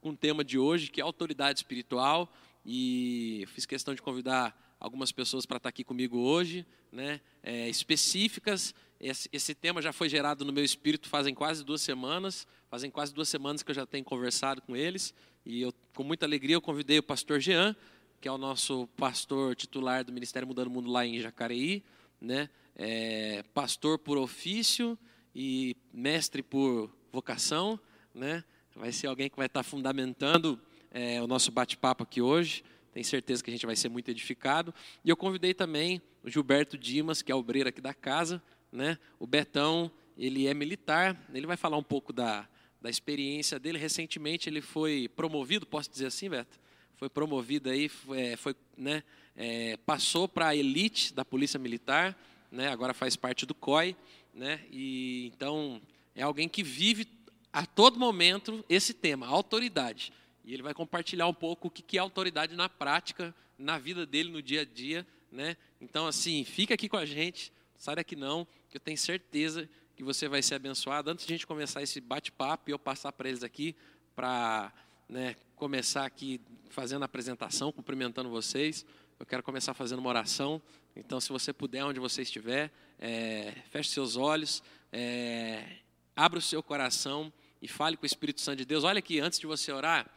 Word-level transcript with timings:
com 0.00 0.10
o 0.10 0.16
tema 0.16 0.42
de 0.44 0.58
hoje, 0.58 0.90
que 0.90 1.00
é 1.00 1.04
autoridade 1.04 1.58
espiritual. 1.58 2.32
E 2.64 3.44
fiz 3.48 3.66
questão 3.66 3.94
de 3.94 4.02
convidar 4.02 4.56
algumas 4.80 5.12
pessoas 5.12 5.44
para 5.44 5.58
estar 5.58 5.68
aqui 5.68 5.84
comigo 5.84 6.18
hoje, 6.18 6.66
né, 6.90 7.20
é, 7.42 7.68
específicas. 7.68 8.74
Esse, 8.98 9.28
esse, 9.32 9.54
tema 9.54 9.80
já 9.80 9.92
foi 9.92 10.08
gerado 10.08 10.44
no 10.44 10.52
meu 10.52 10.64
espírito 10.64 11.08
fazem 11.08 11.34
quase 11.34 11.64
duas 11.64 11.82
semanas. 11.82 12.46
Fazem 12.68 12.90
quase 12.90 13.12
duas 13.12 13.28
semanas 13.28 13.62
que 13.62 13.70
eu 13.70 13.74
já 13.74 13.86
tenho 13.86 14.04
conversado 14.04 14.62
com 14.62 14.76
eles. 14.76 15.14
E 15.44 15.62
eu, 15.62 15.72
com 15.94 16.02
muita 16.02 16.26
alegria, 16.26 16.56
eu 16.56 16.60
convidei 16.60 16.98
o 16.98 17.02
pastor 17.02 17.40
Jean, 17.40 17.74
que 18.20 18.28
é 18.28 18.32
o 18.32 18.38
nosso 18.38 18.86
pastor 18.96 19.56
titular 19.56 20.04
do 20.04 20.12
Ministério 20.12 20.46
Mudando 20.46 20.68
o 20.68 20.70
Mundo 20.70 20.90
lá 20.90 21.06
em 21.06 21.18
Jacareí, 21.20 21.82
né? 22.20 22.50
É, 22.76 23.42
pastor 23.54 23.98
por 23.98 24.18
ofício 24.18 24.98
e 25.34 25.76
mestre 25.92 26.42
por 26.42 26.90
vocação, 27.10 27.80
né? 28.14 28.44
Vai 28.80 28.92
ser 28.92 29.08
alguém 29.08 29.28
que 29.28 29.36
vai 29.36 29.44
estar 29.44 29.62
fundamentando 29.62 30.58
é, 30.90 31.20
o 31.20 31.26
nosso 31.26 31.52
bate-papo 31.52 32.02
aqui 32.02 32.22
hoje. 32.22 32.64
Tenho 32.94 33.04
certeza 33.04 33.44
que 33.44 33.50
a 33.50 33.52
gente 33.52 33.66
vai 33.66 33.76
ser 33.76 33.90
muito 33.90 34.10
edificado. 34.10 34.72
E 35.04 35.10
eu 35.10 35.16
convidei 35.18 35.52
também 35.52 36.00
o 36.24 36.30
Gilberto 36.30 36.78
Dimas, 36.78 37.20
que 37.20 37.30
é 37.30 37.34
obreiro 37.34 37.68
aqui 37.68 37.82
da 37.82 37.92
casa. 37.92 38.42
Né? 38.72 38.96
O 39.18 39.26
Betão, 39.26 39.90
ele 40.16 40.46
é 40.46 40.54
militar. 40.54 41.14
Ele 41.34 41.46
vai 41.46 41.58
falar 41.58 41.76
um 41.76 41.82
pouco 41.82 42.10
da, 42.10 42.48
da 42.80 42.88
experiência 42.88 43.58
dele. 43.58 43.76
Recentemente 43.76 44.48
ele 44.48 44.62
foi 44.62 45.10
promovido, 45.14 45.66
posso 45.66 45.90
dizer 45.90 46.06
assim, 46.06 46.30
Beto? 46.30 46.58
Foi 46.96 47.10
promovido 47.10 47.68
aí, 47.68 47.86
foi, 47.86 48.18
é, 48.18 48.36
foi 48.38 48.56
né, 48.78 49.02
é, 49.36 49.76
passou 49.84 50.26
para 50.26 50.48
a 50.48 50.56
elite 50.56 51.12
da 51.12 51.22
Polícia 51.22 51.60
Militar, 51.60 52.18
né, 52.50 52.68
agora 52.68 52.94
faz 52.94 53.14
parte 53.14 53.44
do 53.44 53.54
COI, 53.54 53.94
né, 54.34 54.60
e 54.70 55.30
então 55.34 55.80
é 56.14 56.22
alguém 56.22 56.46
que 56.46 56.62
vive 56.62 57.06
a 57.52 57.66
todo 57.66 57.98
momento 57.98 58.64
esse 58.68 58.94
tema, 58.94 59.26
autoridade. 59.26 60.12
E 60.44 60.54
ele 60.54 60.62
vai 60.62 60.74
compartilhar 60.74 61.26
um 61.26 61.34
pouco 61.34 61.68
o 61.68 61.70
que 61.70 61.96
é 61.96 62.00
autoridade 62.00 62.54
na 62.56 62.68
prática, 62.68 63.34
na 63.58 63.78
vida 63.78 64.06
dele, 64.06 64.30
no 64.30 64.42
dia 64.42 64.62
a 64.62 64.64
dia. 64.64 65.06
Né? 65.30 65.56
Então, 65.80 66.06
assim, 66.06 66.44
fica 66.44 66.74
aqui 66.74 66.88
com 66.88 66.96
a 66.96 67.06
gente, 67.06 67.52
sai 67.76 67.96
daqui 67.96 68.16
não, 68.16 68.46
que 68.68 68.76
eu 68.76 68.80
tenho 68.80 68.98
certeza 68.98 69.68
que 69.94 70.02
você 70.02 70.28
vai 70.28 70.42
ser 70.42 70.54
abençoado. 70.54 71.10
Antes 71.10 71.26
de 71.26 71.32
a 71.32 71.36
gente 71.36 71.46
começar 71.46 71.82
esse 71.82 72.00
bate-papo 72.00 72.70
e 72.70 72.72
eu 72.72 72.78
passar 72.78 73.12
para 73.12 73.28
eles 73.28 73.42
aqui, 73.42 73.76
para 74.16 74.72
né, 75.08 75.36
começar 75.56 76.06
aqui 76.06 76.40
fazendo 76.70 77.02
a 77.02 77.04
apresentação, 77.04 77.70
cumprimentando 77.70 78.30
vocês, 78.30 78.86
eu 79.18 79.26
quero 79.26 79.42
começar 79.42 79.74
fazendo 79.74 79.98
uma 79.98 80.08
oração. 80.08 80.62
Então, 80.96 81.20
se 81.20 81.28
você 81.28 81.52
puder, 81.52 81.84
onde 81.84 82.00
você 82.00 82.22
estiver, 82.22 82.72
é, 82.98 83.54
feche 83.70 83.90
seus 83.90 84.16
olhos, 84.16 84.62
é, 84.92 85.76
abra 86.16 86.38
o 86.38 86.42
seu 86.42 86.62
coração 86.62 87.32
e 87.60 87.68
fale 87.68 87.96
com 87.96 88.04
o 88.04 88.06
Espírito 88.06 88.40
Santo 88.40 88.58
de 88.58 88.64
Deus. 88.64 88.84
Olha 88.84 88.98
aqui, 88.98 89.20
antes 89.20 89.38
de 89.38 89.46
você 89.46 89.70
orar, 89.72 90.10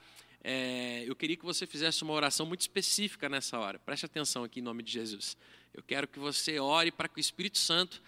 é, 0.44 1.03
eu 1.08 1.16
queria 1.16 1.38
que 1.38 1.45
você 1.45 1.66
fizesse 1.66 2.03
uma 2.03 2.13
oração 2.13 2.45
muito 2.45 2.61
específica 2.61 3.30
nessa 3.30 3.58
hora. 3.58 3.80
Preste 3.80 4.05
atenção 4.05 4.44
aqui 4.44 4.59
em 4.59 4.63
nome 4.63 4.83
de 4.83 4.91
Jesus. 4.91 5.38
Eu 5.73 5.81
quero 5.81 6.08
que 6.08 6.19
você 6.19 6.59
ore 6.59 6.91
para 6.91 7.08
que 7.08 7.17
o 7.17 7.22
Espírito 7.22 7.58
Santo 7.58 8.02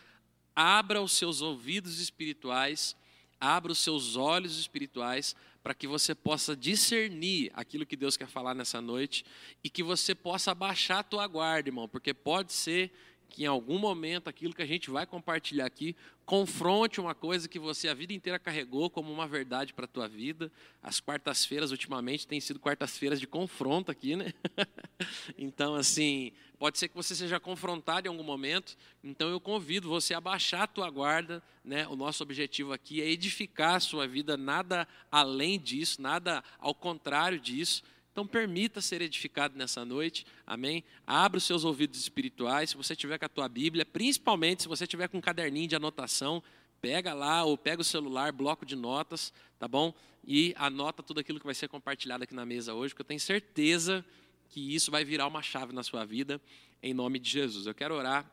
abra 0.55 1.01
os 1.01 1.13
seus 1.13 1.41
ouvidos 1.41 1.99
espirituais, 1.99 2.95
abra 3.39 3.71
os 3.71 3.79
seus 3.79 4.15
olhos 4.15 4.57
espirituais, 4.57 5.35
para 5.63 5.73
que 5.73 5.87
você 5.87 6.13
possa 6.13 6.55
discernir 6.55 7.51
aquilo 7.53 7.85
que 7.85 7.95
Deus 7.95 8.15
quer 8.15 8.27
falar 8.27 8.53
nessa 8.53 8.79
noite 8.79 9.25
e 9.63 9.69
que 9.69 9.81
você 9.81 10.13
possa 10.13 10.51
abaixar 10.51 10.99
a 10.99 11.03
tua 11.03 11.25
guarda, 11.25 11.69
irmão, 11.69 11.89
porque 11.89 12.13
pode 12.13 12.53
ser 12.53 12.91
que 13.29 13.43
em 13.43 13.47
algum 13.47 13.79
momento 13.79 14.29
aquilo 14.29 14.53
que 14.53 14.61
a 14.61 14.67
gente 14.67 14.91
vai 14.91 15.05
compartilhar 15.07 15.65
aqui 15.65 15.95
confronte 16.25 16.99
uma 16.99 17.13
coisa 17.13 17.47
que 17.47 17.59
você 17.59 17.87
a 17.87 17.93
vida 17.93 18.11
inteira 18.11 18.39
carregou 18.39 18.89
como 18.89 19.11
uma 19.11 19.27
verdade 19.27 19.73
para 19.73 19.85
a 19.85 19.87
tua 19.87 20.07
vida. 20.07 20.51
As 20.81 20.99
quartas-feiras 20.99 21.71
ultimamente 21.71 22.27
têm 22.27 22.41
sido 22.41 22.59
quartas-feiras 22.59 23.19
de 23.19 23.27
confronto 23.27 23.91
aqui, 23.91 24.15
né? 24.15 24.33
então, 25.37 25.75
assim, 25.75 26.31
pode 26.57 26.79
ser 26.79 26.87
que 26.87 26.95
você 26.95 27.13
seja 27.13 27.39
confrontado 27.39 28.07
em 28.07 28.09
algum 28.09 28.23
momento. 28.23 28.75
Então, 29.03 29.29
eu 29.29 29.39
convido 29.39 29.87
você 29.87 30.15
a 30.15 30.21
baixar 30.21 30.63
a 30.63 30.67
tua 30.67 30.89
guarda, 30.89 31.43
né? 31.63 31.87
O 31.87 31.95
nosso 31.95 32.23
objetivo 32.23 32.73
aqui 32.73 33.01
é 33.01 33.09
edificar 33.09 33.75
a 33.75 33.79
sua 33.79 34.07
vida, 34.07 34.35
nada 34.35 34.87
além 35.11 35.59
disso, 35.59 36.01
nada 36.01 36.43
ao 36.59 36.73
contrário 36.73 37.39
disso. 37.39 37.83
Então, 38.15 38.25
permita 38.25 38.79
ser 38.79 39.01
edificado 39.01 39.57
nessa 39.57 39.83
noite, 39.83 40.25
amém? 40.47 40.85
Abra 41.05 41.37
os 41.37 41.43
seus 41.43 41.65
ouvidos 41.65 41.99
espirituais, 41.99 42.69
se 42.69 42.77
você 42.77 42.95
tiver 42.95 43.17
com 43.17 43.25
a 43.25 43.27
tua 43.27 43.49
Bíblia, 43.49 43.85
principalmente 43.85 44.61
se 44.61 44.69
você 44.69 44.87
tiver 44.87 45.09
com 45.09 45.17
um 45.17 45.21
caderninho 45.21 45.67
de 45.67 45.75
anotação, 45.75 46.41
pega 46.79 47.13
lá 47.13 47.43
ou 47.43 47.57
pega 47.57 47.81
o 47.81 47.83
celular, 47.83 48.31
bloco 48.31 48.65
de 48.65 48.73
notas, 48.73 49.33
tá 49.59 49.67
bom? 49.67 49.93
E 50.25 50.55
anota 50.57 51.03
tudo 51.03 51.19
aquilo 51.19 51.41
que 51.41 51.45
vai 51.45 51.53
ser 51.53 51.67
compartilhado 51.67 52.23
aqui 52.23 52.33
na 52.33 52.45
mesa 52.45 52.73
hoje, 52.73 52.93
porque 52.93 53.01
eu 53.01 53.05
tenho 53.05 53.19
certeza 53.19 54.05
que 54.47 54.73
isso 54.73 54.89
vai 54.89 55.03
virar 55.03 55.27
uma 55.27 55.41
chave 55.41 55.73
na 55.73 55.83
sua 55.83 56.05
vida, 56.05 56.39
em 56.81 56.93
nome 56.93 57.19
de 57.19 57.29
Jesus. 57.29 57.67
Eu 57.67 57.75
quero 57.75 57.95
orar, 57.95 58.25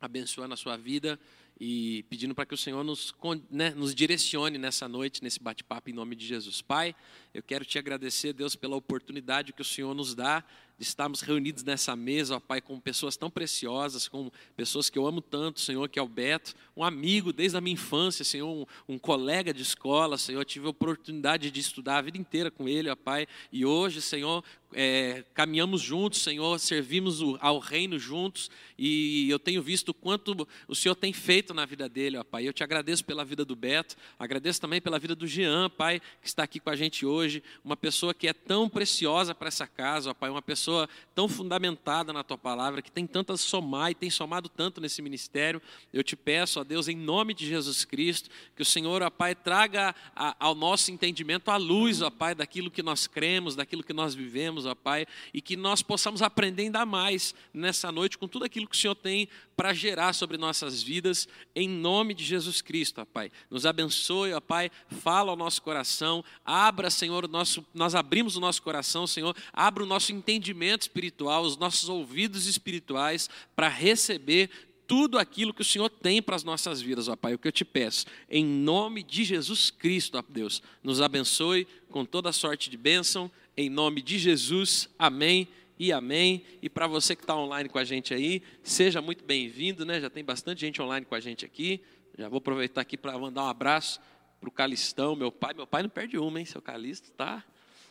abençoando 0.00 0.54
a 0.54 0.56
sua 0.56 0.76
vida 0.76 1.18
e 1.60 2.04
pedindo 2.10 2.34
para 2.34 2.44
que 2.44 2.54
o 2.54 2.56
Senhor 2.56 2.82
nos, 2.82 3.14
né, 3.50 3.70
nos 3.70 3.94
direcione 3.94 4.58
nessa 4.58 4.88
noite, 4.88 5.22
nesse 5.22 5.40
bate-papo, 5.40 5.90
em 5.90 5.92
nome 5.92 6.16
de 6.16 6.26
Jesus. 6.26 6.60
Pai, 6.60 6.94
eu 7.32 7.42
quero 7.42 7.64
te 7.64 7.78
agradecer, 7.78 8.32
Deus, 8.32 8.56
pela 8.56 8.76
oportunidade 8.76 9.52
que 9.52 9.62
o 9.62 9.64
Senhor 9.64 9.94
nos 9.94 10.14
dá 10.14 10.44
de 10.78 10.84
estarmos 10.84 11.20
reunidos 11.20 11.62
nessa 11.62 11.94
mesa, 11.94 12.36
ó 12.36 12.40
Pai, 12.40 12.60
com 12.60 12.80
pessoas 12.80 13.16
tão 13.16 13.30
preciosas, 13.30 14.08
com 14.08 14.30
pessoas 14.56 14.90
que 14.90 14.98
eu 14.98 15.06
amo 15.06 15.20
tanto, 15.20 15.60
Senhor, 15.60 15.88
que 15.88 15.98
é 15.98 16.02
o 16.02 16.08
Beto, 16.08 16.54
um 16.76 16.82
amigo 16.82 17.32
desde 17.32 17.56
a 17.56 17.60
minha 17.60 17.74
infância, 17.74 18.24
Senhor, 18.24 18.48
um, 18.48 18.66
um 18.94 18.98
colega 18.98 19.54
de 19.54 19.62
escola, 19.62 20.18
Senhor, 20.18 20.40
eu 20.40 20.44
tive 20.44 20.66
a 20.66 20.70
oportunidade 20.70 21.50
de 21.50 21.60
estudar 21.60 21.98
a 21.98 22.02
vida 22.02 22.18
inteira 22.18 22.50
com 22.50 22.68
ele, 22.68 22.90
ó 22.90 22.96
Pai, 22.96 23.28
e 23.52 23.64
hoje, 23.64 24.02
Senhor, 24.02 24.42
é, 24.74 25.24
caminhamos 25.34 25.80
juntos, 25.80 26.22
Senhor, 26.22 26.58
servimos 26.58 27.20
ao 27.40 27.58
reino 27.58 27.98
juntos, 27.98 28.50
e 28.78 29.28
eu 29.30 29.38
tenho 29.38 29.62
visto 29.62 29.94
quanto 29.94 30.46
o 30.66 30.74
Senhor 30.74 30.94
tem 30.94 31.12
feito 31.12 31.54
na 31.54 31.64
vida 31.64 31.88
dele, 31.88 32.16
ó 32.16 32.24
Pai. 32.24 32.46
Eu 32.46 32.52
te 32.52 32.64
agradeço 32.64 33.04
pela 33.04 33.24
vida 33.24 33.44
do 33.44 33.54
Beto, 33.54 33.96
agradeço 34.18 34.60
também 34.60 34.80
pela 34.80 34.98
vida 34.98 35.14
do 35.14 35.26
Jean, 35.26 35.70
Pai, 35.70 36.00
que 36.20 36.26
está 36.26 36.42
aqui 36.42 36.58
com 36.58 36.70
a 36.70 36.76
gente 36.76 37.06
hoje, 37.06 37.42
uma 37.64 37.76
pessoa 37.76 38.12
que 38.12 38.26
é 38.26 38.32
tão 38.32 38.68
preciosa 38.68 39.34
para 39.34 39.48
essa 39.48 39.66
casa, 39.66 40.10
ó 40.10 40.14
Pai, 40.14 40.30
uma 40.30 40.42
pessoa 40.42 40.88
tão 41.14 41.28
fundamentada 41.28 42.12
na 42.12 42.24
tua 42.24 42.38
palavra, 42.38 42.82
que 42.82 42.90
tem 42.90 43.06
tanto 43.06 43.32
a 43.32 43.36
somar 43.36 43.90
e 43.90 43.94
tem 43.94 44.10
somado 44.10 44.48
tanto 44.48 44.80
nesse 44.80 45.00
ministério. 45.02 45.62
Eu 45.92 46.02
te 46.02 46.16
peço, 46.16 46.60
ó 46.60 46.64
Deus, 46.64 46.88
em 46.88 46.96
nome 46.96 47.34
de 47.34 47.46
Jesus 47.46 47.84
Cristo, 47.84 48.30
que 48.56 48.62
o 48.62 48.64
Senhor, 48.66 49.02
ó 49.02 49.10
Pai, 49.10 49.34
traga 49.34 49.94
ao 50.14 50.54
nosso 50.54 50.90
entendimento 50.90 51.50
a 51.50 51.56
luz, 51.56 52.02
ó 52.02 52.10
Pai, 52.10 52.34
daquilo 52.34 52.70
que 52.70 52.82
nós 52.82 53.06
cremos, 53.06 53.54
daquilo 53.54 53.84
que 53.84 53.92
nós 53.92 54.14
vivemos 54.14 54.61
ó 54.66 54.74
Pai, 54.74 55.06
e 55.32 55.40
que 55.40 55.56
nós 55.56 55.82
possamos 55.82 56.22
aprender 56.22 56.62
ainda 56.64 56.84
mais 56.86 57.34
nessa 57.52 57.90
noite 57.92 58.18
com 58.18 58.28
tudo 58.28 58.44
aquilo 58.44 58.66
que 58.66 58.76
o 58.76 58.78
Senhor 58.78 58.94
tem 58.94 59.28
para 59.56 59.72
gerar 59.72 60.12
sobre 60.12 60.36
nossas 60.36 60.82
vidas, 60.82 61.28
em 61.54 61.68
nome 61.68 62.14
de 62.14 62.24
Jesus 62.24 62.60
Cristo, 62.60 63.00
ó 63.00 63.04
Pai. 63.04 63.30
Nos 63.50 63.66
abençoe, 63.66 64.32
ó 64.32 64.40
Pai, 64.40 64.70
fala 65.00 65.30
ao 65.30 65.36
nosso 65.36 65.62
coração, 65.62 66.24
abra, 66.44 66.90
Senhor, 66.90 67.24
o 67.24 67.28
nosso, 67.28 67.64
nós 67.74 67.94
abrimos 67.94 68.36
o 68.36 68.40
nosso 68.40 68.62
coração, 68.62 69.06
Senhor, 69.06 69.36
abra 69.52 69.82
o 69.82 69.86
nosso 69.86 70.12
entendimento 70.12 70.82
espiritual, 70.82 71.42
os 71.42 71.56
nossos 71.56 71.88
ouvidos 71.88 72.46
espirituais 72.46 73.28
para 73.54 73.68
receber 73.68 74.50
tudo 74.86 75.18
aquilo 75.18 75.54
que 75.54 75.62
o 75.62 75.64
Senhor 75.64 75.88
tem 75.88 76.20
para 76.20 76.36
as 76.36 76.44
nossas 76.44 76.80
vidas, 76.80 77.08
ó 77.08 77.16
Pai. 77.16 77.34
O 77.34 77.38
que 77.38 77.48
eu 77.48 77.52
te 77.52 77.64
peço, 77.64 78.06
em 78.30 78.44
nome 78.44 79.02
de 79.02 79.24
Jesus 79.24 79.70
Cristo, 79.70 80.18
ó 80.18 80.24
Deus, 80.28 80.62
nos 80.82 81.00
abençoe 81.00 81.66
com 81.90 82.04
toda 82.04 82.32
sorte 82.32 82.68
de 82.68 82.76
bênção 82.76 83.30
em 83.56 83.68
nome 83.68 84.00
de 84.00 84.18
Jesus, 84.18 84.88
amém 84.98 85.46
e 85.78 85.92
amém. 85.92 86.42
E 86.62 86.68
para 86.68 86.86
você 86.86 87.14
que 87.14 87.22
está 87.22 87.36
online 87.36 87.68
com 87.68 87.78
a 87.78 87.84
gente 87.84 88.14
aí, 88.14 88.42
seja 88.62 89.02
muito 89.02 89.24
bem-vindo, 89.24 89.84
né? 89.84 90.00
Já 90.00 90.08
tem 90.08 90.24
bastante 90.24 90.60
gente 90.62 90.80
online 90.80 91.04
com 91.04 91.14
a 91.14 91.20
gente 91.20 91.44
aqui. 91.44 91.80
Já 92.16 92.28
vou 92.28 92.38
aproveitar 92.38 92.80
aqui 92.80 92.96
para 92.96 93.18
mandar 93.18 93.44
um 93.44 93.48
abraço 93.48 94.00
para 94.40 94.48
o 94.48 94.52
Calistão, 94.52 95.14
meu 95.14 95.30
pai. 95.30 95.54
Meu 95.54 95.66
pai 95.66 95.82
não 95.82 95.90
perde 95.90 96.16
uma, 96.16 96.38
hein? 96.38 96.46
Seu 96.46 96.62
Calisto 96.62 97.10
tá 97.12 97.44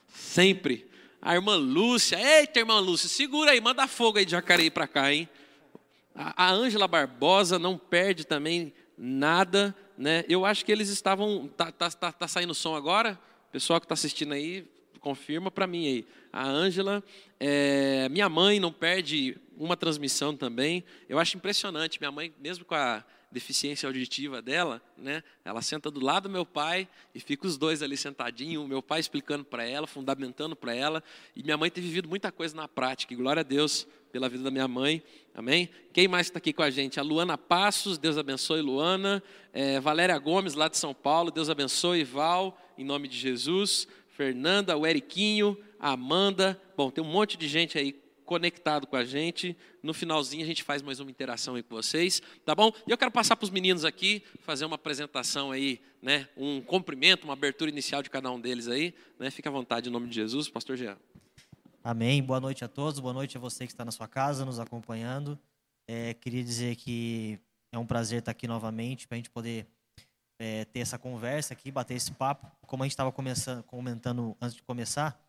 sempre. 0.07 0.87
A 1.21 1.35
irmã 1.35 1.55
Lúcia, 1.55 2.19
eita, 2.19 2.59
irmã 2.59 2.79
Lúcia, 2.79 3.07
segura 3.07 3.51
aí, 3.51 3.61
manda 3.61 3.87
fogo 3.87 4.17
aí 4.17 4.25
de 4.25 4.31
Jacareí 4.31 4.71
para 4.71 4.87
cá, 4.87 5.13
hein? 5.13 5.29
A 6.13 6.51
Ângela 6.51 6.87
Barbosa 6.87 7.57
não 7.57 7.77
perde 7.77 8.25
também 8.25 8.73
nada, 8.97 9.75
né? 9.97 10.23
Eu 10.27 10.45
acho 10.45 10.65
que 10.65 10.71
eles 10.71 10.89
estavam. 10.89 11.47
Tá, 11.47 11.71
tá, 11.71 11.89
tá, 11.89 12.11
tá 12.11 12.27
saindo 12.27 12.53
som 12.53 12.75
agora? 12.75 13.19
Pessoal 13.51 13.79
que 13.79 13.85
está 13.85 13.93
assistindo 13.93 14.33
aí, 14.33 14.67
confirma 14.99 15.49
para 15.49 15.67
mim 15.67 15.87
aí. 15.87 16.07
A 16.31 16.47
Ângela, 16.47 17.03
é, 17.39 18.07
minha 18.09 18.29
mãe 18.29 18.59
não 18.59 18.71
perde 18.71 19.37
uma 19.57 19.75
transmissão 19.75 20.35
também. 20.35 20.83
Eu 21.09 21.19
acho 21.19 21.37
impressionante. 21.37 21.99
Minha 21.99 22.11
mãe, 22.11 22.33
mesmo 22.39 22.63
com 22.63 22.75
a 22.75 23.03
deficiência 23.31 23.87
auditiva 23.87 24.41
dela, 24.41 24.81
né? 24.97 25.23
Ela 25.45 25.61
senta 25.61 25.89
do 25.89 26.03
lado 26.03 26.23
do 26.23 26.29
meu 26.29 26.45
pai 26.45 26.87
e 27.15 27.19
fica 27.19 27.47
os 27.47 27.57
dois 27.57 27.81
ali 27.81 27.95
sentadinhos, 27.95 28.63
o 28.63 28.67
meu 28.67 28.81
pai 28.81 28.99
explicando 28.99 29.45
para 29.45 29.63
ela, 29.63 29.87
fundamentando 29.87 30.55
para 30.55 30.75
ela. 30.75 31.03
E 31.35 31.41
minha 31.41 31.57
mãe 31.57 31.71
tem 31.71 31.81
vivido 31.81 32.09
muita 32.09 32.31
coisa 32.31 32.55
na 32.55 32.67
prática. 32.67 33.13
E 33.13 33.15
glória 33.15 33.39
a 33.39 33.43
Deus 33.43 33.87
pela 34.11 34.27
vida 34.27 34.43
da 34.43 34.51
minha 34.51 34.67
mãe. 34.67 35.01
Amém? 35.33 35.69
Quem 35.93 36.07
mais 36.07 36.27
está 36.27 36.39
aqui 36.39 36.51
com 36.51 36.61
a 36.61 36.69
gente? 36.69 36.99
A 36.99 37.03
Luana 37.03 37.37
Passos, 37.37 37.97
Deus 37.97 38.17
abençoe, 38.17 38.61
Luana. 38.61 39.23
É, 39.53 39.79
Valéria 39.79 40.17
Gomes, 40.17 40.53
lá 40.53 40.67
de 40.67 40.77
São 40.77 40.93
Paulo, 40.93 41.31
Deus 41.31 41.49
abençoe, 41.49 42.03
Val, 42.03 42.59
em 42.77 42.83
nome 42.83 43.07
de 43.07 43.17
Jesus. 43.17 43.87
Fernanda, 44.09 44.77
o 44.77 44.85
Eriquinho, 44.85 45.57
a 45.79 45.91
Amanda. 45.91 46.61
Bom, 46.75 46.91
tem 46.91 47.03
um 47.03 47.07
monte 47.07 47.37
de 47.37 47.47
gente 47.47 47.77
aí 47.77 47.93
conectado 48.31 48.87
com 48.87 48.95
a 48.95 49.03
gente. 49.03 49.57
No 49.83 49.93
finalzinho 49.93 50.41
a 50.41 50.47
gente 50.47 50.63
faz 50.63 50.81
mais 50.81 51.01
uma 51.01 51.11
interação 51.11 51.55
aí 51.55 51.63
com 51.63 51.75
vocês, 51.75 52.21
tá 52.45 52.55
bom? 52.55 52.71
E 52.87 52.89
eu 52.89 52.97
quero 52.97 53.11
passar 53.11 53.35
para 53.35 53.43
os 53.43 53.49
meninos 53.49 53.83
aqui, 53.83 54.23
fazer 54.39 54.63
uma 54.63 54.75
apresentação 54.75 55.51
aí, 55.51 55.81
né? 56.01 56.29
Um 56.37 56.61
cumprimento, 56.61 57.25
uma 57.25 57.33
abertura 57.33 57.69
inicial 57.69 58.01
de 58.01 58.09
cada 58.09 58.31
um 58.31 58.39
deles 58.39 58.69
aí, 58.69 58.95
né? 59.19 59.29
Fica 59.29 59.49
à 59.49 59.51
vontade 59.51 59.89
em 59.89 59.91
nome 59.91 60.07
de 60.07 60.15
Jesus, 60.15 60.47
Pastor 60.47 60.77
Jean. 60.77 60.97
Amém. 61.83 62.23
Boa 62.23 62.39
noite 62.39 62.63
a 62.63 62.69
todos. 62.69 63.01
Boa 63.01 63.13
noite 63.13 63.35
a 63.35 63.39
você 63.41 63.65
que 63.65 63.73
está 63.73 63.83
na 63.83 63.91
sua 63.91 64.07
casa 64.07 64.45
nos 64.45 64.61
acompanhando. 64.61 65.37
É, 65.85 66.13
queria 66.13 66.41
dizer 66.41 66.77
que 66.77 67.37
é 67.69 67.77
um 67.77 67.85
prazer 67.85 68.19
estar 68.19 68.31
aqui 68.31 68.47
novamente 68.47 69.09
para 69.09 69.15
a 69.15 69.19
gente 69.19 69.29
poder 69.29 69.67
é, 70.39 70.63
ter 70.63 70.79
essa 70.79 70.97
conversa 70.97 71.53
aqui, 71.53 71.69
bater 71.69 71.95
esse 71.95 72.13
papo. 72.13 72.49
Como 72.61 72.81
a 72.81 72.85
gente 72.85 72.93
estava 72.93 73.11
comentando 73.11 74.37
antes 74.39 74.55
de 74.55 74.63
começar, 74.63 75.21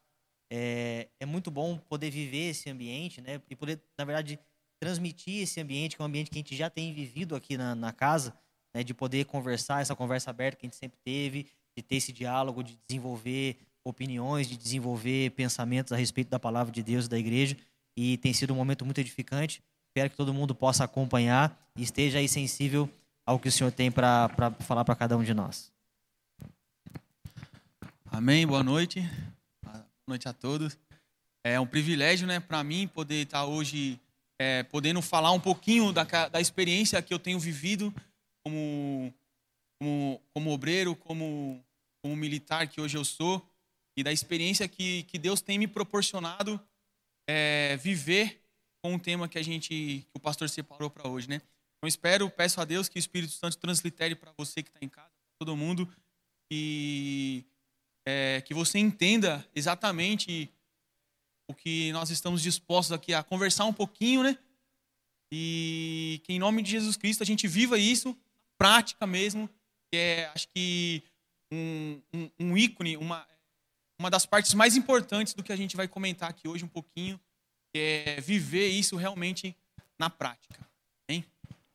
é, 0.55 1.09
é, 1.19 1.25
muito 1.25 1.51
bom 1.51 1.79
poder 1.79 2.11
viver 2.11 2.51
esse 2.51 2.69
ambiente, 2.69 3.23
né? 3.23 3.41
E 3.49 3.57
poder, 3.57 3.81
na 3.97 4.05
verdade, 4.05 4.39
transmitir 4.79 5.45
esse 5.45 5.59
ambiente, 5.59 5.97
que 5.97 6.03
é 6.03 6.05
um 6.05 6.07
ambiente 6.07 6.31
que 6.31 6.37
a 6.37 6.41
gente 6.41 6.55
já 6.55 6.69
tem 6.69 6.93
vivido 6.93 7.35
aqui 7.35 7.57
na, 7.57 7.75
na 7.75 7.91
casa, 7.91 8.35
né? 8.75 8.85
De 8.85 8.93
poder 8.93 9.25
conversar, 9.25 9.81
essa 9.81 9.97
conversa 9.97 10.29
aberta 10.29 10.59
que 10.59 10.67
a 10.67 10.69
gente 10.69 10.77
sempre 10.77 10.99
teve, 11.03 11.47
de 11.75 11.83
ter 11.83 11.97
esse 11.97 12.13
diálogo, 12.13 12.63
de 12.63 12.79
desenvolver 12.87 13.57
opiniões, 13.83 14.47
de 14.47 14.59
desenvolver 14.59 15.31
pensamentos 15.31 15.91
a 15.91 15.97
respeito 15.97 16.29
da 16.29 16.39
palavra 16.39 16.71
de 16.71 16.83
Deus 16.83 17.07
e 17.07 17.09
da 17.09 17.19
igreja. 17.19 17.57
E 17.97 18.19
tem 18.19 18.35
sido 18.35 18.53
um 18.53 18.57
momento 18.57 18.85
muito 18.85 19.01
edificante. 19.01 19.63
Espero 19.89 20.11
que 20.11 20.17
todo 20.19 20.35
mundo 20.35 20.55
possa 20.55 20.85
acompanhar 20.85 21.59
e 21.75 21.83
esteja 21.83 22.19
aí 22.19 22.29
sensível 22.29 22.91
ao 23.25 23.39
que 23.39 23.49
o 23.49 23.53
Senhor 23.53 23.73
tem 23.73 23.91
para 23.91 24.29
falar 24.61 24.85
para 24.85 24.97
cada 24.97 25.17
um 25.17 25.25
de 25.25 25.33
nós. 25.33 25.73
Amém. 28.11 28.47
Boa 28.47 28.63
noite 28.63 29.03
noite 30.07 30.29
a 30.29 30.33
todos. 30.33 30.79
É 31.45 31.59
um 31.59 31.67
privilégio, 31.67 32.27
né, 32.27 32.41
para 32.41 32.63
mim 32.63 32.87
poder 32.89 33.23
estar 33.23 33.45
hoje 33.45 34.01
é, 34.39 34.63
podendo 34.65 35.01
falar 35.01 35.33
um 35.33 35.41
pouquinho 35.41 35.93
da, 35.93 36.05
da 36.29 36.41
experiência 36.41 37.01
que 37.03 37.13
eu 37.13 37.19
tenho 37.19 37.39
vivido 37.39 37.95
como, 38.45 39.13
como, 39.79 40.21
como 40.35 40.51
obreiro, 40.51 40.97
como, 40.97 41.65
como 42.03 42.17
militar 42.17 42.67
que 42.69 42.81
hoje 42.81 42.97
eu 42.97 43.05
sou 43.05 43.45
e 43.97 44.03
da 44.03 44.13
experiência 44.13 44.67
que, 44.67 45.05
que 45.05 45.19
Deus 45.19 45.41
tem 45.41 45.59
me 45.59 45.67
proporcionado 45.67 46.61
é, 47.29 47.77
viver 47.77 48.41
com 48.83 48.95
o 48.95 48.99
tema 48.99 49.29
que 49.29 49.39
a 49.39 49.43
gente, 49.43 49.69
que 49.69 50.17
o 50.17 50.21
pastor 50.21 50.49
separou 50.49 50.91
para 50.91 51.09
hoje, 51.09 51.29
né? 51.29 51.41
Então 51.79 51.89
espero, 51.89 52.29
peço 52.31 52.61
a 52.61 52.65
Deus 52.65 52.89
que 52.89 52.99
o 52.99 53.01
Espírito 53.01 53.33
Santo 53.33 53.59
translitere 53.59 54.15
para 54.15 54.33
você 54.37 54.63
que 54.63 54.71
está 54.71 54.79
em 54.83 54.89
casa, 54.89 55.09
para 55.09 55.47
todo 55.47 55.57
mundo, 55.57 55.89
e 56.51 57.45
é, 58.07 58.41
que 58.43 58.55
você 58.55 58.79
entenda 58.79 59.47
exatamente 59.55 60.51
o 61.49 61.55
que 61.55 61.93
nós 61.93 62.11
estamos 62.11 62.43
dispostos 62.43 62.93
aqui 62.93 63.13
a 63.15 63.23
conversar 63.23 63.65
um 63.65 63.73
pouquinho, 63.73 64.23
né? 64.23 64.39
E 65.31 66.21
que 66.25 66.33
em 66.33 66.39
nome 66.39 66.63
de 66.63 66.71
Jesus 66.71 66.97
Cristo 66.97 67.23
a 67.23 67.27
gente 67.27 67.49
viva 67.49 67.79
isso, 67.79 68.17
prática 68.59 69.07
mesmo, 69.07 69.49
que 69.91 69.97
é, 69.97 70.31
acho 70.35 70.49
que, 70.49 71.03
um, 71.51 72.01
um, 72.13 72.31
um 72.41 72.57
ícone, 72.57 72.97
uma, 72.97 73.27
uma 73.99 74.11
das 74.11 74.27
partes 74.27 74.55
mais 74.55 74.77
importantes 74.77 75.35
do 75.35 75.43
que 75.43 75.53
a 75.53 75.57
gente 75.57 75.77
vai 75.77 75.89
comentar 75.89 76.29
aqui 76.29 76.49
hoje 76.49 76.65
um 76.65 76.69
pouquinho, 76.69 77.21
que 77.73 77.79
é 77.79 78.21
viver 78.21 78.69
isso 78.69 78.97
realmente 78.97 79.57
na 79.99 80.11
prática. 80.11 80.61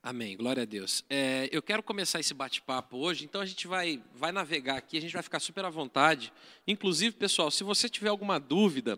Amém, 0.10 0.38
glória 0.38 0.64
a 0.64 0.66
Deus. 0.66 1.04
É, 1.10 1.50
eu 1.52 1.62
quero 1.62 1.84
começar 1.84 2.18
esse 2.18 2.34
bate-papo 2.34 2.96
hoje, 2.96 3.26
então 3.26 3.42
a 3.42 3.46
gente 3.46 3.68
vai, 3.68 4.02
vai 4.16 4.32
navegar 4.32 4.78
aqui, 4.78 4.98
a 4.98 5.02
gente 5.02 5.12
vai 5.12 5.22
ficar 5.22 5.42
super 5.42 5.66
à 5.66 5.70
vontade. 5.70 6.32
Inclusive, 6.66 7.14
pessoal, 7.14 7.52
se 7.52 7.62
você 7.62 7.90
tiver 7.90 8.08
alguma 8.08 8.40
dúvida 8.40 8.98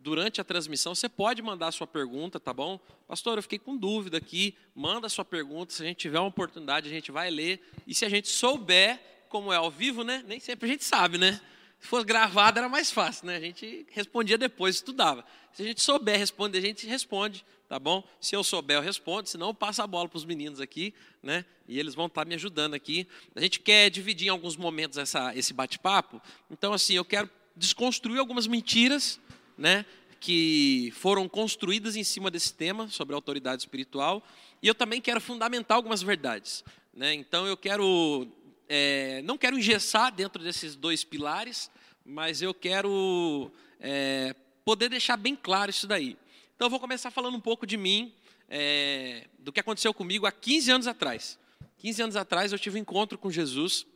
durante 0.00 0.40
a 0.40 0.44
transmissão, 0.44 0.96
você 0.96 1.08
pode 1.08 1.40
mandar 1.42 1.68
a 1.68 1.70
sua 1.70 1.86
pergunta, 1.86 2.40
tá 2.40 2.52
bom? 2.52 2.80
Pastor, 3.06 3.38
eu 3.38 3.42
fiquei 3.44 3.60
com 3.60 3.76
dúvida 3.76 4.18
aqui, 4.18 4.52
manda 4.74 5.06
a 5.06 5.10
sua 5.10 5.24
pergunta, 5.24 5.72
se 5.72 5.80
a 5.80 5.86
gente 5.86 5.98
tiver 5.98 6.18
uma 6.18 6.26
oportunidade, 6.26 6.88
a 6.88 6.92
gente 6.92 7.12
vai 7.12 7.30
ler. 7.30 7.60
E 7.86 7.94
se 7.94 8.04
a 8.04 8.08
gente 8.08 8.26
souber, 8.26 9.00
como 9.28 9.52
é 9.52 9.56
ao 9.56 9.70
vivo, 9.70 10.02
né? 10.02 10.24
Nem 10.26 10.40
sempre 10.40 10.68
a 10.68 10.72
gente 10.72 10.82
sabe, 10.82 11.18
né? 11.18 11.40
Se 11.78 11.86
fosse 11.86 12.04
gravado 12.04 12.58
era 12.58 12.68
mais 12.68 12.90
fácil, 12.90 13.28
né? 13.28 13.36
A 13.36 13.40
gente 13.40 13.86
respondia 13.92 14.36
depois, 14.36 14.74
estudava. 14.74 15.24
Se 15.52 15.62
a 15.62 15.64
gente 15.64 15.80
souber 15.80 16.18
responder, 16.18 16.58
a 16.58 16.62
gente 16.62 16.84
responde 16.84 17.44
tá 17.68 17.78
bom? 17.78 18.02
Se 18.20 18.34
eu 18.34 18.42
souber, 18.42 18.78
eu 18.78 18.82
respondo, 18.82 19.28
senão 19.28 19.54
passa 19.54 19.84
a 19.84 19.86
bola 19.86 20.08
para 20.08 20.16
os 20.16 20.24
meninos 20.24 20.60
aqui, 20.60 20.94
né? 21.22 21.44
E 21.68 21.78
eles 21.78 21.94
vão 21.94 22.06
estar 22.06 22.22
tá 22.22 22.28
me 22.28 22.34
ajudando 22.34 22.74
aqui. 22.74 23.06
A 23.36 23.40
gente 23.40 23.60
quer 23.60 23.90
dividir 23.90 24.28
em 24.28 24.30
alguns 24.30 24.56
momentos 24.56 24.96
essa, 24.96 25.36
esse 25.36 25.52
bate-papo, 25.52 26.20
então, 26.50 26.72
assim, 26.72 26.94
eu 26.94 27.04
quero 27.04 27.28
desconstruir 27.54 28.18
algumas 28.18 28.46
mentiras, 28.46 29.20
né? 29.56 29.84
Que 30.18 30.92
foram 30.96 31.28
construídas 31.28 31.94
em 31.94 32.02
cima 32.02 32.30
desse 32.30 32.54
tema, 32.54 32.88
sobre 32.88 33.14
autoridade 33.14 33.62
espiritual, 33.62 34.26
e 34.62 34.66
eu 34.66 34.74
também 34.74 35.00
quero 35.00 35.20
fundamentar 35.20 35.76
algumas 35.76 36.00
verdades, 36.02 36.64
né? 36.94 37.12
Então, 37.12 37.46
eu 37.46 37.56
quero, 37.56 38.26
é, 38.66 39.20
não 39.22 39.36
quero 39.36 39.58
engessar 39.58 40.10
dentro 40.10 40.42
desses 40.42 40.74
dois 40.74 41.04
pilares, 41.04 41.70
mas 42.04 42.40
eu 42.40 42.54
quero 42.54 43.52
é, 43.78 44.34
poder 44.64 44.88
deixar 44.88 45.18
bem 45.18 45.36
claro 45.36 45.70
isso 45.70 45.86
daí. 45.86 46.16
Então 46.58 46.66
eu 46.66 46.70
vou 46.70 46.80
começar 46.80 47.12
falando 47.12 47.36
um 47.36 47.40
pouco 47.40 47.64
de 47.64 47.76
mim, 47.76 48.12
é, 48.48 49.28
do 49.38 49.52
que 49.52 49.60
aconteceu 49.60 49.94
comigo 49.94 50.26
há 50.26 50.32
15 50.32 50.72
anos 50.72 50.86
atrás. 50.88 51.38
15 51.76 52.02
anos 52.02 52.16
atrás 52.16 52.50
eu 52.50 52.58
tive 52.58 52.76
um 52.76 52.82
encontro 52.82 53.16
com 53.16 53.30
Jesus, 53.30 53.86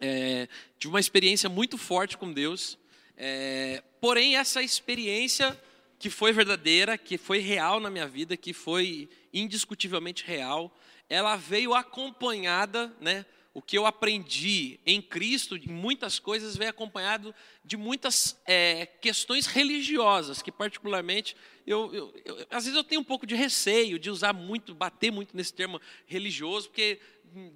é, 0.00 0.48
tive 0.78 0.94
uma 0.94 0.98
experiência 0.98 1.46
muito 1.46 1.76
forte 1.76 2.16
com 2.16 2.32
Deus, 2.32 2.78
é, 3.18 3.82
porém 4.00 4.34
essa 4.34 4.62
experiência 4.62 5.60
que 5.98 6.08
foi 6.08 6.32
verdadeira, 6.32 6.96
que 6.96 7.18
foi 7.18 7.40
real 7.40 7.78
na 7.78 7.90
minha 7.90 8.08
vida, 8.08 8.34
que 8.34 8.54
foi 8.54 9.06
indiscutivelmente 9.30 10.24
real, 10.24 10.74
ela 11.06 11.36
veio 11.36 11.74
acompanhada, 11.74 12.90
né, 12.98 13.26
o 13.54 13.62
que 13.62 13.78
eu 13.78 13.86
aprendi 13.86 14.80
em 14.84 15.00
Cristo, 15.00 15.56
em 15.56 15.68
muitas 15.68 16.18
coisas, 16.18 16.56
veio 16.56 16.70
acompanhado 16.70 17.32
de 17.64 17.76
muitas 17.76 18.36
é, 18.44 18.84
questões 18.84 19.46
religiosas, 19.46 20.42
que 20.42 20.50
particularmente, 20.50 21.36
eu, 21.64 21.94
eu, 21.94 22.14
eu, 22.24 22.46
às 22.50 22.64
vezes 22.64 22.76
eu 22.76 22.82
tenho 22.82 23.00
um 23.00 23.04
pouco 23.04 23.24
de 23.24 23.36
receio 23.36 23.96
de 23.96 24.10
usar 24.10 24.32
muito, 24.32 24.74
bater 24.74 25.12
muito 25.12 25.36
nesse 25.36 25.54
termo 25.54 25.80
religioso, 26.04 26.68
porque 26.68 26.98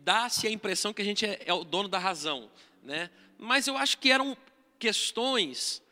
dá-se 0.05 0.47
a 0.47 0.51
impressão 0.51 0.95
que 0.95 1.03
a 1.03 1.05
gente 1.05 1.27
é, 1.27 1.43
é 1.45 1.53
o 1.53 1.65
dono 1.65 1.89
da 1.89 1.99
razão. 1.99 2.49
Né? 2.81 3.11
Mas 3.37 3.67
eu 3.67 3.77
acho 3.77 3.99
que 3.99 4.13
eram 4.13 4.37
questões 4.79 5.83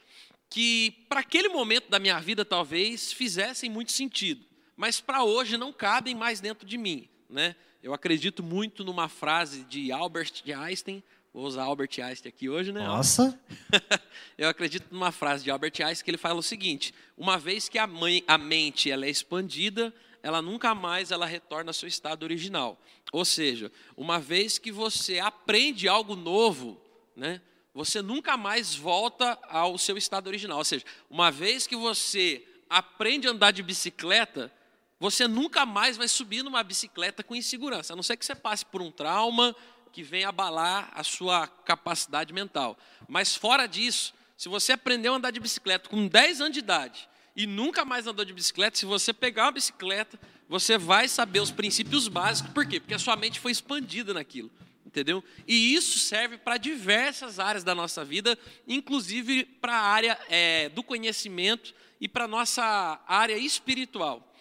que, 0.48 1.04
para 1.08 1.18
aquele 1.18 1.48
momento 1.48 1.90
da 1.90 1.98
minha 1.98 2.20
vida, 2.20 2.44
talvez 2.44 3.12
fizessem 3.12 3.68
muito 3.68 3.90
sentido, 3.90 4.46
mas 4.76 5.00
para 5.00 5.24
hoje 5.24 5.56
não 5.56 5.72
cabem 5.72 6.14
mais 6.14 6.38
dentro 6.38 6.64
de 6.64 6.78
mim. 6.78 7.08
Né? 7.28 7.56
Eu 7.82 7.94
acredito 7.94 8.42
muito 8.42 8.84
numa 8.84 9.08
frase 9.08 9.64
de 9.64 9.92
Albert 9.92 10.42
Einstein. 10.46 11.02
Vou 11.32 11.44
usar 11.44 11.64
Albert 11.64 11.90
Einstein 12.02 12.30
aqui 12.30 12.48
hoje, 12.48 12.72
né? 12.72 12.84
Nossa! 12.84 13.38
Eu 14.38 14.48
acredito 14.48 14.86
numa 14.90 15.12
frase 15.12 15.44
de 15.44 15.50
Albert 15.50 15.74
Einstein 15.80 16.04
que 16.04 16.10
ele 16.10 16.18
fala 16.18 16.38
o 16.38 16.42
seguinte: 16.42 16.94
uma 17.16 17.38
vez 17.38 17.68
que 17.68 17.78
a, 17.78 17.86
mãe, 17.86 18.24
a 18.26 18.38
mente 18.38 18.90
ela 18.90 19.06
é 19.06 19.10
expandida, 19.10 19.94
ela 20.22 20.40
nunca 20.40 20.74
mais 20.74 21.10
ela 21.10 21.26
retorna 21.26 21.70
ao 21.70 21.74
seu 21.74 21.88
estado 21.88 22.22
original. 22.22 22.80
Ou 23.12 23.24
seja, 23.24 23.70
uma 23.96 24.18
vez 24.18 24.58
que 24.58 24.72
você 24.72 25.18
aprende 25.18 25.86
algo 25.86 26.16
novo, 26.16 26.80
né? 27.14 27.40
Você 27.74 28.00
nunca 28.00 28.38
mais 28.38 28.74
volta 28.74 29.38
ao 29.48 29.76
seu 29.76 29.98
estado 29.98 30.28
original. 30.28 30.58
Ou 30.58 30.64
seja, 30.64 30.84
uma 31.10 31.30
vez 31.30 31.66
que 31.66 31.76
você 31.76 32.42
aprende 32.70 33.28
a 33.28 33.32
andar 33.32 33.50
de 33.50 33.62
bicicleta, 33.62 34.50
você 34.98 35.28
nunca 35.28 35.66
mais 35.66 35.96
vai 35.96 36.08
subir 36.08 36.42
numa 36.42 36.62
bicicleta 36.62 37.22
com 37.22 37.34
insegurança, 37.34 37.92
a 37.92 37.96
não 37.96 38.02
ser 38.02 38.16
que 38.16 38.24
você 38.24 38.34
passe 38.34 38.64
por 38.64 38.80
um 38.80 38.90
trauma 38.90 39.54
que 39.92 40.02
venha 40.02 40.28
abalar 40.28 40.90
a 40.94 41.02
sua 41.02 41.46
capacidade 41.46 42.32
mental. 42.32 42.78
Mas 43.08 43.34
fora 43.34 43.66
disso, 43.66 44.14
se 44.36 44.48
você 44.48 44.72
aprendeu 44.72 45.14
a 45.14 45.16
andar 45.16 45.30
de 45.30 45.40
bicicleta 45.40 45.88
com 45.88 46.06
10 46.06 46.40
anos 46.40 46.52
de 46.52 46.58
idade 46.58 47.08
e 47.34 47.46
nunca 47.46 47.84
mais 47.84 48.06
andou 48.06 48.24
de 48.24 48.32
bicicleta, 48.32 48.76
se 48.76 48.86
você 48.86 49.12
pegar 49.12 49.44
uma 49.44 49.52
bicicleta, 49.52 50.18
você 50.48 50.78
vai 50.78 51.08
saber 51.08 51.40
os 51.40 51.50
princípios 51.50 52.08
básicos. 52.08 52.52
Por 52.52 52.66
quê? 52.66 52.80
Porque 52.80 52.94
a 52.94 52.98
sua 52.98 53.16
mente 53.16 53.40
foi 53.40 53.52
expandida 53.52 54.14
naquilo. 54.14 54.50
Entendeu? 54.84 55.22
E 55.46 55.74
isso 55.74 55.98
serve 55.98 56.38
para 56.38 56.56
diversas 56.56 57.38
áreas 57.38 57.62
da 57.62 57.74
nossa 57.74 58.04
vida, 58.04 58.38
inclusive 58.66 59.44
para 59.44 59.74
a 59.74 59.82
área 59.82 60.18
é, 60.28 60.68
do 60.70 60.82
conhecimento 60.82 61.74
e 62.00 62.08
para 62.08 62.24
a 62.24 62.28
nossa 62.28 63.00
área 63.06 63.36
espiritual. 63.36 64.32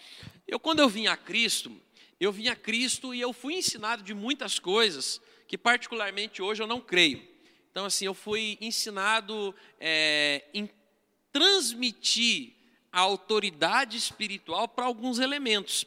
Eu, 0.47 0.59
quando 0.59 0.79
eu 0.79 0.87
vim 0.87 1.07
a 1.07 1.17
Cristo, 1.17 1.75
eu 2.19 2.31
vim 2.31 2.47
a 2.47 2.55
Cristo 2.55 3.13
e 3.13 3.21
eu 3.21 3.33
fui 3.33 3.55
ensinado 3.55 4.03
de 4.03 4.13
muitas 4.13 4.59
coisas 4.59 5.19
que, 5.47 5.57
particularmente, 5.57 6.41
hoje 6.41 6.61
eu 6.61 6.67
não 6.67 6.79
creio. 6.79 7.27
Então, 7.71 7.85
assim, 7.85 8.05
eu 8.05 8.13
fui 8.13 8.57
ensinado 8.61 9.53
é, 9.79 10.45
em 10.53 10.69
transmitir 11.31 12.53
a 12.91 13.01
autoridade 13.01 13.97
espiritual 13.97 14.67
para 14.67 14.85
alguns 14.85 15.19
elementos 15.19 15.85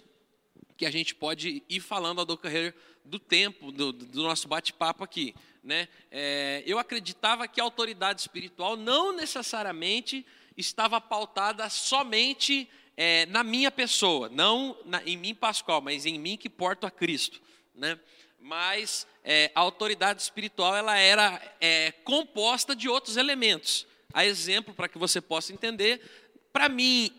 que 0.77 0.85
a 0.85 0.91
gente 0.91 1.15
pode 1.15 1.63
ir 1.69 1.81
falando 1.81 2.19
ao 2.19 2.27
decorrer 2.27 2.75
do 3.05 3.19
tempo 3.19 3.73
do, 3.73 3.93
do 3.93 4.23
nosso 4.23 4.47
bate-papo 4.47 5.03
aqui. 5.03 5.35
Né? 5.63 5.89
É, 6.11 6.63
eu 6.67 6.79
acreditava 6.79 7.49
que 7.49 7.61
a 7.61 7.65
autoridade 7.65 8.21
espiritual 8.21 8.77
não 8.77 9.13
necessariamente 9.13 10.27
estava 10.57 11.01
pautada 11.01 11.69
somente 11.71 12.69
é, 13.01 13.27
na 13.27 13.45
minha 13.45 13.71
pessoa, 13.71 14.29
não 14.29 14.77
na, 14.85 15.01
em 15.05 15.17
mim, 15.17 15.33
Pascoal, 15.33 15.81
mas 15.81 16.05
em 16.05 16.19
mim 16.19 16.37
que 16.37 16.51
porto 16.51 16.85
a 16.85 16.91
Cristo. 16.91 17.41
Né? 17.73 17.97
Mas 18.41 19.07
é, 19.23 19.53
a 19.55 19.61
autoridade 19.61 20.21
espiritual 20.21 20.75
ela 20.75 20.99
era 20.99 21.41
é, 21.61 21.93
composta 22.03 22.75
de 22.75 22.89
outros 22.89 23.17
elementos. 23.17 23.87
A 24.13 24.27
exemplo, 24.27 24.75
para 24.75 24.89
que 24.89 24.99
você 24.99 25.21
possa 25.21 25.53
entender, 25.53 26.01
para 26.53 26.69
mim, 26.69 27.13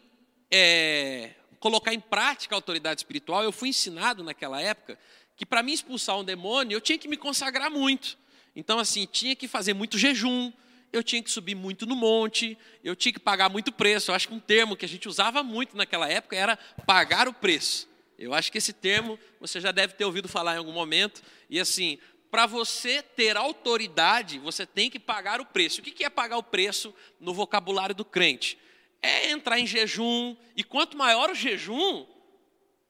é, 0.51 1.31
colocar 1.61 1.93
em 1.93 1.99
prática 2.01 2.53
a 2.53 2.57
autoridade 2.57 2.99
espiritual, 2.99 3.41
eu 3.41 3.51
fui 3.53 3.69
ensinado 3.69 4.21
naquela 4.21 4.59
época 4.59 4.99
que 5.37 5.45
para 5.45 5.63
mim 5.63 5.71
expulsar 5.71 6.19
um 6.19 6.25
demônio, 6.25 6.75
eu 6.75 6.81
tinha 6.81 6.97
que 6.97 7.07
me 7.07 7.15
consagrar 7.15 7.71
muito. 7.71 8.17
Então, 8.53 8.79
assim, 8.79 9.07
tinha 9.09 9.33
que 9.33 9.47
fazer 9.47 9.73
muito 9.73 9.97
jejum, 9.97 10.51
eu 10.91 11.03
tinha 11.03 11.21
que 11.21 11.31
subir 11.31 11.55
muito 11.55 11.85
no 11.85 11.95
monte, 11.95 12.57
eu 12.83 12.95
tinha 12.95 13.13
que 13.13 13.19
pagar 13.19 13.49
muito 13.49 13.71
preço. 13.71 14.11
Eu 14.11 14.15
acho 14.15 14.27
que 14.27 14.33
um 14.33 14.39
termo 14.39 14.75
que 14.75 14.85
a 14.85 14.89
gente 14.89 15.07
usava 15.07 15.43
muito 15.43 15.77
naquela 15.77 16.09
época 16.09 16.35
era 16.35 16.57
pagar 16.85 17.27
o 17.27 17.33
preço. 17.33 17.87
Eu 18.17 18.33
acho 18.33 18.51
que 18.51 18.57
esse 18.57 18.73
termo 18.73 19.17
você 19.39 19.61
já 19.61 19.71
deve 19.71 19.93
ter 19.93 20.05
ouvido 20.05 20.27
falar 20.27 20.55
em 20.55 20.57
algum 20.57 20.73
momento. 20.73 21.21
E 21.49 21.59
assim, 21.59 21.97
para 22.29 22.45
você 22.45 23.01
ter 23.01 23.37
autoridade, 23.37 24.39
você 24.39 24.65
tem 24.65 24.89
que 24.89 24.99
pagar 24.99 25.39
o 25.39 25.45
preço. 25.45 25.79
O 25.79 25.83
que 25.83 26.03
é 26.03 26.09
pagar 26.09 26.37
o 26.37 26.43
preço 26.43 26.93
no 27.19 27.33
vocabulário 27.33 27.95
do 27.95 28.03
crente? 28.03 28.57
é 29.01 29.31
entrar 29.31 29.59
em 29.59 29.65
jejum, 29.65 30.35
e 30.55 30.63
quanto 30.63 30.97
maior 30.97 31.29
o 31.29 31.35
jejum, 31.35 32.05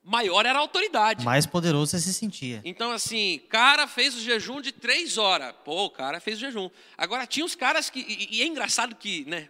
maior 0.09 0.45
era 0.45 0.57
a 0.57 0.61
autoridade. 0.61 1.23
Mais 1.23 1.45
poderoso 1.45 1.91
você 1.91 1.99
se 1.99 2.13
sentia. 2.13 2.61
Então, 2.65 2.91
assim, 2.91 3.39
cara 3.49 3.87
fez 3.87 4.15
o 4.15 4.19
jejum 4.19 4.59
de 4.59 4.71
três 4.71 5.17
horas. 5.17 5.53
Pô, 5.63 5.85
o 5.85 5.89
cara 5.89 6.19
fez 6.19 6.37
o 6.37 6.41
jejum. 6.41 6.69
Agora, 6.97 7.27
tinha 7.27 7.45
os 7.45 7.55
caras 7.55 7.89
que. 7.89 7.99
E, 7.99 8.37
e 8.37 8.41
é 8.41 8.47
engraçado 8.47 8.95
que, 8.95 9.23
né? 9.25 9.47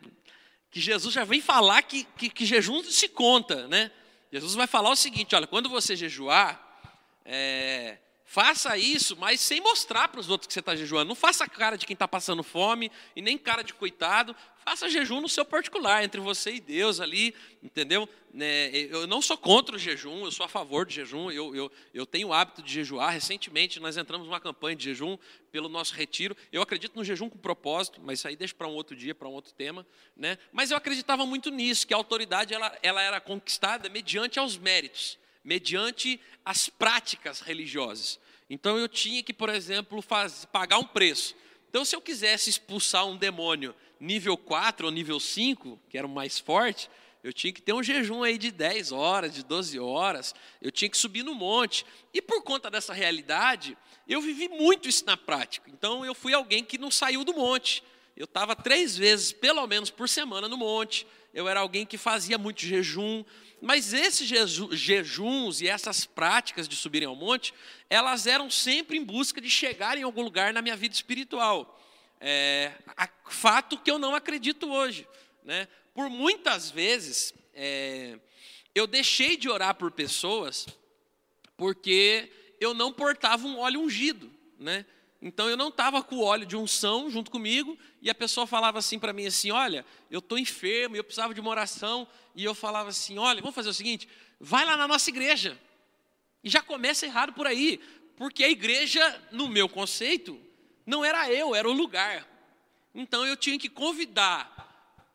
Que 0.69 0.81
Jesus 0.81 1.13
já 1.13 1.23
vem 1.23 1.41
falar 1.41 1.81
que, 1.81 2.03
que, 2.17 2.29
que, 2.29 2.45
jejum 2.45 2.83
se 2.83 3.07
conta, 3.07 3.67
né? 3.67 3.89
Jesus 4.31 4.53
vai 4.53 4.67
falar 4.67 4.89
o 4.89 4.95
seguinte: 4.95 5.35
olha, 5.35 5.47
quando 5.47 5.69
você 5.69 5.95
jejuar, 5.95 6.61
é, 7.25 7.97
faça 8.29 8.77
isso, 8.77 9.17
mas 9.17 9.41
sem 9.41 9.59
mostrar 9.59 10.07
para 10.07 10.19
os 10.19 10.29
outros 10.29 10.45
que 10.45 10.53
você 10.53 10.59
está 10.59 10.75
jejuando. 10.75 11.09
Não 11.09 11.15
faça 11.15 11.49
cara 11.49 11.75
de 11.75 11.87
quem 11.87 11.95
está 11.95 12.07
passando 12.07 12.43
fome 12.43 12.91
e 13.15 13.23
nem 13.23 13.39
cara 13.39 13.63
de 13.63 13.73
coitado 13.73 14.35
faça 14.63 14.87
jejum 14.87 15.19
no 15.19 15.27
seu 15.27 15.43
particular, 15.43 16.03
entre 16.03 16.21
você 16.21 16.53
e 16.53 16.59
Deus 16.59 16.99
ali, 16.99 17.33
entendeu? 17.63 18.07
Né, 18.31 18.69
eu 18.91 19.07
não 19.07 19.19
sou 19.19 19.35
contra 19.35 19.75
o 19.75 19.79
jejum, 19.79 20.25
eu 20.25 20.31
sou 20.31 20.45
a 20.45 20.49
favor 20.49 20.85
do 20.85 20.91
jejum, 20.91 21.31
eu, 21.31 21.55
eu, 21.55 21.71
eu 21.91 22.05
tenho 22.05 22.27
o 22.27 22.33
hábito 22.33 22.61
de 22.61 22.71
jejuar. 22.71 23.11
Recentemente 23.11 23.79
nós 23.79 23.97
entramos 23.97 24.27
numa 24.27 24.39
campanha 24.39 24.75
de 24.75 24.83
jejum 24.83 25.17
pelo 25.51 25.67
nosso 25.67 25.95
retiro. 25.95 26.37
Eu 26.51 26.61
acredito 26.61 26.95
no 26.95 27.03
jejum 27.03 27.31
com 27.31 27.37
propósito, 27.39 27.99
mas 28.03 28.19
isso 28.19 28.27
aí 28.27 28.35
deixa 28.35 28.53
para 28.53 28.67
um 28.67 28.73
outro 28.73 28.95
dia, 28.95 29.15
para 29.15 29.27
um 29.27 29.31
outro 29.31 29.53
tema. 29.53 29.83
Né? 30.15 30.37
Mas 30.51 30.69
eu 30.69 30.77
acreditava 30.77 31.25
muito 31.25 31.49
nisso, 31.49 31.87
que 31.87 31.95
a 31.95 31.97
autoridade 31.97 32.53
ela, 32.53 32.77
ela 32.83 33.01
era 33.01 33.19
conquistada 33.19 33.89
mediante 33.89 34.37
aos 34.37 34.55
méritos, 34.55 35.17
mediante 35.49 36.21
as 36.45 36.69
práticas 36.69 37.39
religiosas. 37.39 38.19
Então 38.47 38.77
eu 38.77 38.87
tinha 38.87 39.23
que, 39.23 39.33
por 39.33 39.49
exemplo, 39.49 39.99
faz, 39.99 40.45
pagar 40.45 40.77
um 40.77 40.83
preço. 40.83 41.35
Então, 41.67 41.83
se 41.83 41.95
eu 41.95 42.01
quisesse 42.01 42.51
expulsar 42.51 43.07
um 43.07 43.17
demônio 43.17 43.75
nível 43.99 44.37
4 44.37 44.85
ou 44.85 44.91
nível 44.91 45.19
5, 45.19 45.79
que 45.89 45.97
era 45.97 46.05
o 46.05 46.09
mais 46.09 46.37
forte, 46.37 46.87
eu 47.23 47.33
tinha 47.33 47.51
que 47.51 47.63
ter 47.63 47.73
um 47.73 47.81
jejum 47.81 48.21
aí 48.21 48.37
de 48.37 48.51
10 48.51 48.91
horas, 48.91 49.33
de 49.33 49.43
12 49.43 49.79
horas, 49.79 50.35
eu 50.61 50.71
tinha 50.71 50.87
que 50.87 50.97
subir 50.97 51.23
no 51.23 51.33
monte. 51.33 51.83
E 52.13 52.21
por 52.21 52.43
conta 52.43 52.69
dessa 52.69 52.93
realidade, 52.93 53.75
eu 54.07 54.21
vivi 54.21 54.47
muito 54.47 54.87
isso 54.87 55.03
na 55.03 55.17
prática. 55.17 55.67
Então 55.71 56.05
eu 56.05 56.13
fui 56.13 56.33
alguém 56.33 56.63
que 56.63 56.77
não 56.77 56.91
saiu 56.91 57.23
do 57.23 57.33
monte. 57.33 57.83
Eu 58.15 58.25
estava 58.25 58.55
três 58.55 58.95
vezes, 58.95 59.31
pelo 59.31 59.65
menos, 59.65 59.89
por 59.89 60.07
semana 60.07 60.47
no 60.47 60.57
monte. 60.57 61.07
Eu 61.33 61.47
era 61.47 61.59
alguém 61.59 61.85
que 61.85 61.97
fazia 61.97 62.37
muito 62.37 62.61
jejum. 62.61 63.23
Mas 63.61 63.93
esses 63.93 64.27
jejuns 64.71 65.61
e 65.61 65.67
essas 65.67 66.05
práticas 66.05 66.67
de 66.67 66.75
subirem 66.75 67.07
ao 67.07 67.15
monte, 67.15 67.53
elas 67.89 68.25
eram 68.25 68.49
sempre 68.49 68.97
em 68.97 69.03
busca 69.03 69.41
de 69.41 69.49
chegar 69.49 69.97
em 69.97 70.03
algum 70.03 70.21
lugar 70.21 70.53
na 70.53 70.61
minha 70.61 70.75
vida 70.75 70.95
espiritual. 70.95 71.79
É, 72.21 72.73
fato 73.29 73.77
que 73.77 73.89
eu 73.89 73.99
não 73.99 74.15
acredito 74.15 74.69
hoje. 74.69 75.07
Né? 75.43 75.67
Por 75.93 76.09
muitas 76.09 76.69
vezes, 76.69 77.33
é, 77.53 78.19
eu 78.73 78.87
deixei 78.87 79.37
de 79.37 79.49
orar 79.49 79.75
por 79.75 79.91
pessoas 79.91 80.67
porque 81.55 82.31
eu 82.59 82.73
não 82.73 82.91
portava 82.91 83.45
um 83.47 83.59
óleo 83.59 83.81
ungido. 83.81 84.31
Né? 84.57 84.85
Então 85.21 85.49
eu 85.49 85.57
não 85.57 85.67
estava 85.67 86.01
com 86.01 86.15
o 86.15 86.23
óleo 86.23 86.45
de 86.45 86.55
unção 86.55 87.09
junto 87.09 87.29
comigo 87.29 87.77
e 88.01 88.09
a 88.09 88.15
pessoa 88.15 88.47
falava 88.47 88.79
assim 88.79 88.97
para 88.97 89.11
mim 89.11 89.25
assim, 89.25 89.51
olha, 89.51 89.85
eu 90.09 90.19
estou 90.19 90.37
enfermo 90.37 90.95
eu 90.95 91.03
precisava 91.03 91.33
de 91.33 91.41
uma 91.41 91.49
oração 91.49 92.07
e 92.33 92.43
eu 92.43 92.55
falava 92.55 92.89
assim, 92.89 93.17
olha, 93.17 93.41
vamos 93.41 93.55
fazer 93.55 93.69
o 93.69 93.73
seguinte, 93.73 94.07
vai 94.39 94.65
lá 94.65 94.77
na 94.77 94.87
nossa 94.87 95.09
igreja 95.09 95.59
e 96.43 96.49
já 96.49 96.61
começa 96.61 97.05
errado 97.05 97.33
por 97.33 97.45
aí, 97.45 97.79
porque 98.15 98.43
a 98.43 98.49
igreja, 98.49 99.21
no 99.31 99.47
meu 99.47 99.67
conceito, 99.67 100.39
não 100.85 101.03
era 101.03 101.31
eu, 101.31 101.53
era 101.53 101.69
o 101.69 101.73
lugar. 101.73 102.27
Então 102.95 103.25
eu 103.25 103.35
tinha 103.35 103.59
que 103.59 103.69
convidar 103.69 104.59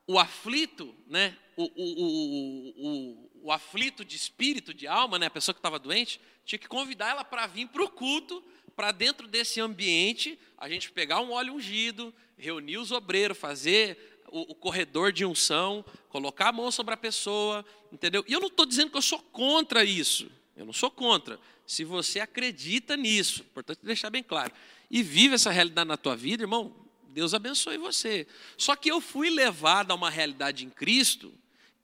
o 0.06 0.18
aflito, 0.18 0.94
né? 1.06 1.36
O, 1.56 1.64
o, 1.64 2.88
o, 2.88 3.30
o, 3.44 3.52
aflito 3.52 4.04
de 4.04 4.16
espírito, 4.16 4.74
de 4.74 4.88
alma, 4.88 5.18
né? 5.18 5.26
a 5.26 5.30
pessoa 5.30 5.54
que 5.54 5.60
estava 5.60 5.78
doente, 5.78 6.20
tinha 6.44 6.58
que 6.58 6.66
convidar 6.66 7.10
ela 7.10 7.24
para 7.24 7.46
vir 7.46 7.68
para 7.68 7.84
o 7.84 7.88
culto, 7.88 8.42
para 8.74 8.92
dentro 8.92 9.26
desse 9.26 9.60
ambiente, 9.60 10.38
a 10.58 10.68
gente 10.68 10.90
pegar 10.90 11.20
um 11.20 11.32
óleo 11.32 11.54
ungido, 11.54 12.12
reunir 12.36 12.78
os 12.78 12.90
obreiros, 12.90 13.38
fazer 13.38 14.20
o, 14.28 14.52
o 14.52 14.54
corredor 14.54 15.12
de 15.12 15.24
unção, 15.24 15.84
colocar 16.08 16.48
a 16.48 16.52
mão 16.52 16.70
sobre 16.70 16.94
a 16.94 16.96
pessoa, 16.96 17.64
entendeu? 17.92 18.24
E 18.26 18.32
eu 18.32 18.40
não 18.40 18.48
estou 18.48 18.66
dizendo 18.66 18.90
que 18.90 18.96
eu 18.96 19.02
sou 19.02 19.18
contra 19.18 19.84
isso, 19.84 20.30
eu 20.56 20.64
não 20.64 20.72
sou 20.72 20.90
contra. 20.90 21.38
Se 21.66 21.84
você 21.84 22.20
acredita 22.20 22.96
nisso, 22.96 23.42
importante 23.42 23.80
deixar 23.82 24.10
bem 24.10 24.22
claro 24.22 24.52
e 24.90 25.02
vive 25.02 25.34
essa 25.34 25.50
realidade 25.50 25.88
na 25.88 25.96
tua 25.96 26.16
vida, 26.16 26.42
irmão, 26.42 26.74
Deus 27.08 27.32
abençoe 27.32 27.78
você. 27.78 28.26
Só 28.56 28.74
que 28.74 28.90
eu 28.90 29.00
fui 29.00 29.30
levado 29.30 29.92
a 29.92 29.94
uma 29.94 30.10
realidade 30.10 30.64
em 30.64 30.70
Cristo 30.70 31.32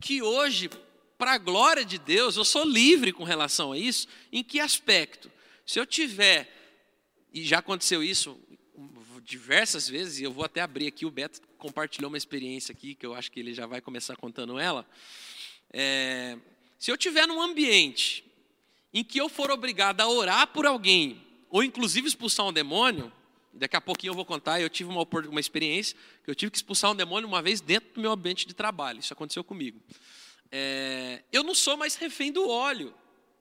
que 0.00 0.20
hoje, 0.20 0.68
para 1.16 1.34
a 1.34 1.38
glória 1.38 1.84
de 1.84 1.98
Deus, 1.98 2.36
eu 2.36 2.44
sou 2.44 2.64
livre 2.64 3.12
com 3.12 3.22
relação 3.22 3.72
a 3.72 3.78
isso. 3.78 4.08
Em 4.32 4.42
que 4.42 4.58
aspecto? 4.58 5.30
Se 5.64 5.78
eu 5.78 5.86
tiver, 5.86 6.59
e 7.32 7.44
já 7.44 7.58
aconteceu 7.58 8.02
isso 8.02 8.38
diversas 9.24 9.88
vezes, 9.88 10.18
e 10.18 10.24
eu 10.24 10.32
vou 10.32 10.44
até 10.44 10.60
abrir 10.60 10.86
aqui, 10.86 11.06
o 11.06 11.10
Beto 11.10 11.40
compartilhou 11.58 12.08
uma 12.08 12.16
experiência 12.16 12.72
aqui, 12.72 12.94
que 12.94 13.06
eu 13.06 13.14
acho 13.14 13.30
que 13.30 13.38
ele 13.38 13.54
já 13.54 13.66
vai 13.66 13.80
começar 13.80 14.16
contando 14.16 14.58
ela. 14.58 14.84
É, 15.72 16.36
se 16.78 16.90
eu 16.90 16.96
tiver 16.96 17.26
num 17.26 17.40
ambiente 17.40 18.24
em 18.92 19.04
que 19.04 19.20
eu 19.20 19.28
for 19.28 19.50
obrigado 19.50 20.00
a 20.00 20.08
orar 20.08 20.48
por 20.48 20.66
alguém 20.66 21.22
ou 21.48 21.62
inclusive 21.62 22.08
expulsar 22.08 22.46
um 22.46 22.52
demônio, 22.52 23.12
daqui 23.52 23.76
a 23.76 23.80
pouquinho 23.80 24.10
eu 24.10 24.14
vou 24.14 24.24
contar, 24.24 24.60
eu 24.60 24.68
tive 24.68 24.90
uma, 24.90 25.06
uma 25.28 25.40
experiência 25.40 25.96
que 26.24 26.30
eu 26.30 26.34
tive 26.34 26.50
que 26.50 26.58
expulsar 26.58 26.90
um 26.90 26.94
demônio 26.96 27.28
uma 27.28 27.42
vez 27.42 27.60
dentro 27.60 27.94
do 27.94 28.00
meu 28.00 28.10
ambiente 28.10 28.46
de 28.46 28.54
trabalho, 28.54 29.00
isso 29.00 29.12
aconteceu 29.12 29.44
comigo. 29.44 29.80
É, 30.50 31.22
eu 31.30 31.44
não 31.44 31.54
sou 31.54 31.76
mais 31.76 31.94
refém 31.94 32.32
do 32.32 32.48
óleo, 32.48 32.92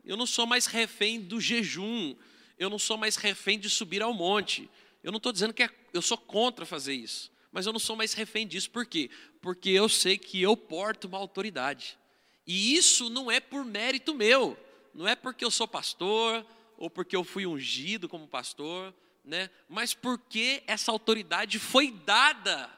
eu 0.05 0.17
não 0.17 0.25
sou 0.25 0.45
mais 0.45 0.65
refém 0.65 1.19
do 1.19 1.39
jejum, 1.39 2.15
eu 2.59 2.69
não 2.69 2.77
sou 2.77 2.97
mais 2.97 3.15
refém 3.15 3.57
de 3.57 3.69
subir 3.69 4.03
ao 4.03 4.13
monte. 4.13 4.69
Eu 5.01 5.11
não 5.11 5.17
estou 5.17 5.31
dizendo 5.31 5.53
que 5.53 5.63
é, 5.63 5.69
eu 5.93 6.01
sou 6.01 6.17
contra 6.17 6.65
fazer 6.65 6.93
isso, 6.93 7.31
mas 7.51 7.65
eu 7.65 7.71
não 7.71 7.79
sou 7.79 7.95
mais 7.95 8.13
refém 8.13 8.45
disso, 8.45 8.69
por 8.69 8.85
quê? 8.85 9.09
Porque 9.41 9.69
eu 9.69 9.87
sei 9.87 10.17
que 10.17 10.41
eu 10.41 10.57
porto 10.57 11.05
uma 11.05 11.17
autoridade. 11.17 11.97
E 12.45 12.75
isso 12.75 13.09
não 13.09 13.31
é 13.31 13.39
por 13.39 13.63
mérito 13.63 14.13
meu, 14.13 14.57
não 14.93 15.07
é 15.07 15.15
porque 15.15 15.45
eu 15.45 15.49
sou 15.49 15.67
pastor, 15.67 16.45
ou 16.77 16.89
porque 16.89 17.15
eu 17.15 17.23
fui 17.23 17.45
ungido 17.45 18.09
como 18.09 18.27
pastor, 18.27 18.93
né? 19.23 19.49
mas 19.69 19.93
porque 19.93 20.61
essa 20.67 20.91
autoridade 20.91 21.59
foi 21.59 21.91
dada. 21.91 22.69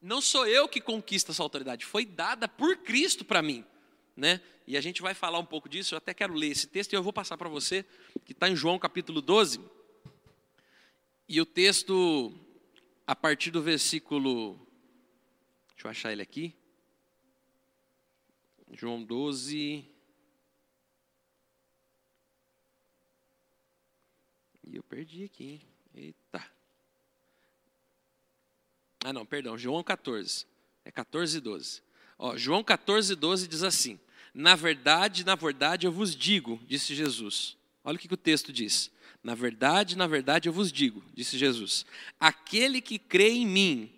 Não 0.00 0.20
sou 0.20 0.46
eu 0.46 0.68
que 0.68 0.80
conquisto 0.80 1.32
essa 1.32 1.42
autoridade, 1.42 1.84
foi 1.84 2.06
dada 2.06 2.48
por 2.48 2.76
Cristo 2.78 3.24
para 3.24 3.42
mim. 3.42 3.64
Né? 4.16 4.40
E 4.66 4.76
a 4.76 4.80
gente 4.80 5.02
vai 5.02 5.14
falar 5.14 5.38
um 5.38 5.44
pouco 5.44 5.68
disso, 5.68 5.94
eu 5.94 5.98
até 5.98 6.14
quero 6.14 6.34
ler 6.34 6.48
esse 6.48 6.66
texto 6.66 6.92
e 6.92 6.96
eu 6.96 7.02
vou 7.02 7.12
passar 7.12 7.36
para 7.36 7.48
você, 7.48 7.84
que 8.24 8.32
está 8.32 8.48
em 8.48 8.56
João 8.56 8.78
capítulo 8.78 9.20
12. 9.20 9.60
E 11.28 11.40
o 11.40 11.46
texto, 11.46 12.32
a 13.06 13.14
partir 13.14 13.50
do 13.50 13.62
versículo. 13.62 14.54
Deixa 15.70 15.86
eu 15.86 15.90
achar 15.90 16.12
ele 16.12 16.22
aqui. 16.22 16.54
João 18.72 19.02
12. 19.02 19.84
E 24.64 24.76
eu 24.76 24.82
perdi 24.82 25.24
aqui. 25.24 25.60
Eita. 25.94 26.44
Ah, 29.04 29.12
não, 29.12 29.24
perdão. 29.24 29.56
João 29.56 29.82
14. 29.84 30.46
É 30.84 30.90
14 30.90 31.38
e 31.38 31.40
12. 31.40 31.82
Ó, 32.18 32.36
João 32.36 32.64
14 32.64 33.12
e 33.12 33.16
12 33.16 33.48
diz 33.48 33.62
assim: 33.62 34.00
Na 34.38 34.54
verdade, 34.54 35.24
na 35.24 35.34
verdade 35.34 35.86
eu 35.86 35.90
vos 35.90 36.14
digo, 36.14 36.60
disse 36.68 36.94
Jesus. 36.94 37.56
Olha 37.82 37.96
o 37.96 37.98
que, 37.98 38.12
o 38.12 38.18
texto 38.18 38.52
diz. 38.52 38.90
Na 39.22 39.34
verdade, 39.34 39.96
na 39.96 40.06
verdade 40.06 40.46
eu 40.46 40.52
vos 40.52 40.70
digo, 40.70 41.02
disse 41.14 41.38
Jesus: 41.38 41.86
aquele 42.20 42.82
que 42.82 42.98
crê 42.98 43.30
em 43.30 43.46
mim 43.46 43.90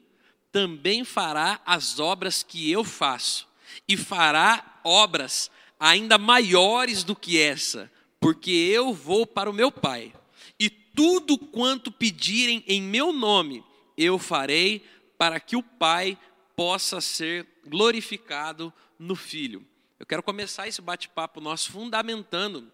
também 0.53 1.03
fará 1.03 1.61
as 1.67 1.99
obras 1.99 2.45
que 2.45 2.71
eu 2.71 2.85
faço, 2.85 3.49
e 3.89 3.97
fará 3.97 4.81
obras 4.85 5.51
ainda 5.79 6.17
maiores 6.17 7.03
do 7.03 7.17
que 7.17 7.37
essa, 7.41 7.91
porque 8.21 8.53
eu 8.53 8.95
vou 8.95 9.27
para 9.27 9.51
o 9.51 9.53
meu 9.53 9.73
Pai. 9.73 10.15
E 10.57 10.71
tudo 10.71 11.37
quanto 11.37 11.91
pedirem 11.91 12.63
em 12.69 12.81
meu 12.81 13.13
nome, 13.13 13.65
eu 13.97 14.21
farei 14.21 14.87
para 15.19 15.41
que 15.41 15.57
o 15.57 15.65
Pai 15.65 16.17
possa 16.55 17.01
ser 17.01 17.45
glorificado 17.67 18.73
no 18.97 19.17
Filho. 19.17 19.67
Eu 19.99 20.07
quero 20.07 20.23
começar 20.23 20.69
esse 20.69 20.81
bate-papo 20.81 21.41
nosso 21.41 21.73
fundamentando 21.73 22.71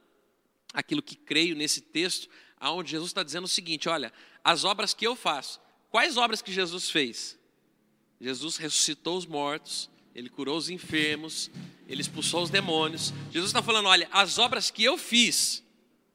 aquilo 0.73 1.03
que 1.03 1.17
creio 1.17 1.57
nesse 1.57 1.81
texto, 1.81 2.29
aonde 2.59 2.91
Jesus 2.91 3.11
está 3.11 3.23
dizendo 3.23 3.45
o 3.45 3.49
seguinte: 3.49 3.89
olha, 3.89 4.13
as 4.43 4.65
obras 4.65 4.93
que 4.93 5.07
eu 5.07 5.17
faço, 5.17 5.61
quais 5.91 6.17
obras 6.17 6.43
que 6.43 6.53
Jesus 6.53 6.91
fez? 6.91 7.39
Jesus 8.21 8.57
ressuscitou 8.57 9.17
os 9.17 9.27
mortos, 9.27 9.89
ele 10.15 10.29
curou 10.29 10.57
os 10.57 10.69
enfermos, 10.69 11.51
ele 11.89 12.01
expulsou 12.01 12.43
os 12.43 12.51
demônios. 12.51 13.13
Jesus 13.31 13.51
está 13.51 13.63
falando: 13.63 13.89
olha, 13.89 14.09
as 14.13 14.39
obras 14.39 14.71
que 14.71 14.85
eu 14.85 14.99
fiz, 14.99 15.63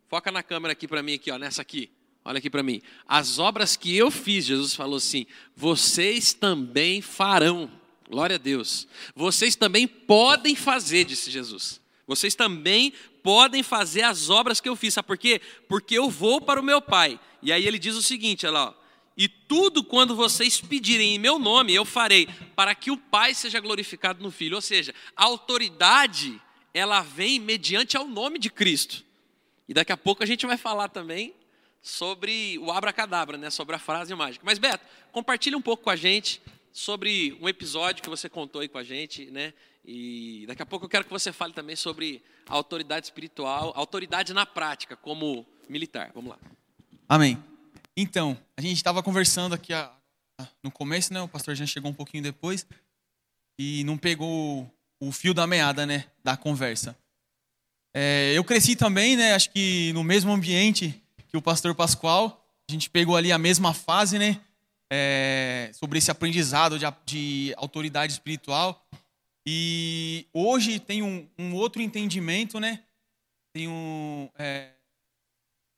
foca 0.07 0.31
na 0.31 0.43
câmera 0.43 0.73
aqui 0.73 0.87
para 0.87 1.01
mim, 1.01 1.15
aqui, 1.15 1.31
ó, 1.31 1.37
nessa 1.37 1.61
aqui. 1.61 1.91
Olha 2.23 2.37
aqui 2.37 2.49
para 2.49 2.61
mim. 2.61 2.81
As 3.07 3.39
obras 3.39 3.75
que 3.75 3.95
eu 3.95 4.11
fiz, 4.11 4.45
Jesus 4.45 4.75
falou 4.75 4.97
assim: 4.97 5.25
vocês 5.55 6.33
também 6.33 7.01
farão. 7.01 7.78
Glória 8.09 8.37
a 8.37 8.39
Deus. 8.39 8.87
Vocês 9.15 9.55
também 9.55 9.87
podem 9.87 10.55
fazer, 10.55 11.05
disse 11.05 11.29
Jesus. 11.29 11.79
Vocês 12.07 12.33
também 12.33 12.91
podem 13.21 13.61
fazer 13.61 14.01
as 14.01 14.31
obras 14.31 14.59
que 14.59 14.67
eu 14.67 14.75
fiz. 14.75 14.95
Sabe 14.95 15.07
por 15.07 15.17
quê? 15.17 15.39
Porque 15.67 15.95
eu 15.95 16.09
vou 16.09 16.41
para 16.41 16.59
o 16.59 16.63
meu 16.63 16.81
Pai. 16.81 17.19
E 17.41 17.51
aí 17.51 17.67
ele 17.67 17.77
diz 17.77 17.95
o 17.95 18.01
seguinte, 18.01 18.47
olha 18.47 18.53
lá, 18.53 18.69
ó, 18.69 18.73
e 19.15 19.27
tudo 19.27 19.83
quando 19.83 20.15
vocês 20.15 20.59
pedirem 20.59 21.15
em 21.15 21.19
meu 21.19 21.37
nome, 21.37 21.75
eu 21.75 21.85
farei, 21.85 22.27
para 22.55 22.73
que 22.73 22.89
o 22.89 22.97
Pai 22.97 23.35
seja 23.35 23.59
glorificado 23.59 24.23
no 24.23 24.31
Filho. 24.31 24.55
Ou 24.55 24.61
seja, 24.61 24.95
a 25.15 25.25
autoridade, 25.25 26.41
ela 26.73 27.01
vem 27.01 27.39
mediante 27.39 27.95
ao 27.95 28.07
nome 28.07 28.39
de 28.39 28.49
Cristo. 28.49 29.03
E 29.67 29.73
daqui 29.73 29.91
a 29.91 29.97
pouco 29.97 30.23
a 30.23 30.25
gente 30.25 30.47
vai 30.47 30.57
falar 30.57 30.89
também 30.89 31.35
sobre 31.79 32.57
o 32.57 32.71
abracadabra, 32.71 33.37
né? 33.37 33.51
sobre 33.51 33.75
a 33.75 33.79
frase 33.79 34.15
mágica. 34.15 34.43
Mas, 34.43 34.57
Beto, 34.57 34.83
compartilhe 35.11 35.55
um 35.55 35.61
pouco 35.61 35.83
com 35.83 35.89
a 35.91 35.95
gente 35.95 36.41
sobre 36.71 37.37
um 37.41 37.49
episódio 37.49 38.03
que 38.03 38.09
você 38.09 38.29
contou 38.29 38.61
aí 38.61 38.67
com 38.67 38.77
a 38.77 38.83
gente, 38.83 39.29
né? 39.31 39.53
E 39.83 40.45
daqui 40.47 40.61
a 40.61 40.65
pouco 40.65 40.85
eu 40.85 40.89
quero 40.89 41.05
que 41.05 41.11
você 41.11 41.31
fale 41.31 41.53
também 41.53 41.75
sobre 41.75 42.21
a 42.47 42.53
autoridade 42.53 43.07
espiritual, 43.07 43.73
autoridade 43.75 44.33
na 44.33 44.45
prática, 44.45 44.95
como 44.95 45.45
militar. 45.67 46.11
Vamos 46.13 46.31
lá. 46.31 46.39
Amém. 47.07 47.41
Então, 47.95 48.37
a 48.55 48.61
gente 48.61 48.77
estava 48.77 49.01
conversando 49.01 49.53
aqui 49.53 49.73
no 50.63 50.71
começo, 50.71 51.13
né? 51.13 51.21
O 51.21 51.27
pastor 51.27 51.55
já 51.55 51.65
chegou 51.65 51.91
um 51.91 51.93
pouquinho 51.93 52.23
depois 52.23 52.65
e 53.57 53.83
não 53.83 53.97
pegou 53.97 54.71
o 54.99 55.11
fio 55.11 55.33
da 55.33 55.47
meada, 55.47 55.85
né? 55.85 56.05
Da 56.23 56.37
conversa. 56.37 56.97
É, 57.93 58.33
eu 58.35 58.43
cresci 58.43 58.75
também, 58.75 59.17
né? 59.17 59.33
Acho 59.33 59.49
que 59.49 59.91
no 59.93 60.03
mesmo 60.03 60.31
ambiente 60.31 61.01
que 61.29 61.37
o 61.37 61.41
pastor 61.41 61.73
Pascoal. 61.73 62.35
A 62.67 62.71
gente 62.71 62.87
pegou 62.87 63.15
ali 63.15 63.31
a 63.31 63.37
mesma 63.39 63.73
fase, 63.73 64.19
né? 64.19 64.39
É, 64.91 65.71
sobre 65.73 65.99
esse 65.99 66.09
aprendizado 66.09 66.79
de, 66.79 66.85
de, 67.05 67.53
autoridade 67.57 68.13
espiritual. 68.13 68.83
E 69.45 70.25
hoje 70.33 70.79
tem 70.79 71.03
um, 71.03 71.27
um 71.37 71.53
outro 71.53 71.81
entendimento, 71.81 72.59
né? 72.59 72.83
Tem 73.53 73.67
um, 73.67 74.29
é, 74.37 74.71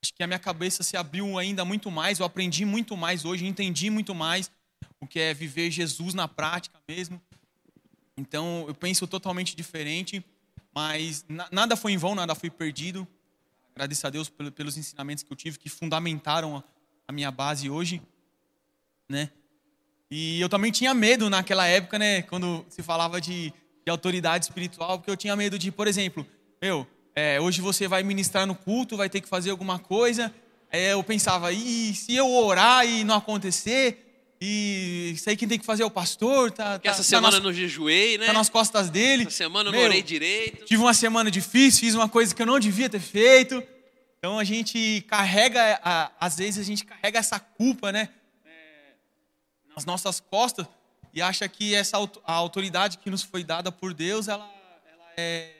acho 0.02 0.12
que 0.14 0.22
a 0.22 0.26
minha 0.26 0.38
cabeça 0.38 0.82
se 0.82 0.96
abriu 0.96 1.38
ainda 1.38 1.64
muito 1.64 1.90
mais. 1.90 2.18
Eu 2.18 2.26
aprendi 2.26 2.64
muito 2.64 2.96
mais 2.96 3.24
hoje, 3.24 3.46
entendi 3.46 3.88
muito 3.90 4.14
mais 4.14 4.50
o 5.00 5.06
que 5.06 5.18
é 5.20 5.32
viver 5.32 5.70
Jesus 5.70 6.14
na 6.14 6.26
prática 6.26 6.78
mesmo. 6.88 7.20
Então 8.16 8.64
eu 8.68 8.74
penso 8.74 9.06
totalmente 9.06 9.56
diferente, 9.56 10.24
mas 10.74 11.24
nada 11.50 11.76
foi 11.76 11.92
em 11.92 11.96
vão, 11.96 12.14
nada 12.14 12.34
foi 12.34 12.50
perdido. 12.50 13.06
Agradeço 13.74 14.06
a 14.06 14.10
Deus 14.10 14.28
pelos 14.28 14.76
ensinamentos 14.76 15.24
que 15.24 15.32
eu 15.32 15.36
tive, 15.36 15.58
que 15.58 15.68
fundamentaram 15.68 16.62
a 17.08 17.12
minha 17.12 17.30
base 17.30 17.70
hoje, 17.70 18.02
né? 19.08 19.30
E 20.10 20.40
eu 20.40 20.48
também 20.48 20.70
tinha 20.70 20.92
medo 20.92 21.30
naquela 21.30 21.66
época, 21.66 21.98
né? 21.98 22.22
Quando 22.22 22.64
se 22.68 22.82
falava 22.82 23.20
de, 23.20 23.52
de 23.84 23.90
autoridade 23.90 24.44
espiritual, 24.44 24.98
porque 24.98 25.10
eu 25.10 25.16
tinha 25.16 25.34
medo 25.34 25.58
de, 25.58 25.72
por 25.72 25.88
exemplo, 25.88 26.26
eu, 26.60 26.86
é, 27.14 27.40
hoje 27.40 27.60
você 27.60 27.88
vai 27.88 28.02
ministrar 28.02 28.46
no 28.46 28.54
culto, 28.54 28.96
vai 28.96 29.08
ter 29.08 29.20
que 29.20 29.28
fazer 29.28 29.50
alguma 29.50 29.78
coisa. 29.78 30.32
É, 30.70 30.92
eu 30.92 31.02
pensava, 31.02 31.52
e 31.52 31.94
se 31.94 32.14
eu 32.14 32.30
orar 32.30 32.86
e 32.86 33.04
não 33.04 33.14
acontecer? 33.14 34.36
E 34.40 35.12
isso 35.14 35.30
aí 35.30 35.36
quem 35.36 35.46
tem 35.46 35.58
que 35.58 35.64
fazer 35.64 35.82
é 35.82 35.86
o 35.86 35.90
pastor. 35.90 36.50
Tá, 36.50 36.78
tá, 36.78 36.90
essa 36.90 37.02
semana 37.02 37.28
tá 37.28 37.36
nas, 37.36 37.44
no 37.44 37.52
jejuei, 37.52 38.18
né? 38.18 38.26
Tá 38.26 38.32
nas 38.32 38.48
costas 38.48 38.90
dele. 38.90 39.22
Essa 39.22 39.36
semana 39.36 39.68
eu 39.68 39.72
não 39.72 39.80
orei 39.80 40.02
direito. 40.02 40.64
Tive 40.64 40.82
uma 40.82 40.92
semana 40.92 41.30
difícil, 41.30 41.80
fiz 41.80 41.94
uma 41.94 42.08
coisa 42.08 42.34
que 42.34 42.42
eu 42.42 42.46
não 42.46 42.58
devia 42.58 42.88
ter 42.88 43.00
feito. 43.00 43.62
Então 44.18 44.38
a 44.38 44.44
gente 44.44 45.04
carrega, 45.08 45.80
às 46.18 46.36
vezes 46.36 46.58
a 46.58 46.64
gente 46.64 46.84
carrega 46.84 47.18
essa 47.18 47.38
culpa, 47.38 47.92
né? 47.92 48.08
Nas 49.74 49.84
nossas 49.84 50.20
costas 50.20 50.66
e 51.14 51.20
acha 51.20 51.48
que 51.48 51.74
essa 51.74 51.98
a 52.24 52.32
autoridade 52.32 52.98
que 52.98 53.10
nos 53.10 53.22
foi 53.22 53.44
dada 53.44 53.70
por 53.70 53.92
Deus, 53.92 54.28
ela, 54.28 54.44
ela 54.86 55.12
é, 55.16 55.52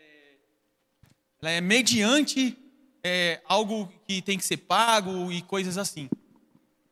ela 1.40 1.50
é 1.50 1.60
mediante 1.60 2.56
é, 3.04 3.40
algo 3.46 3.92
que 4.06 4.22
tem 4.22 4.38
que 4.38 4.44
ser 4.44 4.58
pago 4.58 5.30
e 5.30 5.42
coisas 5.42 5.76
assim 5.76 6.08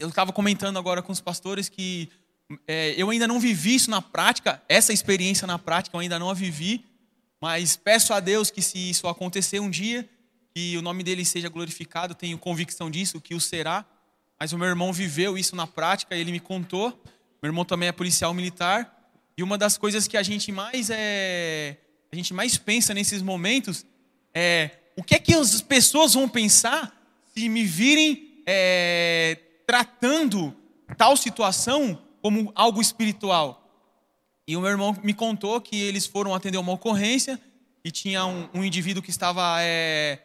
eu 0.00 0.08
estava 0.08 0.32
comentando 0.32 0.78
agora 0.78 1.02
com 1.02 1.12
os 1.12 1.20
pastores 1.20 1.68
que 1.68 2.08
é, 2.66 2.94
eu 2.96 3.10
ainda 3.10 3.28
não 3.28 3.38
vivi 3.38 3.74
isso 3.74 3.90
na 3.90 4.00
prática, 4.00 4.60
essa 4.66 4.92
experiência 4.92 5.46
na 5.46 5.58
prática 5.58 5.94
eu 5.94 6.00
ainda 6.00 6.18
não 6.18 6.30
a 6.30 6.34
vivi, 6.34 6.84
mas 7.40 7.76
peço 7.76 8.12
a 8.14 8.18
Deus 8.18 8.50
que 8.50 8.62
se 8.62 8.90
isso 8.90 9.06
acontecer 9.06 9.60
um 9.60 9.70
dia, 9.70 10.08
que 10.54 10.76
o 10.76 10.82
nome 10.82 11.04
dele 11.04 11.24
seja 11.24 11.48
glorificado, 11.48 12.14
tenho 12.14 12.38
convicção 12.38 12.90
disso, 12.90 13.20
que 13.20 13.34
o 13.34 13.40
será. 13.40 13.84
Mas 14.40 14.52
o 14.54 14.58
meu 14.58 14.66
irmão 14.66 14.92
viveu 14.92 15.36
isso 15.36 15.54
na 15.54 15.66
prática, 15.66 16.16
ele 16.16 16.32
me 16.32 16.40
contou. 16.40 16.88
Meu 17.42 17.50
irmão 17.50 17.64
também 17.64 17.88
é 17.90 17.92
policial 17.92 18.32
militar, 18.32 19.00
e 19.36 19.42
uma 19.42 19.56
das 19.56 19.78
coisas 19.78 20.06
que 20.06 20.16
a 20.16 20.22
gente 20.22 20.52
mais 20.52 20.90
é, 20.90 21.76
a 22.12 22.16
gente 22.16 22.34
mais 22.34 22.58
pensa 22.58 22.92
nesses 22.92 23.22
momentos 23.22 23.86
é 24.34 24.70
o 24.96 25.02
que 25.02 25.14
é 25.14 25.18
que 25.18 25.32
as 25.32 25.62
pessoas 25.62 26.12
vão 26.12 26.28
pensar 26.28 26.94
se 27.34 27.48
me 27.48 27.64
virem 27.64 28.42
é, 28.46 29.38
tratando 29.66 30.54
tal 30.96 31.16
situação 31.16 32.02
como 32.20 32.52
algo 32.54 32.82
espiritual. 32.82 33.56
E 34.46 34.56
o 34.56 34.60
meu 34.60 34.70
irmão 34.70 34.94
me 35.02 35.14
contou 35.14 35.60
que 35.60 35.80
eles 35.80 36.06
foram 36.06 36.34
atender 36.34 36.58
uma 36.58 36.72
ocorrência 36.72 37.40
e 37.84 37.90
tinha 37.90 38.26
um, 38.26 38.48
um 38.52 38.64
indivíduo 38.64 39.02
que 39.02 39.10
estava, 39.10 39.56
é, 39.60 40.18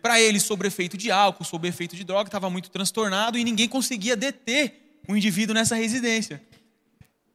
para 0.00 0.20
ele, 0.20 0.38
sob 0.38 0.66
efeito 0.66 0.96
de 0.96 1.10
álcool, 1.10 1.44
sob 1.44 1.66
efeito 1.66 1.96
de 1.96 2.04
droga, 2.04 2.28
estava 2.28 2.48
muito 2.48 2.70
transtornado 2.70 3.36
e 3.36 3.44
ninguém 3.44 3.68
conseguia 3.68 4.16
deter 4.16 5.00
o 5.08 5.16
indivíduo 5.16 5.54
nessa 5.54 5.74
residência. 5.74 6.40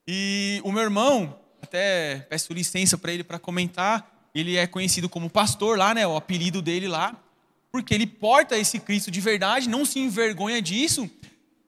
E 0.07 0.61
o 0.63 0.71
meu 0.71 0.83
irmão, 0.83 1.37
até 1.61 2.25
peço 2.29 2.53
licença 2.53 2.97
para 2.97 3.11
ele 3.11 3.23
para 3.23 3.37
comentar, 3.37 4.29
ele 4.33 4.55
é 4.55 4.65
conhecido 4.65 5.09
como 5.09 5.29
pastor 5.29 5.77
lá, 5.77 5.93
né, 5.93 6.07
o 6.07 6.15
apelido 6.15 6.61
dele 6.61 6.87
lá, 6.87 7.21
porque 7.69 7.93
ele 7.93 8.07
porta 8.07 8.57
esse 8.57 8.79
Cristo 8.79 9.11
de 9.11 9.19
verdade, 9.19 9.67
não 9.67 9.83
se 9.83 9.99
envergonha 9.99 10.61
disso 10.61 11.09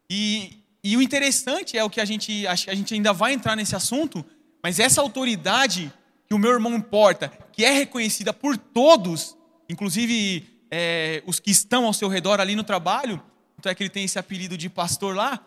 e, 0.10 0.64
e 0.82 0.96
o 0.96 1.02
interessante 1.02 1.78
é 1.78 1.84
o 1.84 1.90
que 1.90 2.00
a 2.00 2.06
gente, 2.06 2.48
a 2.48 2.56
gente 2.56 2.94
ainda 2.94 3.12
vai 3.12 3.34
entrar 3.34 3.56
nesse 3.56 3.76
assunto, 3.76 4.26
mas 4.64 4.80
essa 4.80 5.02
autoridade 5.02 5.92
que 6.26 6.34
o 6.34 6.38
meu 6.38 6.52
irmão 6.52 6.76
importa, 6.76 7.32
que 7.52 7.66
é 7.66 7.72
reconhecida 7.72 8.32
por 8.32 8.56
todos, 8.56 9.36
inclusive 9.68 10.59
é, 10.72 11.24
os 11.26 11.40
que 11.40 11.52
estão 11.52 11.86
ao 11.86 11.94
seu 11.94 12.08
redor 12.08 12.40
ali 12.40 12.56
no 12.56 12.64
trabalho, 12.64 13.22
então 13.58 13.72
é 13.72 13.76
que 13.76 13.84
ele 13.84 13.90
tem 13.90 14.06
esse 14.06 14.20
apelido 14.20 14.58
de 14.58 14.70
pastor 14.70 15.16
lá, 15.16 15.46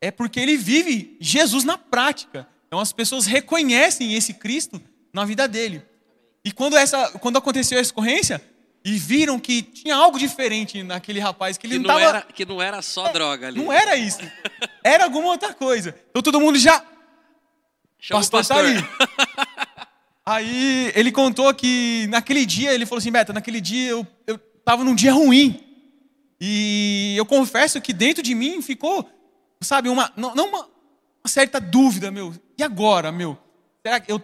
é 0.00 0.10
porque 0.10 0.38
ele 0.38 0.56
vive 0.56 1.16
Jesus 1.20 1.64
na 1.64 1.76
prática. 1.76 2.48
Então 2.66 2.78
as 2.78 2.92
pessoas 2.92 3.26
reconhecem 3.26 4.14
esse 4.14 4.34
Cristo 4.34 4.80
na 5.12 5.24
vida 5.24 5.48
dele. 5.48 5.82
E 6.44 6.52
quando, 6.52 6.76
essa, 6.76 7.10
quando 7.18 7.36
aconteceu 7.36 7.78
essa 7.78 7.90
ocorrência, 7.90 8.42
e 8.84 8.92
viram 8.92 9.38
que 9.38 9.60
tinha 9.60 9.94
algo 9.94 10.18
diferente 10.18 10.82
naquele 10.82 11.20
rapaz 11.20 11.58
que 11.58 11.66
ele 11.66 11.74
que 11.74 11.80
não, 11.80 11.88
não 11.88 12.00
tava... 12.00 12.18
era 12.18 12.22
que 12.22 12.46
não 12.46 12.62
era 12.62 12.80
só 12.80 13.08
é, 13.08 13.12
droga 13.12 13.48
ali. 13.48 13.60
Não 13.62 13.72
era 13.72 13.96
isso. 13.96 14.20
Era 14.82 15.04
alguma 15.04 15.28
outra 15.28 15.52
coisa. 15.52 15.94
Então 16.10 16.22
todo 16.22 16.40
mundo 16.40 16.58
já 16.58 16.82
Chama 17.98 18.20
pastor, 18.20 18.46
pastor. 18.46 18.64
tá 18.96 19.46
aí. 20.34 20.92
Ele 20.94 21.10
contou 21.10 21.52
que 21.54 22.06
naquele 22.08 22.44
dia, 22.44 22.72
ele 22.72 22.86
falou 22.86 22.98
assim, 22.98 23.12
Beto, 23.12 23.32
naquele 23.32 23.60
dia 23.60 23.90
eu, 23.90 24.06
eu 24.26 24.38
tava 24.64 24.84
num 24.84 24.94
dia 24.94 25.12
ruim. 25.12 25.64
E 26.40 27.14
eu 27.16 27.26
confesso 27.26 27.80
que 27.80 27.92
dentro 27.92 28.22
de 28.22 28.34
mim 28.34 28.62
ficou, 28.62 29.08
sabe, 29.60 29.88
uma, 29.88 30.12
não, 30.16 30.34
não 30.34 30.48
uma, 30.48 30.60
uma 30.60 31.28
certa 31.28 31.60
dúvida, 31.60 32.10
meu. 32.10 32.32
E 32.56 32.62
agora, 32.62 33.10
meu? 33.10 33.36
Será 33.82 33.98
que 33.98 34.10
eu, 34.12 34.20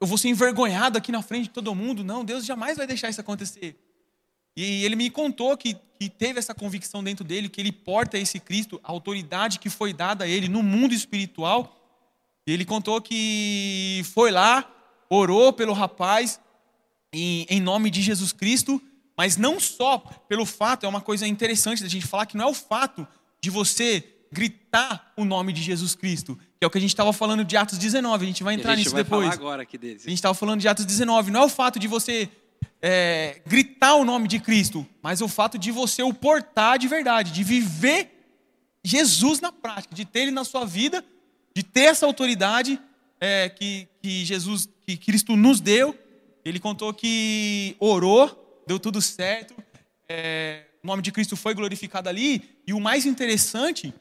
eu 0.00 0.06
vou 0.06 0.18
ser 0.18 0.28
envergonhado 0.28 0.98
aqui 0.98 1.12
na 1.12 1.22
frente 1.22 1.44
de 1.44 1.50
todo 1.50 1.74
mundo? 1.74 2.02
Não, 2.02 2.24
Deus 2.24 2.44
jamais 2.44 2.76
vai 2.76 2.86
deixar 2.86 3.10
isso 3.10 3.20
acontecer. 3.20 3.76
E 4.56 4.84
ele 4.84 4.96
me 4.96 5.08
contou 5.08 5.56
que, 5.56 5.74
que 5.98 6.10
teve 6.10 6.38
essa 6.38 6.54
convicção 6.54 7.02
dentro 7.02 7.24
dele, 7.24 7.48
que 7.48 7.60
ele 7.60 7.72
porta 7.72 8.18
esse 8.18 8.38
Cristo, 8.38 8.80
a 8.84 8.90
autoridade 8.90 9.58
que 9.58 9.70
foi 9.70 9.92
dada 9.92 10.24
a 10.24 10.28
ele 10.28 10.48
no 10.48 10.62
mundo 10.62 10.92
espiritual. 10.92 11.78
E 12.46 12.52
ele 12.52 12.64
contou 12.64 13.00
que 13.00 14.02
foi 14.12 14.30
lá, 14.30 14.68
orou 15.14 15.52
pelo 15.52 15.72
rapaz, 15.74 16.40
em, 17.12 17.46
em 17.50 17.60
nome 17.60 17.90
de 17.90 18.00
Jesus 18.00 18.32
Cristo, 18.32 18.80
mas 19.16 19.36
não 19.36 19.60
só 19.60 19.98
pelo 20.26 20.46
fato, 20.46 20.86
é 20.86 20.88
uma 20.88 21.02
coisa 21.02 21.26
interessante 21.26 21.82
da 21.82 21.88
gente 21.88 22.06
falar 22.06 22.24
que 22.24 22.36
não 22.36 22.46
é 22.46 22.50
o 22.50 22.54
fato 22.54 23.06
de 23.40 23.50
você 23.50 24.04
gritar 24.32 25.12
o 25.14 25.24
nome 25.26 25.52
de 25.52 25.60
Jesus 25.60 25.94
Cristo, 25.94 26.38
que 26.58 26.64
é 26.64 26.66
o 26.66 26.70
que 26.70 26.78
a 26.78 26.80
gente 26.80 26.90
estava 26.90 27.12
falando 27.12 27.44
de 27.44 27.54
Atos 27.56 27.76
19, 27.76 28.24
a 28.24 28.26
gente 28.26 28.42
vai 28.42 28.54
entrar 28.54 28.70
gente 28.74 28.84
nisso 28.84 28.94
vai 28.94 29.04
depois. 29.04 29.30
agora 29.30 29.62
aqui 29.62 29.76
deles. 29.76 30.06
A 30.06 30.08
gente 30.08 30.18
estava 30.18 30.32
falando 30.32 30.60
de 30.60 30.68
Atos 30.68 30.86
19, 30.86 31.30
não 31.30 31.42
é 31.42 31.44
o 31.44 31.48
fato 31.50 31.78
de 31.78 31.86
você 31.86 32.30
é, 32.80 33.42
gritar 33.46 33.96
o 33.96 34.04
nome 34.06 34.26
de 34.26 34.38
Cristo, 34.38 34.86
mas 35.02 35.20
o 35.20 35.28
fato 35.28 35.58
de 35.58 35.70
você 35.70 36.02
o 36.02 36.14
portar 36.14 36.78
de 36.78 36.88
verdade, 36.88 37.32
de 37.32 37.44
viver 37.44 38.10
Jesus 38.82 39.40
na 39.40 39.52
prática, 39.52 39.94
de 39.94 40.06
ter 40.06 40.20
ele 40.20 40.30
na 40.30 40.44
sua 40.44 40.64
vida, 40.64 41.04
de 41.54 41.62
ter 41.62 41.82
essa 41.82 42.06
autoridade 42.06 42.80
é, 43.22 43.48
que, 43.48 43.86
que 44.02 44.24
Jesus, 44.24 44.68
que 44.84 44.96
Cristo 44.96 45.36
nos 45.36 45.60
deu. 45.60 45.96
Ele 46.44 46.58
contou 46.58 46.92
que 46.92 47.76
orou, 47.78 48.64
deu 48.66 48.80
tudo 48.80 49.00
certo, 49.00 49.54
é, 50.08 50.64
o 50.82 50.86
nome 50.88 51.02
de 51.02 51.12
Cristo 51.12 51.36
foi 51.36 51.54
glorificado 51.54 52.08
ali, 52.08 52.42
e 52.66 52.72
o 52.72 52.80
mais 52.80 53.06
interessante 53.06 53.94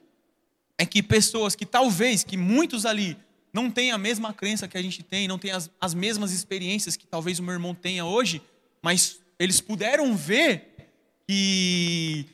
é 0.75 0.87
que 0.87 1.03
pessoas 1.03 1.55
que 1.55 1.67
talvez, 1.67 2.23
que 2.23 2.35
muitos 2.35 2.83
ali, 2.83 3.15
não 3.53 3.69
têm 3.69 3.91
a 3.91 3.97
mesma 3.99 4.33
crença 4.33 4.67
que 4.67 4.75
a 4.75 4.81
gente 4.81 5.03
tem, 5.03 5.27
não 5.27 5.37
têm 5.37 5.51
as, 5.51 5.69
as 5.79 5.93
mesmas 5.93 6.31
experiências 6.31 6.97
que 6.97 7.05
talvez 7.05 7.37
o 7.37 7.43
meu 7.43 7.53
irmão 7.53 7.75
tenha 7.75 8.03
hoje, 8.03 8.41
mas 8.81 9.19
eles 9.37 9.61
puderam 9.61 10.15
ver 10.15 10.73
que 11.27 12.25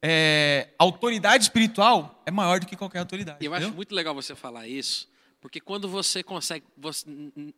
é, 0.00 0.68
autoridade 0.78 1.44
espiritual 1.44 2.22
é 2.24 2.30
maior 2.30 2.60
do 2.60 2.66
que 2.66 2.76
qualquer 2.76 3.00
autoridade. 3.00 3.44
Eu 3.44 3.52
entendeu? 3.52 3.68
acho 3.68 3.76
muito 3.76 3.94
legal 3.94 4.14
você 4.14 4.34
falar 4.34 4.66
isso, 4.66 5.09
porque 5.40 5.60
quando 5.60 5.88
você 5.88 6.22
consegue. 6.22 6.64
você- 6.76 7.06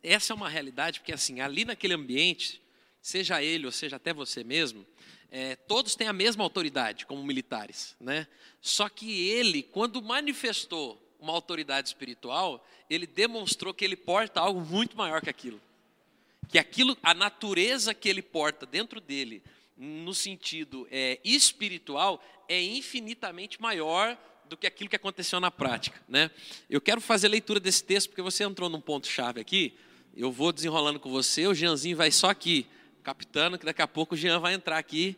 essa 0.01 0.33
é 0.33 0.35
uma 0.35 0.49
realidade, 0.49 0.99
porque 0.99 1.13
assim, 1.13 1.41
ali 1.41 1.65
naquele 1.65 1.93
ambiente, 1.93 2.61
seja 3.01 3.43
ele 3.43 3.65
ou 3.65 3.71
seja 3.71 3.97
até 3.97 4.13
você 4.13 4.43
mesmo, 4.43 4.85
é, 5.29 5.55
todos 5.55 5.95
têm 5.95 6.07
a 6.07 6.13
mesma 6.13 6.43
autoridade 6.43 7.05
como 7.05 7.23
militares, 7.23 7.95
né? 7.99 8.27
Só 8.61 8.87
que 8.87 9.27
ele, 9.29 9.63
quando 9.63 10.01
manifestou 10.01 11.01
uma 11.19 11.33
autoridade 11.33 11.87
espiritual, 11.89 12.65
ele 12.89 13.07
demonstrou 13.07 13.73
que 13.73 13.83
ele 13.83 13.95
porta 13.95 14.39
algo 14.39 14.61
muito 14.61 14.95
maior 14.95 15.21
que 15.21 15.29
aquilo. 15.29 15.61
Que 16.49 16.59
aquilo, 16.59 16.97
a 17.01 17.13
natureza 17.13 17.93
que 17.93 18.07
ele 18.07 18.21
porta 18.21 18.65
dentro 18.65 19.01
dele, 19.01 19.41
no 19.75 20.13
sentido 20.13 20.87
é, 20.91 21.19
espiritual, 21.23 22.23
é 22.47 22.61
infinitamente 22.61 23.61
maior 23.61 24.17
do 24.53 24.57
que 24.57 24.67
aquilo 24.67 24.87
que 24.87 24.95
aconteceu 24.95 25.39
na 25.39 25.49
prática, 25.49 25.99
né? 26.07 26.29
Eu 26.69 26.79
quero 26.79 27.01
fazer 27.01 27.25
a 27.25 27.29
leitura 27.31 27.59
desse 27.59 27.83
texto 27.83 28.09
porque 28.09 28.21
você 28.21 28.43
entrou 28.43 28.69
num 28.69 28.79
ponto 28.79 29.07
chave 29.07 29.41
aqui. 29.41 29.73
Eu 30.15 30.31
vou 30.31 30.53
desenrolando 30.53 30.99
com 30.99 31.09
você, 31.09 31.47
o 31.47 31.55
Jeanzinho 31.55 31.97
vai 31.97 32.11
só 32.11 32.29
aqui, 32.29 32.67
captando 33.01 33.57
que 33.57 33.65
daqui 33.65 33.81
a 33.81 33.87
pouco 33.87 34.13
o 34.13 34.17
Jean 34.17 34.39
vai 34.39 34.53
entrar 34.53 34.77
aqui. 34.77 35.17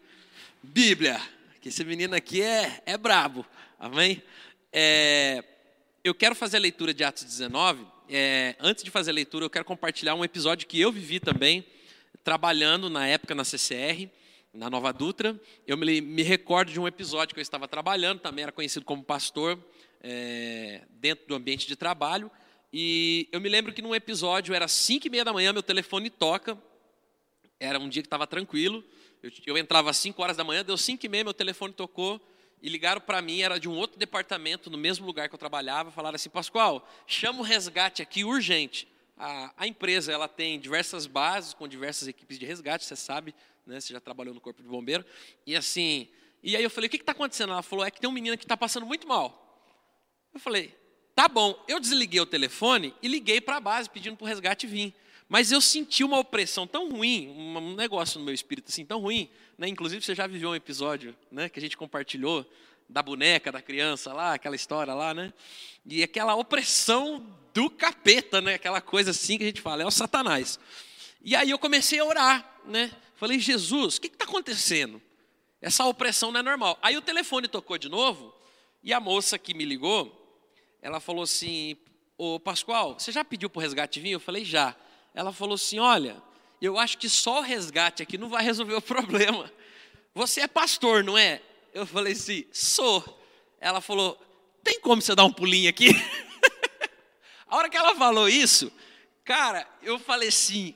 Bíblia, 0.63 1.21
que 1.59 1.67
esse 1.67 1.83
menino 1.83 2.15
aqui 2.15 2.41
é, 2.41 2.81
é 2.85 2.97
brabo, 2.97 3.45
amém? 3.77 4.23
É, 4.71 5.43
eu 6.01 6.15
quero 6.15 6.33
fazer 6.33 6.55
a 6.55 6.61
leitura 6.61 6.93
de 6.93 7.03
Atos 7.03 7.25
19. 7.25 7.85
É, 8.07 8.55
antes 8.61 8.85
de 8.85 8.89
fazer 8.89 9.11
a 9.11 9.13
leitura, 9.13 9.43
eu 9.43 9.49
quero 9.49 9.65
compartilhar 9.65 10.15
um 10.15 10.23
episódio 10.23 10.65
que 10.65 10.79
eu 10.79 10.93
vivi 10.93 11.19
também, 11.19 11.65
trabalhando 12.23 12.89
na 12.89 13.05
época 13.05 13.35
na 13.35 13.43
CCR, 13.43 14.09
na 14.55 14.69
Nova 14.69 14.91
Dutra. 14.91 15.39
Eu 15.67 15.77
me, 15.77 16.01
me 16.01 16.23
recordo 16.23 16.71
de 16.71 16.79
um 16.79 16.87
episódio 16.87 17.33
que 17.33 17.39
eu 17.39 17.43
estava 17.43 17.67
trabalhando, 17.67 18.19
também 18.19 18.43
era 18.43 18.51
conhecido 18.51 18.85
como 18.85 19.03
pastor, 19.03 19.59
é, 20.01 20.83
dentro 20.89 21.27
do 21.27 21.35
ambiente 21.35 21.67
de 21.67 21.75
trabalho. 21.75 22.31
E 22.71 23.27
eu 23.31 23.39
me 23.39 23.49
lembro 23.49 23.73
que 23.73 23.81
num 23.81 23.93
episódio, 23.93 24.53
era 24.53 24.67
5 24.67 25.07
e 25.07 25.09
meia 25.09 25.25
da 25.25 25.33
manhã, 25.33 25.53
meu 25.53 25.63
telefone 25.63 26.09
toca. 26.09 26.57
Era 27.59 27.79
um 27.79 27.87
dia 27.87 28.01
que 28.01 28.07
estava 28.07 28.25
tranquilo. 28.25 28.83
Eu, 29.21 29.31
eu 29.45 29.57
entrava 29.57 29.89
às 29.89 29.97
5 29.97 30.21
horas 30.21 30.37
da 30.37 30.43
manhã, 30.43 30.63
deu 30.63 30.77
5 30.77 31.05
e 31.05 31.09
meia, 31.09 31.23
meu 31.23 31.33
telefone 31.33 31.73
tocou. 31.73 32.19
E 32.61 32.69
ligaram 32.69 33.01
para 33.01 33.21
mim, 33.21 33.41
era 33.41 33.59
de 33.59 33.69
um 33.69 33.75
outro 33.75 33.99
departamento, 33.99 34.69
no 34.69 34.77
mesmo 34.77 35.05
lugar 35.05 35.29
que 35.29 35.35
eu 35.35 35.39
trabalhava. 35.39 35.91
Falaram 35.91 36.15
assim: 36.15 36.29
Pascoal, 36.29 36.87
chama 37.05 37.39
o 37.39 37.43
resgate 37.43 38.01
aqui 38.01 38.23
urgente. 38.23 38.87
A, 39.17 39.53
a 39.55 39.67
empresa 39.67 40.11
ela 40.11 40.27
tem 40.27 40.59
diversas 40.59 41.05
bases 41.05 41.53
com 41.53 41.67
diversas 41.67 42.07
equipes 42.07 42.37
de 42.37 42.45
resgate, 42.45 42.83
você 42.83 42.95
sabe, 42.95 43.33
né? 43.65 43.79
Você 43.79 43.93
já 43.93 43.99
trabalhou 43.99 44.33
no 44.33 44.41
corpo 44.41 44.61
de 44.61 44.67
bombeiro. 44.67 45.05
E 45.45 45.55
assim, 45.55 46.07
e 46.43 46.55
aí 46.55 46.63
eu 46.63 46.69
falei: 46.69 46.87
o 46.87 46.91
que 46.91 46.97
está 46.97 47.11
acontecendo? 47.11 47.51
Ela 47.51 47.63
falou: 47.63 47.85
é 47.85 47.91
que 47.91 47.99
tem 47.99 48.09
um 48.09 48.13
menino 48.13 48.37
que 48.37 48.45
está 48.45 48.55
passando 48.55 48.85
muito 48.85 49.07
mal. 49.07 49.41
Eu 50.33 50.39
falei: 50.39 50.75
tá 51.15 51.27
bom. 51.27 51.63
Eu 51.67 51.79
desliguei 51.79 52.19
o 52.21 52.25
telefone 52.25 52.93
e 53.01 53.07
liguei 53.07 53.41
para 53.41 53.57
a 53.57 53.59
base 53.59 53.89
pedindo 53.89 54.15
para 54.15 54.25
o 54.25 54.27
resgate 54.27 54.67
vir. 54.67 54.93
Mas 55.27 55.51
eu 55.51 55.59
senti 55.59 56.03
uma 56.03 56.19
opressão 56.19 56.67
tão 56.67 56.89
ruim, 56.91 57.29
um 57.29 57.73
negócio 57.73 58.19
no 58.19 58.25
meu 58.25 58.33
espírito 58.33 58.69
assim 58.69 58.85
tão 58.85 58.99
ruim, 58.99 59.27
né? 59.57 59.67
Inclusive 59.67 60.05
você 60.05 60.13
já 60.13 60.27
viveu 60.27 60.51
um 60.51 60.55
episódio, 60.55 61.15
né, 61.31 61.49
que 61.49 61.57
a 61.57 61.61
gente 61.61 61.75
compartilhou 61.75 62.45
da 62.87 63.01
boneca 63.01 63.51
da 63.51 63.59
criança 63.59 64.13
lá, 64.13 64.35
aquela 64.35 64.55
história 64.55 64.93
lá, 64.93 65.15
né? 65.15 65.33
E 65.83 66.03
aquela 66.03 66.35
opressão 66.35 67.25
do 67.55 67.71
capeta, 67.71 68.39
né? 68.39 68.53
Aquela 68.53 68.81
coisa 68.81 69.09
assim 69.09 69.37
que 69.37 69.43
a 69.43 69.47
gente 69.47 69.61
fala, 69.61 69.81
é 69.81 69.85
o 69.85 69.89
Satanás. 69.89 70.59
E 71.25 71.35
aí 71.35 71.49
eu 71.49 71.57
comecei 71.57 71.99
a 71.99 72.05
orar, 72.05 72.59
né? 72.65 72.91
Falei, 73.15 73.39
Jesus, 73.39 73.97
o 73.97 74.01
que 74.01 74.05
está 74.05 74.25
acontecendo? 74.25 75.01
Essa 75.59 75.83
opressão 75.83 76.31
não 76.31 76.39
é 76.39 76.43
normal. 76.43 76.77
Aí 76.83 76.95
o 76.95 77.01
telefone 77.01 77.47
tocou 77.47 77.79
de 77.79 77.89
novo 77.89 78.31
e 78.83 78.93
a 78.93 78.99
moça 78.99 79.39
que 79.39 79.55
me 79.55 79.65
ligou, 79.65 80.13
ela 80.83 80.99
falou 80.99 81.23
assim: 81.23 81.75
Ô 82.15 82.39
Pascoal, 82.39 82.99
você 82.99 83.11
já 83.11 83.25
pediu 83.25 83.49
para 83.49 83.57
o 83.57 83.61
resgate 83.63 83.99
vir? 83.99 84.11
Eu 84.11 84.19
falei, 84.19 84.45
já. 84.45 84.75
Ela 85.15 85.33
falou 85.33 85.55
assim: 85.55 85.79
Olha, 85.79 86.21
eu 86.61 86.77
acho 86.77 86.95
que 86.99 87.09
só 87.09 87.39
o 87.39 87.41
resgate 87.41 88.03
aqui 88.03 88.19
não 88.19 88.29
vai 88.29 88.43
resolver 88.43 88.75
o 88.75 88.81
problema. 88.81 89.51
Você 90.13 90.41
é 90.41 90.47
pastor, 90.47 91.03
não 91.03 91.17
é? 91.17 91.41
Eu 91.73 91.87
falei 91.87 92.13
assim: 92.13 92.45
Sou. 92.51 93.03
Ela 93.59 93.81
falou: 93.81 94.15
Tem 94.63 94.79
como 94.79 95.01
você 95.01 95.15
dar 95.15 95.25
um 95.25 95.33
pulinho 95.33 95.71
aqui? 95.71 95.89
A 97.49 97.57
hora 97.57 97.67
que 97.67 97.77
ela 97.77 97.95
falou 97.95 98.29
isso, 98.29 98.71
cara, 99.23 99.67
eu 99.81 99.97
falei 99.97 100.29
assim: 100.29 100.75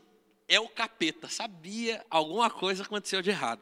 É 0.50 0.60
o 0.60 0.68
capeta, 0.68 1.30
sabia 1.30 2.04
alguma 2.10 2.50
coisa 2.50 2.84
aconteceu 2.84 3.22
de 3.22 3.30
errado. 3.30 3.62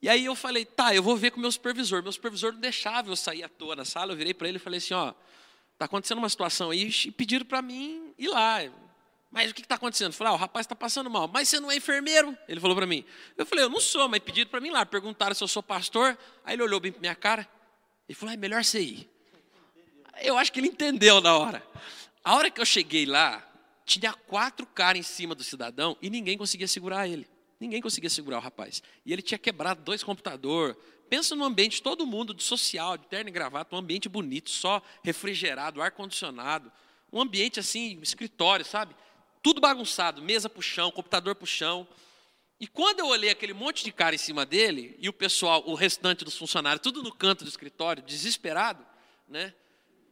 E 0.00 0.08
aí 0.08 0.24
eu 0.24 0.34
falei, 0.34 0.64
tá, 0.64 0.94
eu 0.94 1.02
vou 1.02 1.16
ver 1.16 1.30
com 1.32 1.38
o 1.38 1.40
meu 1.40 1.52
supervisor. 1.52 2.02
Meu 2.02 2.12
supervisor 2.12 2.52
não 2.52 2.60
deixava 2.60 3.10
eu 3.10 3.16
sair 3.16 3.42
à 3.42 3.48
toa 3.48 3.76
na 3.76 3.84
sala. 3.84 4.12
Eu 4.12 4.16
virei 4.16 4.32
para 4.32 4.48
ele 4.48 4.56
e 4.56 4.60
falei 4.60 4.78
assim, 4.78 4.94
ó, 4.94 5.12
tá 5.76 5.84
acontecendo 5.84 6.18
uma 6.18 6.28
situação 6.28 6.70
aí 6.70 6.88
e 6.88 7.10
pediram 7.10 7.44
para 7.44 7.60
mim 7.60 8.14
ir 8.16 8.28
lá. 8.28 8.58
Mas 9.30 9.50
o 9.50 9.54
que 9.54 9.60
está 9.60 9.74
acontecendo? 9.74 10.12
Eu 10.12 10.16
falei, 10.16 10.32
ah, 10.32 10.36
o 10.36 10.38
rapaz 10.38 10.64
está 10.64 10.74
passando 10.74 11.10
mal. 11.10 11.28
Mas 11.28 11.48
você 11.48 11.60
não 11.60 11.70
é 11.70 11.76
enfermeiro? 11.76 12.36
Ele 12.48 12.60
falou 12.60 12.76
para 12.76 12.86
mim. 12.86 13.04
Eu 13.36 13.44
falei, 13.44 13.64
eu 13.64 13.68
não 13.68 13.80
sou, 13.80 14.08
mas 14.08 14.20
pediram 14.20 14.50
para 14.50 14.60
mim 14.60 14.68
ir 14.68 14.72
lá. 14.72 14.86
Perguntaram 14.86 15.34
se 15.34 15.42
eu 15.42 15.48
sou 15.48 15.62
pastor. 15.62 16.16
Aí 16.44 16.54
ele 16.54 16.62
olhou 16.62 16.80
bem 16.80 16.92
para 16.92 17.00
minha 17.00 17.14
cara. 17.14 17.46
Ele 18.08 18.16
falou, 18.16 18.32
é 18.32 18.36
melhor 18.36 18.64
você 18.64 18.80
ir. 18.80 19.10
Eu 20.22 20.38
acho 20.38 20.52
que 20.52 20.60
ele 20.60 20.68
entendeu 20.68 21.20
na 21.20 21.36
hora. 21.36 21.62
A 22.24 22.36
hora 22.36 22.50
que 22.50 22.60
eu 22.60 22.64
cheguei 22.64 23.04
lá, 23.04 23.46
tinha 23.88 24.12
quatro 24.12 24.66
caras 24.66 25.00
em 25.00 25.02
cima 25.02 25.34
do 25.34 25.42
cidadão 25.42 25.96
e 26.02 26.10
ninguém 26.10 26.36
conseguia 26.36 26.68
segurar 26.68 27.08
ele. 27.08 27.26
Ninguém 27.58 27.80
conseguia 27.80 28.10
segurar 28.10 28.38
o 28.38 28.40
rapaz. 28.40 28.82
E 29.04 29.12
ele 29.12 29.22
tinha 29.22 29.38
quebrado 29.38 29.82
dois 29.82 30.04
computadores. 30.04 30.76
Pensa 31.08 31.34
num 31.34 31.44
ambiente, 31.44 31.82
todo 31.82 32.06
mundo 32.06 32.34
de 32.34 32.42
social, 32.42 32.98
de 32.98 33.06
terno 33.06 33.30
e 33.30 33.32
gravata, 33.32 33.74
um 33.74 33.78
ambiente 33.78 34.08
bonito, 34.08 34.50
só 34.50 34.82
refrigerado, 35.02 35.80
ar-condicionado. 35.80 36.70
Um 37.12 37.22
ambiente 37.22 37.58
assim, 37.58 37.98
escritório, 38.02 38.64
sabe? 38.64 38.94
Tudo 39.42 39.60
bagunçado, 39.60 40.20
mesa 40.20 40.48
pro 40.48 40.60
chão, 40.60 40.90
computador 40.90 41.34
pro 41.34 41.46
chão. 41.46 41.88
E 42.60 42.66
quando 42.66 43.00
eu 43.00 43.06
olhei 43.06 43.30
aquele 43.30 43.54
monte 43.54 43.82
de 43.82 43.90
cara 43.90 44.14
em 44.14 44.18
cima 44.18 44.44
dele, 44.44 44.96
e 44.98 45.08
o 45.08 45.12
pessoal, 45.12 45.62
o 45.66 45.74
restante 45.74 46.24
dos 46.24 46.36
funcionários, 46.36 46.82
tudo 46.82 47.02
no 47.02 47.12
canto 47.12 47.42
do 47.42 47.48
escritório, 47.48 48.02
desesperado, 48.02 48.84
né? 49.26 49.54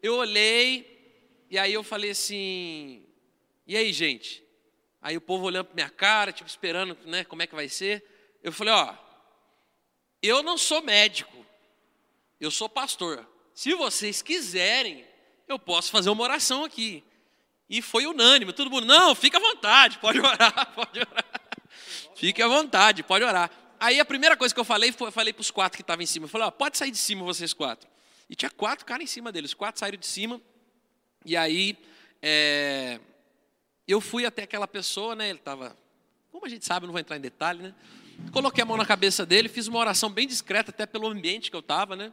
Eu 0.03 0.15
olhei, 0.15 1.45
e 1.51 1.59
aí 1.59 1.73
eu 1.73 1.83
falei 1.83 2.11
assim, 2.11 3.06
e 3.67 3.77
aí, 3.77 3.93
gente? 3.93 4.43
Aí 5.03 5.17
o 5.17 5.21
povo 5.21 5.45
olhando 5.45 5.67
para 5.67 5.75
minha 5.75 5.91
cara, 5.91 6.33
tipo, 6.33 6.49
esperando, 6.49 6.97
né, 7.05 7.25
como 7.25 7.43
é 7.43 7.47
que 7.47 7.55
vai 7.55 7.69
ser. 7.69 8.05
Eu 8.43 8.53
falei, 8.53 8.73
ó, 8.73 8.95
eu 10.23 10.43
não 10.43 10.57
sou 10.57 10.83
médico, 10.83 11.45
eu 12.41 12.51
sou 12.51 12.69
pastor. 12.69 13.27
Se 13.55 13.75
vocês 13.75 14.23
quiserem, 14.23 15.05
eu 15.49 15.59
posso 15.59 15.91
fazer 15.91 16.11
uma 16.11 16.23
oração 16.23 16.65
aqui. 16.65 17.05
E 17.69 17.83
foi 17.83 18.07
unânime, 18.07 18.53
todo 18.53 18.71
mundo, 18.71 18.87
não, 18.87 19.15
fica 19.15 19.39
à 19.39 19.41
vontade, 19.41 19.99
pode 19.99 20.21
orar, 20.21 20.73
pode 20.75 21.01
orar. 21.01 21.25
Fique 22.15 22.41
à 22.41 22.49
vontade, 22.49 23.03
pode 23.03 23.25
orar. 23.25 23.51
Aí 23.79 24.01
a 24.01 24.05
primeira 24.05 24.37
coisa 24.37 24.55
que 24.55 24.61
eu 24.61 24.65
falei, 24.65 24.93
foi, 24.93 25.11
falei 25.11 25.33
para 25.33 25.41
os 25.41 25.51
quatro 25.51 25.77
que 25.77 25.83
estavam 25.83 26.03
em 26.03 26.07
cima, 26.07 26.27
eu 26.27 26.29
falei, 26.29 26.47
ó, 26.47 26.51
pode 26.51 26.79
sair 26.79 26.91
de 26.91 26.97
cima 26.97 27.25
vocês 27.25 27.53
quatro. 27.53 27.89
E 28.29 28.35
tinha 28.35 28.51
quatro 28.51 28.85
caras 28.85 29.05
em 29.05 29.07
cima 29.07 29.31
deles, 29.31 29.55
quatro 29.55 29.79
saíram 29.79 29.99
de 29.99 30.07
cima. 30.07 30.41
E 31.25 31.37
aí, 31.37 31.77
é, 32.23 33.01
eu 33.93 34.01
fui 34.01 34.27
até 34.27 34.43
aquela 34.43 34.67
pessoa, 34.67 35.15
né? 35.15 35.29
Ele 35.29 35.39
estava, 35.39 35.77
como 36.31 36.45
a 36.45 36.49
gente 36.49 36.65
sabe, 36.65 36.87
não 36.87 36.93
vou 36.93 37.01
entrar 37.01 37.17
em 37.17 37.21
detalhe, 37.21 37.63
né? 37.63 37.75
coloquei 38.33 38.63
a 38.63 38.67
mão 38.67 38.77
na 38.77 38.87
cabeça 38.87 39.27
dele, 39.27 39.49
fiz 39.49 39.67
uma 39.67 39.79
oração 39.79 40.11
bem 40.11 40.27
discreta, 40.27 40.71
até 40.71 40.87
pelo 40.87 41.07
ambiente 41.07 41.51
que 41.51 41.57
eu 41.57 41.61
estava, 41.61 41.95
né? 41.95 42.13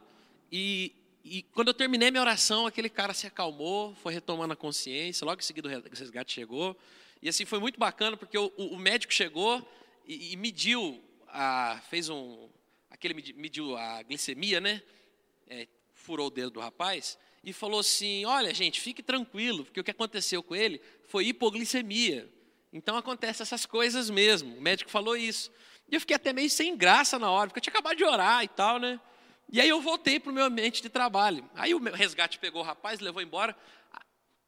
E, 0.52 0.92
e 1.24 1.42
quando 1.42 1.68
eu 1.68 1.74
terminei 1.74 2.10
minha 2.10 2.20
oração, 2.20 2.66
aquele 2.66 2.88
cara 2.88 3.14
se 3.14 3.26
acalmou, 3.26 3.94
foi 3.96 4.12
retomando 4.12 4.52
a 4.52 4.56
consciência, 4.56 5.24
logo 5.24 5.40
em 5.40 5.44
seguida 5.44 5.68
o 5.68 5.96
resgate 5.96 6.32
chegou. 6.32 6.76
E 7.22 7.28
assim 7.28 7.44
foi 7.44 7.58
muito 7.58 7.78
bacana, 7.78 8.16
porque 8.16 8.36
o, 8.36 8.52
o 8.56 8.78
médico 8.78 9.12
chegou 9.12 9.66
e, 10.06 10.32
e 10.32 10.36
mediu, 10.36 11.02
a, 11.28 11.80
fez 11.88 12.08
um, 12.08 12.48
aquele 12.90 13.14
mediu 13.34 13.76
a 13.76 14.02
glicemia, 14.02 14.60
né? 14.60 14.82
É, 15.48 15.66
furou 15.92 16.26
o 16.26 16.30
dedo 16.30 16.50
do 16.50 16.60
rapaz 16.60 17.18
e 17.44 17.52
falou 17.52 17.80
assim: 17.80 18.24
Olha, 18.24 18.52
gente, 18.54 18.80
fique 18.80 19.02
tranquilo, 19.02 19.64
porque 19.64 19.80
o 19.80 19.84
que 19.84 19.90
aconteceu 19.90 20.42
com 20.42 20.56
ele 20.56 20.80
foi 21.06 21.26
hipoglicemia. 21.26 22.28
Então 22.72 22.96
acontece 22.96 23.42
essas 23.42 23.66
coisas 23.66 24.10
mesmo. 24.10 24.56
O 24.56 24.60
médico 24.60 24.90
falou 24.90 25.16
isso. 25.16 25.52
E 25.88 25.94
eu 25.94 26.00
fiquei 26.00 26.16
até 26.16 26.32
meio 26.32 26.50
sem 26.50 26.76
graça 26.76 27.18
na 27.18 27.30
hora, 27.30 27.48
porque 27.48 27.58
eu 27.58 27.62
tinha 27.62 27.72
acabado 27.72 27.96
de 27.96 28.04
orar 28.04 28.42
e 28.42 28.48
tal, 28.48 28.78
né? 28.78 28.98
E 29.52 29.60
aí 29.60 29.68
eu 29.68 29.80
voltei 29.80 30.18
para 30.18 30.32
o 30.32 30.34
meu 30.34 30.44
ambiente 30.44 30.82
de 30.82 30.88
trabalho. 30.88 31.48
Aí 31.54 31.74
o 31.74 31.78
resgate 31.78 32.38
pegou 32.38 32.62
o 32.62 32.64
rapaz, 32.64 32.98
levou 32.98 33.22
embora. 33.22 33.54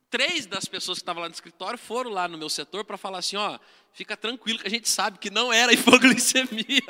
Três 0.09 0.47
das 0.47 0.65
pessoas 0.65 0.99
que 0.99 1.03
estavam 1.03 1.23
lá 1.23 1.29
no 1.29 1.35
escritório 1.35 1.79
foram 1.79 2.11
lá 2.11 2.27
no 2.27 2.39
meu 2.39 2.49
setor 2.49 2.85
para 2.85 2.97
falar 2.97 3.19
assim: 3.19 3.37
ó, 3.37 3.59
fica 3.93 4.17
tranquilo 4.17 4.59
que 4.59 4.67
a 4.67 4.71
gente 4.71 4.89
sabe 4.89 5.19
que 5.19 5.31
não 5.31 5.53
era 5.53 5.71
hipoglicemia. 5.75 6.83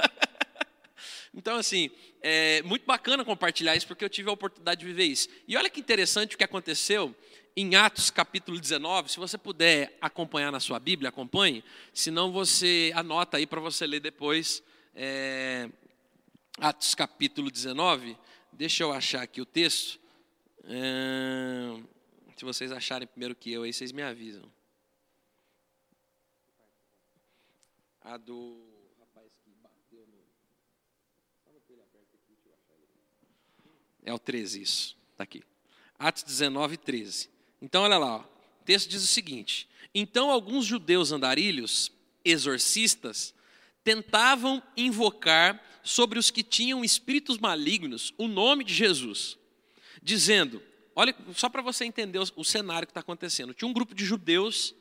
Então, 1.36 1.58
assim, 1.58 1.90
é 2.22 2.62
muito 2.62 2.86
bacana 2.86 3.22
compartilhar 3.22 3.76
isso, 3.76 3.86
porque 3.86 4.02
eu 4.02 4.08
tive 4.08 4.30
a 4.30 4.32
oportunidade 4.32 4.80
de 4.80 4.86
viver 4.86 5.04
isso. 5.04 5.28
E 5.46 5.54
olha 5.54 5.68
que 5.68 5.78
interessante 5.78 6.34
o 6.34 6.38
que 6.38 6.44
aconteceu 6.44 7.14
em 7.54 7.74
Atos 7.74 8.10
capítulo 8.10 8.58
19. 8.58 9.10
Se 9.10 9.18
você 9.18 9.36
puder 9.36 9.96
acompanhar 10.00 10.50
na 10.50 10.60
sua 10.60 10.78
Bíblia, 10.78 11.10
acompanhe. 11.10 11.62
Senão 11.92 12.32
você 12.32 12.90
anota 12.94 13.36
aí 13.36 13.46
para 13.46 13.60
você 13.60 13.86
ler 13.86 14.00
depois. 14.00 14.62
É, 14.94 15.68
Atos 16.58 16.94
capítulo 16.94 17.50
19. 17.50 18.16
Deixa 18.50 18.82
eu 18.82 18.90
achar 18.90 19.22
aqui 19.22 19.42
o 19.42 19.46
texto. 19.46 20.00
É, 20.64 21.78
se 22.34 22.46
vocês 22.46 22.72
acharem 22.72 23.06
primeiro 23.06 23.34
que 23.34 23.52
eu, 23.52 23.62
aí 23.62 23.74
vocês 23.74 23.92
me 23.92 24.02
avisam. 24.02 24.50
A 28.00 28.16
do. 28.16 28.75
É 34.06 34.14
o 34.14 34.18
13 34.20 34.62
isso, 34.62 34.96
está 35.12 35.24
aqui. 35.24 35.42
Atos 35.98 36.22
19, 36.22 36.76
13. 36.76 37.28
Então, 37.60 37.82
olha 37.82 37.98
lá, 37.98 38.16
ó. 38.16 38.20
o 38.20 38.64
texto 38.64 38.88
diz 38.88 39.02
o 39.02 39.06
seguinte: 39.06 39.68
Então 39.92 40.30
alguns 40.30 40.64
judeus 40.64 41.10
andarilhos, 41.10 41.90
exorcistas, 42.24 43.34
tentavam 43.82 44.62
invocar 44.76 45.60
sobre 45.82 46.18
os 46.18 46.30
que 46.30 46.42
tinham 46.42 46.84
espíritos 46.84 47.38
malignos 47.38 48.14
o 48.16 48.28
nome 48.28 48.62
de 48.62 48.72
Jesus, 48.72 49.36
dizendo: 50.00 50.62
Olha, 50.94 51.14
só 51.34 51.48
para 51.48 51.60
você 51.60 51.84
entender 51.84 52.20
o, 52.20 52.26
o 52.36 52.44
cenário 52.44 52.86
que 52.86 52.92
está 52.92 53.00
acontecendo. 53.00 53.52
Tinha 53.52 53.68
um 53.68 53.74
grupo 53.74 53.94
de 53.94 54.04
judeus 54.04 54.72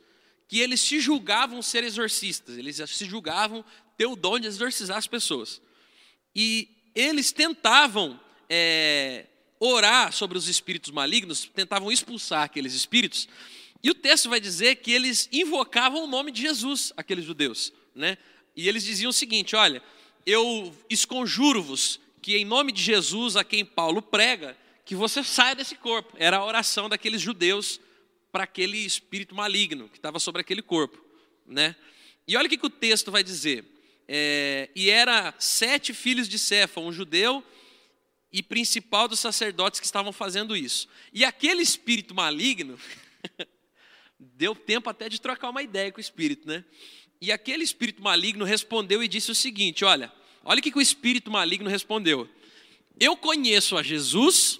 que 0.47 0.59
eles 0.59 0.81
se 0.81 0.99
julgavam 0.99 1.63
ser 1.63 1.83
exorcistas, 1.83 2.57
eles 2.59 2.75
se 2.75 3.05
julgavam 3.05 3.65
ter 3.97 4.05
o 4.05 4.15
dom 4.15 4.37
de 4.37 4.45
exorcizar 4.45 4.97
as 4.97 5.07
pessoas. 5.07 5.59
E 6.35 6.69
eles 6.93 7.31
tentavam 7.31 8.19
é, 8.49 9.25
orar 9.59 10.11
sobre 10.11 10.37
os 10.37 10.47
espíritos 10.47 10.91
malignos, 10.91 11.49
tentavam 11.53 11.91
expulsar 11.91 12.43
aqueles 12.43 12.73
espíritos. 12.73 13.27
E 13.83 13.89
o 13.89 13.95
texto 13.95 14.29
vai 14.29 14.39
dizer 14.39 14.77
que 14.77 14.91
eles 14.91 15.29
invocavam 15.31 16.03
o 16.03 16.07
nome 16.07 16.31
de 16.31 16.41
Jesus, 16.41 16.91
aqueles 16.97 17.25
judeus, 17.25 17.71
né? 17.93 18.17
E 18.55 18.67
eles 18.67 18.83
diziam 18.83 19.09
o 19.09 19.13
seguinte: 19.13 19.55
olha, 19.55 19.81
eu 20.25 20.75
esconjuro-vos 20.89 21.99
que 22.21 22.35
em 22.35 22.45
nome 22.45 22.71
de 22.71 22.81
Jesus, 22.81 23.35
a 23.35 23.43
quem 23.43 23.63
Paulo 23.63 24.01
prega, 24.01 24.57
que 24.83 24.95
você 24.95 25.23
saia 25.23 25.55
desse 25.55 25.75
corpo. 25.75 26.15
Era 26.17 26.37
a 26.37 26.45
oração 26.45 26.89
daqueles 26.89 27.21
judeus 27.21 27.79
para 28.31 28.43
aquele 28.43 28.77
espírito 28.77 29.35
maligno 29.35 29.87
que 29.87 29.97
estava 29.97 30.19
sobre 30.19 30.41
aquele 30.41 30.61
corpo, 30.61 31.03
né? 31.45 31.75
E 32.27 32.35
olha 32.35 32.47
o 32.47 32.49
que, 32.49 32.57
que 32.57 32.65
o 32.65 32.69
texto 32.69 33.11
vai 33.11 33.23
dizer. 33.23 33.63
É, 34.07 34.69
e 34.75 34.89
era 34.89 35.33
sete 35.39 35.93
filhos 35.93 36.27
de 36.27 36.37
Cefa, 36.39 36.79
um 36.79 36.91
judeu 36.91 37.43
e 38.35 38.43
principal 38.43 39.07
dos 39.07 39.21
sacerdotes 39.21 39.79
que 39.79 39.85
estavam 39.85 40.11
fazendo 40.11 40.57
isso. 40.57 40.89
E 41.13 41.23
aquele 41.23 41.61
espírito 41.61 42.13
maligno, 42.13 42.77
deu 44.19 44.53
tempo 44.53 44.89
até 44.89 45.07
de 45.07 45.21
trocar 45.21 45.49
uma 45.49 45.63
ideia 45.63 45.89
com 45.89 45.99
o 45.99 46.01
espírito, 46.01 46.45
né? 46.45 46.65
E 47.21 47.31
aquele 47.31 47.63
espírito 47.63 48.03
maligno 48.03 48.43
respondeu 48.43 49.01
e 49.01 49.07
disse 49.07 49.31
o 49.31 49.35
seguinte: 49.35 49.85
olha, 49.85 50.11
olha 50.43 50.59
o 50.59 50.61
que, 50.61 50.77
o 50.77 50.81
espírito 50.81 51.31
maligno 51.31 51.69
respondeu. 51.69 52.29
Eu 52.99 53.15
conheço 53.15 53.77
a 53.77 53.81
Jesus 53.81 54.59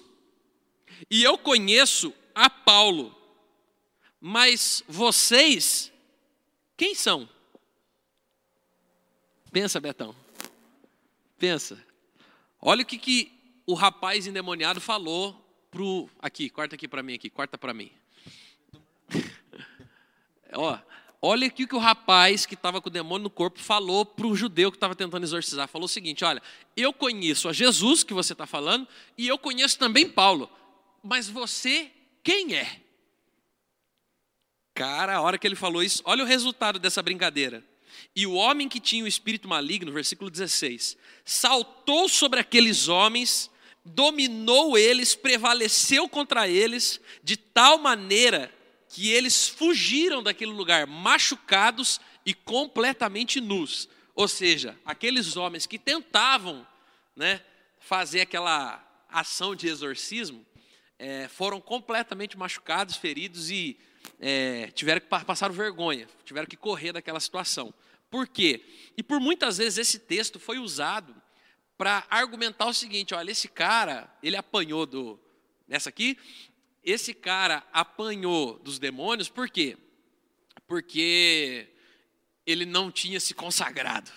e 1.10 1.22
eu 1.22 1.36
conheço 1.36 2.14
a 2.34 2.48
Paulo, 2.48 3.14
mas 4.18 4.82
vocês, 4.88 5.92
quem 6.78 6.94
são? 6.94 7.28
Pensa, 9.52 9.78
Betão. 9.78 10.16
Pensa. 11.38 11.84
Olha 12.58 12.82
o 12.82 12.86
que, 12.86 12.96
que 12.96 13.35
o 13.66 13.74
rapaz 13.74 14.26
endemoniado 14.26 14.80
falou 14.80 15.34
pro 15.70 16.08
aqui, 16.20 16.48
corta 16.48 16.76
aqui 16.76 16.86
para 16.86 17.02
mim 17.02 17.14
aqui, 17.14 17.28
corta 17.28 17.58
para 17.58 17.74
mim. 17.74 17.90
Ó, 20.54 20.78
olha 21.20 21.48
aqui 21.48 21.64
o 21.64 21.68
que 21.68 21.74
o 21.74 21.80
rapaz 21.80 22.46
que 22.46 22.54
estava 22.54 22.80
com 22.80 22.88
o 22.88 22.92
demônio 22.92 23.24
no 23.24 23.30
corpo 23.30 23.58
falou 23.58 24.06
para 24.06 24.26
o 24.26 24.36
judeu 24.36 24.70
que 24.70 24.76
estava 24.76 24.94
tentando 24.94 25.24
exorcizar. 25.24 25.66
Falou 25.68 25.86
o 25.86 25.88
seguinte: 25.88 26.24
olha, 26.24 26.40
eu 26.76 26.92
conheço 26.92 27.48
a 27.48 27.52
Jesus 27.52 28.04
que 28.04 28.14
você 28.14 28.32
está 28.32 28.46
falando 28.46 28.86
e 29.18 29.26
eu 29.26 29.36
conheço 29.36 29.78
também 29.78 30.08
Paulo, 30.08 30.48
mas 31.02 31.28
você 31.28 31.90
quem 32.22 32.54
é? 32.54 32.80
Cara, 34.74 35.16
a 35.16 35.20
hora 35.22 35.38
que 35.38 35.46
ele 35.46 35.56
falou 35.56 35.82
isso, 35.82 36.02
olha 36.04 36.22
o 36.22 36.26
resultado 36.26 36.78
dessa 36.78 37.02
brincadeira. 37.02 37.64
E 38.14 38.26
o 38.26 38.34
homem 38.34 38.68
que 38.68 38.78
tinha 38.78 39.04
o 39.04 39.08
espírito 39.08 39.48
maligno, 39.48 39.90
versículo 39.90 40.30
16, 40.30 40.96
saltou 41.24 42.08
sobre 42.08 42.40
aqueles 42.40 42.88
homens 42.88 43.50
dominou 43.86 44.76
eles, 44.76 45.14
prevaleceu 45.14 46.08
contra 46.08 46.48
eles, 46.48 47.00
de 47.22 47.36
tal 47.36 47.78
maneira 47.78 48.52
que 48.88 49.10
eles 49.10 49.48
fugiram 49.48 50.22
daquele 50.22 50.52
lugar 50.52 50.86
machucados 50.86 52.00
e 52.24 52.34
completamente 52.34 53.40
nus. 53.40 53.88
Ou 54.14 54.26
seja, 54.26 54.78
aqueles 54.84 55.36
homens 55.36 55.66
que 55.66 55.78
tentavam 55.78 56.66
né, 57.14 57.40
fazer 57.78 58.22
aquela 58.22 58.82
ação 59.08 59.54
de 59.54 59.68
exorcismo 59.68 60.44
é, 60.98 61.28
foram 61.28 61.60
completamente 61.60 62.36
machucados, 62.36 62.96
feridos 62.96 63.50
e 63.50 63.78
é, 64.18 64.68
tiveram 64.74 65.00
que 65.00 65.06
passar 65.06 65.50
vergonha, 65.50 66.08
tiveram 66.24 66.46
que 66.46 66.56
correr 66.56 66.92
daquela 66.92 67.20
situação. 67.20 67.72
Por 68.10 68.26
quê? 68.26 68.64
E 68.96 69.02
por 69.02 69.20
muitas 69.20 69.58
vezes 69.58 69.78
esse 69.78 69.98
texto 69.98 70.40
foi 70.40 70.58
usado 70.58 71.14
para 71.76 72.06
argumentar 72.10 72.66
o 72.66 72.74
seguinte: 72.74 73.14
olha, 73.14 73.30
esse 73.30 73.48
cara, 73.48 74.12
ele 74.22 74.36
apanhou 74.36 74.86
do. 74.86 75.20
Nessa 75.68 75.88
aqui, 75.88 76.16
esse 76.82 77.12
cara 77.12 77.64
apanhou 77.72 78.58
dos 78.60 78.78
demônios, 78.78 79.28
por 79.28 79.50
quê? 79.50 79.76
Porque 80.66 81.68
ele 82.46 82.64
não 82.64 82.90
tinha 82.90 83.18
se 83.18 83.34
consagrado. 83.34 84.10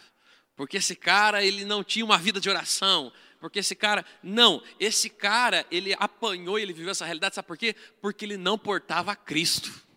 Porque 0.55 0.77
esse 0.77 0.95
cara, 0.95 1.43
ele 1.43 1.65
não 1.65 1.83
tinha 1.83 2.05
uma 2.05 2.17
vida 2.17 2.39
de 2.39 2.49
oração. 2.49 3.11
Porque 3.39 3.59
esse 3.59 3.73
cara, 3.73 4.05
não, 4.21 4.61
esse 4.79 5.09
cara, 5.09 5.65
ele 5.71 5.95
apanhou 5.97 6.59
ele 6.59 6.73
viveu 6.73 6.91
essa 6.91 7.05
realidade, 7.05 7.35
sabe 7.35 7.47
por 7.47 7.57
quê? 7.57 7.75
Porque 8.01 8.25
ele 8.25 8.37
não 8.37 8.57
portava 8.57 9.15
Cristo. 9.15 9.88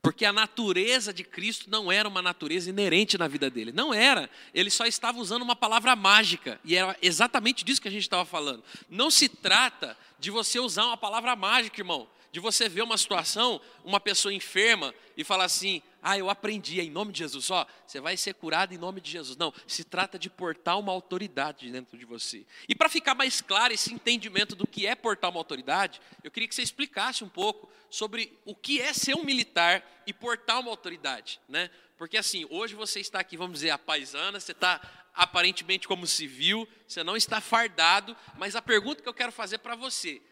Porque 0.00 0.24
a 0.24 0.32
natureza 0.32 1.12
de 1.12 1.24
Cristo 1.24 1.68
não 1.68 1.90
era 1.90 2.08
uma 2.08 2.22
natureza 2.22 2.70
inerente 2.70 3.18
na 3.18 3.26
vida 3.26 3.50
dele. 3.50 3.72
Não 3.72 3.92
era. 3.92 4.30
Ele 4.54 4.70
só 4.70 4.86
estava 4.86 5.18
usando 5.18 5.42
uma 5.42 5.56
palavra 5.56 5.96
mágica. 5.96 6.60
E 6.64 6.76
era 6.76 6.96
exatamente 7.02 7.64
disso 7.64 7.82
que 7.82 7.88
a 7.88 7.90
gente 7.90 8.02
estava 8.02 8.24
falando. 8.24 8.62
Não 8.88 9.10
se 9.10 9.28
trata 9.28 9.96
de 10.18 10.30
você 10.30 10.60
usar 10.60 10.84
uma 10.86 10.96
palavra 10.96 11.34
mágica, 11.34 11.80
irmão. 11.80 12.08
De 12.30 12.40
você 12.40 12.68
ver 12.68 12.82
uma 12.82 12.98
situação, 12.98 13.60
uma 13.84 13.98
pessoa 13.98 14.32
enferma 14.32 14.94
e 15.16 15.24
falar 15.24 15.44
assim: 15.44 15.82
ah, 16.02 16.16
eu 16.16 16.30
aprendi 16.30 16.80
em 16.80 16.90
nome 16.90 17.12
de 17.12 17.18
Jesus. 17.18 17.50
Ó, 17.50 17.66
você 17.86 18.00
vai 18.00 18.16
ser 18.16 18.34
curado 18.34 18.72
em 18.72 18.78
nome 18.78 19.00
de 19.00 19.10
Jesus. 19.10 19.36
Não, 19.36 19.52
se 19.66 19.82
trata 19.82 20.18
de 20.18 20.30
portar 20.30 20.78
uma 20.78 20.92
autoridade 20.92 21.70
dentro 21.70 21.96
de 21.98 22.04
você. 22.04 22.44
E 22.68 22.74
para 22.74 22.88
ficar 22.88 23.14
mais 23.14 23.40
claro 23.40 23.72
esse 23.72 23.92
entendimento 23.92 24.54
do 24.54 24.66
que 24.66 24.86
é 24.86 24.94
portar 24.94 25.30
uma 25.30 25.40
autoridade, 25.40 26.00
eu 26.22 26.30
queria 26.30 26.48
que 26.48 26.54
você 26.54 26.62
explicasse 26.62 27.24
um 27.24 27.28
pouco 27.28 27.68
sobre 27.90 28.38
o 28.44 28.54
que 28.54 28.80
é 28.80 28.92
ser 28.92 29.14
um 29.14 29.24
militar 29.24 29.82
e 30.06 30.12
portar 30.12 30.60
uma 30.60 30.70
autoridade, 30.70 31.40
né? 31.48 31.70
Porque 31.96 32.16
assim, 32.16 32.46
hoje 32.48 32.74
você 32.74 33.00
está 33.00 33.18
aqui, 33.18 33.36
vamos 33.36 33.54
dizer, 33.54 33.70
a 33.70 33.78
paisana, 33.78 34.38
você 34.38 34.52
está 34.52 34.80
aparentemente 35.12 35.88
como 35.88 36.06
civil, 36.06 36.68
você 36.86 37.02
não 37.02 37.16
está 37.16 37.40
fardado, 37.40 38.16
mas 38.36 38.54
a 38.54 38.62
pergunta 38.62 39.02
que 39.02 39.08
eu 39.08 39.14
quero 39.14 39.32
fazer 39.32 39.58
para 39.58 39.74
você, 39.74 40.22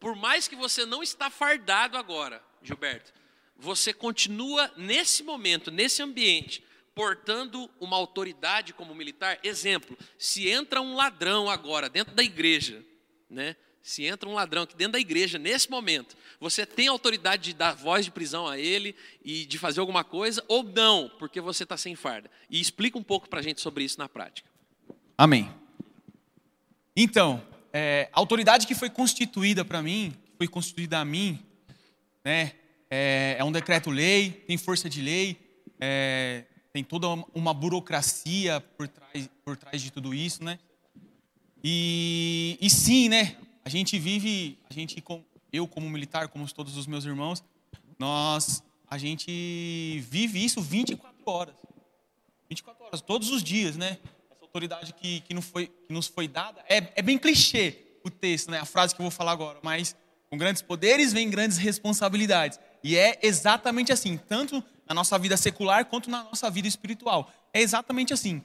por 0.00 0.16
mais 0.16 0.48
que 0.48 0.56
você 0.56 0.86
não 0.86 1.02
está 1.02 1.28
fardado 1.28 1.98
agora, 1.98 2.42
Gilberto, 2.62 3.12
você 3.56 3.92
continua 3.92 4.72
nesse 4.76 5.22
momento, 5.22 5.70
nesse 5.70 6.02
ambiente, 6.02 6.64
portando 6.94 7.70
uma 7.78 7.96
autoridade 7.96 8.72
como 8.72 8.94
militar. 8.94 9.38
Exemplo, 9.44 9.96
se 10.18 10.48
entra 10.48 10.80
um 10.80 10.96
ladrão 10.96 11.48
agora 11.48 11.88
dentro 11.88 12.14
da 12.14 12.22
igreja, 12.22 12.84
né? 13.28 13.54
Se 13.82 14.04
entra 14.04 14.28
um 14.28 14.34
ladrão 14.34 14.62
aqui 14.62 14.76
dentro 14.76 14.92
da 14.92 15.00
igreja, 15.00 15.38
nesse 15.38 15.70
momento, 15.70 16.16
você 16.38 16.66
tem 16.66 16.88
autoridade 16.88 17.44
de 17.44 17.54
dar 17.54 17.74
voz 17.74 18.04
de 18.04 18.10
prisão 18.10 18.46
a 18.46 18.58
ele 18.58 18.94
e 19.24 19.46
de 19.46 19.58
fazer 19.58 19.80
alguma 19.80 20.04
coisa, 20.04 20.44
ou 20.48 20.62
não, 20.62 21.10
porque 21.18 21.40
você 21.40 21.62
está 21.62 21.76
sem 21.76 21.94
farda? 21.94 22.30
E 22.50 22.60
explica 22.60 22.98
um 22.98 23.02
pouco 23.02 23.28
para 23.28 23.40
a 23.40 23.42
gente 23.42 23.60
sobre 23.60 23.84
isso 23.84 23.98
na 23.98 24.08
prática. 24.08 24.48
Amém. 25.16 25.50
Então, 26.94 27.42
é, 27.72 28.08
a 28.12 28.18
autoridade 28.18 28.66
que 28.66 28.74
foi 28.74 28.90
constituída 28.90 29.64
para 29.64 29.82
mim, 29.82 30.12
foi 30.36 30.48
constituída 30.48 30.98
a 30.98 31.04
mim, 31.04 31.38
né, 32.24 32.52
é, 32.90 33.36
é 33.38 33.44
um 33.44 33.52
decreto-lei, 33.52 34.30
tem 34.46 34.56
força 34.56 34.90
de 34.90 35.00
lei, 35.00 35.36
é, 35.80 36.44
tem 36.72 36.82
toda 36.82 37.06
uma 37.34 37.54
burocracia 37.54 38.60
por 38.60 38.88
trás, 38.88 39.30
por 39.44 39.56
trás 39.56 39.80
de 39.80 39.90
tudo 39.90 40.12
isso, 40.12 40.42
né? 40.44 40.58
E, 41.62 42.58
e 42.60 42.70
sim, 42.70 43.08
né? 43.08 43.36
A 43.64 43.68
gente 43.68 43.98
vive, 43.98 44.58
a 44.68 44.72
gente, 44.72 45.02
eu 45.52 45.68
como 45.68 45.88
militar, 45.88 46.28
como 46.28 46.50
todos 46.52 46.76
os 46.76 46.86
meus 46.86 47.04
irmãos, 47.04 47.42
nós, 47.98 48.62
a 48.88 48.98
gente 48.98 50.00
vive 50.08 50.44
isso 50.44 50.60
24 50.60 51.22
horas. 51.26 51.54
24 52.48 52.84
horas, 52.84 53.00
todos 53.00 53.30
os 53.30 53.42
dias, 53.42 53.76
né? 53.76 53.98
Autoridade 54.50 54.92
que, 54.94 55.20
que, 55.20 55.32
não 55.32 55.40
foi, 55.40 55.68
que 55.68 55.92
nos 55.92 56.08
foi 56.08 56.26
dada, 56.26 56.60
é, 56.68 56.92
é 56.96 57.02
bem 57.02 57.16
clichê 57.16 57.78
o 58.02 58.10
texto, 58.10 58.50
né? 58.50 58.58
A 58.58 58.64
frase 58.64 58.92
que 58.92 59.00
eu 59.00 59.04
vou 59.04 59.10
falar 59.10 59.30
agora, 59.30 59.60
mas 59.62 59.94
com 60.28 60.36
grandes 60.36 60.60
poderes 60.60 61.12
vem 61.12 61.30
grandes 61.30 61.56
responsabilidades. 61.56 62.58
E 62.82 62.96
é 62.96 63.18
exatamente 63.22 63.92
assim, 63.92 64.16
tanto 64.16 64.62
na 64.88 64.92
nossa 64.92 65.16
vida 65.20 65.36
secular 65.36 65.84
quanto 65.84 66.10
na 66.10 66.24
nossa 66.24 66.50
vida 66.50 66.66
espiritual. 66.66 67.32
É 67.52 67.60
exatamente 67.60 68.12
assim. 68.12 68.42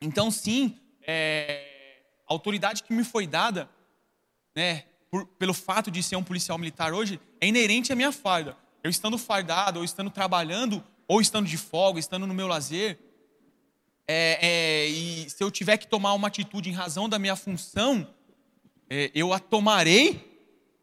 Então, 0.00 0.32
sim, 0.32 0.76
é, 1.06 2.00
a 2.28 2.32
autoridade 2.32 2.82
que 2.82 2.92
me 2.92 3.04
foi 3.04 3.24
dada, 3.24 3.70
né, 4.56 4.82
por, 5.08 5.26
pelo 5.26 5.54
fato 5.54 5.92
de 5.92 6.02
ser 6.02 6.16
um 6.16 6.24
policial 6.24 6.58
militar 6.58 6.92
hoje, 6.92 7.20
é 7.40 7.46
inerente 7.46 7.92
à 7.92 7.96
minha 7.96 8.10
farda. 8.10 8.56
Eu 8.82 8.90
estando 8.90 9.16
fardado, 9.16 9.78
ou 9.78 9.84
estando 9.84 10.10
trabalhando, 10.10 10.82
ou 11.06 11.20
estando 11.20 11.46
de 11.46 11.56
folga, 11.56 12.00
estando 12.00 12.26
no 12.26 12.34
meu 12.34 12.48
lazer, 12.48 12.98
é, 14.06 14.38
é, 14.40 14.86
e 14.86 15.30
se 15.30 15.42
eu 15.42 15.50
tiver 15.50 15.78
que 15.78 15.86
tomar 15.86 16.12
uma 16.12 16.28
atitude 16.28 16.68
em 16.68 16.72
razão 16.72 17.08
da 17.08 17.18
minha 17.18 17.36
função, 17.36 18.12
é, 18.88 19.10
eu 19.14 19.32
a 19.32 19.38
tomarei 19.38 20.32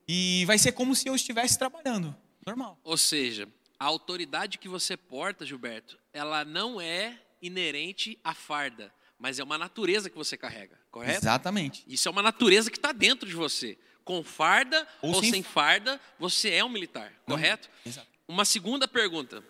e 0.07 0.43
vai 0.45 0.57
ser 0.57 0.71
como 0.71 0.95
se 0.95 1.07
eu 1.07 1.15
estivesse 1.15 1.57
trabalhando, 1.57 2.15
normal. 2.45 2.79
Ou 2.83 2.97
seja, 2.97 3.47
a 3.79 3.85
autoridade 3.85 4.57
que 4.57 4.67
você 4.67 4.97
porta, 4.97 5.45
Gilberto, 5.45 5.97
ela 6.11 6.43
não 6.43 6.81
é 6.81 7.19
inerente 7.41 8.19
à 8.23 8.33
farda, 8.33 8.93
mas 9.17 9.39
é 9.39 9.43
uma 9.43 9.57
natureza 9.57 10.09
que 10.09 10.17
você 10.17 10.35
carrega, 10.35 10.79
correto? 10.89 11.19
Exatamente. 11.19 11.83
Isso 11.87 12.07
é 12.07 12.11
uma 12.11 12.23
natureza 12.23 12.71
que 12.71 12.77
está 12.77 12.91
dentro 12.91 13.29
de 13.29 13.35
você. 13.35 13.77
Com 14.03 14.23
farda 14.23 14.87
ou, 14.99 15.13
ou 15.13 15.21
sem, 15.21 15.31
sem 15.31 15.43
farda, 15.43 16.01
você 16.17 16.49
é 16.49 16.65
um 16.65 16.69
militar, 16.69 17.13
não, 17.27 17.35
correto? 17.35 17.69
Exato. 17.85 18.07
Uma 18.27 18.45
segunda 18.45 18.87
pergunta, 18.87 19.43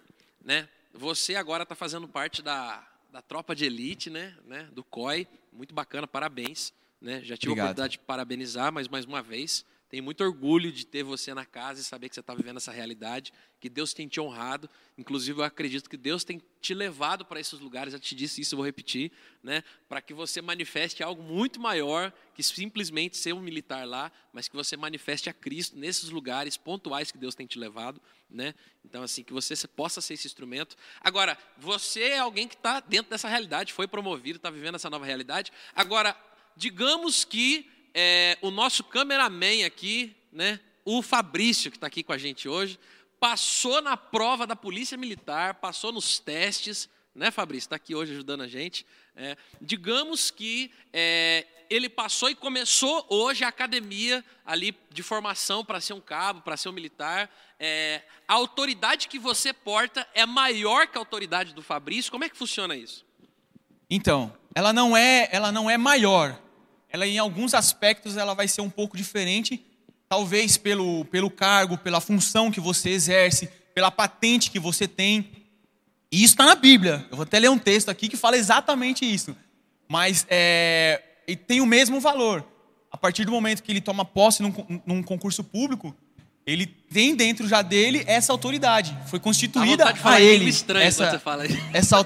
né? 0.44 0.68
Você 0.94 1.36
agora 1.36 1.64
está 1.64 1.74
fazendo 1.74 2.06
parte 2.06 2.42
da, 2.42 2.86
da 3.12 3.22
tropa 3.22 3.56
de 3.56 3.66
elite, 3.66 4.10
né? 4.10 4.36
né? 4.46 4.70
Do 4.72 4.84
COI, 4.84 5.28
muito 5.52 5.74
bacana, 5.74 6.08
parabéns. 6.08 6.74
Né? 7.02 7.22
Já 7.24 7.36
tive 7.36 7.52
Obrigado. 7.52 7.68
a 7.68 7.72
oportunidade 7.72 7.92
de 7.94 8.00
parabenizar, 8.00 8.72
mas 8.72 8.88
mais 8.88 9.06
uma 9.06 9.22
vez, 9.22 9.66
tenho 9.92 10.06
muito 10.06 10.24
orgulho 10.24 10.72
de 10.72 10.86
ter 10.86 11.04
você 11.04 11.34
na 11.34 11.46
casa 11.46 11.82
e 11.82 11.84
saber 11.84 12.08
que 12.08 12.16
você 12.16 12.22
está 12.22 12.34
vivendo 12.34 12.56
essa 12.56 12.72
realidade, 12.72 13.34
que 13.60 13.68
Deus 13.68 13.94
tem 13.94 14.08
te 14.08 14.22
honrado. 14.22 14.70
Inclusive, 14.98 15.42
eu 15.42 15.44
acredito 15.44 15.90
que 15.90 15.98
Deus 15.98 16.24
tem 16.24 16.42
te 16.62 16.74
levado 16.74 17.26
para 17.26 17.42
esses 17.42 17.60
lugares. 17.60 17.94
Eu 17.94 18.00
te 18.00 18.16
disse 18.16 18.40
isso, 18.40 18.56
vou 18.56 18.64
repetir, 18.64 19.12
né? 19.44 19.66
Para 19.90 20.02
que 20.02 20.14
você 20.14 20.42
manifeste 20.42 21.04
algo 21.04 21.22
muito 21.22 21.60
maior 21.60 22.14
que 22.34 22.42
simplesmente 22.42 23.18
ser 23.18 23.34
um 23.34 23.42
militar 23.42 23.86
lá, 23.86 24.10
mas 24.32 24.48
que 24.48 24.56
você 24.56 24.78
manifeste 24.78 25.30
a 25.30 25.34
Cristo 25.34 25.78
nesses 25.78 26.10
lugares 26.10 26.56
pontuais 26.56 27.12
que 27.12 27.18
Deus 27.18 27.36
tem 27.36 27.46
te 27.46 27.60
levado, 27.60 28.02
né? 28.30 28.56
Então, 28.86 29.04
assim, 29.04 29.26
que 29.26 29.34
você 29.34 29.68
possa 29.68 30.00
ser 30.00 30.14
esse 30.14 30.26
instrumento. 30.26 30.78
Agora, 31.02 31.38
você 31.58 32.04
é 32.04 32.20
alguém 32.20 32.48
que 32.48 32.56
está 32.56 32.80
dentro 32.80 33.10
dessa 33.10 33.28
realidade, 33.28 33.74
foi 33.74 33.90
promovido, 33.90 34.38
está 34.38 34.50
vivendo 34.50 34.76
essa 34.76 34.90
nova 34.90 35.06
realidade. 35.06 35.52
Agora, 35.76 36.16
digamos 36.56 37.26
que 37.26 37.70
é, 37.94 38.38
o 38.42 38.52
nosso 38.52 38.84
cameraman 38.84 39.66
aqui, 39.66 40.16
né, 40.32 40.60
o 40.84 41.02
Fabrício, 41.02 41.70
que 41.70 41.78
está 41.78 41.88
aqui 41.88 42.04
com 42.04 42.14
a 42.14 42.18
gente 42.18 42.48
hoje, 42.48 42.80
passou 43.20 43.82
na 43.82 43.96
prova 43.96 44.48
da 44.48 44.56
Polícia 44.56 44.98
Militar, 44.98 45.56
passou 45.56 45.92
nos 45.92 46.20
testes, 46.20 46.90
né, 47.14 47.30
Fabrício? 47.30 47.68
Está 47.68 47.76
aqui 47.76 47.94
hoje 47.94 48.14
ajudando 48.14 48.42
a 48.42 48.48
gente. 48.48 48.86
É, 49.16 49.36
digamos 49.62 50.32
que 50.32 50.72
é, 50.94 51.46
ele 51.70 51.90
passou 51.90 52.30
e 52.30 52.36
começou 52.36 53.06
hoje 53.10 53.44
a 53.44 53.50
academia 53.50 54.24
ali 54.46 54.76
de 54.90 55.04
formação 55.04 55.64
para 55.64 55.80
ser 55.80 55.94
um 55.94 56.02
cabo, 56.02 56.42
para 56.42 56.58
ser 56.58 56.70
um 56.70 56.74
militar. 56.74 57.30
É, 57.60 58.02
a 58.28 58.34
autoridade 58.34 59.08
que 59.08 59.20
você 59.20 59.54
porta 59.54 60.08
é 60.14 60.26
maior 60.26 60.88
que 60.88 60.98
a 60.98 61.02
autoridade 61.02 61.54
do 61.54 61.62
Fabrício. 61.62 62.12
Como 62.12 62.24
é 62.24 62.30
que 62.30 62.38
funciona 62.38 62.76
isso? 62.76 63.06
Então, 63.90 64.34
ela 64.56 64.74
não 64.74 64.96
é, 64.96 65.30
ela 65.32 65.52
não 65.52 65.70
é 65.70 65.78
maior, 65.78 66.42
ela 66.92 67.08
em 67.08 67.18
alguns 67.18 67.54
aspectos 67.54 68.18
ela 68.18 68.34
vai 68.34 68.48
ser 68.48 68.62
um 68.62 68.70
pouco 68.70 68.98
diferente, 68.98 69.64
talvez 70.10 70.58
pelo, 70.58 71.06
pelo 71.06 71.30
cargo, 71.30 71.78
pela 71.78 72.02
função 72.02 72.52
que 72.52 72.60
você 72.60 72.90
exerce, 72.90 73.50
pela 73.74 73.90
patente 73.90 74.52
que 74.52 74.60
você 74.60 74.88
tem. 74.88 75.32
E 76.12 76.24
isso 76.24 76.34
está 76.34 76.46
na 76.46 76.56
Bíblia. 76.56 77.06
Eu 77.10 77.16
vou 77.16 77.24
até 77.24 77.40
ler 77.40 77.50
um 77.50 77.58
texto 77.58 77.90
aqui 77.90 78.10
que 78.10 78.18
fala 78.18 78.38
exatamente 78.38 79.06
isso. 79.06 79.36
Mas 79.88 80.26
é, 80.30 81.02
tem 81.48 81.62
o 81.62 81.66
mesmo 81.66 82.00
valor. 82.00 82.46
A 82.92 82.98
partir 82.98 83.24
do 83.24 83.32
momento 83.32 83.64
que 83.64 83.72
ele 83.72 83.80
toma 83.80 84.04
posse 84.04 84.44
num, 84.44 84.54
num 84.86 85.02
concurso 85.02 85.44
público, 85.46 85.96
ele 86.46 86.66
tem 86.66 87.16
dentro 87.16 87.48
já 87.48 87.62
dele 87.62 88.04
essa 88.06 88.34
autoridade. 88.34 88.98
Foi 89.08 89.20
constituída 89.20 89.94
a 90.04 90.20
ele. 90.20 90.50
Estranho 90.50 90.86
essa, 90.86 91.12
você 91.12 91.20
fala 91.20 91.46
essa 91.74 92.06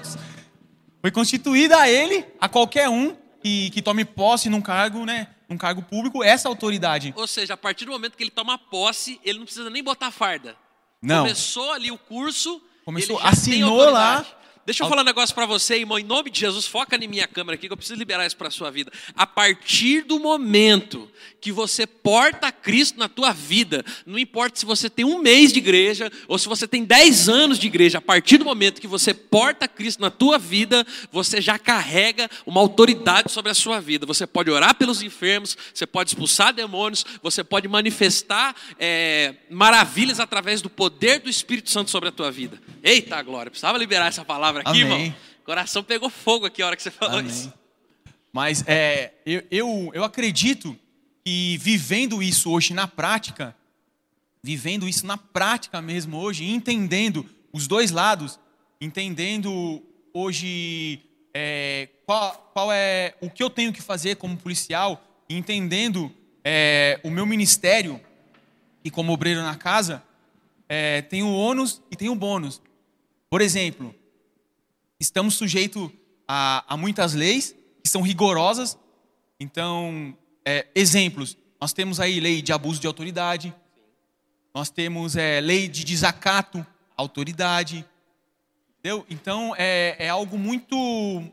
foi 1.02 1.12
constituída 1.12 1.80
a 1.80 1.90
ele, 1.90 2.26
a 2.40 2.50
qualquer 2.50 2.90
um 2.90 3.16
que, 3.46 3.70
que 3.70 3.82
tome 3.84 4.04
posse 4.04 4.50
num 4.50 4.60
cargo, 4.60 5.06
né? 5.06 5.28
Num 5.48 5.56
cargo 5.56 5.84
público, 5.84 6.24
essa 6.24 6.50
autoridade. 6.50 7.14
Ou 7.16 7.28
seja, 7.28 7.54
a 7.54 7.58
partir 7.58 7.86
do 7.86 7.92
momento 7.92 8.18
que 8.18 8.24
ele 8.24 8.32
toma 8.32 8.58
posse, 8.58 9.22
ele 9.24 9.38
não 9.38 9.46
precisa 9.46 9.70
nem 9.70 9.84
botar 9.84 10.10
farda. 10.10 10.56
Não. 11.00 11.22
Começou 11.22 11.72
ali 11.72 11.92
o 11.92 11.98
curso. 11.98 12.60
Começou, 12.84 13.20
assinou 13.20 13.92
lá 13.92 14.26
Deixa 14.66 14.84
eu 14.84 14.90
falar 14.90 15.04
um 15.04 15.06
negócio 15.06 15.36
para 15.36 15.46
você, 15.46 15.78
irmão. 15.78 16.00
Em 16.00 16.04
nome 16.04 16.32
de 16.32 16.40
Jesus, 16.40 16.66
foca 16.66 16.96
em 16.96 17.08
minha 17.08 17.28
câmera 17.28 17.54
aqui, 17.54 17.68
que 17.68 17.74
eu 17.74 17.78
preciso 17.78 18.00
liberar 18.00 18.26
isso 18.26 18.36
para 18.36 18.48
a 18.48 18.52
sua 18.52 18.72
vida. 18.72 18.92
A 19.16 19.28
partir 19.28 20.02
do 20.02 20.20
momento 20.20 21.08
que 21.40 21.52
você 21.52 21.86
porta 21.86 22.52
Cristo 22.52 22.98
na 22.98 23.08
tua 23.08 23.32
vida, 23.32 23.86
não 24.08 24.18
importa 24.18 24.60
se 24.60 24.66
você 24.66 24.90
tem 24.90 25.06
um 25.06 25.20
mês 25.20 25.54
de 25.54 25.60
igreja 25.60 26.12
ou 26.28 26.40
se 26.40 26.48
você 26.48 26.68
tem 26.68 26.84
dez 26.84 27.30
anos 27.30 27.60
de 27.60 27.68
igreja, 27.68 28.00
a 28.00 28.02
partir 28.02 28.40
do 28.40 28.46
momento 28.46 28.82
que 28.82 28.88
você 28.88 29.14
porta 29.14 29.68
Cristo 29.68 30.02
na 30.02 30.10
tua 30.10 30.40
vida, 30.40 30.84
você 31.12 31.40
já 31.40 31.60
carrega 31.60 32.28
uma 32.44 32.60
autoridade 32.60 33.32
sobre 33.32 33.52
a 33.52 33.56
sua 33.56 33.80
vida. 33.80 34.08
Você 34.08 34.26
pode 34.26 34.50
orar 34.50 34.74
pelos 34.74 35.04
enfermos, 35.04 35.56
você 35.72 35.86
pode 35.86 36.10
expulsar 36.10 36.52
demônios, 36.52 37.06
você 37.22 37.44
pode 37.44 37.68
manifestar 37.68 38.56
é, 38.80 39.36
maravilhas 39.48 40.20
através 40.20 40.60
do 40.60 40.72
poder 40.72 41.20
do 41.20 41.30
Espírito 41.30 41.70
Santo 41.70 41.92
sobre 41.92 42.10
a 42.10 42.12
tua 42.12 42.32
vida. 42.32 42.60
Eita 42.82 43.22
glória, 43.22 43.52
precisava 43.52 43.78
liberar 43.78 44.08
essa 44.08 44.26
palavra 44.26 44.55
aqui, 44.62 44.82
Amém. 44.82 44.82
irmão. 44.82 45.16
O 45.42 45.46
coração 45.46 45.84
pegou 45.84 46.10
fogo 46.10 46.46
aqui 46.46 46.62
a 46.62 46.68
hora 46.68 46.76
que 46.76 46.84
você 46.84 46.92
falou 46.92 47.20
Amém. 47.20 47.32
isso. 47.32 47.54
Mas 48.32 48.64
é, 48.68 49.14
eu, 49.26 49.44
eu, 49.50 49.92
eu 49.94 50.04
acredito 50.04 50.78
que 51.24 51.58
vivendo 51.58 52.22
isso 52.22 52.52
hoje 52.52 52.74
na 52.74 52.88
prática, 52.88 53.56
vivendo 54.44 54.88
isso 54.88 55.06
na 55.06 55.18
prática 55.18 55.82
mesmo 55.82 56.18
hoje, 56.18 56.44
entendendo 56.44 57.28
os 57.54 57.68
dois 57.68 57.92
lados, 57.92 58.40
entendendo 58.82 59.82
hoje 60.14 61.02
é, 61.34 61.90
qual, 62.06 62.52
qual, 62.54 62.72
é 62.72 63.16
o 63.22 63.30
que 63.30 63.42
eu 63.42 63.50
tenho 63.50 63.74
que 63.74 63.82
fazer 63.82 64.16
como 64.16 64.38
policial, 64.38 65.04
entendendo 65.30 66.12
é, 66.44 67.00
o 67.04 67.10
meu 67.10 67.26
ministério 67.26 68.00
e 68.84 68.92
como 68.92 69.14
obreiro 69.14 69.42
na 69.42 69.56
casa, 69.56 70.04
é, 70.70 71.02
tem 71.02 71.24
o 71.24 71.34
ônus 71.34 71.82
e 71.90 71.96
tem 71.96 72.10
o 72.10 72.16
bônus. 72.16 72.62
Por 73.30 73.42
exemplo, 73.42 73.96
estamos 75.00 75.36
sujeitos 75.36 75.90
a, 76.28 76.64
a 76.74 76.78
muitas 76.78 77.14
leis 77.14 77.56
que 77.84 77.90
são 77.90 78.02
rigorosas. 78.02 78.78
Então, 79.40 80.18
é, 80.46 80.68
exemplos: 80.76 81.38
nós 81.60 81.74
temos 81.74 82.00
aí 82.00 82.20
lei 82.20 82.42
de 82.42 82.52
abuso 82.52 82.80
de 82.80 82.88
autoridade, 82.88 83.54
nós 84.54 84.70
temos 84.70 85.16
é, 85.16 85.42
lei 85.42 85.68
de 85.68 85.84
desacato 85.84 86.60
à 86.98 87.02
autoridade. 87.02 87.86
Entendeu? 88.80 89.06
Então, 89.10 89.54
é, 89.58 89.96
é 89.98 90.10
algo 90.10 90.38
muito, 90.38 90.76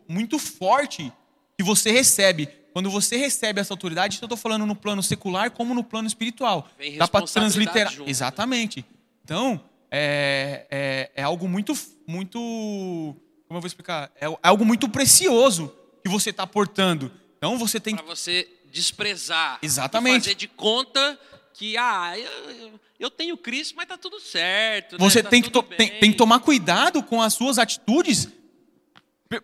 muito 0.08 0.38
forte 0.38 1.12
que 1.56 1.62
você 1.62 1.90
recebe. 1.90 2.48
Quando 2.72 2.90
você 2.90 3.16
recebe 3.16 3.60
essa 3.60 3.74
autoridade, 3.74 4.18
eu 4.20 4.24
estou 4.24 4.38
falando 4.38 4.64
no 4.64 4.74
plano 4.74 5.02
secular 5.02 5.50
como 5.50 5.74
no 5.74 5.84
plano 5.84 6.08
espiritual. 6.08 6.66
Vem 6.78 6.96
Dá 6.96 7.06
para 7.06 7.26
transliterar. 7.26 7.92
Junto, 7.92 8.04
né? 8.04 8.10
Exatamente. 8.10 8.84
Então, 9.22 9.62
é, 9.90 10.66
é, 10.70 11.10
é 11.14 11.22
algo 11.22 11.46
muito, 11.46 11.74
muito, 12.06 13.14
como 13.52 13.58
eu 13.58 13.60
vou 13.60 13.66
explicar? 13.66 14.10
É 14.18 14.26
algo 14.42 14.64
muito 14.64 14.88
precioso 14.88 15.70
que 16.02 16.08
você 16.08 16.30
está 16.30 16.46
portando. 16.46 17.12
Então 17.36 17.58
você 17.58 17.78
tem 17.78 17.94
Para 17.94 18.04
você 18.06 18.48
desprezar. 18.72 19.58
Exatamente. 19.60 20.22
Fazer 20.24 20.34
de 20.34 20.48
conta 20.48 21.20
que, 21.52 21.76
ah, 21.76 22.14
eu, 22.18 22.80
eu 22.98 23.10
tenho 23.10 23.36
Cristo, 23.36 23.74
mas 23.76 23.86
tá 23.86 23.98
tudo 23.98 24.18
certo. 24.18 24.92
né? 24.92 24.98
Você 24.98 25.22
Tá 25.22 25.28
tem, 25.28 25.42
que 25.42 25.50
tem, 25.50 25.90
tem 26.00 26.10
que 26.12 26.16
tomar 26.16 26.40
cuidado 26.40 27.02
com 27.02 27.20
as 27.20 27.34
suas 27.34 27.58
atitudes, 27.58 28.26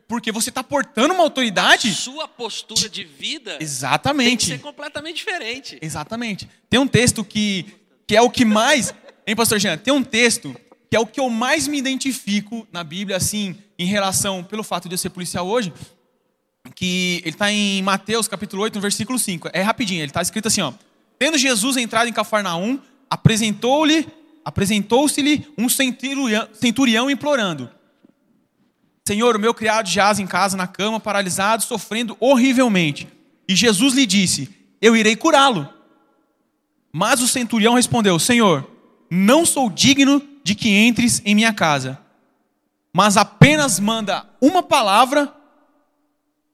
porque 0.06 0.32
você 0.32 0.48
está 0.48 0.64
portando 0.64 1.12
uma 1.12 1.22
autoridade. 1.22 1.92
Sua 1.92 2.26
postura 2.26 2.88
de 2.88 3.04
vida 3.04 3.50
tem 3.50 3.58
que 3.58 3.64
Exatamente. 3.64 4.46
ser 4.46 4.60
completamente 4.60 5.16
diferente. 5.16 5.78
Exatamente. 5.82 6.48
Tem 6.70 6.80
um 6.80 6.88
texto 6.88 7.22
que, 7.22 7.66
que 8.06 8.16
é 8.16 8.22
o 8.22 8.30
que 8.30 8.46
mais. 8.46 8.94
Hein, 9.26 9.36
pastor 9.36 9.58
Jean? 9.58 9.76
Tem 9.76 9.92
um 9.92 10.02
texto 10.02 10.56
que 10.90 10.96
é 10.96 10.98
o 11.00 11.06
que 11.06 11.20
eu 11.20 11.28
mais 11.28 11.68
me 11.68 11.76
identifico 11.76 12.66
na 12.72 12.82
Bíblia, 12.82 13.18
assim, 13.18 13.54
em 13.78 13.86
relação, 13.86 14.42
pelo 14.42 14.64
fato 14.64 14.88
de 14.88 14.94
eu 14.94 14.98
ser 14.98 15.10
policial 15.10 15.46
hoje, 15.46 15.72
que 16.74 17.20
ele 17.24 17.30
está 17.30 17.50
em 17.52 17.82
Mateus 17.82 18.26
capítulo 18.26 18.62
8, 18.62 18.74
no 18.74 18.80
versículo 18.80 19.18
5. 19.18 19.48
É 19.52 19.62
rapidinho, 19.62 20.00
ele 20.00 20.10
está 20.10 20.20
escrito 20.20 20.48
assim, 20.48 20.60
ó. 20.60 20.72
Tendo 21.18 21.38
Jesus 21.38 21.76
entrado 21.76 22.08
em 22.08 22.12
Cafarnaum, 22.12 22.78
apresentou-lhe, 23.08 24.06
apresentou-se-lhe 24.44 25.46
um 25.56 25.68
centurião, 25.68 26.48
centurião 26.52 27.10
implorando. 27.10 27.70
Senhor, 29.06 29.36
o 29.36 29.38
meu 29.38 29.54
criado 29.54 29.88
jaz 29.88 30.18
em 30.18 30.26
casa 30.26 30.56
na 30.56 30.66
cama, 30.66 31.00
paralisado, 31.00 31.62
sofrendo 31.62 32.16
horrivelmente. 32.20 33.08
E 33.48 33.56
Jesus 33.56 33.94
lhe 33.94 34.04
disse: 34.04 34.50
Eu 34.82 34.94
irei 34.94 35.16
curá-lo. 35.16 35.68
Mas 36.92 37.22
o 37.22 37.28
centurião 37.28 37.74
respondeu: 37.74 38.18
Senhor, 38.18 38.70
não 39.10 39.46
sou 39.46 39.70
digno 39.70 40.22
de 40.44 40.54
que 40.54 40.68
entres 40.68 41.22
em 41.24 41.34
minha 41.34 41.52
casa, 41.52 41.98
mas 42.92 43.16
apenas 43.16 43.78
manda 43.78 44.28
uma 44.40 44.62
palavra 44.62 45.32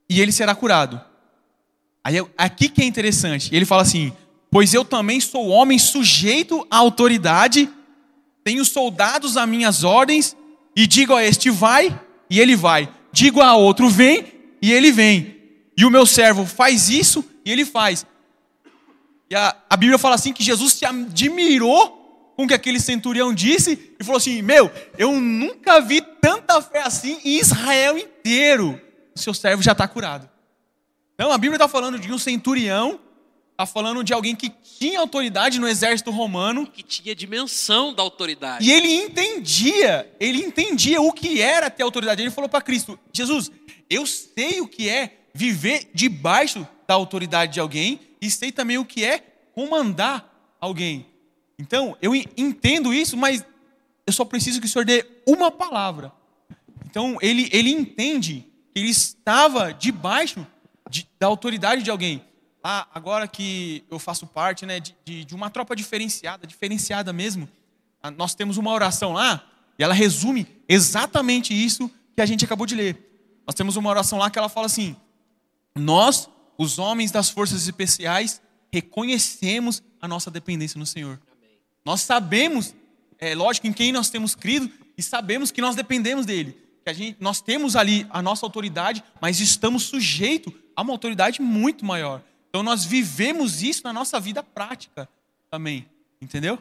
e 0.09 0.21
ele 0.21 0.33
será 0.33 0.55
curado. 0.55 1.01
Aí 2.03 2.19
é- 2.19 2.27
aqui 2.37 2.69
que 2.69 2.83
é 2.83 2.85
interessante. 2.85 3.55
Ele 3.55 3.65
fala 3.65 3.83
assim: 3.83 4.13
Pois 4.51 4.75
eu 4.75 4.85
também 4.85 5.21
sou 5.21 5.49
homem 5.49 5.79
sujeito 5.79 6.67
à 6.71 6.77
autoridade, 6.77 7.69
tenho 8.45 8.65
soldados 8.65 9.37
a 9.37 9.47
minhas 9.47 9.83
ordens, 9.85 10.37
e 10.77 10.87
digo 10.87 11.15
a 11.15 11.25
este 11.25 11.51
vai, 11.51 11.99
e 12.29 12.41
ele 12.41 12.55
vai. 12.55 12.89
Digo 13.13 13.41
a 13.41 13.57
outro 13.57 13.89
vem, 13.89 14.27
e 14.61 14.73
ele 14.73 14.93
vem. 14.93 15.37
E 15.77 15.85
o 15.85 15.91
meu 15.91 16.05
servo 16.05 16.45
faz 16.45 16.89
isso, 16.89 17.25
e 17.45 17.51
ele 17.51 17.65
faz. 17.65 18.07
E 19.31 19.35
a, 19.35 19.57
a 19.69 19.77
Bíblia 19.77 19.99
fala 19.99 20.15
assim 20.15 20.33
que 20.33 20.43
Jesus 20.45 20.75
se 20.75 20.85
admirou 20.85 22.04
com 22.37 22.45
o 22.45 22.49
que 22.49 22.55
aquele 22.55 22.81
centurião 22.81 23.33
disse 23.33 23.95
e 23.99 24.05
falou 24.05 24.19
assim: 24.19 24.43
Meu, 24.43 24.71
eu 24.99 25.13
nunca 25.21 25.81
vi 25.81 26.01
tanta 26.21 26.61
fé 26.63 26.83
assim 26.83 27.19
em 27.25 27.39
Israel 27.39 27.97
inteiro. 27.99 28.81
O 29.15 29.19
seu 29.19 29.33
servo 29.35 29.63
já 29.63 29.73
está 29.73 29.87
curado. 29.87 30.29
Então 31.15 31.31
a 31.31 31.39
Bíblia 31.39 31.57
está 31.57 31.69
falando 31.69 31.99
de 31.99 32.13
um 32.13 32.19
centurião, 32.19 32.99
está 33.53 33.65
falando 33.65 34.03
de 34.03 34.13
alguém 34.13 34.35
que 34.35 34.51
tinha 34.51 34.99
autoridade 34.99 35.61
no 35.61 35.69
exército 35.69 36.11
romano 36.11 36.67
Que 36.67 36.83
tinha 36.83 37.15
dimensão 37.15 37.95
da 37.95 38.03
autoridade. 38.03 38.67
e 38.69 38.73
ele 38.73 38.93
entendia, 38.93 40.13
ele 40.19 40.39
entendia 40.45 41.01
o 41.01 41.13
que 41.13 41.41
era 41.41 41.71
ter 41.71 41.83
autoridade. 41.85 42.21
Ele 42.23 42.31
falou 42.31 42.49
para 42.49 42.61
Cristo: 42.61 42.99
Jesus, 43.13 43.51
eu 43.89 44.05
sei 44.07 44.61
o 44.61 44.67
que 44.67 44.89
é 44.89 45.19
viver 45.33 45.91
debaixo 45.95 46.67
da 46.87 46.95
autoridade 46.95 47.53
de 47.55 47.61
alguém 47.61 48.01
e 48.21 48.31
sei 48.31 48.51
também 48.51 48.79
o 48.79 48.85
que 48.85 49.05
é 49.05 49.19
comandar 49.53 50.57
alguém. 50.61 51.07
Então, 51.59 51.97
eu 52.03 52.15
en- 52.15 52.25
entendo 52.37 52.93
isso, 52.93 53.17
mas 53.17 53.45
eu 54.07 54.13
só 54.13 54.25
preciso 54.25 54.61
que 54.61 54.67
o 54.67 54.69
Senhor 54.69 54.85
dê 54.85 55.05
uma 55.27 55.51
palavra. 55.51 56.13
Então, 56.87 57.17
ele, 57.21 57.49
ele 57.53 57.71
entende 57.71 58.47
que 58.73 58.81
ele 58.81 58.91
estava 58.91 59.73
debaixo 59.73 60.47
de- 60.91 61.09
da 61.19 61.27
autoridade 61.27 61.83
de 61.83 61.91
alguém. 61.91 62.23
Ah, 62.63 62.87
agora 62.95 63.29
que 63.29 63.85
eu 63.91 63.99
faço 63.99 64.27
parte 64.27 64.65
né, 64.67 64.81
de, 64.81 64.95
de- 65.05 65.25
de 65.25 65.35
uma 65.35 65.51
tropa 65.51 65.77
diferenciada, 65.77 66.47
diferenciada 66.47 67.13
mesmo, 67.13 67.49
ah, 68.03 68.11
nós 68.11 68.35
temos 68.35 68.57
uma 68.57 68.71
oração 68.73 69.13
lá 69.13 69.45
e 69.79 69.83
ela 69.85 69.95
resume 69.95 70.47
exatamente 70.69 71.53
isso 71.53 71.91
que 72.15 72.23
a 72.23 72.27
gente 72.27 72.45
acabou 72.45 72.67
de 72.67 72.75
ler. 72.75 73.11
Nós 73.47 73.55
temos 73.55 73.77
uma 73.77 73.91
oração 73.91 74.19
lá 74.19 74.31
que 74.31 74.39
ela 74.39 74.49
fala 74.49 74.67
assim: 74.67 74.97
Nós, 75.75 76.29
os 76.57 76.79
homens 76.79 77.11
das 77.11 77.29
forças 77.29 77.67
especiais, 77.67 78.41
reconhecemos 78.73 79.83
a 80.01 80.07
nossa 80.09 80.31
dependência 80.31 80.79
no 80.79 80.87
Senhor. 80.87 81.21
Nós 81.85 82.01
sabemos, 82.01 82.75
é 83.19 83.35
lógico, 83.35 83.67
em 83.67 83.73
quem 83.73 83.93
nós 83.93 84.09
temos 84.09 84.35
crido 84.35 84.71
e 84.97 85.03
sabemos 85.03 85.51
que 85.51 85.61
nós 85.61 85.77
dependemos 85.77 86.25
dele. 86.25 86.57
Que 86.83 86.91
a 86.91 86.93
gente, 86.93 87.17
nós 87.21 87.41
temos 87.41 87.77
ali 87.77 88.07
a 88.11 88.23
nossa 88.23 88.47
autoridade, 88.47 89.03
mas 89.21 89.41
estamos 89.41 89.85
sujeitos 89.85 90.53
a 90.75 90.83
uma 90.83 90.93
autoridade 90.93 91.41
muito 91.43 91.85
maior. 91.85 92.23
Então 92.49 92.63
nós 92.63 92.85
vivemos 92.85 93.63
isso 93.63 93.83
na 93.85 93.93
nossa 93.93 94.19
vida 94.19 94.43
prática 94.43 95.09
também. 95.51 95.87
Entendeu? 96.21 96.59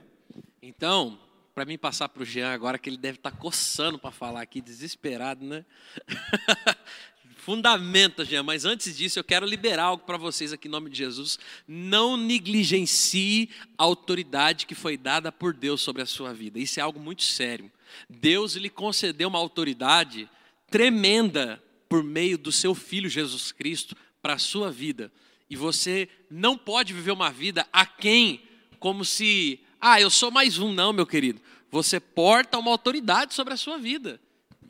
Então, 0.61 1.17
para 1.53 1.65
mim 1.65 1.77
passar 1.77 2.09
para 2.09 2.23
o 2.23 2.25
Jean 2.25 2.51
agora, 2.51 2.77
que 2.77 2.89
ele 2.89 2.97
deve 2.97 3.17
estar 3.17 3.31
coçando 3.31 3.99
para 3.99 4.11
falar 4.11 4.41
aqui, 4.41 4.59
desesperado, 4.59 5.45
né? 5.45 5.63
Fundamenta, 7.43 8.23
Jean, 8.23 8.41
mas 8.41 8.63
antes 8.63 8.95
disso 8.95 9.19
eu 9.19 9.23
quero 9.23 9.45
liberar 9.45 9.83
algo 9.83 10.05
para 10.05 10.17
vocês 10.17 10.53
aqui 10.53 10.69
em 10.69 10.71
nome 10.71 10.89
de 10.89 10.97
Jesus. 10.97 11.37
Não 11.67 12.15
negligencie 12.15 13.49
a 13.77 13.83
autoridade 13.83 14.65
que 14.65 14.73
foi 14.73 14.95
dada 14.95 15.29
por 15.29 15.53
Deus 15.53 15.81
sobre 15.81 16.01
a 16.01 16.05
sua 16.05 16.33
vida. 16.33 16.57
Isso 16.57 16.79
é 16.79 16.83
algo 16.83 17.01
muito 17.01 17.21
sério. 17.21 17.69
Deus 18.09 18.55
lhe 18.55 18.69
concedeu 18.69 19.27
uma 19.27 19.39
autoridade 19.39 20.29
tremenda 20.71 21.61
por 21.89 22.01
meio 22.01 22.37
do 22.37 22.49
seu 22.49 22.73
filho 22.73 23.09
Jesus 23.09 23.51
Cristo 23.51 23.93
para 24.21 24.35
a 24.35 24.39
sua 24.39 24.71
vida. 24.71 25.11
E 25.49 25.57
você 25.57 26.07
não 26.31 26.57
pode 26.57 26.93
viver 26.93 27.11
uma 27.11 27.29
vida 27.29 27.67
aquém, 27.73 28.41
como 28.79 29.03
se, 29.03 29.59
ah, 29.81 29.99
eu 29.99 30.09
sou 30.09 30.31
mais 30.31 30.59
um, 30.59 30.71
não, 30.71 30.93
meu 30.93 31.05
querido. 31.05 31.41
Você 31.69 31.99
porta 31.99 32.57
uma 32.57 32.71
autoridade 32.71 33.33
sobre 33.33 33.53
a 33.53 33.57
sua 33.57 33.77
vida. 33.77 34.17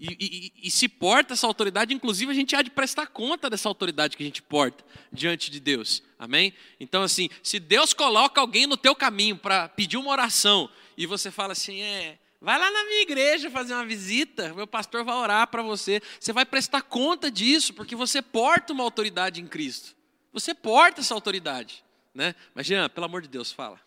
E, 0.06 0.18
e- 0.20 0.68
e 0.68 0.70
se 0.72 0.90
porta 0.90 1.32
essa 1.34 1.48
autoridade, 1.48 1.94
inclusive 1.94 2.30
a 2.30 2.36
gente 2.36 2.54
há 2.58 2.62
de 2.62 2.70
prestar 2.70 3.08
conta 3.08 3.50
dessa 3.50 3.70
autoridade 3.70 4.18
que 4.18 4.24
a 4.24 4.26
gente 4.26 4.42
porta 4.42 4.84
diante 5.12 5.50
de 5.50 5.62
Deus. 5.62 6.04
Amém? 6.20 6.54
Então, 6.78 7.04
assim, 7.04 7.30
se 7.42 7.58
Deus 7.58 7.94
coloca 7.94 8.42
alguém 8.42 8.68
no 8.68 8.76
teu 8.76 8.94
caminho 8.94 9.38
para 9.38 9.70
pedir 9.70 9.96
uma 9.96 10.12
oração 10.12 10.70
e 10.98 11.06
você 11.06 11.32
fala 11.32 11.54
assim, 11.54 11.82
é, 11.82 12.20
vai 12.42 12.60
lá 12.60 12.70
na 12.70 12.84
minha 12.84 13.02
igreja 13.04 13.50
fazer 13.50 13.74
uma 13.74 13.86
visita, 13.86 14.54
meu 14.54 14.68
pastor 14.68 15.06
vai 15.06 15.16
orar 15.16 15.48
para 15.48 15.64
você. 15.64 16.02
Você 16.20 16.34
vai 16.34 16.46
prestar 16.46 16.82
conta 16.82 17.32
disso, 17.32 17.74
porque 17.74 17.96
você 17.96 18.22
porta 18.22 18.74
uma 18.74 18.84
autoridade 18.84 19.40
em 19.42 19.48
Cristo. 19.48 19.96
Você 20.34 20.54
porta 20.54 21.00
essa 21.00 21.14
autoridade, 21.14 21.82
né? 22.14 22.36
Mas 22.54 22.66
Jean, 22.68 22.90
pelo 22.90 23.06
amor 23.06 23.22
de 23.22 23.30
Deus, 23.30 23.54
fala. 23.54 23.80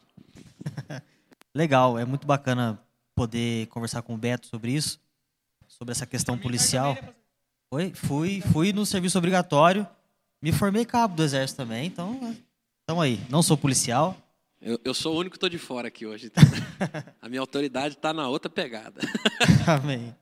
Legal, 1.55 1.99
é 1.99 2.05
muito 2.07 2.27
bacana 2.27 2.81
poder 3.15 3.67
conversar 3.69 4.01
com 4.03 4.15
o 4.15 4.19
Beto 4.19 4.47
sobre 4.47 4.73
isso, 4.73 4.99
sobre 5.77 5.93
essa 5.93 6.07
questão 6.07 6.39
policial. 6.39 6.97
Foi, 7.69 7.93
fui, 7.95 8.41
fui 8.53 8.73
no 8.73 8.87
serviço 8.87 9.19
obrigatório, 9.19 9.87
me 10.43 10.53
formei 10.53 10.85
cabo 10.85 11.17
do 11.17 11.23
exército 11.23 11.59
também, 11.59 11.87
então 11.87 12.37
estamos 12.81 13.03
aí. 13.03 13.21
Não 13.29 13.43
sou 13.43 13.57
policial, 13.57 14.17
Eu, 14.61 14.81
eu 14.85 14.95
sou 14.95 15.15
o 15.15 15.19
único 15.19 15.33
que 15.33 15.37
estou 15.37 15.49
de 15.49 15.59
fora 15.59 15.89
aqui 15.89 16.07
hoje. 16.07 16.27
então. 16.27 16.43
a 17.21 17.29
minha 17.29 17.41
autoridade 17.41 17.95
está 17.95 18.13
na 18.13 18.29
outra 18.29 18.51
pegada. 18.51 19.01
Amém. 19.67 20.15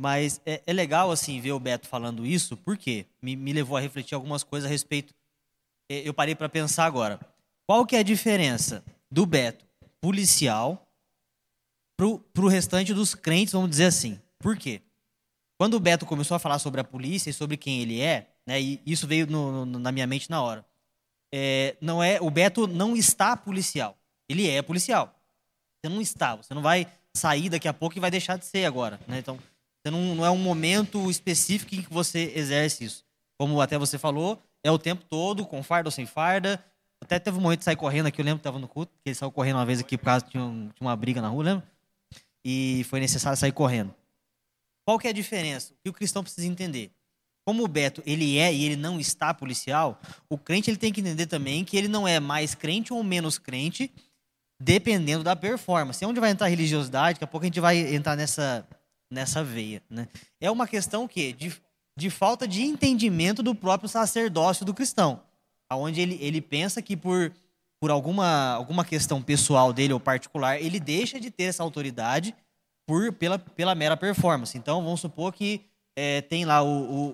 Mas 0.00 0.40
é, 0.46 0.62
é 0.64 0.72
legal, 0.72 1.10
assim, 1.10 1.40
ver 1.40 1.52
o 1.52 1.58
Beto 1.58 1.88
falando 1.88 2.24
isso, 2.24 2.56
porque 2.56 3.06
me, 3.20 3.34
me 3.34 3.52
levou 3.52 3.76
a 3.76 3.80
refletir 3.80 4.14
algumas 4.14 4.44
coisas 4.44 4.68
a 4.68 4.70
respeito. 4.70 5.12
É, 5.90 6.06
Eu 6.06 6.14
parei 6.14 6.34
para 6.36 6.48
pensar 6.48 6.84
agora. 6.84 7.18
Qual 7.66 7.84
que 7.84 7.96
é 7.96 7.98
a 7.98 8.04
diferença 8.04 8.84
do 9.10 9.26
Beto 9.26 9.66
policial 10.00 10.86
pro, 11.96 12.20
pro 12.32 12.46
restante 12.46 12.94
dos 12.94 13.14
crentes, 13.14 13.52
vamos 13.52 13.70
dizer 13.70 13.86
assim? 13.86 14.20
Por 14.38 14.56
quê? 14.56 14.80
Quando 15.58 15.74
o 15.74 15.80
Beto 15.80 16.06
começou 16.06 16.34
a 16.34 16.38
falar 16.38 16.58
sobre 16.58 16.80
a 16.80 16.84
polícia 16.84 17.30
e 17.30 17.32
sobre 17.32 17.56
quem 17.56 17.80
ele 17.82 18.00
é, 18.00 18.28
né, 18.46 18.60
e 18.60 18.80
isso 18.86 19.06
veio 19.06 19.26
no- 19.26 19.66
no- 19.66 19.78
na 19.78 19.90
minha 19.90 20.06
mente 20.06 20.30
na 20.30 20.40
hora. 20.40 20.64
É, 21.32 21.76
não 21.80 22.02
é, 22.02 22.20
o 22.20 22.30
Beto 22.30 22.66
não 22.66 22.96
está 22.96 23.36
policial. 23.36 23.96
Ele 24.28 24.48
é 24.48 24.62
policial. 24.62 25.14
Você 25.82 25.88
não 25.92 26.00
está, 26.00 26.36
você 26.36 26.54
não 26.54 26.62
vai 26.62 26.86
sair 27.12 27.48
daqui 27.48 27.66
a 27.68 27.72
pouco 27.74 27.96
e 27.96 28.00
vai 28.00 28.10
deixar 28.10 28.36
de 28.38 28.46
ser 28.46 28.64
agora. 28.64 29.00
Né? 29.08 29.18
Então, 29.18 29.36
você 29.82 29.90
não, 29.90 30.14
não 30.14 30.24
é 30.24 30.30
um 30.30 30.38
momento 30.38 31.10
específico 31.10 31.74
em 31.74 31.82
que 31.82 31.92
você 31.92 32.32
exerce 32.36 32.84
isso. 32.84 33.04
Como 33.36 33.60
até 33.60 33.76
você 33.76 33.98
falou, 33.98 34.40
é 34.62 34.70
o 34.70 34.78
tempo 34.78 35.04
todo, 35.04 35.44
com 35.46 35.62
farda 35.62 35.88
ou 35.88 35.92
sem 35.92 36.06
farda. 36.06 36.64
Até 37.00 37.18
teve 37.18 37.36
um 37.38 37.40
momento 37.40 37.60
de 37.60 37.64
sair 37.64 37.76
correndo 37.76 38.06
aqui, 38.06 38.20
eu 38.20 38.24
lembro 38.24 38.38
que 38.38 38.42
estava 38.42 38.58
no 38.58 38.66
culto, 38.68 38.92
que 39.02 39.08
ele 39.10 39.14
saiu 39.14 39.30
correndo 39.30 39.56
uma 39.56 39.66
vez 39.66 39.80
aqui 39.80 39.96
por 39.96 40.04
causa 40.06 40.24
tinha, 40.26 40.42
um- 40.42 40.68
tinha 40.68 40.86
uma 40.86 40.96
briga 40.96 41.20
na 41.22 41.28
rua, 41.28 41.44
lembra? 41.44 41.66
E 42.44 42.84
foi 42.88 42.98
necessário 43.00 43.38
sair 43.38 43.52
correndo. 43.52 43.94
Qual 44.88 44.98
que 44.98 45.06
é 45.06 45.10
a 45.10 45.12
diferença? 45.12 45.74
O 45.74 45.76
que 45.84 45.90
o 45.90 45.92
cristão 45.92 46.22
precisa 46.22 46.46
entender? 46.46 46.90
Como 47.46 47.62
o 47.62 47.68
Beto, 47.68 48.02
ele 48.06 48.38
é 48.38 48.50
e 48.50 48.64
ele 48.64 48.74
não 48.74 48.98
está 48.98 49.34
policial, 49.34 50.00
o 50.30 50.38
crente 50.38 50.70
ele 50.70 50.78
tem 50.78 50.90
que 50.90 51.02
entender 51.02 51.26
também 51.26 51.62
que 51.62 51.76
ele 51.76 51.88
não 51.88 52.08
é 52.08 52.18
mais 52.18 52.54
crente 52.54 52.90
ou 52.90 53.04
menos 53.04 53.36
crente, 53.36 53.92
dependendo 54.58 55.22
da 55.22 55.36
performance. 55.36 56.02
É 56.02 56.08
onde 56.08 56.18
vai 56.18 56.30
entrar 56.30 56.46
a 56.46 56.48
religiosidade, 56.48 57.16
daqui 57.16 57.24
a 57.24 57.26
pouco 57.26 57.44
a 57.44 57.48
gente 57.48 57.60
vai 57.60 57.94
entrar 57.94 58.16
nessa, 58.16 58.66
nessa 59.12 59.44
veia. 59.44 59.82
Né? 59.90 60.08
É 60.40 60.50
uma 60.50 60.66
questão 60.66 61.06
que 61.06 61.34
de, 61.34 61.52
de 61.94 62.08
falta 62.08 62.48
de 62.48 62.62
entendimento 62.62 63.42
do 63.42 63.54
próprio 63.54 63.90
sacerdócio 63.90 64.64
do 64.64 64.72
cristão, 64.72 65.22
aonde 65.68 66.00
ele, 66.00 66.16
ele 66.18 66.40
pensa 66.40 66.80
que 66.80 66.96
por, 66.96 67.30
por 67.78 67.90
alguma, 67.90 68.54
alguma 68.54 68.86
questão 68.86 69.20
pessoal 69.20 69.70
dele 69.70 69.92
ou 69.92 70.00
particular, 70.00 70.58
ele 70.58 70.80
deixa 70.80 71.20
de 71.20 71.30
ter 71.30 71.42
essa 71.42 71.62
autoridade 71.62 72.34
por, 72.88 73.12
pela, 73.12 73.38
pela 73.38 73.74
mera 73.74 73.98
performance. 73.98 74.56
Então, 74.56 74.82
vamos 74.82 75.00
supor 75.00 75.30
que 75.30 75.60
é, 75.94 76.22
tem 76.22 76.46
lá 76.46 76.62
o, 76.62 76.68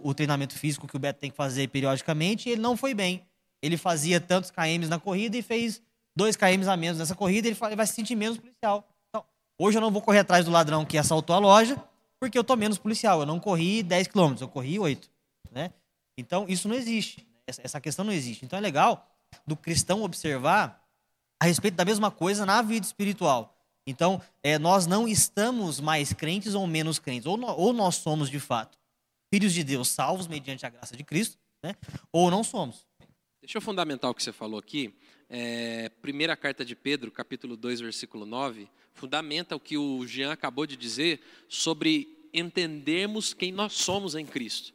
o, 0.04 0.08
o, 0.08 0.14
treinamento 0.14 0.56
físico 0.56 0.86
que 0.86 0.94
o 0.94 1.00
Beto 1.00 1.18
tem 1.18 1.32
que 1.32 1.36
fazer 1.36 1.66
periodicamente 1.66 2.48
e 2.48 2.52
ele 2.52 2.62
não 2.62 2.76
foi 2.76 2.94
bem. 2.94 3.26
Ele 3.60 3.76
fazia 3.76 4.20
tantos 4.20 4.52
KMs 4.52 4.88
na 4.88 5.00
corrida 5.00 5.36
e 5.36 5.42
fez 5.42 5.82
dois 6.14 6.36
KMs 6.36 6.68
a 6.68 6.76
menos 6.76 7.00
nessa 7.00 7.16
corrida, 7.16 7.48
ele, 7.48 7.58
ele 7.60 7.74
vai 7.74 7.86
se 7.88 7.92
sentir 7.92 8.14
menos 8.14 8.38
policial. 8.38 8.88
Então, 9.08 9.24
hoje 9.58 9.76
eu 9.76 9.80
não 9.82 9.90
vou 9.90 10.00
correr 10.00 10.20
atrás 10.20 10.44
do 10.44 10.50
ladrão 10.52 10.84
que 10.84 10.96
assaltou 10.96 11.34
a 11.34 11.40
loja, 11.40 11.76
porque 12.20 12.38
eu 12.38 12.44
tô 12.44 12.54
menos 12.54 12.78
policial. 12.78 13.18
Eu 13.18 13.26
não 13.26 13.40
corri 13.40 13.82
10 13.82 14.06
quilômetros, 14.06 14.42
eu 14.42 14.48
corri 14.48 14.78
8. 14.78 15.10
Né? 15.50 15.72
Então, 16.16 16.46
isso 16.48 16.68
não 16.68 16.76
existe. 16.76 17.26
Essa, 17.48 17.62
essa 17.64 17.80
questão 17.80 18.04
não 18.04 18.12
existe. 18.12 18.44
Então, 18.44 18.56
é 18.56 18.62
legal 18.62 19.08
do 19.44 19.56
cristão 19.56 20.04
observar 20.04 20.80
a 21.40 21.46
respeito 21.46 21.74
da 21.74 21.84
mesma 21.84 22.12
coisa 22.12 22.46
na 22.46 22.62
vida 22.62 22.86
espiritual. 22.86 23.53
Então, 23.86 24.20
é, 24.42 24.58
nós 24.58 24.86
não 24.86 25.06
estamos 25.06 25.78
mais 25.78 26.12
crentes 26.12 26.54
ou 26.54 26.66
menos 26.66 26.98
crentes. 26.98 27.26
Ou, 27.26 27.36
no, 27.36 27.46
ou 27.48 27.72
nós 27.72 27.96
somos, 27.96 28.30
de 28.30 28.40
fato, 28.40 28.78
filhos 29.32 29.52
de 29.52 29.62
Deus 29.62 29.88
salvos 29.88 30.26
mediante 30.26 30.64
a 30.64 30.70
graça 30.70 30.96
de 30.96 31.04
Cristo, 31.04 31.38
né? 31.62 31.74
ou 32.10 32.30
não 32.30 32.42
somos. 32.42 32.86
Deixa 33.42 33.58
eu 33.58 33.62
fundamentar 33.62 34.10
o 34.10 34.14
que 34.14 34.22
você 34.22 34.32
falou 34.32 34.58
aqui. 34.58 34.94
É, 35.28 35.90
primeira 36.00 36.34
carta 36.34 36.64
de 36.64 36.74
Pedro, 36.74 37.10
capítulo 37.10 37.56
2, 37.56 37.80
versículo 37.80 38.24
9, 38.24 38.68
fundamenta 38.94 39.54
o 39.54 39.60
que 39.60 39.76
o 39.76 40.06
Jean 40.06 40.32
acabou 40.32 40.66
de 40.66 40.76
dizer 40.76 41.20
sobre 41.48 42.28
entendermos 42.32 43.34
quem 43.34 43.52
nós 43.52 43.74
somos 43.74 44.14
em 44.14 44.24
Cristo. 44.24 44.72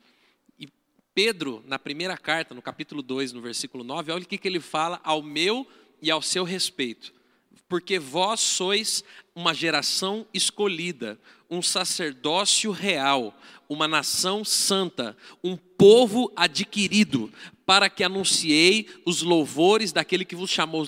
E 0.60 0.68
Pedro, 1.16 1.64
na 1.66 1.80
primeira 1.80 2.16
carta, 2.16 2.54
no 2.54 2.62
capítulo 2.62 3.02
2, 3.02 3.34
no 3.34 3.42
versículo 3.42 3.84
9, 3.84 4.12
olha 4.12 4.24
o 4.24 4.28
que, 4.28 4.38
que 4.38 4.48
ele 4.48 4.60
fala 4.60 5.02
ao 5.04 5.24
meu 5.24 5.66
e 6.00 6.12
ao 6.12 6.22
seu 6.22 6.44
respeito 6.44 7.19
porque 7.68 8.00
vós 8.00 8.40
sois 8.40 9.04
uma 9.36 9.54
geração 9.54 10.26
escolhida, 10.34 11.20
um 11.50 11.62
sacerdócio 11.62 12.72
real, 12.72 13.34
uma 13.68 13.88
nação 13.88 14.44
santa, 14.44 15.16
um 15.44 15.56
povo 15.56 16.32
adquirido, 16.36 17.32
para 17.70 17.88
que 17.88 18.04
anunciei 18.04 18.88
os 19.06 19.22
louvores 19.22 19.92
daquele 19.92 20.26
que 20.26 20.36
vos 20.36 20.50
chamou 20.50 20.88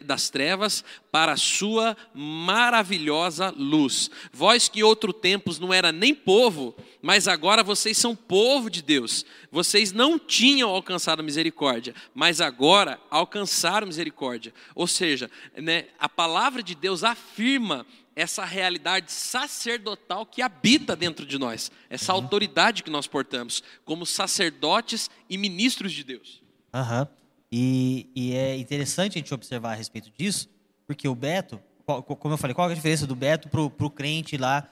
das 0.00 0.30
trevas 0.30 0.82
para 1.10 1.32
a 1.32 1.36
sua 1.36 1.94
maravilhosa 2.14 3.50
luz. 3.54 4.10
Vós 4.32 4.66
que 4.66 4.82
outro 4.82 5.12
tempos 5.12 5.58
não 5.58 5.74
era 5.74 5.92
nem 5.92 6.14
povo, 6.14 6.74
mas 7.02 7.28
agora 7.28 7.62
vocês 7.62 7.98
são 7.98 8.16
povo 8.16 8.70
de 8.70 8.80
Deus. 8.80 9.26
Vocês 9.50 9.92
não 9.92 10.18
tinham 10.18 10.70
alcançado 10.70 11.22
misericórdia, 11.22 11.94
mas 12.14 12.40
agora 12.40 12.98
alcançaram 13.10 13.86
misericórdia. 13.86 14.54
Ou 14.74 14.86
seja, 14.86 15.30
né, 15.54 15.88
a 15.98 16.08
palavra 16.08 16.62
de 16.62 16.74
Deus 16.74 17.04
afirma 17.04 17.84
essa 18.14 18.44
realidade 18.44 19.10
sacerdotal 19.10 20.26
que 20.26 20.42
habita 20.42 20.94
dentro 20.94 21.24
de 21.24 21.38
nós, 21.38 21.70
essa 21.88 22.12
uhum. 22.12 22.22
autoridade 22.22 22.82
que 22.82 22.90
nós 22.90 23.06
portamos 23.06 23.62
como 23.84 24.04
sacerdotes 24.04 25.10
e 25.28 25.38
ministros 25.38 25.92
de 25.92 26.04
Deus. 26.04 26.42
Uhum. 26.74 27.06
E, 27.50 28.10
e, 28.14 28.34
é 28.34 28.56
interessante 28.56 29.12
a 29.12 29.20
gente 29.20 29.34
observar 29.34 29.72
a 29.72 29.74
respeito 29.74 30.10
disso, 30.16 30.48
porque 30.86 31.06
o 31.06 31.14
Beto, 31.14 31.60
como 31.84 32.34
eu 32.34 32.38
falei, 32.38 32.54
qual 32.54 32.68
é 32.68 32.72
a 32.72 32.74
diferença 32.74 33.06
do 33.06 33.14
Beto 33.14 33.48
para 33.48 33.60
o 33.60 33.90
crente 33.90 34.38
lá? 34.38 34.66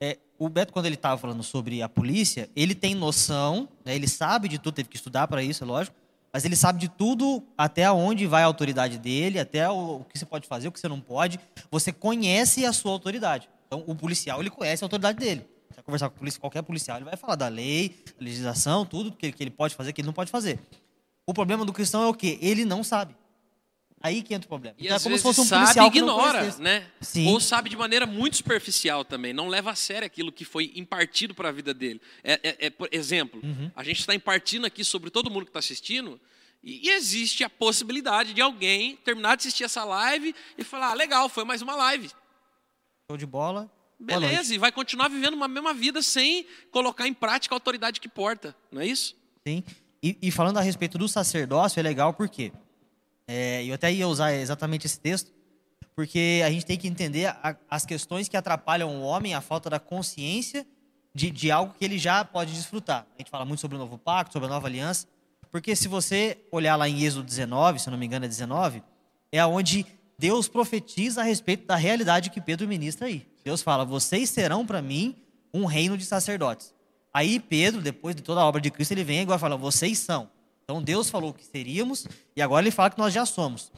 É, 0.00 0.18
o 0.36 0.48
Beto, 0.48 0.72
quando 0.72 0.86
ele 0.86 0.96
estava 0.96 1.16
falando 1.16 1.44
sobre 1.44 1.80
a 1.80 1.88
polícia, 1.88 2.50
ele 2.56 2.74
tem 2.74 2.94
noção, 2.94 3.68
né, 3.84 3.94
ele 3.94 4.08
sabe 4.08 4.48
de 4.48 4.58
tudo, 4.58 4.74
teve 4.74 4.88
que 4.88 4.96
estudar 4.96 5.28
para 5.28 5.44
isso, 5.44 5.62
é 5.62 5.66
lógico, 5.66 5.96
mas 6.34 6.44
ele 6.44 6.56
sabe 6.56 6.80
de 6.80 6.88
tudo, 6.88 7.44
até 7.56 7.88
onde 7.92 8.26
vai 8.26 8.42
a 8.42 8.46
autoridade 8.46 8.98
dele, 8.98 9.38
até 9.38 9.70
o, 9.70 10.00
que 10.00 10.18
você 10.18 10.26
pode 10.26 10.48
fazer, 10.48 10.66
o 10.66 10.72
que 10.72 10.80
você 10.80 10.88
não 10.88 11.00
pode. 11.00 11.38
Você 11.70 11.92
conhece 11.92 12.66
a 12.66 12.72
sua 12.72 12.90
autoridade. 12.90 13.48
Então, 13.68 13.84
o 13.86 13.94
policial, 13.94 14.40
ele 14.40 14.50
conhece 14.50 14.82
a 14.82 14.86
autoridade 14.86 15.16
dele. 15.16 15.46
Você 15.68 15.76
vai 15.76 15.84
conversar 15.84 16.10
com 16.10 16.40
qualquer 16.40 16.62
policial, 16.62 16.98
ele 16.98 17.04
vai 17.04 17.16
falar 17.16 17.36
da 17.36 17.46
lei, 17.46 17.96
da 18.18 18.24
legislação, 18.24 18.84
tudo 18.84 19.12
que 19.12 19.26
ele, 19.26 19.32
que 19.32 19.44
ele 19.44 19.50
pode 19.52 19.76
fazer, 19.76 19.92
que 19.92 20.00
ele 20.00 20.06
não 20.06 20.12
pode 20.12 20.32
fazer. 20.32 20.58
O 21.24 21.32
problema 21.32 21.64
do 21.64 21.72
cristão 21.72 22.02
é 22.02 22.08
o 22.08 22.14
quê? 22.14 22.36
Ele 22.42 22.64
não 22.64 22.82
sabe. 22.82 23.14
Aí 24.04 24.22
que 24.22 24.34
entra 24.34 24.44
o 24.44 24.48
problema. 24.48 24.76
E 24.78 24.84
então, 24.84 24.98
é 24.98 25.00
como 25.00 25.16
se 25.16 25.22
fosse 25.22 25.40
um 25.40 25.44
sabe 25.46 25.62
policial 25.62 25.86
ignora, 25.86 26.56
né? 26.58 26.86
Sim. 27.00 27.26
Ou 27.28 27.40
sabe 27.40 27.70
de 27.70 27.76
maneira 27.76 28.04
muito 28.04 28.36
superficial 28.36 29.02
também. 29.02 29.32
Não 29.32 29.48
leva 29.48 29.70
a 29.70 29.74
sério 29.74 30.04
aquilo 30.04 30.30
que 30.30 30.44
foi 30.44 30.70
impartido 30.76 31.34
para 31.34 31.48
a 31.48 31.52
vida 31.52 31.72
dele. 31.72 32.02
É, 32.22 32.34
é, 32.42 32.66
é 32.66 32.70
por 32.70 32.86
exemplo, 32.92 33.40
uhum. 33.42 33.70
a 33.74 33.82
gente 33.82 34.00
está 34.00 34.14
impartindo 34.14 34.66
aqui 34.66 34.84
sobre 34.84 35.08
todo 35.08 35.30
mundo 35.30 35.44
que 35.44 35.48
está 35.48 35.58
assistindo. 35.60 36.20
E, 36.62 36.86
e 36.86 36.90
existe 36.90 37.42
a 37.44 37.48
possibilidade 37.48 38.34
de 38.34 38.42
alguém 38.42 38.96
terminar 38.96 39.36
de 39.36 39.40
assistir 39.40 39.64
essa 39.64 39.84
live 39.84 40.34
e 40.58 40.62
falar: 40.62 40.90
ah, 40.90 40.94
legal, 40.94 41.26
foi 41.30 41.44
mais 41.44 41.62
uma 41.62 41.74
live. 41.74 42.10
Show 43.10 43.16
de 43.16 43.24
bola. 43.24 43.70
Beleza, 43.98 44.54
e 44.54 44.58
vai 44.58 44.70
continuar 44.70 45.08
vivendo 45.08 45.32
uma 45.32 45.48
mesma 45.48 45.72
vida 45.72 46.02
sem 46.02 46.46
colocar 46.70 47.08
em 47.08 47.14
prática 47.14 47.54
a 47.54 47.56
autoridade 47.56 48.02
que 48.02 48.08
porta, 48.08 48.54
não 48.70 48.82
é 48.82 48.86
isso? 48.86 49.16
Sim. 49.48 49.64
E, 50.02 50.18
e 50.20 50.30
falando 50.30 50.58
a 50.58 50.60
respeito 50.60 50.98
do 50.98 51.08
sacerdócio, 51.08 51.80
é 51.80 51.82
legal 51.82 52.12
porque 52.12 52.52
é, 53.26 53.64
eu 53.64 53.74
até 53.74 53.92
ia 53.92 54.06
usar 54.06 54.32
exatamente 54.34 54.86
esse 54.86 54.98
texto, 54.98 55.32
porque 55.94 56.42
a 56.44 56.50
gente 56.50 56.66
tem 56.66 56.76
que 56.76 56.88
entender 56.88 57.26
a, 57.26 57.56
as 57.70 57.86
questões 57.86 58.28
que 58.28 58.36
atrapalham 58.36 58.96
o 58.96 59.02
homem, 59.02 59.34
a 59.34 59.40
falta 59.40 59.70
da 59.70 59.78
consciência 59.78 60.66
de, 61.14 61.30
de 61.30 61.50
algo 61.50 61.74
que 61.78 61.84
ele 61.84 61.98
já 61.98 62.24
pode 62.24 62.52
desfrutar. 62.52 63.06
A 63.14 63.18
gente 63.18 63.30
fala 63.30 63.44
muito 63.44 63.60
sobre 63.60 63.76
o 63.76 63.78
novo 63.78 63.96
pacto, 63.96 64.32
sobre 64.32 64.46
a 64.46 64.50
nova 64.50 64.66
aliança, 64.66 65.06
porque 65.50 65.76
se 65.76 65.86
você 65.86 66.38
olhar 66.50 66.74
lá 66.76 66.88
em 66.88 67.04
Êxodo 67.04 67.24
19, 67.24 67.78
se 67.78 67.88
eu 67.88 67.92
não 67.92 67.98
me 67.98 68.06
engano 68.06 68.24
é 68.24 68.28
19, 68.28 68.82
é 69.30 69.44
onde 69.46 69.86
Deus 70.18 70.48
profetiza 70.48 71.20
a 71.20 71.24
respeito 71.24 71.66
da 71.66 71.76
realidade 71.76 72.30
que 72.30 72.40
Pedro 72.40 72.66
ministra 72.66 73.06
aí. 73.06 73.26
Deus 73.44 73.62
fala: 73.62 73.84
Vocês 73.84 74.30
serão 74.30 74.66
para 74.66 74.82
mim 74.82 75.16
um 75.52 75.64
reino 75.64 75.96
de 75.96 76.04
sacerdotes. 76.04 76.74
Aí 77.12 77.38
Pedro, 77.38 77.80
depois 77.80 78.16
de 78.16 78.22
toda 78.22 78.40
a 78.40 78.44
obra 78.44 78.60
de 78.60 78.70
Cristo, 78.70 78.92
ele 78.92 79.04
vem 79.04 79.22
e 79.22 79.38
fala: 79.38 79.56
Vocês 79.56 79.98
são. 79.98 80.28
Então 80.64 80.82
Deus 80.82 81.10
falou 81.10 81.32
que 81.32 81.44
seríamos 81.44 82.06
e 82.34 82.42
agora 82.42 82.64
ele 82.64 82.70
fala 82.70 82.90
que 82.90 82.98
nós 82.98 83.12
já 83.12 83.24
somos. 83.26 83.70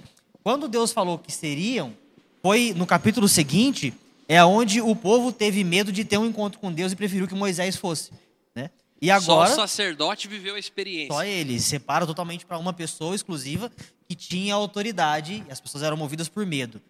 Quando 0.43 0.68
Deus 0.68 0.93
falou 0.93 1.18
que 1.18 1.32
seriam, 1.32 1.93
foi 2.41 2.72
no 2.76 2.87
capítulo 2.87 3.26
seguinte, 3.26 3.93
é 4.28 4.45
onde 4.45 4.80
o 4.80 4.95
povo 4.95 5.32
teve 5.32 5.64
medo 5.64 5.91
de 5.91 6.05
ter 6.05 6.16
um 6.18 6.26
encontro 6.26 6.61
com 6.61 6.72
Deus 6.72 6.93
e 6.93 6.97
preferiu 6.97 7.26
que 7.26 7.34
Moisés 7.34 7.74
fosse. 7.76 8.12
Né? 8.55 8.70
E 9.03 9.11
agora, 9.11 9.49
só 9.49 9.55
o 9.55 9.57
sacerdote 9.66 10.28
viveu 10.28 10.55
a 10.55 10.59
experiência. 10.59 11.12
Só 11.12 11.24
ele, 11.24 11.59
separa 11.59 12.07
totalmente 12.07 12.47
para 12.47 12.59
uma 12.59 12.72
pessoa 12.72 13.14
exclusiva 13.16 13.70
que 14.09 14.14
tinha 14.14 14.55
autoridade 14.55 15.45
e 15.49 15.53
as 15.53 15.61
pessoas 15.61 15.82
eram 15.82 15.97
movidas 15.97 16.28
por 16.28 16.47
medo. 16.47 16.80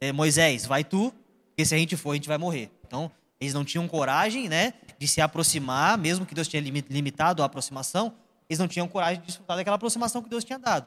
É, 0.00 0.12
Moisés, 0.12 0.66
vai 0.66 0.82
tu, 0.82 1.14
porque 1.50 1.64
se 1.64 1.74
a 1.74 1.78
gente 1.78 1.96
for, 1.96 2.10
a 2.10 2.14
gente 2.14 2.28
vai 2.28 2.38
morrer. 2.38 2.70
Então, 2.86 3.10
eles 3.40 3.54
não 3.54 3.64
tinham 3.64 3.86
coragem 3.86 4.48
né, 4.48 4.74
de 4.98 5.06
se 5.06 5.20
aproximar, 5.20 5.96
mesmo 5.96 6.26
que 6.26 6.34
Deus 6.34 6.48
tinha 6.48 6.60
limitado 6.60 7.42
a 7.42 7.46
aproximação, 7.46 8.12
eles 8.48 8.58
não 8.58 8.68
tinham 8.68 8.86
coragem 8.88 9.20
de 9.20 9.26
desfrutar 9.26 9.56
daquela 9.56 9.76
aproximação 9.76 10.22
que 10.22 10.28
Deus 10.28 10.44
tinha 10.44 10.58
dado. 10.58 10.86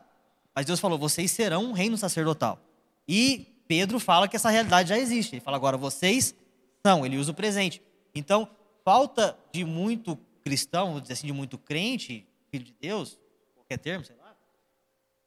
Mas 0.55 0.65
Deus 0.65 0.79
falou: 0.79 0.97
vocês 0.97 1.31
serão 1.31 1.65
um 1.65 1.71
reino 1.71 1.97
sacerdotal. 1.97 2.59
E 3.07 3.47
Pedro 3.67 3.99
fala 3.99 4.27
que 4.27 4.35
essa 4.35 4.49
realidade 4.49 4.89
já 4.89 4.97
existe. 4.97 5.35
Ele 5.35 5.41
fala 5.41 5.57
agora: 5.57 5.77
vocês 5.77 6.35
são. 6.85 7.05
Ele 7.05 7.17
usa 7.17 7.31
o 7.31 7.35
presente. 7.35 7.81
Então, 8.15 8.49
falta 8.83 9.37
de 9.51 9.63
muito 9.63 10.17
cristão, 10.43 10.87
vamos 10.87 11.03
dizer 11.03 11.13
assim, 11.13 11.27
de 11.27 11.33
muito 11.33 11.57
crente, 11.57 12.27
filho 12.49 12.63
de 12.63 12.73
Deus, 12.79 13.19
qualquer 13.55 13.77
termo, 13.77 14.03
sei 14.03 14.15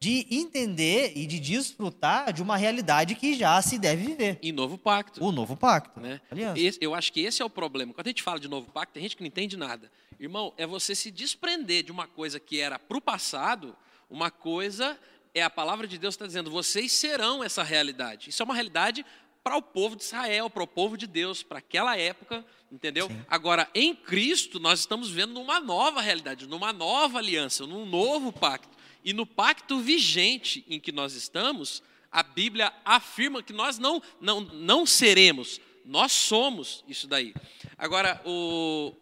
de 0.02 0.26
entender 0.32 1.12
e 1.14 1.28
de 1.28 1.38
desfrutar 1.38 2.32
de 2.32 2.42
uma 2.42 2.56
realidade 2.56 3.14
que 3.14 3.34
já 3.36 3.62
se 3.62 3.78
deve 3.78 4.04
viver. 4.04 4.36
E 4.42 4.50
novo 4.50 4.76
pacto. 4.76 5.24
O 5.24 5.30
novo 5.30 5.56
pacto. 5.56 6.00
Né? 6.00 6.20
Esse, 6.56 6.76
eu 6.82 6.92
acho 6.92 7.12
que 7.12 7.20
esse 7.20 7.40
é 7.40 7.44
o 7.44 7.48
problema. 7.48 7.94
Quando 7.94 8.08
a 8.08 8.10
gente 8.10 8.20
fala 8.20 8.40
de 8.40 8.48
novo 8.48 8.68
pacto, 8.68 8.94
tem 8.94 9.02
gente 9.04 9.16
que 9.16 9.22
não 9.22 9.28
entende 9.28 9.56
nada. 9.56 9.88
Irmão, 10.18 10.52
é 10.56 10.66
você 10.66 10.96
se 10.96 11.08
desprender 11.08 11.84
de 11.84 11.92
uma 11.92 12.08
coisa 12.08 12.40
que 12.40 12.58
era 12.58 12.80
para 12.80 12.98
o 12.98 13.00
passado, 13.00 13.76
uma 14.10 14.28
coisa 14.28 14.98
é 15.32 15.40
a 15.40 15.48
palavra 15.48 15.86
de 15.86 15.96
Deus 15.96 16.14
está 16.14 16.26
dizendo, 16.26 16.50
vocês 16.50 16.90
serão 16.90 17.44
essa 17.44 17.62
realidade. 17.62 18.30
Isso 18.30 18.42
é 18.42 18.44
uma 18.44 18.54
realidade 18.54 19.06
para 19.44 19.56
o 19.56 19.62
povo 19.62 19.94
de 19.94 20.02
Israel, 20.02 20.50
para 20.50 20.64
o 20.64 20.66
povo 20.66 20.96
de 20.96 21.06
Deus, 21.06 21.44
para 21.44 21.58
aquela 21.58 21.96
época, 21.96 22.44
entendeu? 22.72 23.06
Sim. 23.06 23.24
Agora, 23.28 23.68
em 23.72 23.94
Cristo, 23.94 24.58
nós 24.58 24.80
estamos 24.80 25.10
vendo 25.10 25.32
numa 25.32 25.60
nova 25.60 26.00
realidade, 26.00 26.48
numa 26.48 26.72
nova 26.72 27.18
aliança, 27.18 27.64
num 27.68 27.86
novo 27.86 28.32
pacto. 28.32 28.81
E 29.04 29.12
no 29.12 29.26
pacto 29.26 29.78
vigente 29.80 30.64
em 30.68 30.78
que 30.78 30.92
nós 30.92 31.14
estamos, 31.14 31.82
a 32.10 32.22
Bíblia 32.22 32.72
afirma 32.84 33.42
que 33.42 33.52
nós 33.52 33.78
não, 33.78 34.02
não, 34.20 34.40
não 34.40 34.86
seremos, 34.86 35.60
nós 35.84 36.12
somos 36.12 36.84
isso 36.86 37.08
daí. 37.08 37.34
Agora, 37.76 38.20
o, 38.24 38.94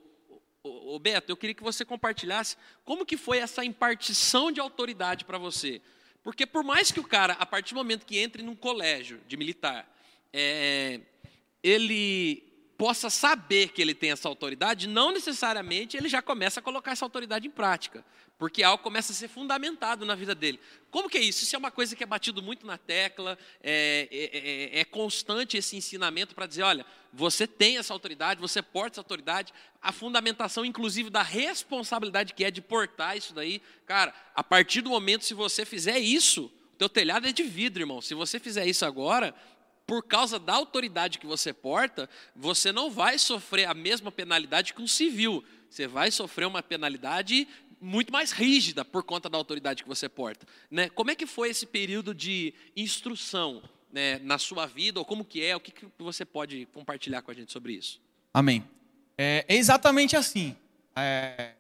o, 0.63 0.99
Beto, 0.99 1.31
eu 1.31 1.37
queria 1.37 1.55
que 1.55 1.63
você 1.63 1.85
compartilhasse 1.85 2.57
como 2.85 3.05
que 3.05 3.17
foi 3.17 3.39
essa 3.39 3.65
impartição 3.65 4.51
de 4.51 4.61
autoridade 4.61 5.25
para 5.25 5.39
você. 5.39 5.83
Porque 6.23 6.47
por 6.47 6.63
mais 6.63 6.91
que 6.91 7.01
o 7.01 7.05
cara, 7.05 7.35
a 7.35 7.47
partir 7.47 7.75
do 7.75 7.79
momento 7.79 8.07
que 8.07 8.19
entre 8.19 8.43
num 8.43 8.57
colégio 8.57 9.21
de 9.27 9.37
militar, 9.37 9.91
é, 10.33 11.01
ele 11.63 12.45
possa 12.77 13.11
saber 13.11 13.73
que 13.73 13.83
ele 13.83 13.95
tem 13.95 14.11
essa 14.11 14.29
autoridade, 14.29 14.89
não 14.89 15.13
necessariamente 15.13 15.97
ele 15.97 16.09
já 16.09 16.23
começa 16.23 16.61
a 16.61 16.63
colocar 16.63 16.93
essa 16.93 17.05
autoridade 17.05 17.47
em 17.47 17.51
prática, 17.51 18.05
porque 18.41 18.63
algo 18.63 18.83
começa 18.83 19.13
a 19.13 19.15
ser 19.15 19.29
fundamentado 19.29 20.07
na 20.07 20.15
vida 20.15 20.35
dele. 20.35 20.59
Como 20.91 21.11
que 21.11 21.19
é 21.19 21.21
isso? 21.21 21.45
Isso 21.45 21.55
é 21.55 21.59
uma 21.59 21.71
coisa 21.71 21.95
que 21.95 22.03
é 22.03 22.07
batido 22.07 22.43
muito 22.43 22.67
na 22.67 22.79
tecla, 22.79 23.39
é, 23.63 24.09
é, 24.11 24.79
é, 24.79 24.81
é 24.81 24.85
constante 24.87 25.59
esse 25.59 25.77
ensinamento 25.77 26.35
para 26.35 26.47
dizer: 26.47 26.63
olha, 26.63 26.87
você 27.13 27.47
tem 27.47 27.77
essa 27.77 27.93
autoridade, 27.93 28.41
você 28.41 28.63
porta 28.63 28.95
essa 28.95 29.01
autoridade, 29.03 29.53
a 29.83 29.93
fundamentação, 29.93 30.65
inclusive, 30.65 31.11
da 31.11 31.21
responsabilidade 31.21 32.33
que 32.33 32.43
é 32.43 32.51
de 32.51 32.63
portar 32.63 33.15
isso 33.15 33.35
daí. 33.35 33.61
Cara, 33.85 34.15
a 34.35 34.43
partir 34.43 34.81
do 34.81 34.89
momento, 34.89 35.23
se 35.23 35.35
você 35.35 35.67
fizer 35.67 35.99
isso, 35.99 36.47
o 36.47 36.79
teu 36.79 36.89
telhado 36.89 37.29
é 37.29 37.33
de 37.33 37.43
vidro, 37.43 37.83
irmão. 37.83 38.01
Se 38.01 38.15
você 38.15 38.41
fizer 38.41 38.67
isso 38.67 38.87
agora, 38.87 39.35
por 39.87 40.03
causa 40.03 40.39
da 40.39 40.55
autoridade 40.55 41.19
que 41.19 41.27
você 41.27 41.53
porta, 41.53 42.09
você 42.35 42.73
não 42.73 42.91
vai 42.91 43.19
sofrer 43.19 43.69
a 43.69 43.75
mesma 43.75 44.11
penalidade 44.11 44.73
que 44.73 44.81
um 44.81 44.87
civil. 44.87 45.45
Você 45.69 45.87
vai 45.87 46.11
sofrer 46.11 46.47
uma 46.47 46.63
penalidade 46.63 47.47
muito 47.81 48.13
mais 48.13 48.31
rígida 48.31 48.85
por 48.85 49.03
conta 49.03 49.29
da 49.29 49.39
autoridade 49.39 49.83
que 49.83 49.89
você 49.89 50.09
porta. 50.09 50.47
Né? 50.71 50.89
Como 50.91 51.11
é 51.11 51.15
que 51.15 51.27
foi 51.27 51.49
esse 51.51 51.67
período 51.67 52.15
de 52.15 52.53
instrução 52.77 53.63
né, 53.93 54.19
na 54.19 54.39
sua 54.39 54.67
vida, 54.67 54.99
ou 54.99 55.05
como 55.05 55.25
que 55.25 55.43
é, 55.43 55.57
o 55.57 55.61
que, 55.61 55.73
que 55.73 55.87
você 55.99 56.25
pode 56.25 56.67
compartilhar 56.67 57.23
com 57.23 57.31
a 57.31 57.35
gente 57.35 57.53
sobre 57.53 57.73
isso? 57.73 58.01
Amém. 58.33 58.65
É, 59.17 59.45
é 59.49 59.57
exatamente 59.57 60.15
assim. 60.15 60.57
É, 60.95 61.55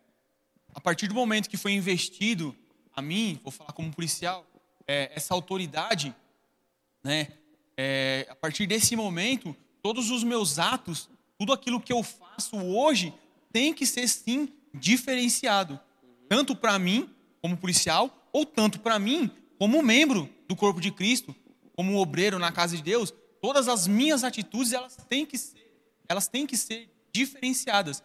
a 0.75 0.81
partir 0.81 1.09
do 1.09 1.15
momento 1.15 1.49
que 1.49 1.57
foi 1.57 1.73
investido 1.73 2.55
a 2.95 3.03
mim, 3.03 3.41
vou 3.43 3.51
falar 3.51 3.73
como 3.73 3.93
policial, 3.93 4.47
é, 4.87 5.11
essa 5.15 5.35
autoridade, 5.35 6.15
né, 7.03 7.29
é, 7.77 8.27
a 8.29 8.35
partir 8.35 8.67
desse 8.67 8.95
momento, 8.95 9.57
todos 9.83 10.11
os 10.11 10.23
meus 10.23 10.59
atos, 10.59 11.09
tudo 11.39 11.53
aquilo 11.53 11.81
que 11.81 11.93
eu 11.93 12.03
faço 12.03 12.57
hoje, 12.57 13.13
tem 13.53 13.73
que 13.73 13.87
ser 13.87 14.07
sim 14.09 14.53
diferenciado. 14.73 15.81
Tanto 16.31 16.55
para 16.55 16.79
mim, 16.79 17.11
como 17.43 17.57
policial, 17.57 18.29
ou 18.33 18.47
tanto 18.47 18.79
para 18.79 19.01
mim, 19.01 19.29
como 19.59 19.83
membro 19.83 20.31
do 20.47 20.55
corpo 20.55 20.81
de 20.81 20.93
Cristo, 20.93 21.35
como 21.75 21.99
obreiro 21.99 22.39
na 22.39 22.53
casa 22.53 22.77
de 22.77 22.83
Deus, 22.85 23.13
todas 23.43 23.67
as 23.67 23.89
minhas 23.89 24.23
atitudes 24.23 24.73
elas 24.73 24.97
têm 25.09 25.27
que 25.27 25.37
ser, 25.37 25.69
elas 26.09 26.29
têm 26.29 26.47
que 26.47 26.57
ser 26.57 26.89
diferenciadas 27.13 28.01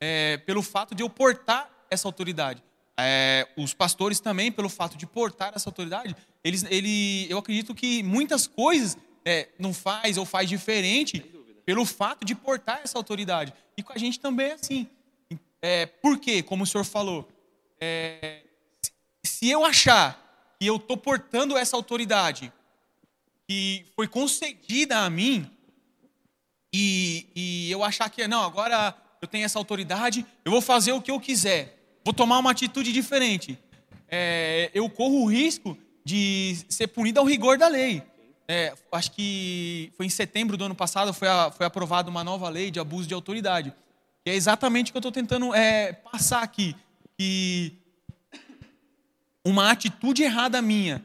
é, 0.00 0.36
pelo 0.36 0.62
fato 0.62 0.94
de 0.94 1.02
eu 1.02 1.10
portar 1.10 1.68
essa 1.90 2.06
autoridade. 2.06 2.62
É, 2.96 3.48
os 3.56 3.74
pastores 3.74 4.20
também, 4.20 4.52
pelo 4.52 4.68
fato 4.68 4.96
de 4.96 5.04
portar 5.04 5.52
essa 5.52 5.68
autoridade, 5.68 6.14
eles, 6.44 6.64
ele, 6.70 7.26
eu 7.28 7.38
acredito 7.38 7.74
que 7.74 8.04
muitas 8.04 8.46
coisas 8.46 8.96
é, 9.24 9.48
não 9.58 9.74
faz 9.74 10.16
ou 10.16 10.24
faz 10.24 10.48
diferente 10.48 11.18
pelo 11.66 11.84
fato 11.84 12.24
de 12.24 12.36
portar 12.36 12.82
essa 12.84 12.96
autoridade. 12.96 13.52
E 13.76 13.82
com 13.82 13.92
a 13.92 13.98
gente 13.98 14.20
também 14.20 14.50
é 14.50 14.52
assim. 14.52 14.86
É, 15.60 15.86
por 15.86 16.20
quê? 16.20 16.40
Como 16.40 16.62
o 16.62 16.66
senhor 16.66 16.84
falou, 16.84 17.28
é, 17.84 18.42
se 19.22 19.48
eu 19.48 19.64
achar 19.64 20.54
que 20.58 20.66
eu 20.66 20.76
estou 20.76 20.96
portando 20.96 21.56
essa 21.56 21.76
autoridade 21.76 22.52
que 23.46 23.84
foi 23.94 24.08
concedida 24.08 24.98
a 24.98 25.10
mim, 25.10 25.50
e, 26.72 27.26
e 27.34 27.70
eu 27.70 27.84
achar 27.84 28.08
que, 28.08 28.26
não, 28.26 28.42
agora 28.42 28.96
eu 29.20 29.28
tenho 29.28 29.44
essa 29.44 29.58
autoridade, 29.58 30.24
eu 30.44 30.52
vou 30.52 30.60
fazer 30.60 30.92
o 30.92 31.02
que 31.02 31.10
eu 31.10 31.20
quiser, 31.20 31.78
vou 32.04 32.14
tomar 32.14 32.38
uma 32.38 32.50
atitude 32.50 32.92
diferente, 32.92 33.58
é, 34.08 34.70
eu 34.72 34.88
corro 34.88 35.22
o 35.22 35.30
risco 35.30 35.76
de 36.04 36.56
ser 36.68 36.88
punido 36.88 37.20
ao 37.20 37.26
rigor 37.26 37.58
da 37.58 37.68
lei 37.68 38.02
é, 38.46 38.74
acho 38.92 39.10
que 39.12 39.90
foi 39.96 40.06
em 40.06 40.10
setembro 40.10 40.56
do 40.56 40.64
ano 40.64 40.74
passado, 40.74 41.12
foi, 41.14 41.28
a, 41.28 41.50
foi 41.50 41.64
aprovada 41.64 42.10
uma 42.10 42.22
nova 42.22 42.48
lei 42.48 42.70
de 42.70 42.78
abuso 42.78 43.08
de 43.08 43.14
autoridade. 43.14 43.72
E 44.24 44.30
é 44.30 44.34
exatamente 44.34 44.90
o 44.90 44.92
que 44.92 44.96
eu 44.98 45.00
estou 45.00 45.12
tentando 45.12 45.54
é, 45.54 45.92
passar 45.92 46.42
aqui. 46.42 46.76
Que 47.18 47.78
uma 49.44 49.70
atitude 49.70 50.22
errada 50.22 50.60
minha, 50.62 51.04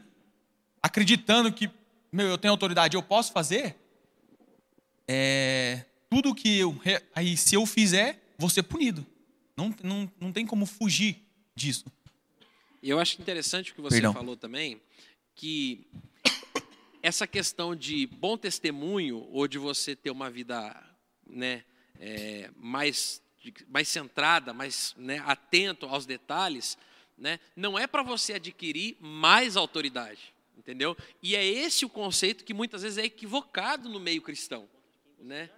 acreditando 0.82 1.52
que, 1.52 1.70
meu, 2.10 2.26
eu 2.26 2.38
tenho 2.38 2.52
autoridade, 2.52 2.96
eu 2.96 3.02
posso 3.02 3.32
fazer, 3.32 3.76
é, 5.06 5.84
tudo 6.08 6.34
que 6.34 6.58
eu. 6.58 6.76
Aí, 7.14 7.36
se 7.36 7.54
eu 7.54 7.66
fizer, 7.66 8.20
vou 8.38 8.48
ser 8.48 8.62
punido. 8.62 9.06
Não, 9.56 9.74
não, 9.82 10.12
não 10.20 10.32
tem 10.32 10.46
como 10.46 10.64
fugir 10.64 11.22
disso. 11.54 11.84
E 12.82 12.88
eu 12.88 12.98
acho 12.98 13.20
interessante 13.20 13.72
o 13.72 13.74
que 13.74 13.80
você 13.80 13.96
Perdão. 13.96 14.14
falou 14.14 14.36
também, 14.36 14.80
que 15.34 15.86
essa 17.02 17.26
questão 17.26 17.76
de 17.76 18.06
bom 18.06 18.36
testemunho 18.36 19.26
ou 19.30 19.46
de 19.46 19.58
você 19.58 19.94
ter 19.94 20.10
uma 20.10 20.30
vida 20.30 20.74
né, 21.26 21.64
é, 21.98 22.50
mais, 22.56 23.22
mais 23.68 23.88
centrada, 23.88 24.52
mais 24.52 24.94
né, 24.96 25.22
atento 25.26 25.86
aos 25.86 26.06
detalhes, 26.06 26.76
né, 27.16 27.38
não 27.54 27.78
é 27.78 27.86
para 27.86 28.02
você 28.02 28.34
adquirir 28.34 28.96
mais 29.00 29.56
autoridade, 29.56 30.32
entendeu? 30.56 30.96
E 31.22 31.36
é 31.36 31.44
esse 31.44 31.84
o 31.84 31.88
conceito 31.88 32.44
que 32.44 32.54
muitas 32.54 32.82
vezes 32.82 32.98
é 32.98 33.04
equivocado 33.04 33.88
no 33.88 34.00
meio 34.00 34.22
cristão, 34.22 34.68
né? 35.18 35.50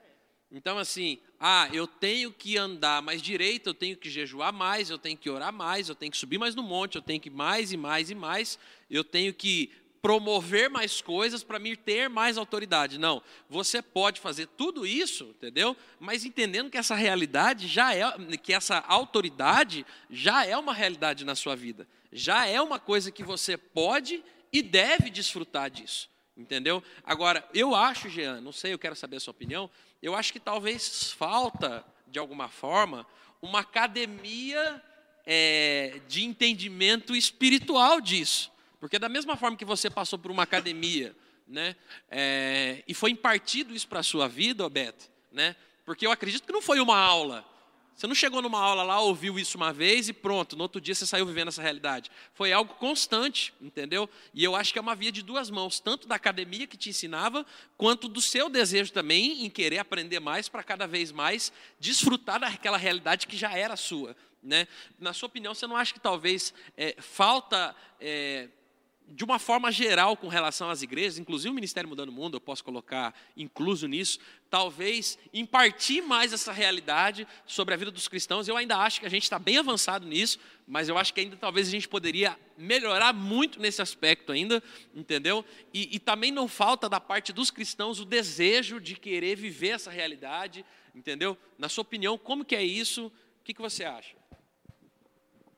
Então, 0.54 0.76
assim, 0.76 1.18
ah, 1.40 1.66
eu 1.72 1.86
tenho 1.86 2.30
que 2.30 2.58
andar 2.58 3.00
mais 3.00 3.22
direito, 3.22 3.70
eu 3.70 3.74
tenho 3.74 3.96
que 3.96 4.10
jejuar 4.10 4.52
mais, 4.52 4.90
eu 4.90 4.98
tenho 4.98 5.16
que 5.16 5.30
orar 5.30 5.50
mais, 5.50 5.88
eu 5.88 5.94
tenho 5.94 6.12
que 6.12 6.18
subir 6.18 6.36
mais 6.36 6.54
no 6.54 6.62
monte, 6.62 6.96
eu 6.96 7.02
tenho 7.02 7.18
que 7.18 7.30
mais 7.30 7.72
e 7.72 7.76
mais 7.78 8.10
e 8.10 8.14
mais, 8.14 8.58
eu 8.90 9.02
tenho 9.02 9.32
que 9.32 9.72
promover 10.02 10.68
mais 10.68 11.00
coisas 11.00 11.44
para 11.44 11.60
me 11.60 11.76
ter 11.76 12.08
mais 12.08 12.36
autoridade. 12.36 12.98
Não, 12.98 13.22
você 13.48 13.80
pode 13.80 14.20
fazer 14.20 14.48
tudo 14.48 14.84
isso, 14.84 15.32
entendeu? 15.36 15.76
Mas 16.00 16.24
entendendo 16.24 16.68
que 16.68 16.76
essa 16.76 16.96
realidade 16.96 17.68
já 17.68 17.94
é, 17.94 18.02
que 18.42 18.52
essa 18.52 18.78
autoridade 18.80 19.86
já 20.10 20.44
é 20.44 20.56
uma 20.56 20.74
realidade 20.74 21.24
na 21.24 21.36
sua 21.36 21.54
vida. 21.54 21.86
Já 22.12 22.46
é 22.46 22.60
uma 22.60 22.80
coisa 22.80 23.12
que 23.12 23.22
você 23.22 23.56
pode 23.56 24.22
e 24.52 24.60
deve 24.60 25.08
desfrutar 25.08 25.70
disso. 25.70 26.10
Entendeu? 26.36 26.82
Agora, 27.04 27.48
eu 27.54 27.74
acho, 27.74 28.08
Jean, 28.08 28.40
não 28.40 28.52
sei, 28.52 28.72
eu 28.72 28.78
quero 28.78 28.96
saber 28.96 29.16
a 29.18 29.20
sua 29.20 29.30
opinião, 29.30 29.70
eu 30.02 30.16
acho 30.16 30.32
que 30.32 30.40
talvez 30.40 31.12
falta, 31.12 31.84
de 32.08 32.18
alguma 32.18 32.48
forma, 32.48 33.06
uma 33.40 33.60
academia 33.60 34.82
é, 35.24 36.00
de 36.08 36.24
entendimento 36.24 37.14
espiritual 37.14 38.00
disso. 38.00 38.51
Porque 38.82 38.98
da 38.98 39.08
mesma 39.08 39.36
forma 39.36 39.56
que 39.56 39.64
você 39.64 39.88
passou 39.88 40.18
por 40.18 40.32
uma 40.32 40.42
academia, 40.42 41.14
né, 41.46 41.76
é, 42.10 42.82
e 42.88 42.92
foi 42.92 43.12
impartido 43.12 43.72
isso 43.72 43.86
para 43.86 44.00
a 44.00 44.02
sua 44.02 44.26
vida, 44.26 44.68
Beto, 44.68 45.08
né, 45.30 45.54
porque 45.84 46.04
eu 46.04 46.10
acredito 46.10 46.44
que 46.44 46.52
não 46.52 46.60
foi 46.60 46.80
uma 46.80 46.98
aula. 46.98 47.48
Você 47.94 48.08
não 48.08 48.14
chegou 48.16 48.42
numa 48.42 48.58
aula 48.58 48.82
lá, 48.82 48.98
ouviu 48.98 49.38
isso 49.38 49.56
uma 49.56 49.72
vez 49.72 50.08
e 50.08 50.12
pronto, 50.12 50.56
no 50.56 50.64
outro 50.64 50.80
dia 50.80 50.96
você 50.96 51.06
saiu 51.06 51.24
vivendo 51.24 51.46
essa 51.46 51.62
realidade. 51.62 52.10
Foi 52.34 52.52
algo 52.52 52.74
constante, 52.74 53.54
entendeu? 53.60 54.10
E 54.34 54.42
eu 54.42 54.56
acho 54.56 54.72
que 54.72 54.80
é 54.80 54.82
uma 54.82 54.96
via 54.96 55.12
de 55.12 55.22
duas 55.22 55.48
mãos, 55.48 55.78
tanto 55.78 56.08
da 56.08 56.16
academia 56.16 56.66
que 56.66 56.76
te 56.76 56.88
ensinava, 56.88 57.46
quanto 57.76 58.08
do 58.08 58.20
seu 58.20 58.50
desejo 58.50 58.92
também 58.92 59.46
em 59.46 59.48
querer 59.48 59.78
aprender 59.78 60.18
mais 60.18 60.48
para 60.48 60.64
cada 60.64 60.88
vez 60.88 61.12
mais 61.12 61.52
desfrutar 61.78 62.40
daquela 62.40 62.78
realidade 62.78 63.28
que 63.28 63.36
já 63.36 63.56
era 63.56 63.76
sua. 63.76 64.16
Né? 64.42 64.66
Na 64.98 65.12
sua 65.12 65.28
opinião, 65.28 65.54
você 65.54 65.68
não 65.68 65.76
acha 65.76 65.94
que 65.94 66.00
talvez 66.00 66.52
é, 66.76 66.96
falta. 67.00 67.76
É, 68.00 68.48
de 69.08 69.24
uma 69.24 69.38
forma 69.38 69.70
geral 69.70 70.16
com 70.16 70.28
relação 70.28 70.70
às 70.70 70.82
igrejas, 70.82 71.18
inclusive 71.18 71.50
o 71.50 71.54
Ministério 71.54 71.88
Mudando 71.88 72.08
o 72.08 72.12
Mundo, 72.12 72.36
eu 72.36 72.40
posso 72.40 72.64
colocar 72.64 73.14
incluso 73.36 73.86
nisso, 73.86 74.18
talvez 74.48 75.18
impartir 75.32 76.02
mais 76.02 76.32
essa 76.32 76.52
realidade 76.52 77.26
sobre 77.46 77.74
a 77.74 77.76
vida 77.76 77.90
dos 77.90 78.08
cristãos. 78.08 78.48
Eu 78.48 78.56
ainda 78.56 78.76
acho 78.78 79.00
que 79.00 79.06
a 79.06 79.10
gente 79.10 79.24
está 79.24 79.38
bem 79.38 79.58
avançado 79.58 80.06
nisso, 80.06 80.38
mas 80.66 80.88
eu 80.88 80.96
acho 80.96 81.12
que 81.12 81.20
ainda 81.20 81.36
talvez 81.36 81.68
a 81.68 81.70
gente 81.70 81.88
poderia 81.88 82.38
melhorar 82.56 83.12
muito 83.12 83.60
nesse 83.60 83.82
aspecto 83.82 84.32
ainda, 84.32 84.62
entendeu? 84.94 85.44
E, 85.74 85.94
e 85.96 85.98
também 85.98 86.30
não 86.30 86.48
falta 86.48 86.88
da 86.88 87.00
parte 87.00 87.32
dos 87.32 87.50
cristãos 87.50 88.00
o 88.00 88.04
desejo 88.04 88.80
de 88.80 88.96
querer 88.96 89.36
viver 89.36 89.70
essa 89.70 89.90
realidade, 89.90 90.64
entendeu? 90.94 91.36
Na 91.58 91.68
sua 91.68 91.82
opinião, 91.82 92.16
como 92.16 92.44
que 92.44 92.56
é 92.56 92.62
isso? 92.62 93.06
O 93.06 93.44
que, 93.44 93.52
que 93.52 93.60
você 93.60 93.84
acha? 93.84 94.16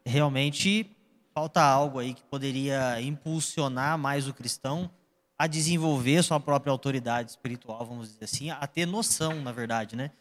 Realmente 0.05 0.87
falta 1.35 1.61
algo 1.61 1.99
aí 1.99 2.15
que 2.15 2.23
poderia 2.23 3.01
impulsionar 3.01 3.99
mais 3.99 4.29
o 4.29 4.33
cristão 4.33 4.89
a 5.37 5.49
desenvolver 5.49 6.23
sua 6.23 6.39
própria 6.39 6.71
autoridade 6.71 7.31
espiritual, 7.31 7.85
vamos 7.85 8.13
dizer 8.13 8.25
assim, 8.25 8.51
a 8.51 8.67
ter 8.69 8.87
noção, 8.87 9.43
na 9.43 9.51
verdade, 9.51 9.97
né? 9.97 10.13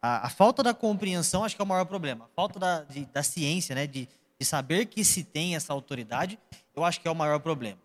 A, 0.00 0.26
a 0.26 0.30
falta 0.30 0.62
da 0.62 0.72
compreensão 0.72 1.44
acho 1.44 1.54
que 1.54 1.60
é 1.60 1.64
o 1.64 1.68
maior 1.68 1.84
problema. 1.84 2.24
A 2.24 2.28
falta 2.34 2.58
da, 2.58 2.82
de, 2.84 3.04
da 3.04 3.22
ciência, 3.22 3.74
né? 3.74 3.86
De, 3.86 4.08
de, 4.40 4.46
saber 4.46 4.86
que 4.86 5.04
se 5.04 5.22
tem 5.22 5.54
essa 5.54 5.74
autoridade, 5.74 6.38
eu 6.74 6.82
acho 6.84 7.00
que 7.02 7.06
é 7.06 7.10
o 7.10 7.14
maior 7.14 7.38
problema. 7.38 7.78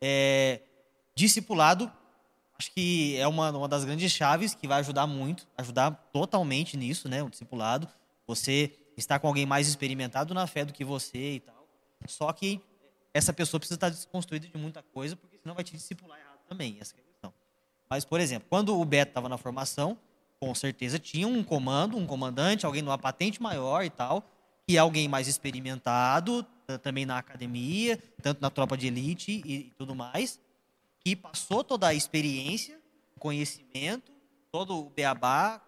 É, 0.00 0.60
discipulado, 1.16 1.90
acho 2.58 2.70
que 2.72 3.16
é 3.16 3.26
uma, 3.26 3.50
uma 3.52 3.66
das 3.66 3.86
grandes 3.86 4.12
chaves 4.12 4.54
que 4.54 4.68
vai 4.68 4.80
ajudar 4.80 5.06
muito, 5.06 5.48
ajudar 5.56 5.92
totalmente 6.12 6.76
nisso, 6.76 7.08
né? 7.08 7.22
O 7.22 7.30
discipulado. 7.30 7.88
Você 8.26 8.70
está 8.98 9.18
com 9.18 9.26
alguém 9.26 9.46
mais 9.46 9.66
experimentado 9.66 10.34
na 10.34 10.46
fé 10.46 10.62
do 10.62 10.74
que 10.74 10.84
você 10.84 11.36
e 11.36 11.40
tal 11.40 11.53
só 12.06 12.32
que 12.32 12.60
essa 13.12 13.32
pessoa 13.32 13.60
precisa 13.60 13.76
estar 13.76 13.88
desconstruída 13.88 14.48
de 14.48 14.58
muita 14.58 14.82
coisa, 14.82 15.14
porque 15.14 15.38
senão 15.38 15.54
vai 15.54 15.62
te 15.62 15.72
discipular 15.72 16.18
errado 16.18 16.40
também. 16.48 16.78
Essa 16.80 16.96
é 16.96 17.00
a 17.00 17.02
questão. 17.02 17.34
Mas, 17.88 18.04
por 18.04 18.20
exemplo, 18.20 18.46
quando 18.50 18.78
o 18.78 18.84
Beto 18.84 19.10
estava 19.10 19.28
na 19.28 19.38
formação, 19.38 19.96
com 20.40 20.54
certeza 20.54 20.98
tinha 20.98 21.28
um 21.28 21.42
comando, 21.44 21.96
um 21.96 22.06
comandante, 22.06 22.66
alguém 22.66 22.82
numa 22.82 22.98
patente 22.98 23.40
maior 23.40 23.84
e 23.84 23.90
tal, 23.90 24.28
que 24.66 24.76
é 24.76 24.80
alguém 24.80 25.06
mais 25.06 25.28
experimentado, 25.28 26.44
também 26.82 27.06
na 27.06 27.18
academia, 27.18 28.02
tanto 28.22 28.40
na 28.40 28.50
tropa 28.50 28.76
de 28.76 28.86
elite 28.86 29.42
e 29.44 29.72
tudo 29.76 29.94
mais, 29.94 30.40
que 31.00 31.14
passou 31.14 31.62
toda 31.62 31.86
a 31.86 31.94
experiência, 31.94 32.80
conhecimento, 33.18 34.10
todo 34.50 34.78
o 34.78 34.90
beabá. 34.90 35.60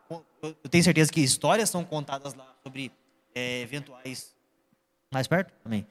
Eu 0.43 0.55
tenho 0.71 0.83
certeza 0.83 1.13
que 1.13 1.21
histórias 1.21 1.71
são 1.71 1.85
contadas 1.85 2.35
lá 2.35 2.55
sobre 2.63 2.91
é, 3.35 3.61
eventuais. 3.61 4.35
Mais 5.13 5.27
perto? 5.27 5.53
Também. 5.63 5.87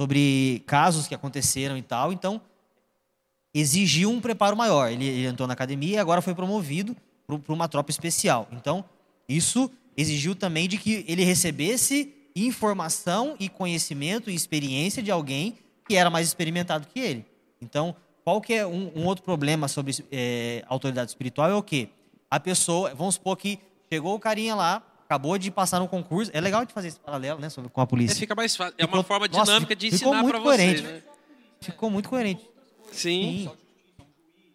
Sobre 0.00 0.62
casos 0.66 1.08
que 1.08 1.14
aconteceram 1.14 1.76
e 1.76 1.82
tal. 1.82 2.12
Então, 2.12 2.40
exigiu 3.52 4.10
um 4.10 4.20
preparo 4.20 4.56
maior. 4.56 4.90
Ele, 4.90 5.04
ele 5.04 5.26
entrou 5.26 5.46
na 5.46 5.54
academia 5.54 5.96
e 5.96 5.98
agora 5.98 6.22
foi 6.22 6.34
promovido 6.34 6.96
para 7.26 7.52
uma 7.52 7.68
tropa 7.68 7.90
especial. 7.90 8.48
Então, 8.52 8.84
isso 9.28 9.70
exigiu 9.96 10.34
também 10.34 10.68
de 10.68 10.78
que 10.78 11.04
ele 11.08 11.24
recebesse 11.24 12.14
informação 12.34 13.36
e 13.38 13.48
conhecimento 13.48 14.30
e 14.30 14.34
experiência 14.34 15.02
de 15.02 15.10
alguém 15.10 15.58
que 15.86 15.96
era 15.96 16.08
mais 16.08 16.26
experimentado 16.26 16.86
que 16.86 17.00
ele. 17.00 17.26
Então, 17.60 17.96
qual 18.22 18.40
que 18.40 18.54
é 18.54 18.66
um, 18.66 18.92
um 18.94 19.06
outro 19.06 19.24
problema 19.24 19.68
sobre 19.68 19.92
é, 20.12 20.62
autoridade 20.68 21.10
espiritual 21.10 21.50
é 21.50 21.54
o 21.54 21.62
quê? 21.62 21.88
A 22.30 22.38
pessoa, 22.38 22.94
vamos 22.94 23.14
supor 23.14 23.36
que 23.36 23.58
chegou 23.90 24.14
o 24.14 24.20
carinha 24.20 24.54
lá, 24.54 24.82
acabou 25.08 25.38
de 25.38 25.50
passar 25.50 25.80
no 25.80 25.88
concurso. 25.88 26.30
É 26.34 26.40
legal 26.40 26.66
de 26.66 26.72
fazer 26.72 26.88
esse 26.88 27.00
paralelo, 27.00 27.40
né, 27.40 27.48
sobre, 27.48 27.70
com 27.70 27.80
a 27.80 27.86
polícia. 27.86 28.14
É, 28.14 28.18
fica 28.18 28.34
mais 28.34 28.54
fácil. 28.54 28.74
É 28.76 28.84
uma 28.84 29.02
forma 29.02 29.26
dinâmica 29.26 29.74
nossa, 29.74 29.76
de 29.76 29.86
ensinar 29.86 30.22
para 30.22 30.38
você. 30.38 30.82
Né? 30.82 31.02
Ficou 31.60 31.90
muito 31.90 32.08
coerente. 32.08 32.48
Sim. 32.92 33.48
Sim. 33.48 34.04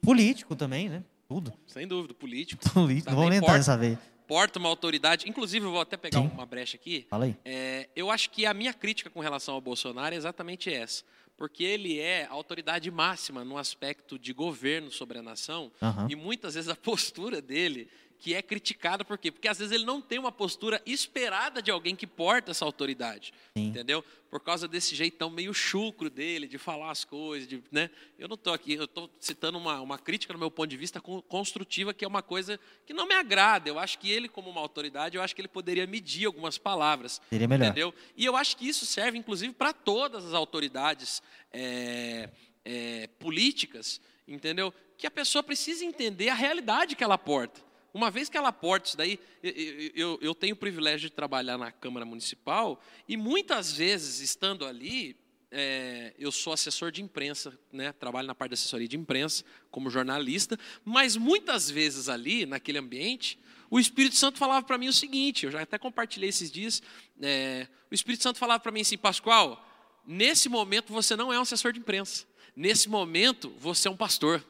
Político 0.02 0.56
também, 0.56 0.90
né? 0.90 1.04
Tudo. 1.28 1.52
Sem 1.66 1.88
dúvida, 1.88 2.14
político. 2.14 2.62
Político. 2.72 3.10
Não 3.10 3.18
vamos 3.18 3.36
entrar 3.36 3.58
dessa 3.58 3.76
vez 3.76 3.98
porta 4.28 4.58
uma 4.58 4.70
autoridade. 4.70 5.30
Inclusive, 5.30 5.66
eu 5.66 5.72
vou 5.72 5.82
até 5.82 5.98
pegar 5.98 6.22
Sim. 6.22 6.32
uma 6.34 6.46
brecha 6.46 6.76
aqui. 6.76 7.06
Fala 7.10 7.26
aí. 7.26 7.36
É, 7.46 7.88
eu 7.96 8.10
acho 8.10 8.30
que 8.30 8.46
a 8.46 8.54
minha 8.54 8.74
crítica 8.74 9.10
com 9.10 9.20
relação 9.20 9.54
ao 9.54 9.62
Bolsonaro 9.62 10.16
é 10.16 10.18
exatamente 10.18 10.74
essa. 10.74 11.04
Porque 11.38 11.64
ele 11.64 12.00
é 12.00 12.26
a 12.26 12.32
autoridade 12.32 12.90
máxima 12.90 13.44
no 13.44 13.58
aspecto 13.58 14.18
de 14.18 14.34
governo 14.34 14.92
sobre 14.92 15.18
a 15.18 15.22
nação. 15.22 15.72
Uhum. 15.82 16.08
E 16.10 16.16
muitas 16.16 16.56
vezes 16.56 16.70
a 16.70 16.76
postura 16.76 17.42
dele 17.42 17.88
que 18.24 18.34
é 18.34 18.42
criticada 18.42 19.04
por 19.04 19.18
quê? 19.18 19.30
Porque 19.30 19.50
às 19.50 19.60
vezes 19.60 19.74
ele 19.74 19.84
não 19.84 20.00
tem 20.00 20.18
uma 20.18 20.32
postura 20.32 20.82
esperada 20.86 21.62
de 21.62 21.70
alguém 21.70 21.94
que 21.94 22.08
porta 22.08 22.52
essa 22.52 22.64
autoridade, 22.64 23.34
Sim. 23.54 23.66
entendeu? 23.66 24.02
Por 24.30 24.40
causa 24.40 24.66
desse 24.66 24.96
jeitão 24.96 25.30
meio 25.30 25.54
chucro 25.54 26.10
dele 26.10 26.48
de 26.48 26.58
falar 26.58 26.90
as 26.90 27.04
coisas, 27.04 27.46
de, 27.46 27.62
né? 27.70 27.90
Eu 28.18 28.30
não 28.30 28.36
estou 28.36 28.54
aqui, 28.54 28.76
eu 28.76 28.86
estou 28.86 29.12
citando 29.20 29.58
uma, 29.58 29.82
uma 29.82 30.00
crítica 30.00 30.32
no 30.32 30.40
meu 30.40 30.50
ponto 30.50 30.70
de 30.70 30.78
vista 30.78 31.02
construtiva, 31.02 31.94
que 31.94 32.06
é 32.06 32.08
uma 32.08 32.22
coisa 32.22 32.58
que 32.86 32.94
não 32.94 33.06
me 33.06 33.14
agrada. 33.14 33.68
Eu 33.68 33.78
acho 33.78 34.00
que 34.00 34.10
ele, 34.10 34.30
como 34.30 34.50
uma 34.50 34.62
autoridade, 34.62 35.18
eu 35.18 35.22
acho 35.22 35.36
que 35.36 35.42
ele 35.42 35.50
poderia 35.50 35.86
medir 35.86 36.26
algumas 36.26 36.58
palavras, 36.58 37.22
Seria 37.30 37.46
melhor. 37.46 37.66
entendeu? 37.66 37.94
E 38.16 38.24
eu 38.24 38.38
acho 38.38 38.56
que 38.56 38.66
isso 38.66 38.86
serve, 38.86 39.18
inclusive, 39.18 39.52
para 39.52 39.74
todas 39.74 40.24
as 40.28 40.34
autoridades 40.34 41.22
é, 41.52 42.30
é, 42.64 43.08
políticas, 43.20 44.00
entendeu? 44.26 44.74
Que 44.98 45.06
a 45.06 45.12
pessoa 45.12 45.44
precisa 45.44 45.84
entender 45.84 46.30
a 46.30 46.34
realidade 46.34 46.96
que 46.96 47.04
ela 47.04 47.18
porta. 47.18 47.73
Uma 47.94 48.10
vez 48.10 48.28
que 48.28 48.36
ela 48.36 48.50
aporta 48.50 48.88
isso 48.88 48.98
daí, 48.98 49.20
eu, 49.44 49.92
eu, 49.94 50.20
eu, 50.22 50.36
tenho 50.36 50.56
o 50.56 50.58
privilégio 50.58 51.10
de 51.10 51.16
trabalhar 51.16 51.60
na 51.60 51.72
Câmara 51.72 52.04
Municipal 52.04 52.82
e 53.08 53.16
muitas 53.16 53.72
vezes, 53.72 54.20
estando 54.20 54.66
ali, 54.66 55.16
é, 55.52 56.12
eu 56.18 56.32
sou 56.32 56.52
assessor 56.52 56.92
de 56.92 57.04
imprensa, 57.04 57.58
né, 57.72 57.92
trabalho 57.92 58.26
na 58.26 58.34
parte 58.34 58.50
da 58.50 58.54
assessoria 58.56 58.88
de 58.88 58.98
imprensa, 58.98 59.44
como 59.70 59.92
jornalista, 59.92 60.58
mas 60.84 61.16
muitas 61.16 61.70
vezes 61.70 62.10
ali, 62.10 62.48
naquele 62.48 62.80
ambiente, 62.80 63.38
o 63.70 63.80
Espírito 63.80 64.16
Santo 64.16 64.40
falava 64.40 64.66
para 64.66 64.80
mim 64.80 64.88
o 64.88 64.94
seguinte, 64.94 65.46
eu 65.46 65.52
já 65.52 65.62
até 65.62 65.78
compartilhei 65.78 66.30
esses 66.30 66.52
dias, 66.52 66.82
é, 67.22 67.68
o 67.92 67.94
Espírito 67.94 68.24
Santo 68.24 68.40
falava 68.40 68.60
para 68.60 68.72
mim 68.72 68.82
assim, 68.82 68.98
Pascoal, 68.98 69.64
nesse 70.04 70.50
momento 70.50 70.92
você 70.92 71.16
não 71.16 71.32
é 71.32 71.38
um 71.38 71.44
assessor 71.44 71.72
de 71.72 71.80
imprensa, 71.80 72.26
nesse 72.56 72.90
momento 72.90 73.54
você 73.60 73.88
é 73.88 73.92
um 73.92 73.98
pastor. 73.98 74.44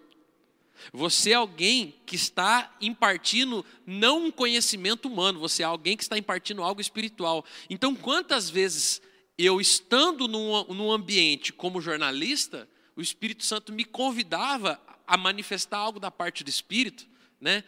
Você 0.92 1.32
é 1.32 1.36
alguém 1.36 1.96
que 2.06 2.16
está 2.16 2.76
impartindo 2.82 3.66
não 3.86 4.26
um 4.26 4.32
conhecimento 4.32 5.08
humano, 5.08 5.40
você 5.40 5.64
é 5.64 5.66
alguém 5.66 5.96
que 5.96 6.04
está 6.04 6.18
impartindo 6.18 6.64
algo 6.64 6.82
espiritual. 6.82 7.46
Então, 7.70 7.96
quantas 7.96 8.50
vezes 8.50 9.02
eu, 9.38 9.62
estando 9.62 10.28
num, 10.28 10.64
num 10.74 10.92
ambiente 10.92 11.54
como 11.54 11.82
jornalista, 11.82 12.68
o 12.96 13.02
Espírito 13.02 13.44
Santo 13.44 13.72
me 13.72 13.86
convidava 13.86 14.80
a 15.08 15.18
manifestar 15.18 15.78
algo 15.78 16.00
da 16.00 16.12
parte 16.12 16.44
do 16.44 16.50
Espírito, 16.50 17.08
né? 17.40 17.64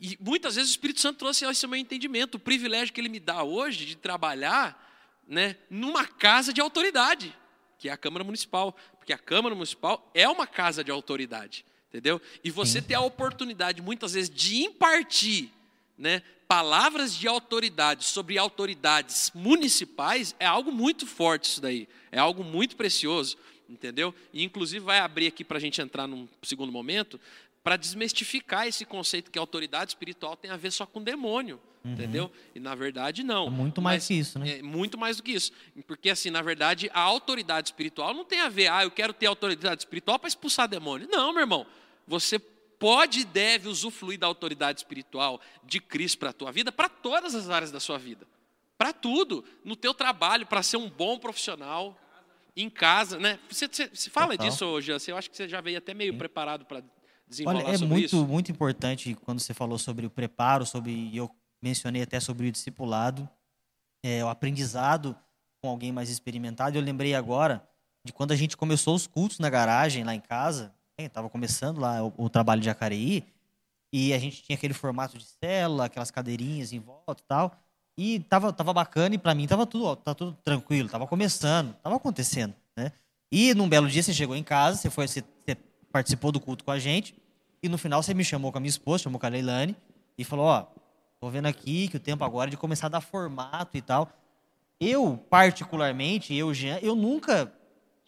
E 0.00 0.18
muitas 0.20 0.56
vezes 0.56 0.70
o 0.70 0.74
Espírito 0.74 1.00
Santo 1.00 1.18
trouxe 1.18 1.44
esse 1.44 1.66
meu 1.66 1.78
entendimento, 1.78 2.34
o 2.34 2.40
privilégio 2.40 2.92
que 2.92 3.00
ele 3.00 3.08
me 3.08 3.20
dá 3.20 3.44
hoje 3.44 3.86
de 3.86 3.94
trabalhar 3.94 4.90
né, 5.28 5.56
numa 5.70 6.04
casa 6.04 6.52
de 6.52 6.60
autoridade, 6.60 7.32
que 7.78 7.88
é 7.88 7.92
a 7.92 7.96
Câmara 7.96 8.24
Municipal, 8.24 8.76
porque 8.98 9.12
a 9.12 9.18
Câmara 9.18 9.54
Municipal 9.54 10.10
é 10.12 10.28
uma 10.28 10.46
casa 10.46 10.82
de 10.82 10.90
autoridade. 10.90 11.64
Entendeu? 11.92 12.22
E 12.42 12.50
você 12.50 12.80
ter 12.80 12.94
a 12.94 13.02
oportunidade, 13.02 13.82
muitas 13.82 14.14
vezes, 14.14 14.30
de 14.30 14.62
impartir 14.62 15.50
né, 15.98 16.22
palavras 16.48 17.14
de 17.14 17.28
autoridade 17.28 18.04
sobre 18.04 18.38
autoridades 18.38 19.30
municipais 19.34 20.34
é 20.40 20.46
algo 20.46 20.72
muito 20.72 21.06
forte 21.06 21.44
isso 21.44 21.60
daí. 21.60 21.86
É 22.10 22.18
algo 22.18 22.42
muito 22.42 22.76
precioso, 22.76 23.36
entendeu? 23.68 24.14
E 24.32 24.42
inclusive 24.42 24.82
vai 24.82 25.00
abrir 25.00 25.26
aqui 25.26 25.44
para 25.44 25.58
a 25.58 25.60
gente 25.60 25.82
entrar 25.82 26.06
num 26.06 26.26
segundo 26.42 26.72
momento 26.72 27.20
para 27.62 27.76
desmistificar 27.76 28.66
esse 28.66 28.86
conceito 28.86 29.30
que 29.30 29.38
a 29.38 29.42
autoridade 29.42 29.90
espiritual 29.90 30.34
tem 30.34 30.50
a 30.50 30.56
ver 30.56 30.70
só 30.72 30.86
com 30.86 31.02
demônio. 31.02 31.60
Uhum. 31.84 31.92
Entendeu? 31.92 32.32
E 32.54 32.60
na 32.60 32.74
verdade 32.74 33.22
não. 33.22 33.48
É 33.48 33.50
muito 33.50 33.82
mais 33.82 33.96
Mas, 33.96 34.08
que 34.08 34.14
isso, 34.14 34.38
né? 34.38 34.58
É 34.58 34.62
muito 34.62 34.96
mais 34.96 35.18
do 35.18 35.22
que 35.22 35.32
isso. 35.32 35.52
Porque 35.86 36.08
assim, 36.08 36.30
na 36.30 36.40
verdade, 36.40 36.90
a 36.94 37.00
autoridade 37.00 37.68
espiritual 37.68 38.14
não 38.14 38.24
tem 38.24 38.40
a 38.40 38.48
ver, 38.48 38.68
ah, 38.68 38.82
eu 38.82 38.90
quero 38.90 39.12
ter 39.12 39.26
autoridade 39.26 39.82
espiritual 39.82 40.18
para 40.18 40.28
expulsar 40.28 40.66
demônio. 40.68 41.06
Não, 41.10 41.32
meu 41.32 41.42
irmão 41.42 41.66
você 42.06 42.38
pode 42.38 43.20
e 43.20 43.24
deve 43.24 43.68
usufruir 43.68 44.18
da 44.18 44.26
autoridade 44.26 44.80
espiritual 44.80 45.40
de 45.64 45.80
Cristo 45.80 46.18
para 46.18 46.30
a 46.30 46.32
tua 46.32 46.50
vida, 46.50 46.72
para 46.72 46.88
todas 46.88 47.34
as 47.34 47.48
áreas 47.48 47.70
da 47.70 47.78
sua 47.78 47.98
vida. 47.98 48.26
Para 48.76 48.92
tudo, 48.92 49.44
no 49.64 49.76
teu 49.76 49.94
trabalho, 49.94 50.46
para 50.46 50.62
ser 50.62 50.76
um 50.76 50.90
bom 50.90 51.18
profissional, 51.18 51.96
em 52.56 52.68
casa, 52.68 53.18
né? 53.18 53.38
Você, 53.48 53.66
você, 53.66 53.88
você 53.88 54.10
fala 54.10 54.32
Total. 54.32 54.48
disso 54.48 54.64
hoje, 54.66 54.92
eu 55.08 55.16
acho 55.16 55.30
que 55.30 55.36
você 55.36 55.48
já 55.48 55.60
veio 55.60 55.78
até 55.78 55.94
meio 55.94 56.12
Sim. 56.12 56.18
preparado 56.18 56.64
para 56.66 56.82
desenrolar 57.26 57.64
Olha, 57.64 57.74
é 57.74 57.78
muito, 57.78 58.04
isso. 58.04 58.26
muito 58.26 58.52
importante 58.52 59.14
quando 59.14 59.40
você 59.40 59.54
falou 59.54 59.78
sobre 59.78 60.06
o 60.06 60.10
preparo, 60.10 60.66
sobre 60.66 61.16
eu 61.16 61.30
mencionei 61.62 62.02
até 62.02 62.20
sobre 62.20 62.48
o 62.48 62.52
discipulado, 62.52 63.28
é, 64.04 64.24
o 64.24 64.28
aprendizado 64.28 65.16
com 65.62 65.70
alguém 65.70 65.92
mais 65.92 66.10
experimentado. 66.10 66.76
Eu 66.76 66.82
lembrei 66.82 67.14
agora 67.14 67.66
de 68.04 68.12
quando 68.12 68.32
a 68.32 68.36
gente 68.36 68.56
começou 68.56 68.94
os 68.94 69.06
cultos 69.06 69.38
na 69.38 69.48
garagem 69.48 70.04
lá 70.04 70.14
em 70.14 70.20
casa, 70.20 70.74
estava 70.98 71.28
começando 71.28 71.78
lá 71.78 72.04
o, 72.04 72.12
o, 72.16 72.28
trabalho 72.28 72.60
de 72.60 72.66
Jacareí, 72.66 73.24
e 73.92 74.12
a 74.12 74.18
gente 74.18 74.42
tinha 74.42 74.56
aquele 74.56 74.74
formato 74.74 75.18
de 75.18 75.24
cela, 75.24 75.86
aquelas 75.86 76.10
cadeirinhas 76.10 76.72
em 76.72 76.78
volta 76.78 77.22
e 77.22 77.26
tal. 77.26 77.52
E 77.96 78.20
tava, 78.20 78.52
tava 78.52 78.72
bacana 78.72 79.14
e 79.14 79.18
para 79.18 79.34
mim 79.34 79.46
tava 79.46 79.66
tudo, 79.66 79.96
tá 79.96 80.14
tudo 80.14 80.36
tranquilo, 80.42 80.88
tava 80.88 81.06
começando, 81.06 81.74
tava 81.82 81.96
acontecendo, 81.96 82.54
né? 82.74 82.92
E 83.30 83.54
num 83.54 83.68
belo 83.68 83.88
dia 83.88 84.02
você 84.02 84.14
chegou 84.14 84.34
em 84.34 84.42
casa, 84.42 84.78
você 84.78 84.88
foi, 84.88 85.06
você, 85.06 85.22
você 85.44 85.56
participou 85.90 86.32
do 86.32 86.40
culto 86.40 86.64
com 86.64 86.70
a 86.70 86.78
gente, 86.78 87.14
e 87.62 87.68
no 87.68 87.76
final 87.76 88.02
você 88.02 88.14
me 88.14 88.24
chamou 88.24 88.50
com 88.50 88.58
a 88.58 88.60
minha 88.60 88.70
esposa, 88.70 89.04
chamou 89.04 89.20
com 89.20 89.26
a 89.26 89.28
Leilani, 89.28 89.76
e 90.16 90.24
falou, 90.24 90.46
ó, 90.46 90.66
tô 91.20 91.28
vendo 91.30 91.46
aqui 91.46 91.88
que 91.88 91.96
o 91.96 92.00
tempo 92.00 92.24
agora 92.24 92.48
é 92.48 92.52
de 92.52 92.56
começar 92.56 92.86
a 92.86 92.90
dar 92.90 93.00
formato 93.00 93.76
e 93.76 93.82
tal. 93.82 94.10
Eu, 94.80 95.18
particularmente, 95.30 96.34
eu, 96.34 96.52
Jean, 96.52 96.78
eu 96.82 96.96
nunca 96.96 97.52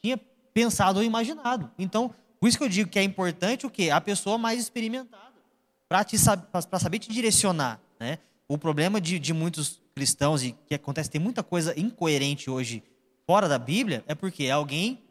tinha 0.03 0.18
pensado 0.53 0.99
ou 0.99 1.05
imaginado. 1.05 1.70
Então, 1.78 2.14
por 2.45 2.49
isso 2.49 2.59
que 2.59 2.64
eu 2.64 2.68
digo 2.68 2.90
que 2.90 2.99
é 2.99 3.03
importante 3.03 3.64
o 3.64 3.70
quê? 3.70 3.88
A 3.88 4.03
pessoa 4.03 4.36
mais 4.36 4.61
experimentada, 4.61 5.32
para 5.88 6.78
saber 6.78 6.99
te 6.99 7.11
direcionar. 7.11 7.80
Né? 7.99 8.18
O 8.47 8.59
problema 8.59 9.01
de, 9.01 9.18
de 9.18 9.32
muitos 9.32 9.80
cristãos, 9.95 10.42
e 10.42 10.53
que 10.66 10.74
acontece, 10.74 11.11
tem 11.11 11.18
muita 11.18 11.42
coisa 11.42 11.72
incoerente 11.80 12.51
hoje 12.51 12.82
fora 13.26 13.49
da 13.49 13.59
Bíblia, 13.59 14.05
é 14.07 14.14
porque 14.14 14.45
é 14.45 14.51
alguém 14.51 15.03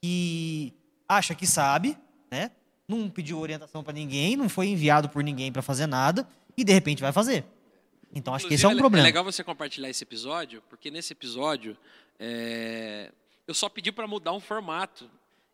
que 0.00 0.72
acha 1.08 1.34
que 1.34 1.44
sabe, 1.44 1.98
né? 2.30 2.52
não 2.86 3.10
pediu 3.10 3.40
orientação 3.40 3.82
para 3.82 3.92
ninguém, 3.92 4.36
não 4.36 4.48
foi 4.48 4.68
enviado 4.68 5.08
por 5.08 5.24
ninguém 5.24 5.50
para 5.50 5.62
fazer 5.62 5.88
nada, 5.88 6.24
e 6.56 6.62
de 6.62 6.72
repente 6.72 7.02
vai 7.02 7.10
fazer. 7.10 7.44
Então 8.14 8.32
acho 8.32 8.46
Inclusive, 8.46 8.48
que 8.48 8.54
esse 8.54 8.64
é 8.64 8.68
um 8.68 8.78
problema. 8.78 9.04
É 9.04 9.10
legal 9.10 9.24
você 9.24 9.42
compartilhar 9.42 9.90
esse 9.90 10.04
episódio, 10.04 10.62
porque 10.70 10.88
nesse 10.88 11.12
episódio 11.12 11.76
é... 12.16 13.10
eu 13.44 13.54
só 13.54 13.68
pedi 13.68 13.90
para 13.90 14.06
mudar 14.06 14.32
um 14.32 14.38
formato. 14.38 15.10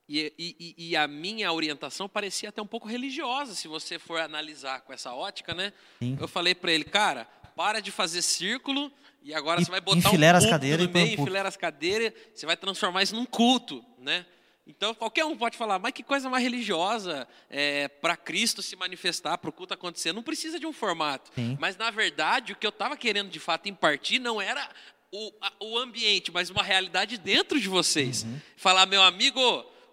E, 0.08 0.32
e, 0.38 0.74
e, 0.76 0.96
a 0.96 1.06
minha 1.06 1.52
orientação 1.52 2.08
parecia 2.08 2.48
até 2.48 2.60
um 2.60 2.66
pouco 2.66 2.88
religiosa, 2.88 3.54
se 3.54 3.68
você 3.68 3.98
for 3.98 4.20
analisar 4.20 4.80
com 4.82 4.92
essa 4.92 5.14
ótica, 5.14 5.54
né? 5.54 5.72
Sim. 6.00 6.18
Eu 6.20 6.28
falei 6.28 6.54
para 6.54 6.72
ele, 6.72 6.84
cara, 6.84 7.24
para 7.56 7.80
de 7.80 7.90
fazer 7.90 8.20
círculo 8.20 8.92
e 9.22 9.32
agora 9.32 9.60
e, 9.60 9.64
você 9.64 9.70
vai 9.70 9.80
botar 9.80 9.98
um 9.98 10.02
culto 10.02 10.24
as 10.24 10.46
cadeiras 10.46 10.86
no 10.86 10.92
meio, 10.92 11.20
enfileira 11.20 11.48
as 11.48 11.56
cadeiras, 11.56 12.12
você 12.34 12.44
vai 12.44 12.56
transformar 12.56 13.02
isso 13.02 13.14
num 13.14 13.24
culto, 13.24 13.84
né? 13.98 14.26
Então, 14.66 14.94
qualquer 14.94 15.24
um 15.24 15.36
pode 15.36 15.56
falar, 15.56 15.78
mas 15.78 15.92
que 15.92 16.02
coisa 16.02 16.30
mais 16.30 16.42
religiosa 16.42 17.26
é, 17.50 17.88
para 17.88 18.16
Cristo 18.16 18.62
se 18.62 18.76
manifestar, 18.76 19.36
para 19.38 19.50
o 19.50 19.52
culto 19.52 19.74
acontecer. 19.74 20.12
Não 20.12 20.22
precisa 20.22 20.58
de 20.58 20.66
um 20.66 20.72
formato. 20.72 21.32
Sim. 21.34 21.56
Mas, 21.60 21.76
na 21.76 21.90
verdade, 21.90 22.52
o 22.52 22.56
que 22.56 22.66
eu 22.66 22.70
estava 22.70 22.96
querendo 22.96 23.28
de 23.28 23.40
fato 23.40 23.68
impartir 23.68 24.20
não 24.20 24.40
era 24.40 24.68
o, 25.10 25.32
a, 25.40 25.52
o 25.60 25.78
ambiente, 25.78 26.30
mas 26.30 26.48
uma 26.48 26.62
realidade 26.62 27.18
dentro 27.18 27.60
de 27.60 27.68
vocês. 27.68 28.22
Uhum. 28.22 28.40
Falar, 28.56 28.86
meu 28.86 29.02
amigo, 29.02 29.40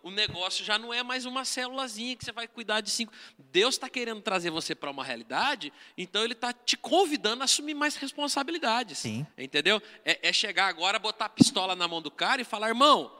o 0.03 0.11
negócio 0.11 0.63
já 0.63 0.77
não 0.77 0.93
é 0.93 1.03
mais 1.03 1.25
uma 1.25 1.43
célulazinha 1.45 2.15
que 2.15 2.23
você 2.25 2.31
vai 2.31 2.47
cuidar 2.47 2.81
de 2.81 2.89
cinco. 2.89 3.11
Deus 3.37 3.75
está 3.75 3.89
querendo 3.89 4.21
trazer 4.21 4.49
você 4.49 4.73
para 4.73 4.89
uma 4.91 5.03
realidade, 5.03 5.71
então 5.97 6.23
Ele 6.23 6.33
está 6.33 6.53
te 6.53 6.77
convidando 6.77 7.41
a 7.41 7.45
assumir 7.45 7.73
mais 7.73 7.95
responsabilidades. 7.95 8.99
Sim. 8.99 9.25
Entendeu? 9.37 9.81
É, 10.05 10.29
é 10.29 10.33
chegar 10.33 10.67
agora, 10.67 10.99
botar 10.99 11.25
a 11.25 11.29
pistola 11.29 11.75
na 11.75 11.87
mão 11.87 12.01
do 12.01 12.11
cara 12.11 12.41
e 12.41 12.45
falar, 12.45 12.69
irmão, 12.69 13.11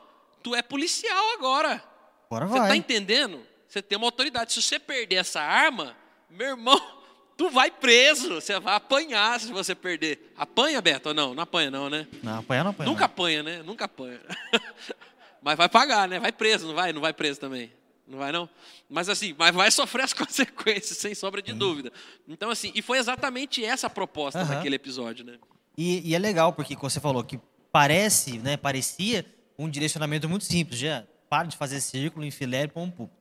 tu 0.42 0.56
é 0.56 0.62
policial 0.62 1.34
agora. 1.34 1.84
Agora 2.28 2.46
Você 2.48 2.54
está 2.56 2.68
vai. 2.68 2.78
entendendo? 2.78 3.46
Você 3.68 3.82
tem 3.82 3.98
uma 3.98 4.08
autoridade. 4.08 4.54
Se 4.54 4.62
você 4.62 4.80
perder 4.80 5.16
essa 5.18 5.42
arma, 5.42 5.96
meu 6.30 6.48
irmão, 6.48 6.80
tu 7.38 7.50
vai 7.50 7.70
preso. 7.72 8.36
Você 8.36 8.60
vai 8.60 8.76
apanhar 8.76 9.40
se 9.40 9.52
você 9.52 9.76
perder. 9.76 10.34
Apanha, 10.38 10.82
Beto, 10.82 11.10
ou 11.10 11.16
não? 11.16 11.36
Não 11.36 11.44
apanha, 11.44 11.70
não, 11.72 11.90
né? 11.90 12.08
Não, 12.24 12.40
apanhar 12.40 12.64
não 12.64 12.72
apanha. 12.72 12.90
Nunca 12.90 13.06
apanha, 13.06 13.44
né? 13.44 13.64
Nunca 13.64 13.86
apanha. 13.86 14.22
mas 15.42 15.58
vai 15.58 15.70
pagar, 15.70 16.08
né? 16.08 16.20
Vai 16.20 16.32
preso, 16.32 16.68
não 16.68 16.76
vai? 16.76 16.94
Não 16.94 17.02
vai 17.02 17.14
preso 17.14 17.40
também. 17.40 17.72
Não 18.08 18.18
vai, 18.18 18.32
não? 18.32 18.50
Mas 18.90 19.08
assim, 19.08 19.36
mas 19.38 19.54
vai 19.54 19.70
sofrer 19.70 20.04
as 20.04 20.14
consequências, 20.14 20.98
sem 20.98 21.14
sombra 21.14 21.42
de 21.42 21.54
dúvida. 21.54 21.92
Então, 22.28 22.50
assim, 22.50 22.72
e 22.74 22.82
foi 22.82 22.98
exatamente 22.98 23.64
essa 23.64 23.88
a 23.88 23.90
proposta 23.90 24.40
Aham. 24.40 24.56
daquele 24.56 24.76
episódio, 24.76 25.24
né? 25.24 25.38
E, 25.78 26.10
e 26.10 26.16
é 26.16 26.20
legal, 26.20 26.52
porque 26.54 26.76
como 26.76 26.90
você 26.90 27.00
falou 27.00 27.24
que 27.24 27.40
parece, 27.72 28.40
né, 28.40 28.58
parecia 28.58 29.26
um 29.58 29.70
direcionamento 29.70 30.28
muito 30.28 30.46
simples. 30.46 30.80
Já 30.80 31.06
para 31.30 31.48
de 31.48 31.56
fazer 31.56 31.80
círculo, 31.80 32.26
enfilé 32.26 32.64
e 32.64 32.68
põe 32.68 32.84
um 32.84 32.90
púlpito. 32.90 33.20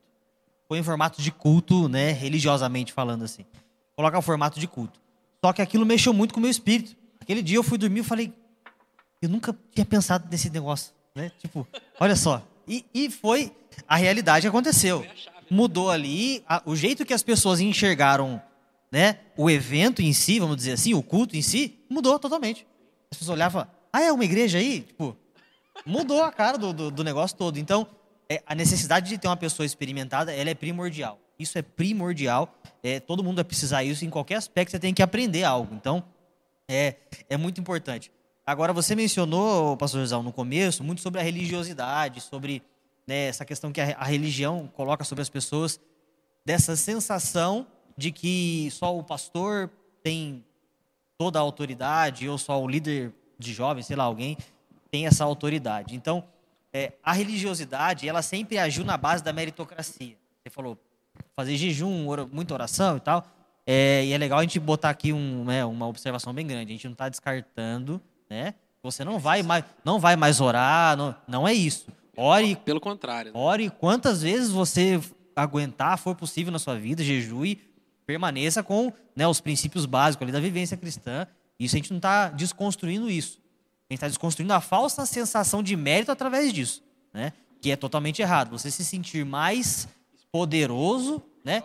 Põe 0.67 0.79
em 0.79 0.83
formato 0.83 1.21
de 1.21 1.31
culto, 1.31 1.89
né, 1.89 2.11
religiosamente 2.13 2.93
falando 2.93 3.25
assim. 3.25 3.45
Coloca 3.95 4.19
o 4.19 4.23
formato 4.23 4.59
de 4.59 4.67
culto. 4.67 4.99
Só 5.45 5.53
que 5.53 5.61
aquilo 5.61 5.85
mexeu 5.85 6.13
muito 6.13 6.33
com 6.33 6.41
o 6.41 6.43
meu 6.43 6.51
espírito. 6.51 6.97
Aquele 7.21 7.43
dia 7.43 7.57
eu 7.57 7.63
fui 7.63 7.77
dormir 7.77 8.01
e 8.01 8.05
falei, 8.05 8.33
eu 9.21 9.29
nunca 9.29 9.57
tinha 9.75 9.85
pensado 9.85 10.27
nesse 10.31 10.49
negócio, 10.51 10.93
né? 11.19 11.33
Tipo, 11.39 11.67
olha 12.01 12.17
só. 12.17 12.43
E, 12.67 12.85
e 12.95 13.11
foi 13.11 13.53
a 13.87 13.97
realidade 13.97 14.43
que 14.43 14.49
aconteceu. 14.49 15.05
Mudou 15.51 15.91
ali 15.91 16.43
a- 16.49 16.63
o 16.65 16.77
jeito 16.77 17.05
que 17.05 17.13
as 17.15 17.23
pessoas 17.23 17.61
enxergaram, 17.61 18.41
né? 18.93 19.19
O 19.37 19.51
evento 19.51 20.01
em 20.01 20.13
si, 20.13 20.39
vamos 20.39 20.57
dizer 20.57 20.73
assim, 20.73 20.95
o 20.95 21.03
culto 21.03 21.37
em 21.37 21.43
si, 21.43 21.79
mudou 21.91 22.19
totalmente. 22.19 22.67
As 23.11 23.19
pessoas 23.19 23.35
olhavam, 23.37 23.63
e 23.63 23.65
falavam, 23.65 23.81
ah, 23.93 24.03
é 24.03 24.13
uma 24.13 24.25
igreja 24.25 24.59
aí? 24.59 24.81
Tipo, 24.81 25.17
mudou 25.85 26.23
a 26.23 26.31
cara 26.31 26.57
do, 26.59 26.73
do, 26.73 26.91
do 26.91 27.05
negócio 27.05 27.37
todo. 27.37 27.59
Então, 27.59 27.87
é, 28.29 28.43
a 28.47 28.55
necessidade 28.55 29.09
de 29.09 29.17
ter 29.19 29.27
uma 29.27 29.37
pessoa 29.37 29.65
experimentada, 29.65 30.33
ela 30.33 30.51
é 30.51 30.55
primordial. 30.55 31.19
Isso 31.39 31.57
é 31.59 31.63
primordial. 31.63 32.55
É, 32.83 33.01
todo 33.01 33.25
mundo 33.25 33.37
vai 33.37 33.45
precisar 33.45 33.83
isso 33.85 34.05
em 34.05 34.11
qualquer 34.11 34.35
aspecto. 34.37 34.73
Você 34.73 34.79
tem 34.79 34.93
que 34.93 35.03
aprender 35.03 35.45
algo. 35.45 35.75
Então, 35.75 36.05
é, 36.69 36.97
é 37.31 37.37
muito 37.39 37.61
importante. 37.61 38.11
Agora, 38.49 38.73
você 38.73 38.97
mencionou, 38.97 39.77
pastor 39.77 40.07
Zão, 40.07 40.23
no 40.23 40.33
começo, 40.33 40.83
muito 40.83 41.03
sobre 41.03 41.21
a 41.21 41.23
religiosidade, 41.23 42.23
sobre 42.23 42.63
né, 43.07 43.27
essa 43.27 43.45
questão 43.45 43.71
que 43.71 43.79
a, 43.79 43.95
a 43.99 44.05
religião 44.05 44.67
coloca 44.75 45.05
sobre 45.05 45.21
as 45.21 45.29
pessoas, 45.29 45.79
dessa 46.47 46.75
sensação 46.75 47.67
de 47.95 48.11
que 48.11 48.71
só 48.71 48.97
o 48.97 49.05
pastor 49.05 49.69
tem 50.03 50.43
toda 51.19 51.39
a 51.39 51.43
autoridade, 51.43 52.27
ou 52.27 52.39
só 52.39 52.59
o 52.59 52.67
líder 52.67 53.13
de 53.39 53.53
jovens, 53.53 53.85
sei 53.85 53.97
lá, 53.97 54.05
alguém 54.05 54.35
tem 54.91 55.07
essa 55.07 55.25
autoridade. 55.25 55.95
Então, 55.95 56.25
é, 56.73 56.95
a 57.05 57.13
religiosidade, 57.13 58.09
ela 58.09 58.23
sempre 58.23 58.57
agiu 58.57 58.83
na 58.83 58.97
base 58.97 59.23
da 59.23 59.31
meritocracia. 59.31 60.17
Você 60.43 60.49
falou, 60.49 60.79
fazer 61.37 61.55
jejum, 61.55 62.09
ora- 62.09 62.25
muita 62.25 62.55
oração 62.55 62.97
e 62.97 63.01
tal. 63.01 63.27
É, 63.67 64.07
e 64.07 64.13
é 64.15 64.17
legal 64.17 64.39
a 64.39 64.43
gente 64.43 64.59
botar 64.59 64.89
aqui 64.89 65.13
um, 65.13 65.45
né, 65.45 65.67
uma 65.67 65.87
observação 65.87 66.33
bem 66.33 66.47
grande. 66.47 66.73
A 66.73 66.75
gente 66.75 66.87
não 66.87 66.93
está 66.93 67.11
descartando, 67.11 68.01
né? 68.29 68.55
Você 68.83 69.05
não 69.05 69.19
vai 69.19 69.43
mais, 69.43 69.65
não 69.85 69.99
vai 69.99 70.17
mais 70.17 70.41
orar, 70.41 70.97
não, 70.97 71.15
não 71.27 71.49
é 71.49 71.53
isso. 71.53 71.87
Ore 72.17 72.57
Pelo 72.57 72.81
contrário. 72.81 73.33
né? 73.33 73.39
Ore 73.39 73.71
quantas 73.71 74.23
vezes 74.23 74.51
você 74.51 75.01
aguentar, 75.37 75.99
for 75.99 76.15
possível 76.15 76.53
na 76.53 76.59
sua 76.59 76.77
vida, 76.79 77.03
jejue, 77.03 77.61
permaneça 78.07 78.63
com 78.63 78.93
né, 79.15 79.27
os 79.27 79.41
princípios 79.41 79.87
básicos 79.87 80.23
ali 80.25 80.33
da 80.33 80.41
vivência 80.41 80.77
cristã. 80.77 81.27
Isso 81.59 81.75
a 81.77 81.79
gente 81.79 81.91
não 81.91 81.99
está 81.99 82.29
desconstruindo 82.29 83.11
isso. 83.11 83.39
A 83.89 83.93
gente 83.93 83.99
está 83.99 84.09
desconstruindo 84.09 84.53
a 84.53 84.61
falsa 84.61 85.05
sensação 85.07 85.63
de 85.63 85.77
mérito 85.77 86.11
através 86.13 86.53
disso, 86.53 86.83
né? 87.13 87.33
Que 87.61 87.71
é 87.71 87.77
totalmente 87.77 88.21
errado. 88.23 88.51
Você 88.51 88.71
se 88.71 88.85
sentir 88.85 89.25
mais 89.25 89.89
poderoso, 90.31 91.23
né? 91.45 91.63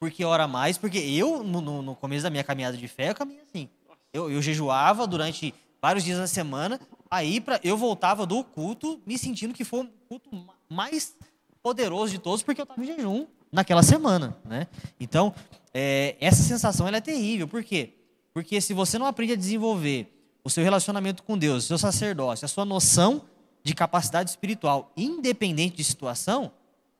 Porque 0.00 0.24
ora 0.24 0.46
mais, 0.48 0.78
porque 0.78 0.98
eu, 0.98 1.42
no, 1.42 1.82
no- 1.82 1.94
começo 1.96 2.22
da 2.22 2.30
minha 2.30 2.44
caminhada 2.44 2.76
de 2.76 2.86
fé, 2.88 3.10
eu 3.10 3.14
caminhei 3.14 3.42
assim. 3.42 3.68
Eu, 4.12 4.30
eu 4.30 4.40
jejuava 4.42 5.06
durante 5.06 5.54
vários 5.80 6.04
dias 6.04 6.18
da 6.18 6.26
semana, 6.26 6.80
aí 7.10 7.40
pra, 7.40 7.60
eu 7.62 7.76
voltava 7.76 8.26
do 8.26 8.42
culto 8.42 9.00
me 9.06 9.18
sentindo 9.18 9.54
que 9.54 9.64
foi 9.64 9.80
o 9.82 9.88
culto 10.08 10.34
ma- 10.34 10.54
mais 10.68 11.14
poderoso 11.62 12.12
de 12.12 12.18
todos, 12.18 12.42
porque 12.42 12.60
eu 12.60 12.64
estava 12.64 12.82
em 12.82 12.86
jejum 12.86 13.26
naquela 13.52 13.82
semana, 13.82 14.36
né? 14.44 14.66
Então, 14.98 15.34
é, 15.74 16.16
essa 16.20 16.42
sensação 16.42 16.86
ela 16.88 16.96
é 16.96 17.00
terrível. 17.00 17.46
Por 17.46 17.62
quê? 17.62 17.94
Porque 18.32 18.60
se 18.60 18.72
você 18.74 18.98
não 18.98 19.06
aprende 19.06 19.32
a 19.32 19.36
desenvolver 19.36 20.14
o 20.44 20.50
seu 20.50 20.62
relacionamento 20.64 21.22
com 21.22 21.36
Deus, 21.36 21.64
o 21.64 21.66
seu 21.68 21.78
sacerdócio, 21.78 22.44
a 22.44 22.48
sua 22.48 22.64
noção 22.64 23.22
de 23.62 23.74
capacidade 23.74 24.30
espiritual, 24.30 24.92
independente 24.96 25.76
de 25.76 25.84
situação, 25.84 26.50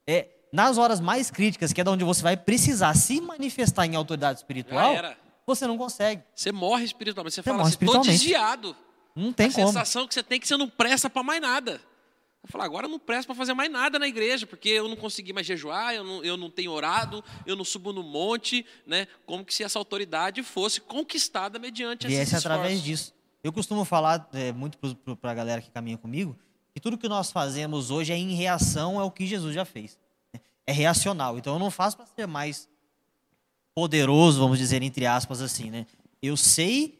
é 0.06 0.26
nas 0.52 0.76
horas 0.78 1.00
mais 1.00 1.30
críticas, 1.30 1.72
que 1.72 1.80
é 1.80 1.84
da 1.84 1.90
onde 1.90 2.04
você 2.04 2.22
vai 2.22 2.36
precisar 2.36 2.94
se 2.94 3.20
manifestar 3.20 3.86
em 3.86 3.94
autoridade 3.94 4.38
espiritual. 4.40 4.94
Você 5.54 5.66
não 5.66 5.76
consegue. 5.76 6.22
Você 6.34 6.52
morre 6.52 6.84
espiritualmente. 6.84 7.34
Você, 7.34 7.42
Você 7.42 7.50
fala 7.50 7.58
morre 7.58 7.74
assim, 7.74 7.86
tô 7.86 7.98
desviado. 8.00 8.76
Não 9.14 9.32
tem 9.32 9.48
a 9.48 9.52
como. 9.52 9.66
sensação 9.66 10.06
que 10.06 10.14
você 10.14 10.22
tem 10.22 10.36
é 10.36 10.38
que 10.38 10.46
você 10.46 10.56
não 10.56 10.68
presta 10.68 11.10
para 11.10 11.22
mais 11.22 11.40
nada. 11.40 11.80
Eu 12.42 12.48
falo, 12.48 12.64
agora 12.64 12.86
eu 12.86 12.90
não 12.90 12.98
presto 12.98 13.26
para 13.26 13.34
fazer 13.34 13.52
mais 13.52 13.70
nada 13.70 13.98
na 13.98 14.06
igreja, 14.06 14.46
porque 14.46 14.68
eu 14.68 14.88
não 14.88 14.96
consegui 14.96 15.32
mais 15.32 15.46
jejuar, 15.46 15.94
eu 15.94 16.04
não, 16.04 16.24
eu 16.24 16.36
não 16.36 16.48
tenho 16.48 16.70
orado, 16.70 17.24
eu 17.44 17.56
não 17.56 17.64
subo 17.64 17.92
no 17.92 18.02
monte, 18.02 18.64
né? 18.86 19.08
Como 19.26 19.44
que 19.44 19.52
se 19.52 19.64
essa 19.64 19.78
autoridade 19.78 20.42
fosse 20.42 20.80
conquistada 20.80 21.58
mediante 21.58 22.06
esses 22.06 22.16
Viesse 22.16 22.36
através 22.36 22.74
esforços. 22.74 22.84
disso. 22.84 23.14
Eu 23.42 23.52
costumo 23.52 23.84
falar 23.84 24.28
é, 24.32 24.52
muito 24.52 24.78
para 25.16 25.30
a 25.32 25.34
galera 25.34 25.60
que 25.60 25.70
caminha 25.70 25.98
comigo 25.98 26.38
que 26.78 26.80
tudo 26.80 26.96
que 26.96 27.08
nós 27.08 27.32
fazemos 27.32 27.90
hoje 27.90 28.12
é 28.12 28.16
em 28.16 28.34
reação 28.34 29.00
ao 29.00 29.10
que 29.10 29.26
Jesus 29.26 29.52
já 29.52 29.64
fez. 29.64 29.98
É 30.64 30.72
reacional. 30.72 31.36
Então 31.36 31.54
eu 31.54 31.58
não 31.58 31.72
faço 31.72 31.96
para 31.96 32.06
ser 32.06 32.26
mais 32.26 32.67
poderoso, 33.78 34.40
vamos 34.40 34.58
dizer, 34.58 34.82
entre 34.82 35.06
aspas 35.06 35.40
assim, 35.40 35.70
né? 35.70 35.86
Eu 36.20 36.36
sei, 36.36 36.98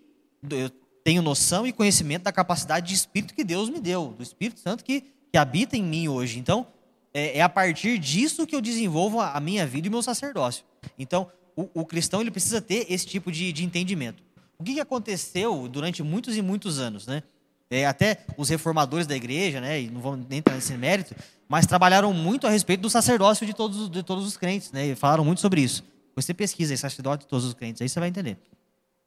eu 0.49 0.70
tenho 1.03 1.20
noção 1.20 1.66
e 1.66 1.72
conhecimento 1.72 2.22
da 2.22 2.31
capacidade 2.31 2.87
de 2.87 2.95
espírito 2.95 3.35
que 3.35 3.43
Deus 3.43 3.68
me 3.68 3.81
deu, 3.81 4.14
do 4.16 4.22
Espírito 4.22 4.61
Santo 4.61 4.85
que, 4.85 5.01
que 5.33 5.37
habita 5.37 5.76
em 5.76 5.83
mim 5.83 6.07
hoje. 6.07 6.39
Então, 6.39 6.68
é, 7.12 7.39
é 7.39 7.43
a 7.43 7.49
partir 7.49 7.99
disso 7.99 8.47
que 8.47 8.55
eu 8.55 8.61
desenvolvo 8.61 9.18
a, 9.18 9.33
a 9.33 9.41
minha 9.41 9.66
vida 9.66 9.89
e 9.89 9.91
o 9.91 9.91
meu 9.91 10.05
sacerdócio. 10.05 10.64
Então, 10.97 11.29
o, 11.57 11.68
o 11.74 11.85
cristão 11.85 12.20
ele 12.20 12.31
precisa 12.31 12.61
ter 12.61 12.87
esse 12.89 13.05
tipo 13.05 13.33
de, 13.33 13.53
de 13.53 13.64
entendimento. 13.64 14.22
O 14.57 14.62
que, 14.62 14.74
que 14.74 14.81
aconteceu 14.81 15.66
durante 15.66 16.01
muitos 16.05 16.37
e 16.37 16.43
muitos 16.43 16.79
anos, 16.79 17.09
né? 17.09 17.24
É, 17.68 17.87
até 17.87 18.24
os 18.37 18.49
reformadores 18.49 19.09
da 19.09 19.16
igreja, 19.16 19.61
né? 19.61 19.83
E 19.83 19.91
não 19.91 20.01
vamos 20.01 20.24
nem 20.29 20.39
entrar 20.39 20.55
nesse 20.55 20.74
mérito, 20.74 21.16
mas 21.49 21.66
trabalharam 21.66 22.14
muito 22.14 22.47
a 22.47 22.51
respeito 22.51 22.83
do 22.83 22.89
sacerdócio 22.89 23.45
de 23.45 23.53
todos, 23.53 23.91
de 23.91 24.05
todos 24.05 24.24
os 24.24 24.37
crentes, 24.37 24.70
né? 24.70 24.87
E 24.87 24.95
falaram 24.95 25.24
muito 25.24 25.41
sobre 25.41 25.61
isso. 25.61 25.83
Você 26.21 26.35
pesquisa 26.35 26.73
aí, 26.73 26.79
sacerdócio 26.79 27.21
de 27.21 27.27
todos 27.27 27.45
os 27.45 27.55
crentes, 27.55 27.81
aí 27.83 27.89
você 27.89 28.01
vai 28.01 28.09
entender. 28.09 28.39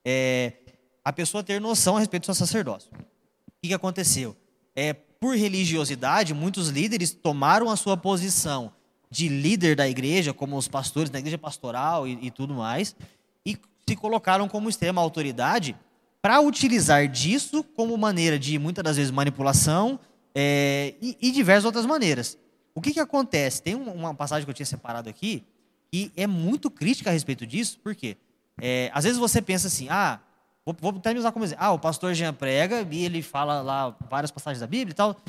É, 0.06 0.54
a 1.04 1.12
pessoa 1.12 1.44
ter 1.44 1.60
noção 1.60 1.98
a 1.98 2.00
respeito 2.00 2.24
do 2.24 2.26
seu 2.26 2.36
sacerdócio. 2.36 2.90
O 2.94 3.52
que, 3.62 3.70
que 3.70 3.74
aconteceu? 3.74 4.36
É, 4.76 4.94
por 4.94 5.36
religiosidade, 5.36 6.34
muitos 6.34 6.70
líderes 6.70 7.12
tomaram 7.12 7.70
a 7.70 7.76
sua 7.76 7.96
posição 7.98 8.72
de 9.10 9.28
líder 9.28 9.76
da 9.76 9.88
igreja, 9.88 10.34
como 10.34 10.58
os 10.58 10.68
pastores 10.68 11.10
da 11.10 11.20
igreja 11.20 11.38
pastoral 11.38 12.08
e, 12.08 12.18
e 12.28 12.32
tudo 12.32 12.54
mais, 12.54 12.96
e 13.46 13.58
se 13.88 13.96
colocaram 13.96 14.48
como 14.48 14.70
extrema 14.70 15.02
autoridade 15.02 15.76
para 16.22 16.40
utilizar 16.40 17.08
disso 17.08 17.64
como 17.76 17.98
maneira 17.98 18.40
de, 18.40 18.58
muitas 18.58 18.84
das 18.84 18.96
vezes, 18.98 19.12
manipulação 19.12 20.00
é, 20.34 20.94
e, 21.02 21.18
e 21.22 21.32
diversas 21.32 21.66
outras 21.66 21.86
maneiras. 21.86 22.38
O 22.74 22.80
que, 22.82 22.94
que 22.94 23.00
acontece? 23.00 23.62
Tem 23.62 23.76
um- 23.76 23.92
uma 23.92 24.14
passagem 24.14 24.46
que 24.46 24.50
eu 24.50 24.56
tinha 24.56 24.66
separado 24.66 25.10
aqui 25.10 25.44
que 25.92 26.12
é 26.16 26.26
muito 26.26 26.72
crítica 26.72 27.10
a 27.10 27.14
respeito 27.14 27.46
disso, 27.46 27.80
por 27.80 27.94
quê? 27.94 28.18
É, 28.60 28.90
às 28.94 29.04
vezes 29.04 29.20
você 29.20 29.42
pensa 29.42 29.68
assim, 29.68 29.88
ah, 29.90 30.20
vou, 30.66 30.76
vou 30.80 30.92
até 30.92 31.14
me 31.14 31.20
usar 31.20 31.32
como 31.32 31.44
exemplo, 31.44 31.64
ah, 31.64 31.72
o 31.72 31.80
pastor 31.80 32.14
Jean 32.14 32.34
prega 32.34 32.88
e 32.90 33.04
ele 33.04 33.22
fala 33.22 33.62
lá 33.62 33.96
várias 34.10 34.32
passagens 34.32 34.62
da 34.62 34.68
Bíblia 34.68 34.92
e 34.92 34.96
tal, 34.96 35.22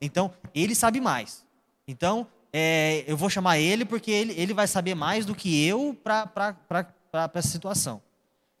então 0.00 0.32
ele 0.54 0.74
sabe 0.74 1.00
mais. 1.00 1.46
Então, 1.86 2.26
é, 2.52 3.04
eu 3.06 3.16
vou 3.16 3.30
chamar 3.30 3.58
ele 3.58 3.84
porque 3.84 4.10
ele, 4.10 4.32
ele 4.36 4.52
vai 4.52 4.66
saber 4.66 4.94
mais 4.94 5.24
do 5.24 5.34
que 5.34 5.64
eu 5.64 5.96
para 6.02 6.86
essa 7.34 7.48
situação. 7.48 8.02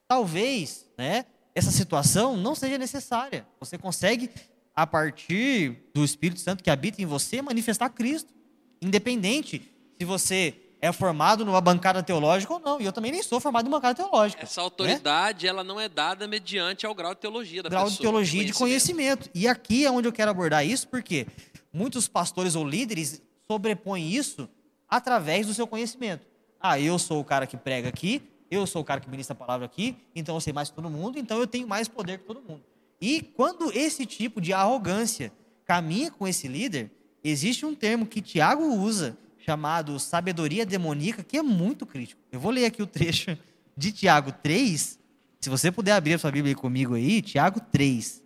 Talvez, 0.06 0.86
né, 0.96 1.26
essa 1.54 1.70
situação 1.70 2.36
não 2.36 2.54
seja 2.54 2.78
necessária. 2.78 3.46
Você 3.60 3.76
consegue 3.76 4.30
a 4.74 4.86
partir 4.86 5.90
do 5.92 6.04
Espírito 6.04 6.40
Santo 6.40 6.62
que 6.62 6.70
habita 6.70 7.02
em 7.02 7.06
você, 7.06 7.42
manifestar 7.42 7.90
Cristo. 7.90 8.32
Independente 8.80 9.62
se 9.98 10.04
você 10.04 10.54
é 10.80 10.92
formado 10.92 11.44
numa 11.44 11.60
bancada 11.60 12.02
teológica 12.02 12.52
ou 12.52 12.60
não. 12.60 12.80
E 12.80 12.84
eu 12.84 12.92
também 12.92 13.10
nem 13.10 13.22
sou 13.22 13.40
formado 13.40 13.66
em 13.66 13.70
bancada 13.70 13.94
teológica. 13.94 14.44
Essa 14.44 14.60
autoridade, 14.60 15.44
né? 15.44 15.50
ela 15.50 15.64
não 15.64 15.80
é 15.80 15.88
dada 15.88 16.26
mediante 16.28 16.86
ao 16.86 16.94
grau 16.94 17.14
de 17.14 17.20
teologia 17.20 17.62
da 17.62 17.68
grau 17.68 17.84
pessoa. 17.84 17.96
de 17.96 18.02
teologia 18.02 18.42
e 18.42 18.44
de 18.46 18.52
conhecimento. 18.52 19.28
E 19.34 19.48
aqui 19.48 19.84
é 19.84 19.90
onde 19.90 20.06
eu 20.06 20.12
quero 20.12 20.30
abordar 20.30 20.64
isso, 20.64 20.86
porque 20.88 21.26
muitos 21.72 22.06
pastores 22.06 22.54
ou 22.54 22.66
líderes 22.66 23.20
sobrepõem 23.46 24.08
isso 24.08 24.48
através 24.88 25.46
do 25.46 25.54
seu 25.54 25.66
conhecimento. 25.66 26.26
Ah, 26.60 26.78
eu 26.78 26.98
sou 26.98 27.20
o 27.20 27.24
cara 27.24 27.46
que 27.46 27.56
prega 27.56 27.88
aqui, 27.88 28.22
eu 28.50 28.66
sou 28.66 28.82
o 28.82 28.84
cara 28.84 29.00
que 29.00 29.08
ministra 29.08 29.34
a 29.34 29.36
palavra 29.36 29.66
aqui, 29.66 29.96
então 30.14 30.34
eu 30.34 30.40
sei 30.40 30.52
mais 30.52 30.70
que 30.70 30.76
todo 30.76 30.90
mundo, 30.90 31.18
então 31.18 31.38
eu 31.38 31.46
tenho 31.46 31.68
mais 31.68 31.86
poder 31.86 32.18
que 32.18 32.24
todo 32.24 32.40
mundo. 32.40 32.62
E 33.00 33.22
quando 33.22 33.70
esse 33.72 34.04
tipo 34.06 34.40
de 34.40 34.52
arrogância 34.52 35.32
caminha 35.64 36.10
com 36.10 36.26
esse 36.26 36.48
líder, 36.48 36.90
existe 37.22 37.64
um 37.64 37.74
termo 37.74 38.06
que 38.06 38.20
Tiago 38.20 38.64
usa, 38.64 39.16
chamado 39.48 39.98
sabedoria 39.98 40.66
demoníaca, 40.66 41.22
que 41.22 41.38
é 41.38 41.42
muito 41.42 41.86
crítico. 41.86 42.20
Eu 42.30 42.38
vou 42.38 42.50
ler 42.50 42.66
aqui 42.66 42.82
o 42.82 42.86
trecho 42.86 43.38
de 43.74 43.90
Tiago 43.90 44.30
3. 44.30 44.98
Se 45.40 45.48
você 45.48 45.72
puder 45.72 45.92
abrir 45.92 46.12
a 46.12 46.18
sua 46.18 46.30
Bíblia 46.30 46.54
comigo 46.54 46.94
aí, 46.94 47.22
Tiago 47.22 47.58
3, 47.72 48.22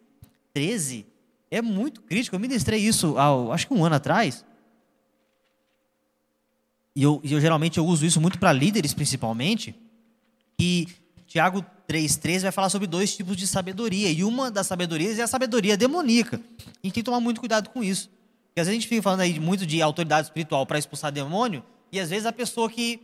13, 0.52 1.06
é 1.48 1.62
muito 1.62 2.02
crítico. 2.02 2.34
Eu 2.34 2.40
ministrei 2.40 2.80
isso, 2.80 3.16
ao, 3.16 3.52
acho 3.52 3.68
que 3.68 3.72
um 3.72 3.84
ano 3.84 3.94
atrás. 3.94 4.44
E 6.96 7.04
eu, 7.04 7.20
eu 7.22 7.40
geralmente 7.40 7.78
eu 7.78 7.86
uso 7.86 8.04
isso 8.04 8.20
muito 8.20 8.36
para 8.36 8.52
líderes, 8.52 8.92
principalmente. 8.92 9.76
E 10.60 10.88
Tiago 11.28 11.64
3,13 11.88 12.40
vai 12.40 12.52
falar 12.52 12.68
sobre 12.68 12.88
dois 12.88 13.14
tipos 13.14 13.36
de 13.36 13.46
sabedoria. 13.46 14.10
E 14.10 14.24
uma 14.24 14.50
das 14.50 14.66
sabedorias 14.66 15.20
é 15.20 15.22
a 15.22 15.28
sabedoria 15.28 15.76
demoníaca. 15.76 16.38
Gente 16.38 16.80
tem 16.82 16.90
que 16.90 17.02
tomar 17.04 17.20
muito 17.20 17.38
cuidado 17.38 17.70
com 17.70 17.80
isso. 17.80 18.10
Porque 18.52 18.60
às 18.60 18.66
vezes 18.66 18.78
a 18.78 18.80
gente 18.80 18.88
fica 18.88 19.00
falando 19.00 19.20
aí 19.20 19.40
muito 19.40 19.64
de 19.64 19.80
autoridade 19.80 20.26
espiritual 20.26 20.66
para 20.66 20.78
expulsar 20.78 21.10
demônio, 21.10 21.64
e 21.90 21.98
às 21.98 22.10
vezes 22.10 22.26
a 22.26 22.32
pessoa 22.32 22.68
que, 22.68 23.00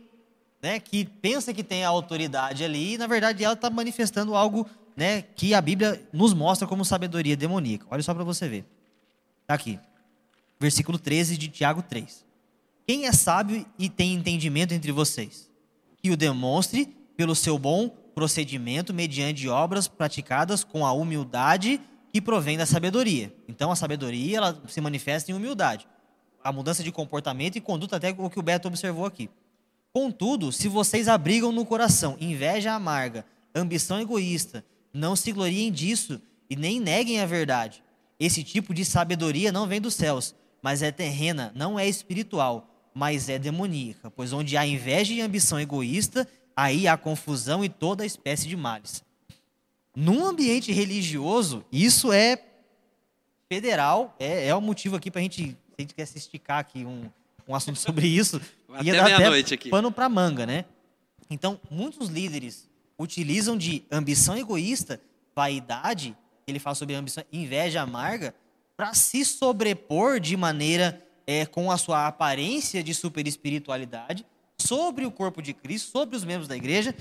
né, 0.61 0.79
que 0.79 1.05
pensa 1.05 1.51
que 1.51 1.63
tem 1.63 1.83
a 1.83 1.89
autoridade 1.89 2.63
ali, 2.63 2.99
na 2.99 3.07
verdade 3.07 3.43
ela 3.43 3.55
está 3.55 3.67
manifestando 3.67 4.35
algo 4.35 4.67
né, 4.95 5.23
que 5.23 5.55
a 5.55 5.61
Bíblia 5.61 6.07
nos 6.13 6.35
mostra 6.35 6.67
como 6.67 6.85
sabedoria 6.85 7.35
demoníaca. 7.35 7.87
Olha 7.89 8.03
só 8.03 8.13
para 8.13 8.23
você 8.23 8.47
ver. 8.47 8.65
Está 9.41 9.55
aqui. 9.55 9.79
Versículo 10.59 10.99
13 10.99 11.35
de 11.35 11.47
Tiago 11.47 11.81
3. 11.81 12.23
Quem 12.85 13.07
é 13.07 13.11
sábio 13.11 13.65
e 13.77 13.89
tem 13.89 14.13
entendimento 14.13 14.73
entre 14.73 14.91
vocês? 14.91 15.49
Que 16.01 16.11
o 16.11 16.17
demonstre 16.17 16.85
pelo 17.17 17.33
seu 17.33 17.57
bom 17.57 17.89
procedimento 18.13 18.93
mediante 18.93 19.47
obras 19.47 19.87
praticadas 19.87 20.63
com 20.63 20.85
a 20.85 20.91
humildade 20.91 21.81
que 22.11 22.21
provém 22.21 22.57
da 22.57 22.65
sabedoria. 22.65 23.33
Então 23.47 23.71
a 23.71 23.75
sabedoria 23.75 24.37
ela 24.37 24.61
se 24.67 24.81
manifesta 24.81 25.31
em 25.31 25.33
humildade. 25.33 25.87
A 26.43 26.51
mudança 26.51 26.83
de 26.83 26.91
comportamento 26.91 27.55
e 27.57 27.61
conduta, 27.61 27.97
até 27.97 28.09
o 28.17 28.29
que 28.29 28.39
o 28.39 28.43
Beto 28.43 28.67
observou 28.67 29.05
aqui. 29.05 29.29
Contudo, 29.91 30.51
se 30.51 30.67
vocês 30.67 31.07
abrigam 31.07 31.51
no 31.51 31.65
coração 31.65 32.15
inveja 32.19 32.73
amarga, 32.73 33.25
ambição 33.53 33.99
egoísta, 33.99 34.63
não 34.93 35.15
se 35.15 35.31
gloriem 35.31 35.71
disso 35.71 36.21
e 36.49 36.55
nem 36.55 36.79
neguem 36.79 37.19
a 37.19 37.25
verdade. 37.25 37.83
Esse 38.19 38.43
tipo 38.43 38.73
de 38.73 38.83
sabedoria 38.85 39.51
não 39.51 39.67
vem 39.67 39.81
dos 39.81 39.93
céus, 39.95 40.35
mas 40.61 40.81
é 40.81 40.91
terrena, 40.91 41.51
não 41.55 41.79
é 41.79 41.87
espiritual, 41.87 42.69
mas 42.93 43.29
é 43.29 43.39
demoníaca. 43.39 44.11
Pois 44.11 44.33
onde 44.33 44.57
há 44.57 44.65
inveja 44.65 45.13
e 45.13 45.21
ambição 45.21 45.59
egoísta, 45.59 46.27
aí 46.55 46.87
há 46.87 46.97
confusão 46.97 47.63
e 47.63 47.69
toda 47.69 48.05
espécie 48.05 48.47
de 48.47 48.57
males. 48.57 49.03
Num 49.99 50.25
ambiente 50.25 50.71
religioso, 50.71 51.65
isso 51.69 52.13
é 52.13 52.41
federal, 53.49 54.15
é, 54.17 54.47
é 54.47 54.55
o 54.55 54.61
motivo 54.61 54.95
aqui 54.95 55.11
para 55.11 55.19
a 55.19 55.21
gente, 55.21 55.47
se 55.47 55.75
a 55.77 55.81
gente 55.81 55.93
quer 55.93 56.05
se 56.05 56.17
esticar 56.17 56.59
aqui 56.59 56.85
um, 56.85 57.09
um 57.45 57.53
assunto 57.53 57.77
sobre 57.77 58.07
isso, 58.07 58.39
ia 58.81 58.93
dar 58.93 59.13
até 59.13 59.55
aqui. 59.55 59.69
pano 59.69 59.91
para 59.91 60.07
manga, 60.07 60.45
né? 60.45 60.63
Então, 61.29 61.59
muitos 61.69 62.07
líderes 62.07 62.69
utilizam 62.97 63.57
de 63.57 63.83
ambição 63.91 64.37
egoísta, 64.37 65.01
vaidade, 65.35 66.15
ele 66.47 66.59
fala 66.59 66.75
sobre 66.75 66.95
ambição, 66.95 67.25
inveja 67.29 67.81
amarga, 67.81 68.33
para 68.77 68.93
se 68.93 69.25
sobrepor 69.25 70.21
de 70.21 70.37
maneira 70.37 71.05
é, 71.27 71.45
com 71.45 71.69
a 71.69 71.77
sua 71.77 72.07
aparência 72.07 72.81
de 72.81 72.93
super 72.95 73.27
espiritualidade 73.27 74.25
sobre 74.57 75.05
o 75.05 75.11
corpo 75.11 75.41
de 75.41 75.53
Cristo, 75.53 75.91
sobre 75.91 76.15
os 76.15 76.23
membros 76.23 76.47
da 76.47 76.55
igreja, 76.55 76.95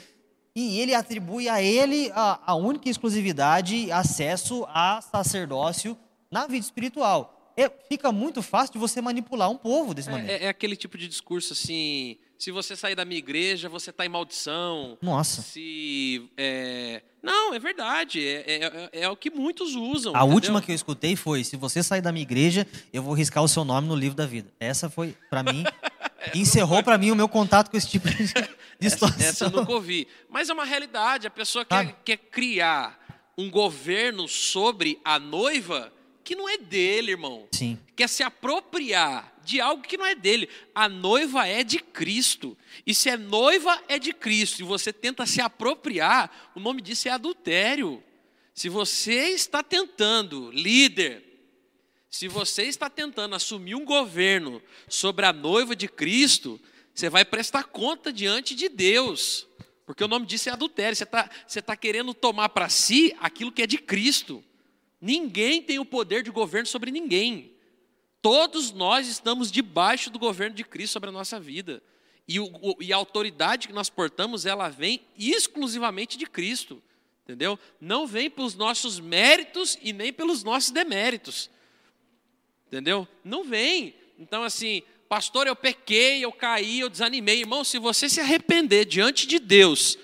e 0.55 0.81
ele 0.81 0.95
atribui 0.95 1.49
a 1.49 1.63
ele 1.63 2.11
a, 2.15 2.41
a 2.47 2.55
única 2.55 2.89
exclusividade, 2.89 3.91
acesso 3.93 4.67
a 4.69 5.01
sacerdócio 5.01 5.97
na 6.31 6.47
vida 6.47 6.65
espiritual. 6.65 7.53
É, 7.57 7.69
fica 7.89 8.13
muito 8.13 8.41
fácil 8.41 8.75
de 8.75 8.79
você 8.79 9.01
manipular 9.01 9.51
um 9.51 9.57
povo 9.57 9.93
desse 9.93 10.09
é, 10.09 10.13
maneira. 10.13 10.45
É, 10.45 10.47
é, 10.47 10.49
aquele 10.49 10.77
tipo 10.77 10.97
de 10.97 11.09
discurso 11.09 11.53
assim: 11.53 12.19
se 12.39 12.53
você 12.53 12.77
sair 12.77 12.95
da 12.95 13.05
minha 13.05 13.19
igreja, 13.19 13.69
você 13.69 13.91
está 13.91 14.07
em 14.07 14.09
maldição. 14.09 14.97
Nossa. 15.03 15.43
Se. 15.43 16.31
É... 16.37 17.03
Não, 17.21 17.53
é 17.53 17.59
verdade. 17.59 18.25
É, 18.25 18.45
é, 18.47 18.65
é, 18.65 19.01
é, 19.03 19.09
o 19.09 19.17
que 19.17 19.29
muitos 19.29 19.75
usam. 19.75 20.15
A 20.15 20.19
entendeu? 20.19 20.35
última 20.35 20.63
que 20.63 20.71
eu 20.71 20.75
escutei 20.75 21.17
foi: 21.17 21.43
se 21.43 21.57
você 21.57 21.83
sair 21.83 22.01
da 22.01 22.13
minha 22.13 22.23
igreja, 22.23 22.65
eu 22.93 23.03
vou 23.03 23.13
riscar 23.13 23.43
o 23.43 23.49
seu 23.49 23.65
nome 23.65 23.89
no 23.89 23.97
livro 23.97 24.17
da 24.17 24.25
vida. 24.25 24.53
Essa 24.61 24.89
foi, 24.89 25.17
para 25.29 25.43
mim, 25.43 25.65
encerrou 26.33 26.81
para 26.81 26.97
mim 26.97 27.11
o 27.11 27.17
meu 27.17 27.29
contato 27.29 27.73
com 27.73 27.77
esse 27.77 27.89
tipo 27.89 28.09
de, 28.09 28.33
de 28.79 28.91
situação. 28.91 29.19
Essa, 29.19 29.29
essa 29.29 29.45
eu 29.47 29.51
nunca 29.51 29.73
ouvi. 29.73 30.07
Mas 30.31 30.49
é 30.49 30.53
uma 30.53 30.65
realidade. 30.65 31.27
A 31.27 31.31
pessoa 31.31 31.65
quer, 31.65 32.01
quer 32.05 32.17
criar 32.19 32.97
um 33.37 33.51
governo 33.51 34.29
sobre 34.29 35.01
a 35.05 35.19
noiva 35.19 35.93
que 36.29 36.37
não 36.37 36.47
é 36.47 36.59
dele, 36.59 37.13
irmão. 37.13 37.49
Sim. 37.53 37.79
Quer 37.97 38.07
se 38.07 38.23
apropriar 38.23 39.35
de 39.43 39.63
algo 39.63 39.83
que 39.83 39.97
não 39.97 40.05
é 40.05 40.15
dele. 40.15 40.47
A 40.75 40.87
noiva 40.87 41.49
é 41.49 41.65
de 41.65 41.79
Cristo. 41.79 42.55
E 42.87 42.95
se 42.95 43.09
é 43.09 43.17
noiva 43.17 43.83
é 43.89 43.99
de 43.99 44.13
Cristo 44.13 44.61
e 44.61 44.63
você 44.63 44.93
tenta 44.93 45.25
se 45.25 45.41
apropriar, 45.41 46.53
o 46.55 46.61
nome 46.61 46.83
disso 46.83 47.09
é 47.09 47.13
adultério. 47.13 48.05
Se 48.53 48.69
você 48.69 49.29
está 49.31 49.63
tentando, 49.63 50.51
líder, 50.51 51.25
se 52.11 52.29
você 52.29 52.65
está 52.65 52.91
tentando 52.91 53.35
assumir 53.35 53.75
um 53.75 53.87
governo 53.87 54.63
sobre 54.87 55.25
a 55.25 55.33
noiva 55.33 55.75
de 55.75 55.89
Cristo, 55.89 56.61
você 56.95 57.09
vai 57.09 57.25
prestar 57.25 57.65
conta 57.65 58.13
diante 58.13 58.55
de 58.55 58.69
Deus, 58.69 59.47
porque 59.87 60.05
o 60.05 60.09
nome 60.09 60.27
disso 60.27 60.51
é 60.51 60.53
adultério. 60.53 60.95
Você 60.95 61.05
está 61.05 61.31
você 61.47 61.63
tá 61.63 61.75
querendo 61.75 62.13
tomar 62.13 62.51
para 62.51 62.69
si 62.69 63.17
aquilo 63.19 63.51
que 63.51 63.63
é 63.63 63.67
de 63.67 63.79
Cristo. 63.79 64.45
Ninguém 65.01 65.63
tem 65.63 65.79
o 65.79 65.85
poder 65.85 66.23
de 66.23 66.31
governo 66.31 66.67
sobre 66.67 66.91
ninguém. 66.91 67.53
Todos 68.21 68.73
nós 68.73 69.07
estamos 69.07 69.51
debaixo 69.51 70.11
do 70.11 70.19
governo 70.19 70.57
de 70.57 70.65
Cristo 70.65 70.95
sobre 70.95 71.09
a 71.09 71.13
nossa 71.13 71.39
vida. 71.39 71.83
E, 72.27 72.41
o, 72.41 72.51
e 72.81 72.93
a 72.93 72.97
autoridade 72.97 73.69
que 73.69 73.73
nós 73.73 73.89
portamos, 73.89 74.45
ela 74.45 74.69
vem 74.69 75.01
exclusivamente 75.17 76.19
de 76.19 76.27
Cristo. 76.27 76.83
Entendeu? 77.25 77.59
Não 77.81 78.07
vem 78.07 78.29
pelos 78.29 78.55
nossos 78.55 78.99
méritos 78.99 79.79
e 79.83 79.93
nem 79.93 80.13
pelos 80.13 80.43
nossos 80.43 80.71
deméritos. 80.71 81.51
Entendeu? 82.67 83.07
Não 83.23 83.45
vem. 83.45 83.95
Então, 84.19 84.43
assim, 84.43 84.83
pastor, 85.09 85.47
eu 85.47 85.55
pequei, 85.55 86.25
eu 86.25 86.33
caí, 86.33 86.81
eu 86.81 86.91
desanimei. 86.91 87.41
Irmão, 87.41 87.63
se 87.65 87.79
você 87.79 88.09
se 88.09 88.21
arrepender 88.21 88.85
diante 88.85 89.27
de 89.27 89.39
Deus, 89.39 89.99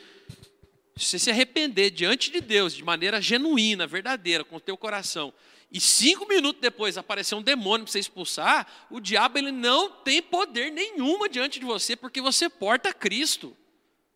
se 0.96 1.06
você 1.06 1.18
se 1.18 1.30
arrepender 1.30 1.90
diante 1.90 2.30
de 2.30 2.40
Deus 2.40 2.74
de 2.74 2.84
maneira 2.84 3.20
genuína, 3.20 3.86
verdadeira, 3.86 4.44
com 4.44 4.56
o 4.56 4.60
teu 4.60 4.76
coração, 4.76 5.32
e 5.72 5.80
cinco 5.80 6.26
minutos 6.28 6.60
depois 6.60 6.96
aparecer 6.96 7.34
um 7.34 7.42
demônio 7.42 7.84
para 7.84 7.92
você 7.92 7.98
expulsar, 7.98 8.66
o 8.88 9.00
diabo 9.00 9.38
ele 9.38 9.50
não 9.50 9.90
tem 9.90 10.22
poder 10.22 10.70
nenhuma 10.70 11.28
diante 11.28 11.58
de 11.58 11.66
você, 11.66 11.96
porque 11.96 12.20
você 12.20 12.48
porta 12.48 12.92
Cristo. 12.92 13.56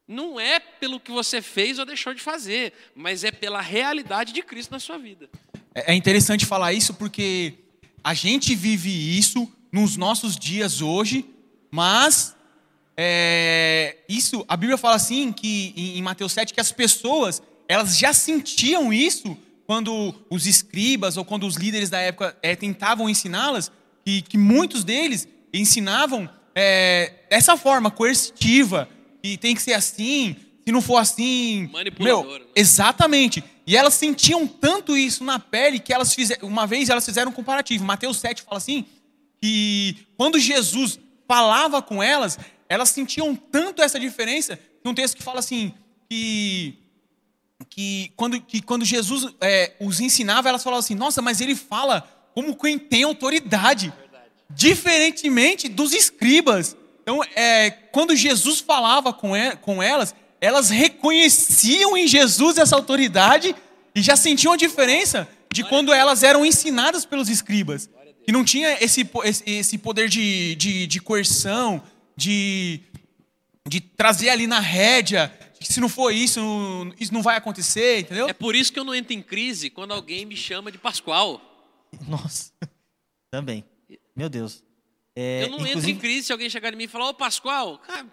Não 0.07 0.39
é 0.39 0.61
pelo 0.61 1.01
que 1.01 1.11
você 1.11 1.43
fez 1.43 1.79
ou 1.79 1.85
deixou 1.85 2.15
de 2.15 2.23
fazer, 2.23 2.73
mas 2.95 3.25
é 3.25 3.33
pela 3.33 3.61
realidade 3.61 4.33
de 4.33 4.41
Cristo 4.41 4.71
na 4.71 4.79
sua 4.79 4.97
vida. 4.97 5.29
É, 5.75 5.93
é 5.93 5.95
interessante 5.97 6.47
falar 6.47 6.73
isso 6.73 6.95
porque 6.95 7.55
a 8.05 8.15
gente 8.15 8.55
vive 8.55 9.19
isso 9.19 9.53
nos 9.73 9.97
nossos 9.97 10.37
dias 10.37 10.81
hoje, 10.81 11.29
mas 11.71 12.37
é, 13.01 13.97
isso, 14.09 14.45
a 14.49 14.57
Bíblia 14.57 14.77
fala 14.77 14.97
assim 14.97 15.31
que 15.31 15.73
em, 15.77 16.03
Mateus 16.03 16.33
7 16.33 16.53
que 16.53 16.61
as 16.61 16.73
pessoas 16.73 17.41
elas 17.69 17.97
já 17.97 18.13
sentiam 18.13 18.93
isso 18.93 19.39
quando 19.69 20.13
os 20.29 20.47
escribas 20.47 21.17
ou 21.17 21.25
quando 21.25 21.47
os 21.47 21.55
líderes 21.55 21.91
da 21.91 22.01
época 22.01 22.37
é, 22.43 22.57
tentavam 22.57 23.09
ensiná-las, 23.09 23.71
que, 24.05 24.23
que 24.23 24.37
muitos 24.37 24.83
deles 24.83 25.29
ensinavam 25.55 26.29
é, 26.57 27.13
dessa 27.31 27.57
forma 27.57 27.89
coercitiva, 27.89 28.89
que 29.23 29.37
tem 29.37 29.55
que 29.55 29.63
ser 29.63 29.75
assim, 29.75 30.35
se 30.67 30.73
não 30.73 30.83
for 30.83 30.97
assim. 30.97 31.71
Meu, 32.01 32.41
exatamente. 32.57 33.45
E 33.65 33.77
elas 33.77 33.95
sentiam 33.95 34.45
tanto 34.45 34.97
isso 34.97 35.23
na 35.23 35.39
pele 35.39 35.79
que 35.79 35.93
elas 35.93 36.13
fizeram, 36.13 36.49
uma 36.49 36.67
vez 36.67 36.89
elas 36.89 37.05
fizeram 37.05 37.31
um 37.31 37.35
comparativo. 37.35 37.85
Mateus 37.85 38.17
7 38.17 38.43
fala 38.43 38.57
assim 38.57 38.87
que 39.41 39.99
quando 40.17 40.37
Jesus 40.41 40.99
falava 41.29 41.81
com 41.81 42.03
elas, 42.03 42.39
elas 42.69 42.91
sentiam 42.91 43.35
tanto 43.35 43.83
essa 43.83 43.99
diferença, 43.99 44.59
tem 44.83 44.93
um 44.93 44.95
texto 44.95 45.17
que 45.17 45.23
fala 45.23 45.39
assim 45.41 45.75
que 46.09 46.79
que 47.69 48.13
quando, 48.15 48.41
que 48.41 48.63
quando 48.63 48.85
Jesus 48.85 49.35
é, 49.41 49.73
os 49.81 50.01
ensinava, 50.01 50.49
elas 50.49 50.63
falavam 50.63 50.81
assim: 50.81 50.95
Nossa, 50.95 51.21
mas 51.21 51.41
ele 51.41 51.55
fala 51.55 52.01
como 52.35 52.55
quem 52.55 52.79
tem 52.79 53.03
autoridade, 53.03 53.93
diferentemente 54.51 55.69
dos 55.69 55.93
escribas. 55.93 56.77
Então, 57.03 57.21
é, 57.35 57.71
quando 57.71 58.15
Jesus 58.15 58.61
falava 58.61 59.13
com, 59.13 59.33
com 59.63 59.83
elas, 59.83 60.15
elas 60.41 60.71
reconheciam 60.71 61.97
em 61.97 62.07
Jesus 62.07 62.59
essa 62.59 62.77
autoridade 62.77 63.57
e 63.95 64.03
já 64.03 64.15
sentiam 64.15 64.53
a 64.53 64.57
diferença 64.57 65.27
de 65.51 65.65
quando 65.65 65.93
elas 65.93 66.23
eram 66.23 66.45
ensinadas 66.45 67.05
pelos 67.05 67.29
escribas. 67.29 67.89
Que 68.25 68.31
não 68.31 68.45
tinha 68.45 68.77
esse, 68.85 69.09
esse 69.47 69.79
poder 69.79 70.09
de, 70.09 70.55
de, 70.55 70.87
de 70.87 71.01
coerção, 71.01 71.83
de, 72.19 72.81
de 73.65 73.81
trazer 73.81 74.29
ali 74.29 74.49
na 74.49 74.59
rédea, 74.59 75.29
que 75.61 75.73
se 75.73 75.81
não 75.81 75.89
for 75.89 76.13
isso, 76.13 76.41
isso 76.99 77.15
não 77.15 77.23
vai 77.23 77.37
acontecer, 77.37 78.01
entendeu? 78.01 78.29
É 78.29 78.33
por 78.33 78.57
isso 78.57 78.73
que 78.73 78.79
eu 78.81 78.85
não 78.85 78.93
entro 78.93 79.13
em 79.13 79.23
crise 79.23 79.71
quando 79.71 79.95
alguém 79.95 80.27
me 80.27 80.37
chama 80.37 80.73
de 80.73 80.79
Pascoal. 80.79 81.41
Nossa, 82.09 82.53
também. 83.31 83.65
Meu 84.17 84.29
Deus. 84.29 84.65
É, 85.15 85.45
eu 85.45 85.51
não 85.51 85.59
inclusive... 85.59 85.79
entro 85.79 85.91
em 85.91 85.97
crise 85.97 86.27
se 86.27 86.33
alguém 86.33 86.51
chegar 86.51 86.73
em 86.75 86.77
mim 86.77 86.85
e 86.85 86.89
falar, 86.89 87.09
ô 87.09 87.15
Pascoal, 87.15 87.79
cara, 87.79 88.05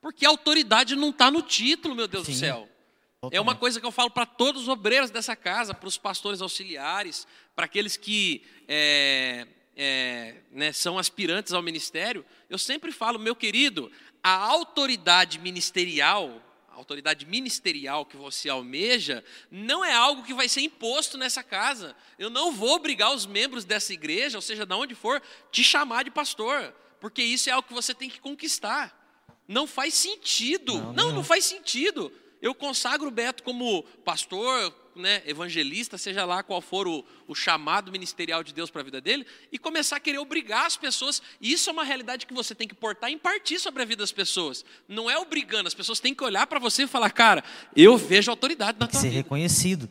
porque 0.00 0.24
a 0.24 0.30
autoridade 0.30 0.96
não 0.96 1.10
está 1.10 1.30
no 1.30 1.42
título, 1.42 1.94
meu 1.94 2.08
Deus 2.08 2.24
Sim, 2.24 2.32
do 2.32 2.38
céu. 2.38 2.68
Totalmente. 3.20 3.36
É 3.36 3.40
uma 3.42 3.54
coisa 3.54 3.78
que 3.78 3.84
eu 3.84 3.92
falo 3.92 4.10
para 4.10 4.24
todos 4.24 4.62
os 4.62 4.68
obreiros 4.68 5.10
dessa 5.10 5.36
casa, 5.36 5.74
para 5.74 5.86
os 5.86 5.98
pastores 5.98 6.40
auxiliares, 6.40 7.26
para 7.54 7.66
aqueles 7.66 7.98
que 7.98 8.42
é, 8.66 9.46
é, 9.82 10.34
né, 10.52 10.72
são 10.74 10.98
aspirantes 10.98 11.54
ao 11.54 11.62
ministério. 11.62 12.22
Eu 12.50 12.58
sempre 12.58 12.92
falo, 12.92 13.18
meu 13.18 13.34
querido, 13.34 13.90
a 14.22 14.30
autoridade 14.30 15.38
ministerial 15.38 16.42
autoridade 16.70 17.26
ministerial 17.26 18.06
que 18.06 18.16
você 18.16 18.48
almeja, 18.48 19.22
não 19.50 19.84
é 19.84 19.92
algo 19.92 20.22
que 20.22 20.32
vai 20.32 20.48
ser 20.48 20.62
imposto 20.62 21.18
nessa 21.18 21.42
casa. 21.42 21.94
Eu 22.18 22.30
não 22.30 22.52
vou 22.52 22.74
obrigar 22.74 23.14
os 23.14 23.26
membros 23.26 23.66
dessa 23.66 23.92
igreja, 23.92 24.38
ou 24.38 24.42
seja, 24.42 24.64
de 24.64 24.72
onde 24.72 24.94
for, 24.94 25.20
te 25.52 25.62
chamar 25.62 26.04
de 26.04 26.10
pastor, 26.10 26.74
porque 26.98 27.22
isso 27.22 27.50
é 27.50 27.52
algo 27.52 27.68
que 27.68 27.74
você 27.74 27.92
tem 27.92 28.08
que 28.08 28.18
conquistar. 28.18 28.96
Não 29.46 29.66
faz 29.66 29.92
sentido. 29.92 30.72
Não, 30.72 30.92
não, 30.94 31.12
não 31.12 31.24
faz 31.24 31.44
sentido. 31.44 32.10
Eu 32.40 32.54
consagro 32.54 33.08
o 33.08 33.10
Beto 33.10 33.42
como 33.42 33.82
pastor, 34.02 34.72
né, 35.00 35.22
evangelista, 35.26 35.98
seja 35.98 36.24
lá 36.24 36.42
qual 36.42 36.60
for 36.60 36.86
o, 36.86 37.04
o 37.26 37.34
chamado 37.34 37.90
ministerial 37.90 38.44
de 38.44 38.52
Deus 38.52 38.70
para 38.70 38.82
a 38.82 38.84
vida 38.84 39.00
dele, 39.00 39.26
e 39.50 39.58
começar 39.58 39.96
a 39.96 40.00
querer 40.00 40.18
obrigar 40.18 40.66
as 40.66 40.76
pessoas. 40.76 41.20
E 41.40 41.52
isso 41.52 41.68
é 41.70 41.72
uma 41.72 41.84
realidade 41.84 42.26
que 42.26 42.34
você 42.34 42.54
tem 42.54 42.68
que 42.68 42.74
portar 42.74 43.10
e 43.10 43.14
impartir 43.14 43.58
sobre 43.58 43.82
a 43.82 43.84
vida 43.84 44.02
das 44.02 44.12
pessoas. 44.12 44.64
Não 44.86 45.10
é 45.10 45.18
obrigando, 45.18 45.66
as 45.66 45.74
pessoas 45.74 45.98
têm 45.98 46.14
que 46.14 46.22
olhar 46.22 46.46
para 46.46 46.58
você 46.58 46.84
e 46.84 46.86
falar, 46.86 47.10
cara, 47.10 47.42
eu 47.74 47.96
vejo 47.96 48.30
autoridade 48.30 48.78
na 48.78 48.86
tua 48.86 49.00
ser 49.00 49.08
vida. 49.08 49.14
Ser 49.14 49.22
reconhecido. 49.22 49.88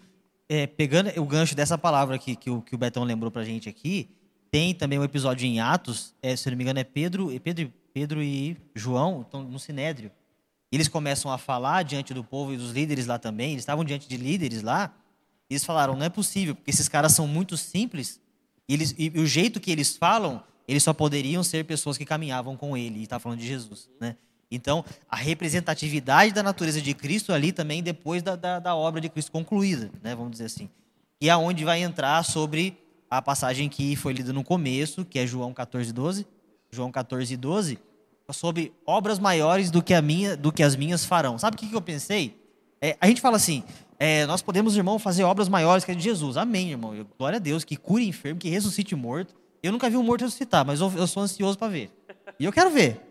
É, 0.48 0.66
pegando 0.66 1.12
o 1.20 1.26
gancho 1.26 1.56
dessa 1.56 1.78
palavra 1.78 2.16
aqui 2.16 2.36
que 2.36 2.50
o, 2.50 2.62
que 2.62 2.74
o 2.74 2.78
Betão 2.78 3.04
lembrou 3.04 3.30
para 3.30 3.42
a 3.44 3.46
gente 3.46 3.70
aqui, 3.70 4.10
tem 4.52 4.74
também 4.74 4.98
um 4.98 5.04
episódio 5.04 5.46
em 5.46 5.60
Atos, 5.60 6.16
é, 6.22 6.36
se 6.36 6.50
não 6.50 6.58
me 6.58 6.64
engano 6.64 6.80
é 6.80 6.84
Pedro, 6.84 7.30
Pedro, 7.44 7.74
Pedro 7.94 8.24
e 8.24 8.58
João, 8.74 9.22
estão 9.22 9.44
no 9.44 9.60
Sinédrio. 9.60 10.12
Eles 10.72 10.88
começam 10.88 11.32
a 11.32 11.38
falar 11.38 11.84
diante 11.84 12.14
do 12.14 12.24
povo 12.24 12.54
e 12.54 12.58
dos 12.58 12.72
líderes 12.72 13.08
lá 13.08 13.18
também. 13.18 13.52
Eles 13.52 13.64
estavam 13.64 13.84
diante 13.84 14.08
de 14.08 14.18
líderes 14.18 14.62
lá. 14.62 14.94
E 15.50 15.54
eles 15.54 15.64
falaram: 15.64 15.96
não 15.96 16.06
é 16.06 16.10
possível, 16.10 16.56
porque 16.56 16.70
esses 16.70 16.88
caras 16.88 17.14
são 17.14 17.28
muito 17.28 17.58
simples. 17.58 18.22
E, 18.68 18.74
eles, 18.74 18.94
e, 18.98 19.12
e 19.16 19.20
o 19.20 19.26
jeito 19.26 19.60
que 19.60 19.72
eles 19.72 19.98
falam, 19.98 20.44
eles 20.68 20.84
só 20.84 20.94
poderiam 20.94 21.44
ser 21.44 21.66
pessoas 21.66 21.98
que 21.98 22.06
caminhavam 22.06 22.56
com 22.56 22.78
ele. 22.78 23.00
E 23.00 23.04
está 23.04 23.20
falando 23.20 23.40
de 23.40 23.48
Jesus, 23.48 23.90
né? 24.00 24.16
Então, 24.52 24.84
a 25.08 25.16
representatividade 25.16 26.34
da 26.34 26.42
natureza 26.42 26.82
de 26.82 26.94
Cristo 26.94 27.34
ali 27.34 27.52
também 27.52 27.84
depois 27.84 28.24
da, 28.24 28.36
da, 28.36 28.60
da 28.60 28.76
obra 28.76 29.00
de 29.00 29.10
Cristo 29.10 29.32
concluída, 29.32 29.92
né? 30.04 30.16
Vamos 30.16 30.32
dizer 30.32 30.46
assim. 30.46 30.70
E 31.22 31.30
é 31.30 31.36
onde 31.36 31.64
vai 31.66 31.82
entrar 31.82 32.24
sobre 32.24 32.78
a 33.10 33.22
passagem 33.22 33.70
que 33.70 33.96
foi 33.96 34.14
lida 34.14 34.32
no 34.32 34.44
começo, 34.44 35.04
que 35.04 35.20
é 35.20 35.26
João 35.26 35.54
14, 35.54 35.92
12. 35.92 36.28
João 36.72 36.92
14, 36.92 37.36
12 37.36 37.80
sobre 38.32 38.72
obras 38.86 39.20
maiores 39.20 39.72
do 39.72 39.82
que, 39.82 39.94
a 39.94 40.02
minha, 40.02 40.36
do 40.36 40.52
que 40.52 40.64
as 40.64 40.76
minhas 40.76 41.06
farão. 41.06 41.38
Sabe 41.38 41.56
o 41.56 41.60
que, 41.60 41.68
que 41.68 41.76
eu 41.76 41.82
pensei? 41.82 42.36
É, 42.82 42.98
a 43.00 43.08
gente 43.08 43.22
fala 43.22 43.36
assim, 43.38 43.64
é, 44.00 44.26
nós 44.26 44.42
podemos, 44.42 44.78
irmão, 44.78 44.98
fazer 44.98 45.24
obras 45.24 45.50
maiores 45.50 45.84
que 45.84 45.92
a 45.92 45.96
de 45.96 46.02
Jesus. 46.02 46.38
Amém, 46.38 46.72
irmão. 46.72 46.96
Eu, 46.96 47.06
glória 47.18 47.38
a 47.38 47.40
Deus, 47.40 47.64
que 47.64 47.76
cure 47.76 48.08
enfermo, 48.08 48.40
que 48.40 48.50
ressuscite 48.50 48.96
morto. 48.96 49.36
Eu 49.62 49.72
nunca 49.72 49.90
vi 49.90 49.98
um 49.98 50.04
morto 50.04 50.22
ressuscitar, 50.22 50.66
mas 50.66 50.80
eu, 50.80 50.92
eu 50.96 51.06
sou 51.06 51.24
ansioso 51.24 51.58
para 51.58 51.68
ver. 51.68 51.92
E 52.40 52.46
eu 52.46 52.52
quero 52.52 52.70
ver. 52.70 53.02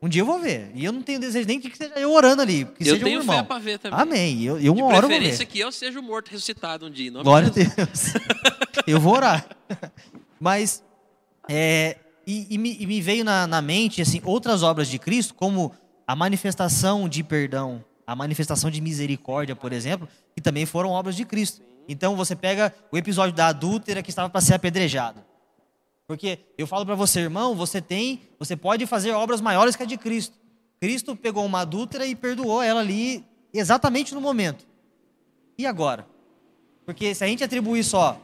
Um 0.00 0.08
dia 0.08 0.22
eu 0.22 0.26
vou 0.26 0.38
ver. 0.38 0.70
E 0.74 0.84
eu 0.84 0.92
não 0.92 1.02
tenho 1.02 1.18
desejo 1.18 1.46
nem 1.46 1.60
que 1.60 1.76
seja 1.76 1.92
eu 1.96 2.12
orando 2.12 2.40
ali. 2.40 2.64
Que 2.64 2.84
eu 2.84 2.94
seja 2.94 3.04
tenho 3.04 3.18
um 3.18 3.22
irmão. 3.22 3.36
fé 3.38 3.42
para 3.42 3.58
ver 3.58 3.78
também. 3.78 3.98
Amém. 4.00 4.42
Eu, 4.44 4.58
eu 4.58 4.72
uma 4.72 4.86
hora 4.86 5.08
vou 5.08 5.10
ver. 5.10 5.46
que 5.46 5.58
eu 5.58 5.72
seja 5.72 5.98
o 5.98 6.02
morto 6.02 6.30
ressuscitado 6.30 6.86
um 6.86 6.90
dia. 6.90 7.10
Glória 7.10 7.48
a 7.48 7.50
Deus. 7.50 8.14
eu 8.86 9.00
vou 9.00 9.14
orar. 9.14 9.44
Mas 10.40 10.84
é, 11.48 11.96
e, 12.28 12.46
e, 12.50 12.58
me, 12.58 12.76
e 12.78 12.86
me, 12.86 13.00
veio 13.00 13.24
na, 13.24 13.46
na, 13.46 13.62
mente 13.62 14.02
assim 14.02 14.20
outras 14.22 14.62
obras 14.62 14.86
de 14.86 14.98
Cristo, 14.98 15.34
como 15.34 15.72
a 16.06 16.14
manifestação 16.14 17.08
de 17.08 17.24
perdão, 17.24 17.82
a 18.06 18.14
manifestação 18.14 18.70
de 18.70 18.82
misericórdia, 18.82 19.56
por 19.56 19.72
exemplo, 19.72 20.06
que 20.34 20.42
também 20.42 20.66
foram 20.66 20.90
obras 20.90 21.16
de 21.16 21.24
Cristo. 21.24 21.62
Então 21.88 22.14
você 22.14 22.36
pega 22.36 22.74
o 22.92 22.98
episódio 22.98 23.34
da 23.34 23.46
adúltera 23.46 24.02
que 24.02 24.10
estava 24.10 24.28
para 24.28 24.42
ser 24.42 24.52
apedrejada. 24.52 25.26
Porque 26.06 26.38
eu 26.58 26.66
falo 26.66 26.84
para 26.84 26.94
você, 26.94 27.20
irmão, 27.20 27.54
você 27.54 27.80
tem, 27.80 28.20
você 28.38 28.54
pode 28.54 28.84
fazer 28.84 29.12
obras 29.12 29.40
maiores 29.40 29.74
que 29.74 29.82
a 29.82 29.86
de 29.86 29.96
Cristo. 29.96 30.36
Cristo 30.78 31.16
pegou 31.16 31.46
uma 31.46 31.60
adúltera 31.60 32.06
e 32.06 32.14
perdoou 32.14 32.62
ela 32.62 32.80
ali 32.80 33.24
exatamente 33.54 34.14
no 34.14 34.20
momento. 34.20 34.66
E 35.56 35.64
agora? 35.64 36.06
Porque 36.84 37.14
se 37.14 37.24
a 37.24 37.26
gente 37.26 37.42
atribuir 37.42 37.84
só 37.84 38.20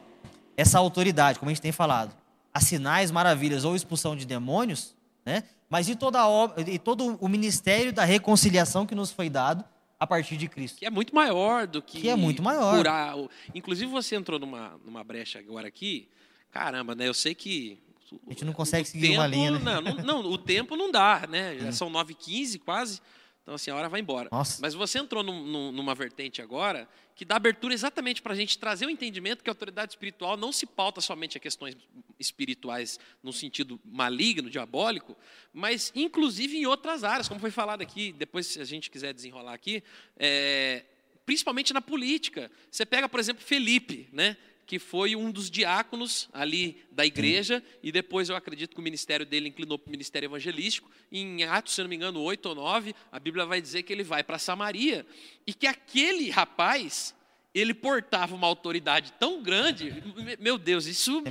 essa 0.55 0.77
autoridade, 0.77 1.39
como 1.39 1.49
a 1.49 1.53
gente 1.53 1.61
tem 1.61 1.71
falado, 1.71 2.15
a 2.55 2.61
sinais, 2.61 3.11
maravilhas 3.11 3.65
ou 3.65 3.75
expulsão 3.75 4.15
de 4.15 4.25
demônios, 4.25 4.95
né? 5.25 5.43
mas 5.69 5.89
e, 5.89 5.95
toda 5.95 6.25
obra, 6.25 6.61
e 6.61 6.79
todo 6.79 7.17
o 7.19 7.27
ministério 7.27 7.91
da 7.91 8.05
reconciliação 8.05 8.85
que 8.85 8.95
nos 8.95 9.11
foi 9.11 9.29
dado 9.29 9.65
a 9.99 10.07
partir 10.07 10.37
de 10.37 10.47
Cristo. 10.47 10.77
Que 10.79 10.85
é 10.85 10.89
muito 10.89 11.13
maior 11.13 11.67
do 11.67 11.81
que, 11.81 11.99
que 11.99 12.09
é 12.09 12.15
muito 12.15 12.41
maior. 12.41 12.77
curar. 12.77 13.13
Inclusive, 13.53 13.91
você 13.91 14.15
entrou 14.15 14.39
numa, 14.39 14.79
numa 14.85 15.03
brecha 15.03 15.37
agora 15.37 15.67
aqui. 15.67 16.07
Caramba, 16.49 16.95
né? 16.95 17.09
Eu 17.09 17.13
sei 17.13 17.35
que. 17.35 17.77
A 18.25 18.29
gente 18.29 18.45
não 18.45 18.53
consegue 18.53 18.87
seguir 18.87 19.09
tempo, 19.09 19.19
uma 19.19 19.27
linha, 19.27 19.51
né? 19.51 19.59
Não, 19.59 19.81
não, 19.81 20.03
não, 20.23 20.31
o 20.31 20.37
tempo 20.37 20.77
não 20.77 20.89
dá, 20.89 21.27
né? 21.27 21.57
Já 21.59 21.71
são 21.73 21.91
9h15 21.91 22.61
quase. 22.63 23.01
Então, 23.45 23.53
assim, 23.53 23.69
a 23.69 23.75
hora 23.75 23.87
vai 23.87 24.01
embora. 24.01 24.27
Nossa. 24.31 24.59
Mas 24.59 24.73
você 24.73 24.97
entrou 24.97 25.21
num, 25.21 25.45
num, 25.45 25.71
numa 25.71 25.93
vertente 25.93 26.41
agora 26.41 26.89
que 27.15 27.23
dá 27.23 27.35
abertura 27.35 27.75
exatamente 27.75 28.19
para 28.19 28.33
a 28.33 28.35
gente 28.35 28.57
trazer 28.57 28.87
o 28.87 28.89
entendimento 28.89 29.43
que 29.43 29.49
a 29.51 29.53
autoridade 29.53 29.91
espiritual 29.91 30.35
não 30.35 30.51
se 30.51 30.65
pauta 30.65 30.99
somente 30.99 31.37
a 31.37 31.39
questões 31.39 31.77
espirituais 32.19 32.99
no 33.21 33.31
sentido 33.31 33.79
maligno, 33.85 34.49
diabólico, 34.49 35.15
mas 35.53 35.91
inclusive 35.95 36.57
em 36.57 36.65
outras 36.65 37.03
áreas, 37.03 37.27
como 37.27 37.39
foi 37.39 37.51
falado 37.51 37.83
aqui, 37.83 38.11
depois 38.13 38.47
se 38.47 38.59
a 38.59 38.65
gente 38.65 38.89
quiser 38.89 39.13
desenrolar 39.13 39.53
aqui, 39.53 39.83
é, 40.17 40.83
principalmente 41.23 41.71
na 41.71 41.81
política. 41.81 42.49
Você 42.71 42.83
pega, 42.83 43.07
por 43.07 43.19
exemplo, 43.19 43.43
Felipe, 43.43 44.09
né? 44.11 44.35
Que 44.65 44.79
foi 44.79 45.15
um 45.15 45.31
dos 45.31 45.49
diáconos 45.49 46.27
ali 46.33 46.83
da 46.91 47.05
igreja, 47.05 47.63
e 47.83 47.91
depois 47.91 48.29
eu 48.29 48.35
acredito 48.35 48.73
que 48.73 48.79
o 48.79 48.83
ministério 48.83 49.25
dele 49.25 49.49
inclinou 49.49 49.77
para 49.77 49.89
o 49.89 49.91
ministério 49.91 50.27
evangelístico. 50.27 50.89
Em 51.11 51.43
Atos, 51.43 51.75
se 51.75 51.81
não 51.81 51.89
me 51.89 51.95
engano, 51.95 52.19
8 52.21 52.45
ou 52.47 52.55
9, 52.55 52.95
a 53.11 53.19
Bíblia 53.19 53.45
vai 53.45 53.61
dizer 53.61 53.83
que 53.83 53.93
ele 53.93 54.03
vai 54.03 54.23
para 54.23 54.39
Samaria, 54.39 55.05
e 55.45 55.53
que 55.53 55.67
aquele 55.67 56.31
rapaz, 56.31 57.13
ele 57.53 57.73
portava 57.73 58.33
uma 58.33 58.47
autoridade 58.47 59.13
tão 59.19 59.41
grande, 59.41 59.93
meu 60.39 60.57
Deus, 60.57 60.87
isso 60.87 61.23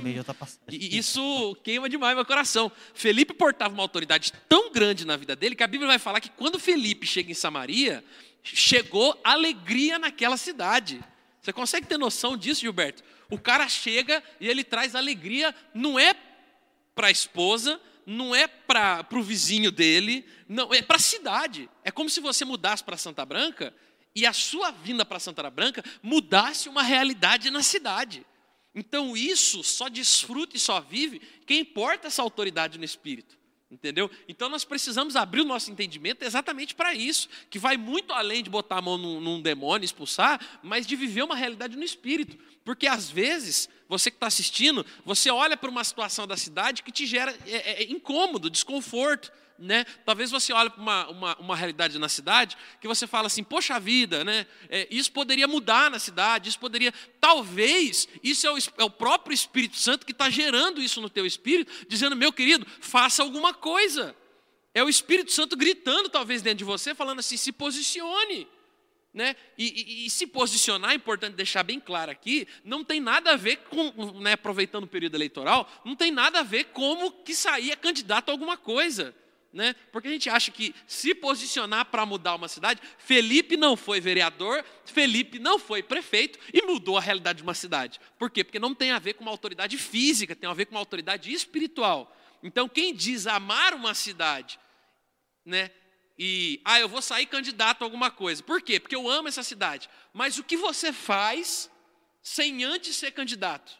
isso 0.71 1.57
queima 1.63 1.89
demais 1.89 2.15
meu 2.15 2.25
coração. 2.25 2.71
Felipe 2.93 3.33
portava 3.33 3.73
uma 3.73 3.83
autoridade 3.83 4.31
tão 4.47 4.71
grande 4.71 5.05
na 5.05 5.17
vida 5.17 5.35
dele 5.35 5.55
que 5.55 5.63
a 5.63 5.67
Bíblia 5.67 5.87
vai 5.87 5.99
falar 5.99 6.21
que 6.21 6.29
quando 6.29 6.57
Felipe 6.57 7.05
chega 7.05 7.29
em 7.29 7.35
Samaria, 7.35 8.03
chegou 8.41 9.19
alegria 9.23 9.99
naquela 9.99 10.37
cidade. 10.37 11.03
Você 11.41 11.53
consegue 11.53 11.85
ter 11.85 11.99
noção 11.99 12.35
disso, 12.35 12.61
Gilberto? 12.61 13.03
O 13.29 13.39
cara 13.39 13.67
chega 13.67 14.23
e 14.39 14.47
ele 14.47 14.63
traz 14.63 14.95
alegria, 14.95 15.53
não 15.73 15.99
é 15.99 16.15
para 16.93 17.07
a 17.07 17.11
esposa, 17.11 17.79
não 18.05 18.35
é 18.35 18.47
para 18.47 19.05
o 19.11 19.23
vizinho 19.23 19.71
dele, 19.71 20.25
não 20.47 20.73
é 20.73 20.81
para 20.81 20.97
a 20.97 20.99
cidade. 20.99 21.69
É 21.83 21.91
como 21.91 22.09
se 22.09 22.19
você 22.19 22.45
mudasse 22.45 22.83
para 22.83 22.97
Santa 22.97 23.25
Branca 23.25 23.73
e 24.15 24.25
a 24.25 24.33
sua 24.33 24.71
vinda 24.71 25.03
para 25.03 25.19
Santa 25.19 25.49
Branca 25.49 25.83
mudasse 26.01 26.69
uma 26.69 26.83
realidade 26.83 27.49
na 27.49 27.61
cidade. 27.61 28.25
Então 28.73 29.15
isso 29.15 29.63
só 29.63 29.89
desfruta 29.89 30.55
e 30.55 30.59
só 30.59 30.79
vive 30.79 31.21
quem 31.45 31.65
porta 31.65 32.07
essa 32.07 32.21
autoridade 32.21 32.77
no 32.77 32.85
espírito. 32.85 33.37
Entendeu? 33.69 34.11
Então 34.27 34.47
nós 34.47 34.63
precisamos 34.63 35.15
abrir 35.15 35.41
o 35.41 35.45
nosso 35.45 35.71
entendimento 35.71 36.23
exatamente 36.23 36.75
para 36.75 36.93
isso, 36.93 37.27
que 37.49 37.57
vai 37.57 37.75
muito 37.77 38.13
além 38.13 38.43
de 38.43 38.49
botar 38.49 38.77
a 38.77 38.81
mão 38.81 38.97
num, 38.97 39.19
num 39.19 39.41
demônio, 39.41 39.83
expulsar, 39.83 40.39
mas 40.61 40.85
de 40.85 40.95
viver 40.95 41.23
uma 41.23 41.35
realidade 41.35 41.75
no 41.75 41.83
espírito. 41.83 42.37
Porque 42.63 42.85
às 42.85 43.09
vezes, 43.09 43.67
você 43.89 44.11
que 44.11 44.17
está 44.17 44.27
assistindo, 44.27 44.85
você 45.03 45.31
olha 45.31 45.57
para 45.57 45.69
uma 45.69 45.83
situação 45.83 46.27
da 46.27 46.37
cidade 46.37 46.83
que 46.83 46.91
te 46.91 47.07
gera 47.07 47.35
é, 47.47 47.83
é, 47.83 47.91
incômodo, 47.91 48.49
desconforto. 48.49 49.31
Né? 49.57 49.85
Talvez 50.03 50.31
você 50.31 50.51
olhe 50.51 50.69
para 50.69 50.81
uma, 50.81 51.07
uma, 51.07 51.35
uma, 51.37 51.55
realidade 51.55 51.97
na 51.97 52.09
cidade 52.09 52.57
que 52.81 52.87
você 52.87 53.07
fala 53.07 53.27
assim, 53.27 53.41
poxa 53.41 53.79
vida, 53.79 54.21
né? 54.25 54.45
É, 54.67 54.85
isso 54.91 55.09
poderia 55.13 55.47
mudar 55.47 55.89
na 55.89 55.97
cidade, 55.97 56.49
isso 56.49 56.59
poderia. 56.59 56.93
Talvez 57.21 58.05
isso 58.21 58.45
é 58.45 58.51
o, 58.51 58.57
é 58.57 58.83
o 58.83 58.89
próprio 58.89 59.33
Espírito 59.33 59.77
Santo 59.77 60.05
que 60.05 60.11
está 60.11 60.29
gerando 60.29 60.81
isso 60.81 60.99
no 60.99 61.09
teu 61.09 61.25
espírito, 61.25 61.71
dizendo, 61.87 62.17
meu 62.17 62.33
querido, 62.33 62.67
faça 62.81 63.23
alguma 63.23 63.53
coisa. 63.53 64.13
É 64.73 64.83
o 64.83 64.89
Espírito 64.89 65.31
Santo 65.31 65.55
gritando, 65.55 66.09
talvez, 66.09 66.41
dentro 66.41 66.57
de 66.57 66.63
você, 66.65 66.93
falando 66.93 67.19
assim: 67.19 67.37
se 67.37 67.53
posicione. 67.53 68.45
Né? 69.13 69.37
E, 69.57 70.03
e, 70.03 70.05
e, 70.05 70.09
se 70.09 70.27
posicionar, 70.27 70.91
é 70.91 70.95
importante 70.95 71.35
deixar 71.35 71.63
bem 71.63 71.79
claro 71.79 72.11
aqui, 72.11 72.45
não 72.65 72.83
tem 72.83 72.99
nada 72.99 73.31
a 73.31 73.37
ver 73.37 73.55
com, 73.69 74.19
né, 74.19 74.33
aproveitando 74.33 74.83
o 74.83 74.87
período 74.87 75.15
eleitoral, 75.15 75.71
não 75.85 75.95
tem 75.95 76.11
nada 76.11 76.41
a 76.41 76.43
ver 76.43 76.65
como 76.65 77.09
que 77.23 77.33
sair 77.33 77.71
é 77.71 77.77
candidato 77.77 78.27
a 78.27 78.33
alguma 78.33 78.57
coisa. 78.57 79.15
Né? 79.55 79.73
Porque 79.89 80.09
a 80.09 80.11
gente 80.11 80.29
acha 80.29 80.51
que 80.51 80.75
se 80.85 81.15
posicionar 81.15 81.85
para 81.85 82.05
mudar 82.05 82.35
uma 82.35 82.49
cidade, 82.49 82.81
Felipe 82.97 83.55
não 83.55 83.77
foi 83.77 84.01
vereador, 84.01 84.65
Felipe 84.83 85.39
não 85.39 85.57
foi 85.57 85.81
prefeito 85.81 86.37
e 86.53 86.61
mudou 86.63 86.97
a 86.97 87.01
realidade 87.01 87.37
de 87.37 87.43
uma 87.43 87.53
cidade. 87.53 87.97
Por 88.19 88.29
quê? 88.29 88.43
Porque 88.43 88.59
não 88.59 88.75
tem 88.75 88.91
a 88.91 88.99
ver 88.99 89.13
com 89.13 89.21
uma 89.21 89.31
autoridade 89.31 89.77
física, 89.77 90.35
tem 90.35 90.49
a 90.49 90.53
ver 90.53 90.65
com 90.65 90.75
uma 90.75 90.81
autoridade 90.81 91.31
espiritual. 91.31 92.13
Então, 92.43 92.67
quem 92.67 92.93
diz 92.93 93.27
amar 93.27 93.73
uma 93.73 93.93
cidade, 93.93 94.59
né? 95.45 95.71
E, 96.19 96.59
ah, 96.65 96.81
eu 96.81 96.89
vou 96.89 97.01
sair 97.01 97.25
candidato 97.25 97.81
a 97.81 97.85
alguma 97.85 98.11
coisa. 98.11 98.43
Por 98.43 98.61
quê? 98.61 98.77
Porque 98.77 98.95
eu 98.95 99.09
amo 99.09 99.29
essa 99.29 99.41
cidade. 99.41 99.89
Mas 100.11 100.37
o 100.37 100.43
que 100.43 100.57
você 100.57 100.91
faz 100.91 101.71
sem 102.21 102.65
antes 102.65 102.97
ser 102.97 103.11
candidato? 103.11 103.71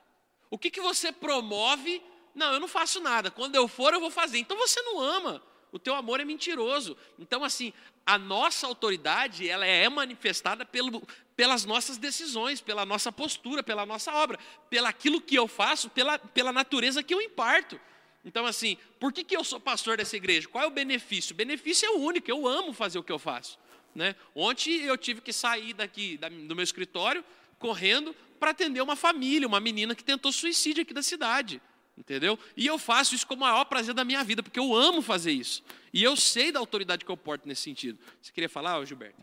O 0.50 0.58
que, 0.58 0.72
que 0.72 0.80
você 0.80 1.12
promove? 1.12 2.02
Não, 2.34 2.54
eu 2.54 2.62
não 2.62 2.68
faço 2.70 3.02
nada. 3.02 3.30
Quando 3.30 3.56
eu 3.56 3.68
for, 3.68 3.94
eu 3.94 4.00
vou 4.00 4.10
fazer. 4.10 4.38
Então 4.38 4.56
você 4.58 4.82
não 4.82 5.02
ama. 5.02 5.44
O 5.76 5.80
teu 5.80 5.94
amor 5.94 6.22
é 6.22 6.26
mentiroso. 6.26 6.96
Então, 7.20 7.44
assim, 7.44 7.74
a 8.06 8.18
nossa 8.18 8.66
autoridade, 8.66 9.50
ela 9.50 9.66
é 9.66 9.90
manifestada 9.90 10.66
pelo, 10.66 11.06
pelas 11.36 11.66
nossas 11.66 11.98
decisões, 11.98 12.62
pela 12.62 12.86
nossa 12.86 13.12
postura, 13.12 13.62
pela 13.62 13.86
nossa 13.86 14.14
obra, 14.14 14.40
pelo 14.70 14.88
aquilo 14.88 15.20
que 15.20 15.36
eu 15.36 15.50
faço, 15.50 15.90
pela, 15.90 16.18
pela 16.18 16.54
natureza 16.54 17.04
que 17.04 17.14
eu 17.14 17.22
imparto. 17.22 17.78
Então, 18.24 18.46
assim, 18.46 18.78
por 19.02 19.12
que, 19.12 19.22
que 19.22 19.36
eu 19.36 19.44
sou 19.44 19.60
pastor 19.60 19.98
dessa 19.98 20.16
igreja? 20.16 20.48
Qual 20.48 20.64
é 20.64 20.68
o 20.68 20.72
benefício? 20.72 21.34
O 21.34 21.36
benefício 21.36 21.86
é 21.86 21.90
o 21.90 22.00
único, 22.00 22.32
eu 22.32 22.48
amo 22.48 22.72
fazer 22.72 22.98
o 22.98 23.04
que 23.04 23.12
eu 23.12 23.20
faço. 23.20 23.60
Né? 23.94 24.16
Ontem 24.34 24.82
eu 24.84 24.98
tive 24.98 25.20
que 25.20 25.34
sair 25.34 25.74
daqui 25.74 26.18
do 26.48 26.56
meu 26.56 26.64
escritório 26.64 27.22
correndo 27.60 28.16
para 28.40 28.52
atender 28.52 28.80
uma 28.80 28.96
família, 28.96 29.46
uma 29.46 29.60
menina 29.60 29.94
que 29.94 30.06
tentou 30.06 30.32
suicídio 30.32 30.84
aqui 30.84 30.94
da 30.94 31.04
cidade. 31.04 31.62
Entendeu? 31.98 32.38
E 32.58 32.68
eu 32.68 32.78
faço 32.78 33.16
isso 33.16 33.26
com 33.26 33.36
o 33.36 33.40
maior 33.40 33.64
prazer 33.66 33.94
da 33.94 34.04
minha 34.04 34.24
vida, 34.24 34.44
porque 34.44 34.60
eu 34.60 34.76
amo 34.76 35.02
fazer 35.02 35.32
isso. 35.32 35.64
E 35.94 36.04
eu 36.04 36.16
sei 36.16 36.52
da 36.52 36.60
autoridade 36.60 37.06
que 37.06 37.12
eu 37.12 37.16
porto 37.16 37.48
nesse 37.48 37.62
sentido. 37.62 37.98
Você 38.22 38.32
queria 38.34 38.50
falar, 38.50 38.84
Gilberto? 38.86 39.16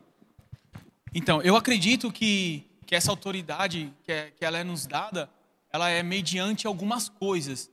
Então, 1.14 1.42
eu 1.42 1.54
acredito 1.54 2.10
que, 2.10 2.64
que 2.86 2.94
essa 2.94 3.10
autoridade 3.10 3.92
que, 4.04 4.12
é, 4.12 4.30
que 4.30 4.44
ela 4.44 4.58
é 4.58 4.64
nos 4.64 4.86
dada, 4.86 5.30
ela 5.70 5.90
é 5.90 6.02
mediante 6.02 6.66
algumas 6.66 7.10
coisas. 7.10 7.70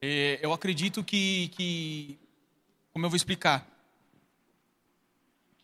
É, 0.00 0.38
eu 0.40 0.52
acredito 0.52 1.04
que, 1.04 1.48
que, 1.48 2.18
como 2.92 3.04
eu 3.04 3.10
vou 3.10 3.16
explicar, 3.16 3.66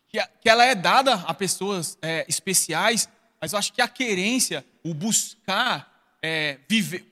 que, 0.07 0.19
que 0.41 0.49
ela 0.49 0.65
é 0.65 0.75
dada 0.75 1.15
a 1.15 1.33
pessoas 1.33 1.97
é, 2.01 2.25
especiais, 2.27 3.09
mas 3.39 3.53
eu 3.53 3.59
acho 3.59 3.73
que 3.73 3.81
a 3.81 3.87
querência, 3.87 4.63
o 4.83 4.93
buscar 4.93 6.15
é, 6.21 6.59
viver, 6.67 7.05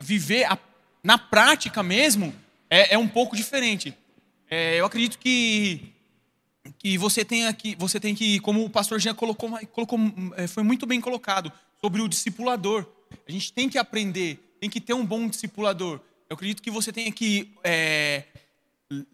viver 0.00 0.44
a, 0.44 0.58
na 1.06 1.16
prática 1.16 1.84
mesmo, 1.84 2.34
é, 2.68 2.94
é, 2.94 2.98
um 2.98 3.06
pouco 3.06 3.36
diferente. 3.36 3.96
É, 4.50 4.80
eu 4.80 4.84
acredito 4.84 5.16
que 5.20 5.92
que 6.80 6.98
você 6.98 7.24
tem 7.24 7.46
aqui, 7.46 7.76
você 7.78 8.00
tem 8.00 8.12
que, 8.12 8.40
como 8.40 8.64
o 8.64 8.68
pastor 8.68 8.98
Jean 8.98 9.14
colocou, 9.14 9.56
colocou, 9.68 10.00
é, 10.36 10.48
foi 10.48 10.64
muito 10.64 10.84
bem 10.84 11.00
colocado 11.00 11.52
sobre 11.80 12.02
o 12.02 12.08
discipulador. 12.08 12.84
A 13.24 13.30
gente 13.30 13.52
tem 13.52 13.68
que 13.68 13.78
aprender, 13.78 14.56
tem 14.60 14.68
que 14.68 14.80
ter 14.80 14.94
um 14.94 15.06
bom 15.06 15.28
discipulador. 15.28 16.00
Eu 16.28 16.34
acredito 16.34 16.60
que 16.60 16.72
você 16.72 16.92
tenha 16.92 17.12
que 17.12 17.52
é, 17.62 18.24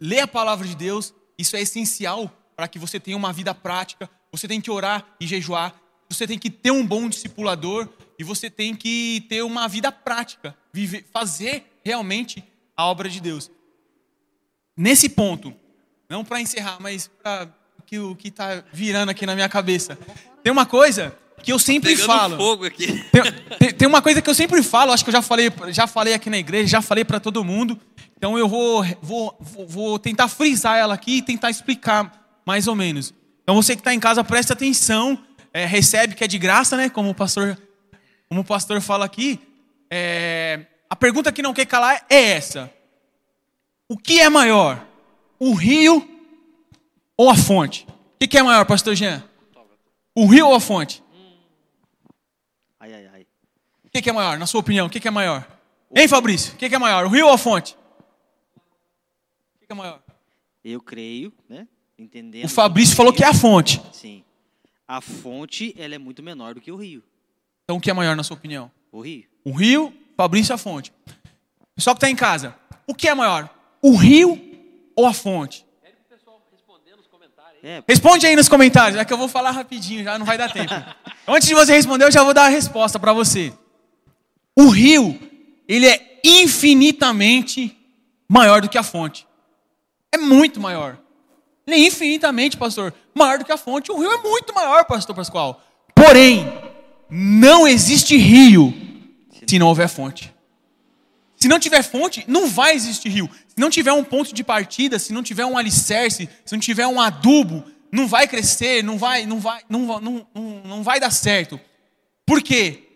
ler 0.01 0.21
a 0.21 0.27
palavra 0.27 0.67
de 0.67 0.75
Deus. 0.75 1.13
Isso 1.37 1.55
é 1.57 1.61
essencial 1.61 2.35
para 2.57 2.69
que 2.69 2.79
você 2.79 2.99
tenha 2.99 3.19
uma 3.19 3.35
vida 3.35 3.55
prática. 3.55 4.09
Você 4.33 4.49
tem 4.49 4.63
que 4.63 4.71
orar 4.71 5.15
e 5.21 5.27
jejuar. 5.27 5.79
Você 6.09 6.27
tem 6.27 6.39
que 6.39 6.49
ter 6.49 6.71
um 6.71 6.87
bom 6.87 7.07
discipulador 7.07 7.87
e 8.19 8.25
você 8.25 8.49
tem 8.49 8.75
que 8.75 9.27
ter 9.29 9.43
uma 9.43 9.69
vida 9.69 9.93
prática, 9.93 10.57
viver, 10.73 11.05
fazer 11.13 11.72
realmente 11.85 12.45
a 12.77 12.87
obra 12.87 13.09
de 13.09 13.21
Deus. 13.21 13.51
Nesse 14.77 15.09
ponto, 15.09 15.55
não 16.09 16.25
para 16.25 16.41
encerrar, 16.41 16.79
mas 16.81 17.09
para 17.23 17.49
que 17.87 17.99
o 17.99 18.15
que 18.17 18.29
está 18.29 18.63
virando 18.73 19.11
aqui 19.11 19.27
na 19.27 19.35
minha 19.35 19.49
cabeça, 19.49 19.99
tem 20.43 20.51
uma 20.51 20.65
coisa 20.65 21.17
que 21.43 21.53
eu 21.53 21.59
sempre 21.59 21.91
Pegando 21.91 22.07
falo. 22.07 22.37
Fogo 22.37 22.65
aqui. 22.65 22.87
Tem, 23.11 23.23
tem, 23.59 23.73
tem, 23.75 23.89
uma 23.89 24.01
coisa 24.01 24.23
que 24.23 24.31
eu 24.31 24.35
sempre 24.35 24.63
falo, 24.63 24.93
acho 24.93 25.05
que 25.05 25.11
eu 25.11 25.13
já 25.13 25.23
falei, 25.23 25.53
já 25.69 25.87
falei 25.87 26.15
aqui 26.15 26.31
na 26.31 26.39
igreja, 26.39 26.69
já 26.69 26.83
falei 26.83 27.05
para 27.05 27.21
todo 27.21 27.45
mundo. 27.45 27.79
Então 28.17 28.39
eu 28.39 28.49
vou, 28.49 28.85
vou, 29.03 29.37
vou 29.41 29.99
tentar 29.99 30.29
frisar 30.29 30.79
ela 30.79 30.95
aqui 30.95 31.17
e 31.17 31.23
tentar 31.23 31.51
explicar 31.51 32.41
mais 32.47 32.69
ou 32.69 32.75
menos. 32.75 33.13
Então 33.43 33.57
você 33.57 33.75
que 33.75 33.81
está 33.81 33.93
em 33.93 33.99
casa, 34.01 34.23
preste 34.23 34.53
atenção, 34.53 35.19
é, 35.53 35.67
recebe 35.67 36.15
que 36.15 36.23
é 36.25 36.29
de 36.29 36.39
graça, 36.39 36.77
né? 36.77 36.89
Como 36.89 37.11
o 37.11 37.15
pastor, 37.15 37.59
como 38.29 38.41
o 38.41 38.45
pastor 38.45 38.81
fala 38.81 39.05
aqui. 39.05 39.41
É, 39.91 40.61
a 40.93 40.97
pergunta 40.97 41.33
que 41.33 41.41
não 41.41 41.55
quer 41.55 41.65
calar 41.65 42.05
é 42.11 42.33
essa: 42.33 42.71
O 43.89 43.97
que 43.97 44.21
é 44.21 44.29
maior, 44.29 44.87
o 45.39 45.55
rio 45.55 46.07
ou 47.17 47.31
a 47.31 47.35
fonte? 47.35 47.87
O 48.23 48.29
que 48.29 48.37
é 48.37 48.43
maior, 48.43 48.67
pastor 48.67 48.95
Jean? 48.95 49.25
O 50.15 50.27
rio 50.27 50.49
ou 50.49 50.55
a 50.55 50.61
fonte? 50.61 51.03
Ai, 52.79 52.93
ai, 52.93 53.07
ai. 53.07 53.27
O 53.83 53.89
que, 53.89 54.11
é 54.11 54.13
maior, 54.13 54.39
na 54.39 54.45
sua 54.45 54.61
opinião? 54.61 54.87
O 54.87 54.91
que, 54.91 55.09
é 55.09 55.11
maior? 55.11 55.49
Hein, 55.97 56.07
Fabrício? 56.07 56.53
O 56.53 56.57
que, 56.59 56.67
é 56.67 56.79
maior, 56.79 57.07
o 57.07 57.09
rio 57.09 57.27
ou 57.27 57.33
a 57.33 57.39
fonte? 57.39 57.75
O 59.57 59.61
que, 59.61 59.67
que 59.67 59.73
é 59.73 59.75
maior? 59.75 60.03
Eu 60.63 60.83
creio, 60.83 61.33
né? 61.49 61.67
Entendendo. 61.99 62.45
O 62.45 62.51
Fabrício 62.51 62.95
falou 62.95 63.15
que 63.15 63.25
é 63.25 63.29
a 63.29 63.35
fonte. 63.35 63.81
Sim. 63.95 64.23
A 64.87 65.01
fonte, 65.01 65.75
ela 65.79 65.95
é 65.95 65.99
muito 65.99 66.23
menor 66.23 66.53
do 66.53 66.61
que 66.61 66.71
o 66.71 66.77
rio. 66.77 67.03
Então, 67.65 67.79
o 67.79 67.81
que 67.81 67.91
é 67.91 67.95
maior, 67.95 68.15
na 68.15 68.23
sua 68.23 68.37
opinião? 68.37 68.71
O 68.91 69.01
rio. 69.01 69.25
O 69.43 69.53
rio, 69.53 70.02
Fabrício, 70.23 70.55
a 70.55 70.59
fonte. 70.59 70.93
Pessoal 71.75 71.97
que 71.97 71.99
está 71.99 72.09
em 72.09 72.15
casa, 72.15 72.55
o 72.87 72.95
que 72.95 73.09
é 73.09 73.15
maior? 73.15 73.51
O 73.83 73.97
rio 73.97 74.41
ou 74.95 75.05
a 75.05 75.13
fonte? 75.13 75.67
É, 77.61 77.83
Responde 77.89 78.25
aí 78.25 78.37
nos 78.37 78.49
comentários, 78.49 79.01
é 79.01 79.05
que 79.05 79.13
eu 79.13 79.19
vou 79.19 79.27
falar 79.27 79.51
rapidinho, 79.51 80.05
já 80.05 80.17
não 80.21 80.25
vai 80.25 80.39
dar 80.39 80.53
tempo. 80.53 80.73
Antes 81.27 81.49
de 81.49 81.55
você 81.55 81.73
responder, 81.73 82.05
eu 82.05 82.13
já 82.13 82.23
vou 82.23 82.33
dar 82.33 82.45
a 82.45 82.49
resposta 82.49 83.01
para 83.01 83.13
você. 83.13 83.53
O 84.55 84.69
rio, 84.69 85.19
ele 85.67 85.89
é 85.89 86.21
infinitamente 86.23 87.77
maior 88.29 88.61
do 88.61 88.69
que 88.69 88.79
a 88.79 88.85
fonte. 88.85 89.27
É 90.13 90.19
muito 90.19 90.61
maior. 90.61 90.99
Ele 91.67 91.75
é 91.75 91.79
infinitamente, 91.81 92.57
pastor, 92.57 92.95
maior 93.13 93.41
do 93.41 93.45
que 93.45 93.51
a 93.51 93.59
fonte. 93.59 93.91
O 93.91 93.99
rio 93.99 94.13
é 94.13 94.19
muito 94.19 94.55
maior, 94.55 94.85
pastor 94.85 95.17
Pascoal. 95.17 95.61
Porém, 95.97 96.47
não 97.11 97.67
existe 97.67 98.17
rio 98.17 98.92
se 99.53 99.59
não 99.59 99.69
houver 99.69 99.87
fonte. 99.87 100.33
Se 101.37 101.47
não 101.47 101.59
tiver 101.61 101.83
fonte, 101.83 102.25
não 102.27 102.49
vai 102.49 102.75
existir 102.75 103.11
rio. 103.11 103.29
Se 103.47 103.59
não 103.59 103.69
tiver 103.69 103.93
um 103.93 104.03
ponto 104.03 104.33
de 104.33 104.43
partida, 104.43 104.99
se 104.99 105.13
não 105.13 105.23
tiver 105.23 105.45
um 105.45 105.59
alicerce, 105.59 106.27
se 106.43 106.55
não 106.55 106.59
tiver 106.59 106.87
um 106.87 106.99
adubo, 106.99 107.63
não 107.93 108.09
vai 108.09 108.27
crescer, 108.27 108.83
não 108.83 108.97
vai, 108.97 109.27
não 109.27 109.39
vai, 109.39 109.61
não, 109.69 110.01
não, 110.01 110.27
não, 110.35 110.63
não 110.65 110.83
vai 110.83 110.99
dar 110.99 111.11
certo. 111.11 111.61
Por 112.25 112.41
quê? 112.43 112.89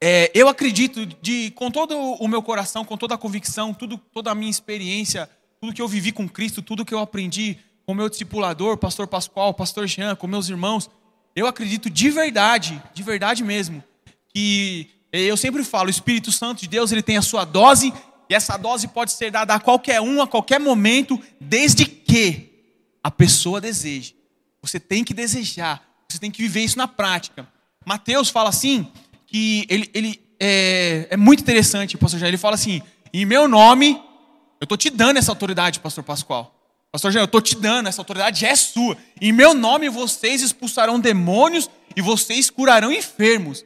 É, 0.00 0.30
eu 0.32 0.48
acredito 0.48 1.04
de, 1.06 1.50
com 1.56 1.72
todo 1.72 1.98
o 1.98 2.28
meu 2.28 2.40
coração, 2.40 2.84
com 2.84 2.96
toda 2.96 3.16
a 3.16 3.18
convicção, 3.18 3.74
tudo, 3.74 3.98
toda 3.98 4.30
a 4.30 4.34
minha 4.34 4.50
experiência, 4.52 5.28
tudo 5.60 5.74
que 5.74 5.82
eu 5.82 5.88
vivi 5.88 6.12
com 6.12 6.28
Cristo, 6.28 6.62
tudo 6.62 6.84
que 6.84 6.94
eu 6.94 7.00
aprendi 7.00 7.58
com 7.84 7.90
o 7.90 7.96
meu 7.96 8.08
discipulador, 8.08 8.76
pastor 8.76 9.08
Pascoal, 9.08 9.52
pastor 9.52 9.88
Jean, 9.88 10.14
com 10.14 10.28
meus 10.28 10.48
irmãos, 10.48 10.88
eu 11.34 11.48
acredito 11.48 11.90
de 11.90 12.10
verdade, 12.10 12.80
de 12.94 13.02
verdade 13.02 13.42
mesmo, 13.42 13.82
que 14.32 14.94
eu 15.22 15.36
sempre 15.36 15.62
falo, 15.62 15.86
o 15.86 15.90
Espírito 15.90 16.32
Santo 16.32 16.60
de 16.60 16.68
Deus, 16.68 16.90
ele 16.90 17.02
tem 17.02 17.16
a 17.16 17.22
sua 17.22 17.44
dose, 17.44 17.92
e 18.28 18.34
essa 18.34 18.56
dose 18.56 18.88
pode 18.88 19.12
ser 19.12 19.30
dada 19.30 19.54
a 19.54 19.60
qualquer 19.60 20.00
um, 20.00 20.20
a 20.20 20.26
qualquer 20.26 20.58
momento, 20.58 21.20
desde 21.40 21.84
que 21.84 22.50
a 23.02 23.10
pessoa 23.10 23.60
deseje. 23.60 24.16
Você 24.62 24.80
tem 24.80 25.04
que 25.04 25.12
desejar, 25.12 25.82
você 26.08 26.18
tem 26.18 26.30
que 26.30 26.42
viver 26.42 26.62
isso 26.62 26.78
na 26.78 26.88
prática. 26.88 27.46
Mateus 27.84 28.30
fala 28.30 28.48
assim, 28.48 28.90
que 29.26 29.66
ele, 29.68 29.90
ele 29.92 30.20
é, 30.40 31.08
é 31.10 31.16
muito 31.16 31.40
interessante, 31.40 31.96
pastor 31.96 32.18
Jair, 32.18 32.30
ele 32.30 32.38
fala 32.38 32.54
assim, 32.54 32.82
em 33.12 33.24
meu 33.24 33.46
nome, 33.46 34.00
eu 34.60 34.64
estou 34.64 34.78
te 34.78 34.90
dando 34.90 35.18
essa 35.18 35.30
autoridade, 35.30 35.80
pastor 35.80 36.02
Pascoal. 36.02 36.52
Pastor 36.90 37.12
Jair, 37.12 37.22
eu 37.22 37.26
estou 37.26 37.40
te 37.40 37.56
dando, 37.56 37.88
essa 37.88 38.00
autoridade 38.00 38.46
é 38.46 38.56
sua. 38.56 38.96
Em 39.20 39.32
meu 39.32 39.52
nome 39.52 39.88
vocês 39.88 40.40
expulsarão 40.42 40.98
demônios 40.98 41.68
e 41.94 42.00
vocês 42.00 42.48
curarão 42.48 42.92
enfermos. 42.92 43.64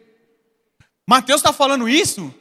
Mateus 1.09 1.41
está 1.41 1.55
falando 1.55 1.89
isso, 1.89 2.35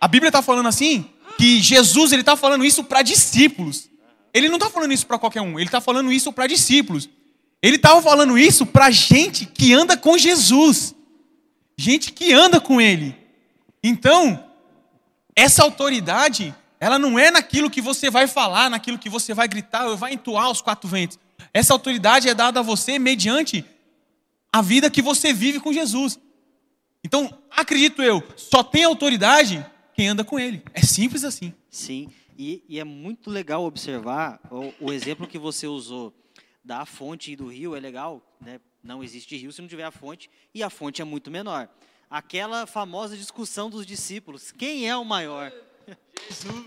a 0.00 0.08
Bíblia 0.08 0.28
está 0.28 0.42
falando 0.42 0.66
assim, 0.66 1.08
que 1.38 1.62
Jesus 1.62 2.10
ele 2.10 2.22
está 2.22 2.34
falando 2.34 2.64
isso 2.64 2.82
para 2.82 3.00
discípulos. 3.00 3.88
ele 4.34 4.48
não 4.48 4.56
está 4.56 4.68
falando 4.68 4.92
isso 4.92 5.06
para 5.06 5.20
qualquer 5.20 5.40
um, 5.40 5.56
ele 5.56 5.68
está 5.68 5.80
falando 5.80 6.12
isso 6.12 6.32
para 6.32 6.48
discípulos. 6.48 7.08
Ele 7.62 7.76
estava 7.76 8.02
falando 8.02 8.36
isso 8.36 8.66
para 8.66 8.90
gente 8.90 9.46
que 9.46 9.72
anda 9.72 9.96
com 9.96 10.18
Jesus, 10.18 10.96
gente 11.78 12.12
que 12.12 12.32
anda 12.32 12.60
com 12.60 12.80
Ele. 12.80 13.16
Então, 13.80 14.44
essa 15.36 15.62
autoridade, 15.62 16.52
ela 16.80 16.98
não 16.98 17.16
é 17.16 17.30
naquilo 17.30 17.70
que 17.70 17.80
você 17.80 18.10
vai 18.10 18.26
falar, 18.26 18.68
naquilo 18.68 18.98
que 18.98 19.08
você 19.08 19.32
vai 19.32 19.46
gritar, 19.46 19.86
ou 19.86 19.96
vai 19.96 20.14
entoar 20.14 20.50
os 20.50 20.60
quatro 20.60 20.90
ventos. 20.90 21.20
Essa 21.54 21.72
autoridade 21.72 22.28
é 22.28 22.34
dada 22.34 22.58
a 22.58 22.64
você 22.64 22.98
mediante 22.98 23.64
a 24.52 24.60
vida 24.60 24.90
que 24.90 25.00
você 25.00 25.32
vive 25.32 25.60
com 25.60 25.72
Jesus. 25.72 26.18
Então, 27.04 27.42
acredito 27.50 28.02
eu, 28.02 28.22
só 28.36 28.62
tem 28.62 28.84
autoridade 28.84 29.64
quem 29.94 30.08
anda 30.08 30.24
com 30.24 30.38
Ele. 30.38 30.62
É 30.72 30.82
simples 30.82 31.24
assim. 31.24 31.52
Sim, 31.68 32.10
e, 32.38 32.64
e 32.68 32.78
é 32.78 32.84
muito 32.84 33.30
legal 33.30 33.64
observar 33.64 34.40
o, 34.50 34.72
o 34.80 34.92
exemplo 34.92 35.26
que 35.26 35.38
você 35.38 35.66
usou 35.66 36.14
da 36.64 36.86
fonte 36.86 37.32
e 37.32 37.36
do 37.36 37.48
rio 37.48 37.74
é 37.74 37.80
legal, 37.80 38.22
né? 38.40 38.60
Não 38.82 39.02
existe 39.02 39.36
rio 39.36 39.52
se 39.52 39.60
não 39.60 39.68
tiver 39.68 39.84
a 39.84 39.90
fonte, 39.90 40.30
e 40.52 40.62
a 40.62 40.70
fonte 40.70 41.00
é 41.00 41.04
muito 41.04 41.30
menor. 41.30 41.68
Aquela 42.10 42.66
famosa 42.66 43.16
discussão 43.16 43.70
dos 43.70 43.86
discípulos: 43.86 44.52
quem 44.52 44.88
é 44.88 44.96
o 44.96 45.04
maior? 45.04 45.52
Jesus. 46.28 46.66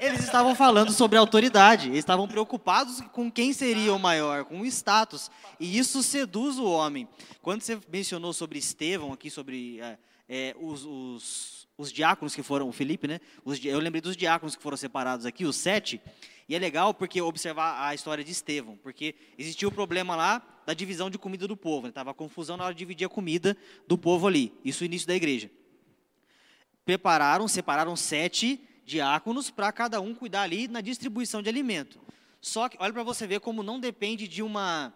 Eles 0.00 0.24
estavam 0.24 0.54
falando 0.54 0.92
sobre 0.92 1.18
autoridade, 1.18 1.88
eles 1.88 1.98
estavam 1.98 2.26
preocupados 2.26 3.00
com 3.12 3.30
quem 3.30 3.52
seria 3.52 3.92
o 3.92 3.98
maior, 3.98 4.44
com 4.44 4.60
o 4.60 4.66
status, 4.66 5.30
e 5.58 5.78
isso 5.78 6.02
seduz 6.02 6.58
o 6.58 6.64
homem. 6.64 7.08
Quando 7.40 7.62
você 7.62 7.78
mencionou 7.92 8.32
sobre 8.32 8.58
Estevão, 8.58 9.12
aqui 9.12 9.30
sobre 9.30 9.80
é, 9.80 9.98
é, 10.28 10.56
os, 10.60 10.84
os, 10.84 11.68
os, 11.76 11.92
diáconos 11.92 12.34
que 12.34 12.42
foram, 12.42 12.68
o 12.68 12.72
Felipe, 12.72 13.06
né? 13.06 13.20
Os, 13.44 13.64
eu 13.64 13.78
lembrei 13.78 14.00
dos 14.00 14.16
diáconos 14.16 14.56
que 14.56 14.62
foram 14.62 14.76
separados 14.76 15.26
aqui, 15.26 15.44
os 15.44 15.56
sete, 15.56 16.00
e 16.48 16.54
é 16.54 16.58
legal 16.58 16.92
porque 16.92 17.20
observar 17.22 17.86
a 17.86 17.94
história 17.94 18.24
de 18.24 18.32
Estevão, 18.32 18.76
porque 18.82 19.14
existia 19.38 19.68
o 19.68 19.72
problema 19.72 20.16
lá 20.16 20.42
da 20.66 20.74
divisão 20.74 21.08
de 21.08 21.18
comida 21.18 21.46
do 21.46 21.56
povo. 21.56 21.88
Estava 21.88 22.10
né? 22.10 22.14
confusão 22.14 22.56
na 22.56 22.64
hora 22.64 22.74
de 22.74 22.78
dividir 22.78 23.06
a 23.06 23.08
comida 23.08 23.56
do 23.86 23.96
povo 23.96 24.26
ali. 24.26 24.52
Isso 24.64 24.82
no 24.82 24.86
início 24.86 25.06
da 25.06 25.14
igreja. 25.14 25.50
Prepararam, 26.84 27.48
separaram 27.48 27.96
sete 27.96 28.60
diáconos 28.84 29.50
para 29.50 29.72
cada 29.72 30.00
um 30.00 30.14
cuidar 30.14 30.42
ali 30.42 30.68
na 30.68 30.80
distribuição 30.80 31.42
de 31.42 31.48
alimento. 31.48 32.00
Só 32.40 32.68
que 32.68 32.76
olha 32.78 32.92
para 32.92 33.02
você 33.02 33.26
ver 33.26 33.40
como 33.40 33.62
não 33.62 33.80
depende 33.80 34.28
de 34.28 34.42
uma 34.42 34.92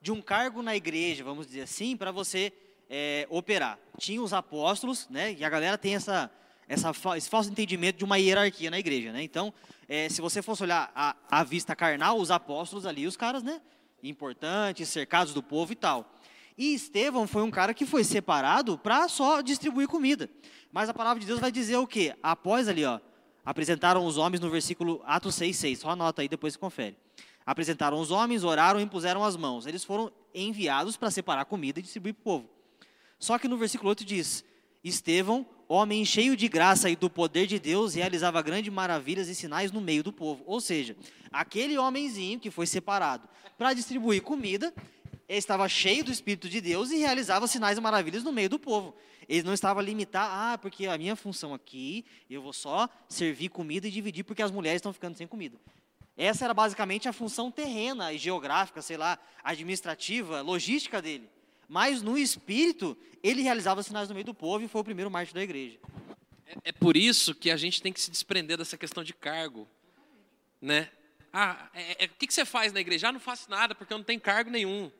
de 0.00 0.10
um 0.10 0.20
cargo 0.20 0.62
na 0.62 0.74
igreja, 0.74 1.22
vamos 1.22 1.46
dizer 1.46 1.62
assim, 1.62 1.96
para 1.96 2.10
você 2.10 2.52
é, 2.90 3.24
operar. 3.30 3.78
Tinha 3.98 4.20
os 4.20 4.32
apóstolos, 4.32 5.08
né? 5.08 5.32
E 5.32 5.44
a 5.44 5.48
galera 5.48 5.78
tem 5.78 5.94
essa, 5.94 6.30
essa 6.68 6.90
esse 7.16 7.30
falso 7.30 7.50
entendimento 7.50 7.98
de 7.98 8.04
uma 8.04 8.18
hierarquia 8.18 8.70
na 8.70 8.78
igreja, 8.78 9.12
né? 9.12 9.22
Então 9.22 9.52
é, 9.88 10.08
se 10.08 10.20
você 10.20 10.42
fosse 10.42 10.62
olhar 10.62 10.90
a, 10.94 11.16
a 11.30 11.44
vista 11.44 11.76
carnal, 11.76 12.18
os 12.18 12.30
apóstolos 12.30 12.86
ali, 12.86 13.06
os 13.06 13.16
caras, 13.16 13.42
né? 13.42 13.60
Importantes, 14.02 14.88
cercados 14.88 15.32
do 15.34 15.42
povo 15.42 15.72
e 15.72 15.76
tal. 15.76 16.12
E 16.56 16.74
Estevão 16.74 17.26
foi 17.26 17.42
um 17.42 17.50
cara 17.50 17.72
que 17.72 17.86
foi 17.86 18.04
separado 18.04 18.78
para 18.78 19.08
só 19.08 19.40
distribuir 19.40 19.88
comida. 19.88 20.28
Mas 20.70 20.88
a 20.88 20.94
palavra 20.94 21.20
de 21.20 21.26
Deus 21.26 21.40
vai 21.40 21.52
dizer 21.52 21.76
o 21.76 21.86
quê? 21.86 22.14
Após 22.22 22.68
ali, 22.68 22.84
ó, 22.84 23.00
apresentaram 23.44 24.04
os 24.06 24.16
homens 24.16 24.40
no 24.40 24.50
versículo 24.50 25.02
Atos 25.04 25.34
6, 25.34 25.56
6. 25.56 25.78
Só 25.80 25.90
anota 25.90 26.22
aí, 26.22 26.28
depois 26.28 26.56
confere. 26.56 26.96
Apresentaram 27.44 27.98
os 27.98 28.10
homens, 28.10 28.44
oraram 28.44 28.78
e 28.78 28.82
impuseram 28.82 29.24
as 29.24 29.36
mãos. 29.36 29.66
Eles 29.66 29.84
foram 29.84 30.12
enviados 30.34 30.96
para 30.96 31.10
separar 31.10 31.44
comida 31.44 31.80
e 31.80 31.82
distribuir 31.82 32.14
para 32.14 32.20
o 32.20 32.24
povo. 32.24 32.50
Só 33.18 33.38
que 33.38 33.48
no 33.48 33.56
versículo 33.56 33.90
8 33.90 34.04
diz: 34.04 34.44
Estevão, 34.84 35.46
homem 35.68 36.04
cheio 36.04 36.36
de 36.36 36.48
graça 36.48 36.90
e 36.90 36.96
do 36.96 37.10
poder 37.10 37.46
de 37.46 37.58
Deus, 37.58 37.94
realizava 37.94 38.42
grandes 38.42 38.72
maravilhas 38.72 39.28
e 39.28 39.34
sinais 39.34 39.72
no 39.72 39.80
meio 39.80 40.02
do 40.02 40.12
povo. 40.12 40.42
Ou 40.46 40.60
seja, 40.60 40.96
aquele 41.32 41.78
homenzinho 41.78 42.38
que 42.38 42.50
foi 42.50 42.66
separado 42.66 43.28
para 43.58 43.72
distribuir 43.74 44.22
comida, 44.22 44.72
estava 45.38 45.68
cheio 45.68 46.04
do 46.04 46.12
Espírito 46.12 46.48
de 46.48 46.60
Deus 46.60 46.90
e 46.90 46.98
realizava 46.98 47.46
sinais 47.46 47.78
e 47.78 47.80
maravilhas 47.80 48.22
no 48.22 48.32
meio 48.32 48.48
do 48.48 48.58
povo. 48.58 48.94
Ele 49.28 49.42
não 49.42 49.54
estava 49.54 49.80
limitado, 49.80 50.30
ah, 50.32 50.58
porque 50.58 50.86
a 50.86 50.98
minha 50.98 51.16
função 51.16 51.54
aqui, 51.54 52.04
eu 52.28 52.42
vou 52.42 52.52
só 52.52 52.88
servir 53.08 53.48
comida 53.48 53.86
e 53.86 53.90
dividir 53.90 54.24
porque 54.24 54.42
as 54.42 54.50
mulheres 54.50 54.78
estão 54.78 54.92
ficando 54.92 55.16
sem 55.16 55.26
comida. 55.26 55.56
Essa 56.16 56.44
era 56.44 56.52
basicamente 56.52 57.08
a 57.08 57.12
função 57.12 57.50
terrena 57.50 58.12
e 58.12 58.18
geográfica, 58.18 58.82
sei 58.82 58.96
lá, 58.96 59.18
administrativa, 59.42 60.42
logística 60.42 61.00
dele. 61.00 61.28
Mas 61.68 62.02
no 62.02 62.18
espírito, 62.18 62.96
ele 63.22 63.42
realizava 63.42 63.82
sinais 63.82 64.08
no 64.08 64.14
meio 64.14 64.26
do 64.26 64.34
povo 64.34 64.64
e 64.64 64.68
foi 64.68 64.82
o 64.82 64.84
primeiro 64.84 65.10
mártir 65.10 65.34
da 65.34 65.42
igreja. 65.42 65.78
É, 66.46 66.56
é 66.64 66.72
por 66.72 66.96
isso 66.96 67.34
que 67.34 67.50
a 67.50 67.56
gente 67.56 67.80
tem 67.80 67.92
que 67.92 68.00
se 68.00 68.10
desprender 68.10 68.58
dessa 68.58 68.76
questão 68.76 69.02
de 69.02 69.14
cargo. 69.14 69.66
Né? 70.60 70.90
Ah, 71.32 71.70
é, 71.72 72.04
é, 72.04 72.06
o 72.06 72.10
que, 72.10 72.26
que 72.26 72.34
você 72.34 72.44
faz 72.44 72.72
na 72.72 72.80
igreja? 72.80 73.08
Ah, 73.08 73.12
não 73.12 73.20
faço 73.20 73.50
nada 73.50 73.74
porque 73.74 73.92
eu 73.92 73.98
não 73.98 74.04
tenho 74.04 74.20
cargo 74.20 74.50
nenhum. 74.50 74.92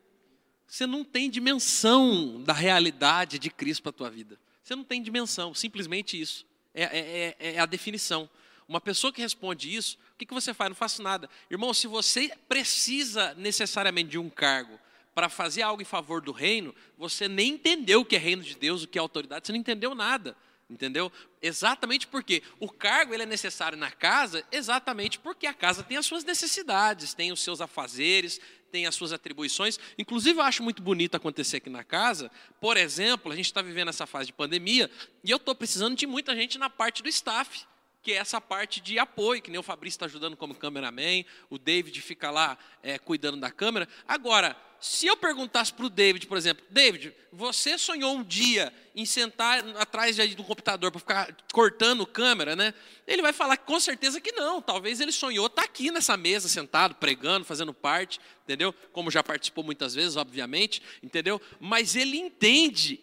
Você 0.67 0.87
não 0.87 1.03
tem 1.03 1.29
dimensão 1.29 2.41
da 2.43 2.53
realidade 2.53 3.37
de 3.37 3.49
Cristo 3.49 3.83
para 3.83 3.89
a 3.91 3.93
tua 3.93 4.09
vida. 4.09 4.39
Você 4.63 4.75
não 4.75 4.83
tem 4.83 5.01
dimensão, 5.01 5.53
simplesmente 5.53 6.19
isso. 6.19 6.45
É, 6.73 6.83
é, 6.83 7.35
é, 7.39 7.55
é 7.55 7.59
a 7.59 7.65
definição. 7.65 8.29
Uma 8.67 8.81
pessoa 8.81 9.11
que 9.11 9.21
responde 9.21 9.73
isso, 9.73 9.97
o 10.13 10.17
que, 10.17 10.25
que 10.25 10.33
você 10.33 10.53
faz? 10.53 10.69
Não 10.69 10.75
faço 10.75 11.03
nada. 11.03 11.29
Irmão, 11.49 11.73
se 11.73 11.85
você 11.85 12.31
precisa 12.47 13.33
necessariamente 13.35 14.11
de 14.11 14.17
um 14.17 14.29
cargo 14.29 14.79
para 15.13 15.29
fazer 15.29 15.61
algo 15.61 15.81
em 15.81 15.85
favor 15.85 16.21
do 16.21 16.31
reino, 16.31 16.73
você 16.97 17.27
nem 17.27 17.53
entendeu 17.53 18.01
o 18.01 18.05
que 18.05 18.15
é 18.15 18.19
reino 18.19 18.41
de 18.41 18.55
Deus, 18.55 18.83
o 18.83 18.87
que 18.87 18.97
é 18.97 19.01
autoridade, 19.01 19.45
você 19.45 19.51
não 19.51 19.59
entendeu 19.59 19.93
nada. 19.93 20.35
Entendeu? 20.73 21.11
Exatamente 21.39 22.07
porque 22.07 22.41
o 22.59 22.67
cargo 22.67 23.13
ele 23.13 23.23
é 23.23 23.25
necessário 23.27 23.77
na 23.77 23.91
casa, 23.91 24.43
exatamente 24.51 25.19
porque 25.19 25.45
a 25.45 25.53
casa 25.53 25.83
tem 25.83 25.97
as 25.97 26.05
suas 26.05 26.23
necessidades, 26.23 27.13
tem 27.13 27.31
os 27.31 27.41
seus 27.41 27.61
afazeres, 27.61 28.41
tem 28.71 28.87
as 28.87 28.95
suas 28.95 29.13
atribuições. 29.13 29.77
Inclusive, 29.99 30.39
eu 30.39 30.43
acho 30.43 30.63
muito 30.63 30.81
bonito 30.81 31.13
acontecer 31.13 31.57
aqui 31.57 31.69
na 31.69 31.83
casa. 31.83 32.31
Por 32.59 32.75
exemplo, 32.75 33.31
a 33.31 33.35
gente 33.35 33.45
está 33.45 33.61
vivendo 33.61 33.89
essa 33.89 34.07
fase 34.07 34.25
de 34.25 34.33
pandemia 34.33 34.89
e 35.23 35.29
eu 35.29 35.37
estou 35.37 35.53
precisando 35.53 35.95
de 35.95 36.07
muita 36.07 36.35
gente 36.35 36.57
na 36.57 36.71
parte 36.71 37.03
do 37.03 37.09
staff 37.09 37.67
que 38.03 38.11
é 38.11 38.17
essa 38.17 38.41
parte 38.41 38.81
de 38.81 38.99
apoio, 38.99 39.41
que 39.41 39.49
nem 39.49 39.59
o 39.59 39.63
Fabrício 39.63 39.95
está 39.95 40.05
ajudando 40.05 40.35
como 40.35 40.53
cameraman, 40.53 41.23
o 41.49 41.57
David 41.57 41.99
fica 42.01 42.29
lá 42.29 42.57
é, 42.83 42.99
cuidando 42.99 43.37
da 43.37 43.49
câmera. 43.49 43.87
Agora, 44.05 44.57
se 44.83 45.07
eu 45.07 45.15
perguntasse 45.15 45.73
para 45.73 45.85
o 45.85 45.89
David, 45.89 46.27
por 46.27 46.37
exemplo, 46.37 46.65
David, 46.69 47.15
você 47.31 47.77
sonhou 47.77 48.17
um 48.17 48.21
dia 48.21 48.73
em 48.93 49.05
sentar 49.05 49.65
atrás 49.77 50.17
do 50.35 50.43
computador 50.43 50.91
para 50.91 50.99
ficar 50.99 51.37
cortando 51.53 52.05
câmera, 52.05 52.53
né? 52.53 52.73
Ele 53.07 53.21
vai 53.21 53.31
falar 53.31 53.55
com 53.55 53.79
certeza 53.79 54.19
que 54.19 54.33
não. 54.33 54.61
Talvez 54.61 54.99
ele 54.99 55.13
sonhou 55.13 55.47
estar 55.47 55.61
tá 55.61 55.65
aqui 55.65 55.89
nessa 55.89 56.17
mesa, 56.17 56.49
sentado, 56.49 56.95
pregando, 56.95 57.45
fazendo 57.45 57.73
parte, 57.73 58.19
entendeu? 58.43 58.73
Como 58.91 59.09
já 59.09 59.23
participou 59.23 59.63
muitas 59.63 59.95
vezes, 59.95 60.17
obviamente, 60.17 60.81
entendeu? 61.01 61.41
Mas 61.61 61.95
ele 61.95 62.17
entende 62.17 62.99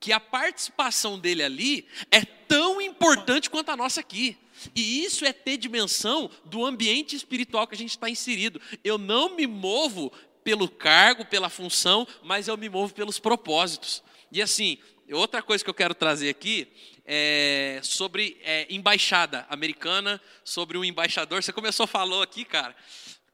que 0.00 0.12
a 0.12 0.20
participação 0.20 1.18
dele 1.18 1.42
ali 1.42 1.86
é 2.10 2.24
tão 2.24 2.80
importante 2.80 3.50
quanto 3.50 3.70
a 3.70 3.76
nossa 3.76 4.00
aqui. 4.00 4.36
E 4.74 5.04
isso 5.04 5.24
é 5.24 5.32
ter 5.32 5.56
dimensão 5.56 6.30
do 6.44 6.64
ambiente 6.64 7.14
espiritual 7.14 7.66
que 7.66 7.74
a 7.74 7.78
gente 7.78 7.90
está 7.90 8.08
inserido. 8.08 8.60
Eu 8.82 8.98
não 8.98 9.34
me 9.34 9.46
movo 9.46 10.12
pelo 10.42 10.68
cargo, 10.68 11.24
pela 11.24 11.48
função, 11.48 12.06
mas 12.22 12.48
eu 12.48 12.56
me 12.56 12.68
movo 12.68 12.94
pelos 12.94 13.18
propósitos. 13.18 14.02
E 14.30 14.40
assim, 14.40 14.78
outra 15.12 15.42
coisa 15.42 15.62
que 15.62 15.70
eu 15.70 15.74
quero 15.74 15.94
trazer 15.94 16.28
aqui 16.30 16.68
é 17.04 17.80
sobre 17.82 18.36
é, 18.42 18.66
embaixada 18.70 19.46
americana, 19.48 20.20
sobre 20.44 20.76
um 20.78 20.84
embaixador. 20.84 21.42
Você 21.42 21.52
começou 21.52 21.86
falou 21.86 22.22
aqui, 22.22 22.44
cara. 22.44 22.74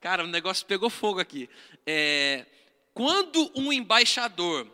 Cara, 0.01 0.25
o 0.25 0.27
negócio 0.27 0.67
pegou 0.67 0.91
fogo 0.91 1.21
aqui. 1.21 1.49
É, 1.87 2.45
quando 2.93 3.51
um 3.55 3.73
embaixador 3.73 4.67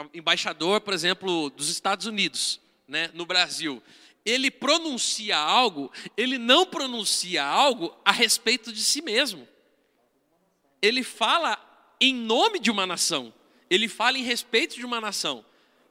um 0.00 0.10
embaixador, 0.14 0.80
por 0.80 0.94
exemplo, 0.94 1.50
dos 1.50 1.68
Estados 1.68 2.06
Unidos, 2.06 2.60
né, 2.88 3.10
no 3.12 3.26
Brasil, 3.26 3.82
ele 4.24 4.50
pronuncia 4.50 5.36
algo, 5.36 5.90
ele 6.16 6.38
não 6.38 6.64
pronuncia 6.64 7.44
algo 7.44 7.94
a 8.04 8.12
respeito 8.12 8.72
de 8.72 8.82
si 8.82 9.02
mesmo. 9.02 9.46
Ele 10.80 11.02
fala 11.02 11.58
em 12.00 12.14
nome 12.14 12.58
de 12.58 12.70
uma 12.70 12.86
nação, 12.86 13.32
ele 13.68 13.88
fala 13.88 14.18
em 14.18 14.22
respeito 14.22 14.76
de 14.76 14.84
uma 14.84 15.00
nação. 15.00 15.44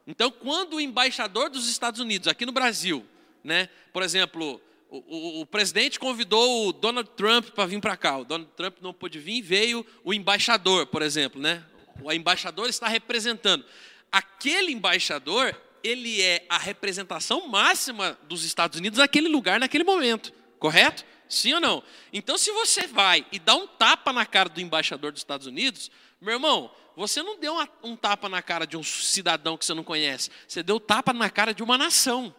Então, 0.06 0.30
quando 0.30 0.74
o 0.74 0.80
embaixador 0.80 1.48
dos 1.48 1.68
Estados 1.68 2.00
Unidos, 2.00 2.26
aqui 2.26 2.44
no 2.44 2.52
Brasil, 2.52 3.06
né, 3.44 3.68
por 3.92 4.02
exemplo, 4.02 4.60
o, 4.90 4.96
o, 4.96 5.40
o 5.42 5.46
presidente 5.46 5.98
convidou 5.98 6.68
o 6.68 6.72
Donald 6.72 7.10
Trump 7.16 7.50
para 7.50 7.66
vir 7.66 7.80
para 7.80 7.96
cá, 7.96 8.18
o 8.18 8.24
Donald 8.24 8.50
Trump 8.56 8.78
não 8.80 8.92
pôde 8.92 9.18
vir, 9.18 9.42
veio 9.42 9.86
o 10.02 10.12
embaixador, 10.12 10.86
por 10.86 11.02
exemplo, 11.02 11.40
né, 11.40 11.64
o 12.02 12.12
embaixador 12.12 12.68
está 12.68 12.88
representando 12.88 13.64
aquele 14.12 14.70
embaixador, 14.72 15.58
ele 15.82 16.20
é 16.20 16.44
a 16.48 16.58
representação 16.58 17.48
máxima 17.48 18.18
dos 18.28 18.44
Estados 18.44 18.78
Unidos 18.78 18.98
naquele 18.98 19.28
lugar, 19.28 19.58
naquele 19.58 19.82
momento, 19.82 20.32
correto? 20.58 21.04
Sim 21.28 21.54
ou 21.54 21.60
não? 21.60 21.82
Então, 22.12 22.36
se 22.36 22.52
você 22.52 22.86
vai 22.86 23.26
e 23.32 23.38
dá 23.38 23.54
um 23.54 23.66
tapa 23.66 24.12
na 24.12 24.26
cara 24.26 24.50
do 24.50 24.60
embaixador 24.60 25.10
dos 25.12 25.20
Estados 25.20 25.46
Unidos, 25.46 25.90
meu 26.20 26.34
irmão, 26.34 26.70
você 26.94 27.22
não 27.22 27.38
deu 27.38 27.54
uma, 27.54 27.68
um 27.82 27.96
tapa 27.96 28.28
na 28.28 28.42
cara 28.42 28.66
de 28.66 28.76
um 28.76 28.82
cidadão 28.82 29.56
que 29.56 29.64
você 29.64 29.72
não 29.72 29.82
conhece, 29.82 30.30
você 30.46 30.62
deu 30.62 30.78
tapa 30.78 31.12
na 31.14 31.30
cara 31.30 31.54
de 31.54 31.62
uma 31.62 31.78
nação. 31.78 32.34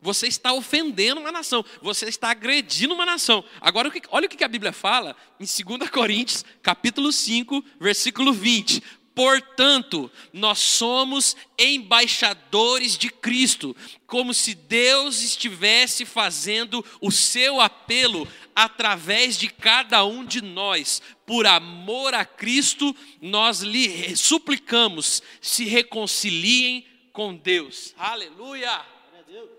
Você 0.00 0.26
está 0.26 0.52
ofendendo 0.52 1.20
uma 1.20 1.30
nação, 1.30 1.64
você 1.80 2.06
está 2.08 2.30
agredindo 2.30 2.92
uma 2.92 3.06
nação. 3.06 3.44
Agora, 3.60 3.92
olha 4.10 4.26
o 4.26 4.28
que 4.28 4.42
a 4.42 4.48
Bíblia 4.48 4.72
fala 4.72 5.16
em 5.38 5.44
2 5.44 5.90
Coríntios, 5.90 6.44
capítulo 6.60 7.12
5, 7.12 7.64
versículo 7.78 8.32
20. 8.32 8.82
Portanto, 9.14 10.10
nós 10.32 10.58
somos 10.58 11.36
embaixadores 11.58 12.96
de 12.96 13.10
Cristo, 13.10 13.76
como 14.06 14.32
se 14.32 14.54
Deus 14.54 15.22
estivesse 15.22 16.06
fazendo 16.06 16.84
o 17.00 17.10
seu 17.10 17.60
apelo 17.60 18.26
através 18.54 19.36
de 19.36 19.48
cada 19.48 20.04
um 20.04 20.24
de 20.24 20.40
nós. 20.40 21.02
Por 21.26 21.46
amor 21.46 22.14
a 22.14 22.24
Cristo, 22.24 22.96
nós 23.20 23.60
lhe 23.60 24.16
suplicamos, 24.16 25.22
se 25.40 25.64
reconciliem 25.64 26.86
com 27.12 27.34
Deus. 27.34 27.94
Aleluia! 27.98 28.92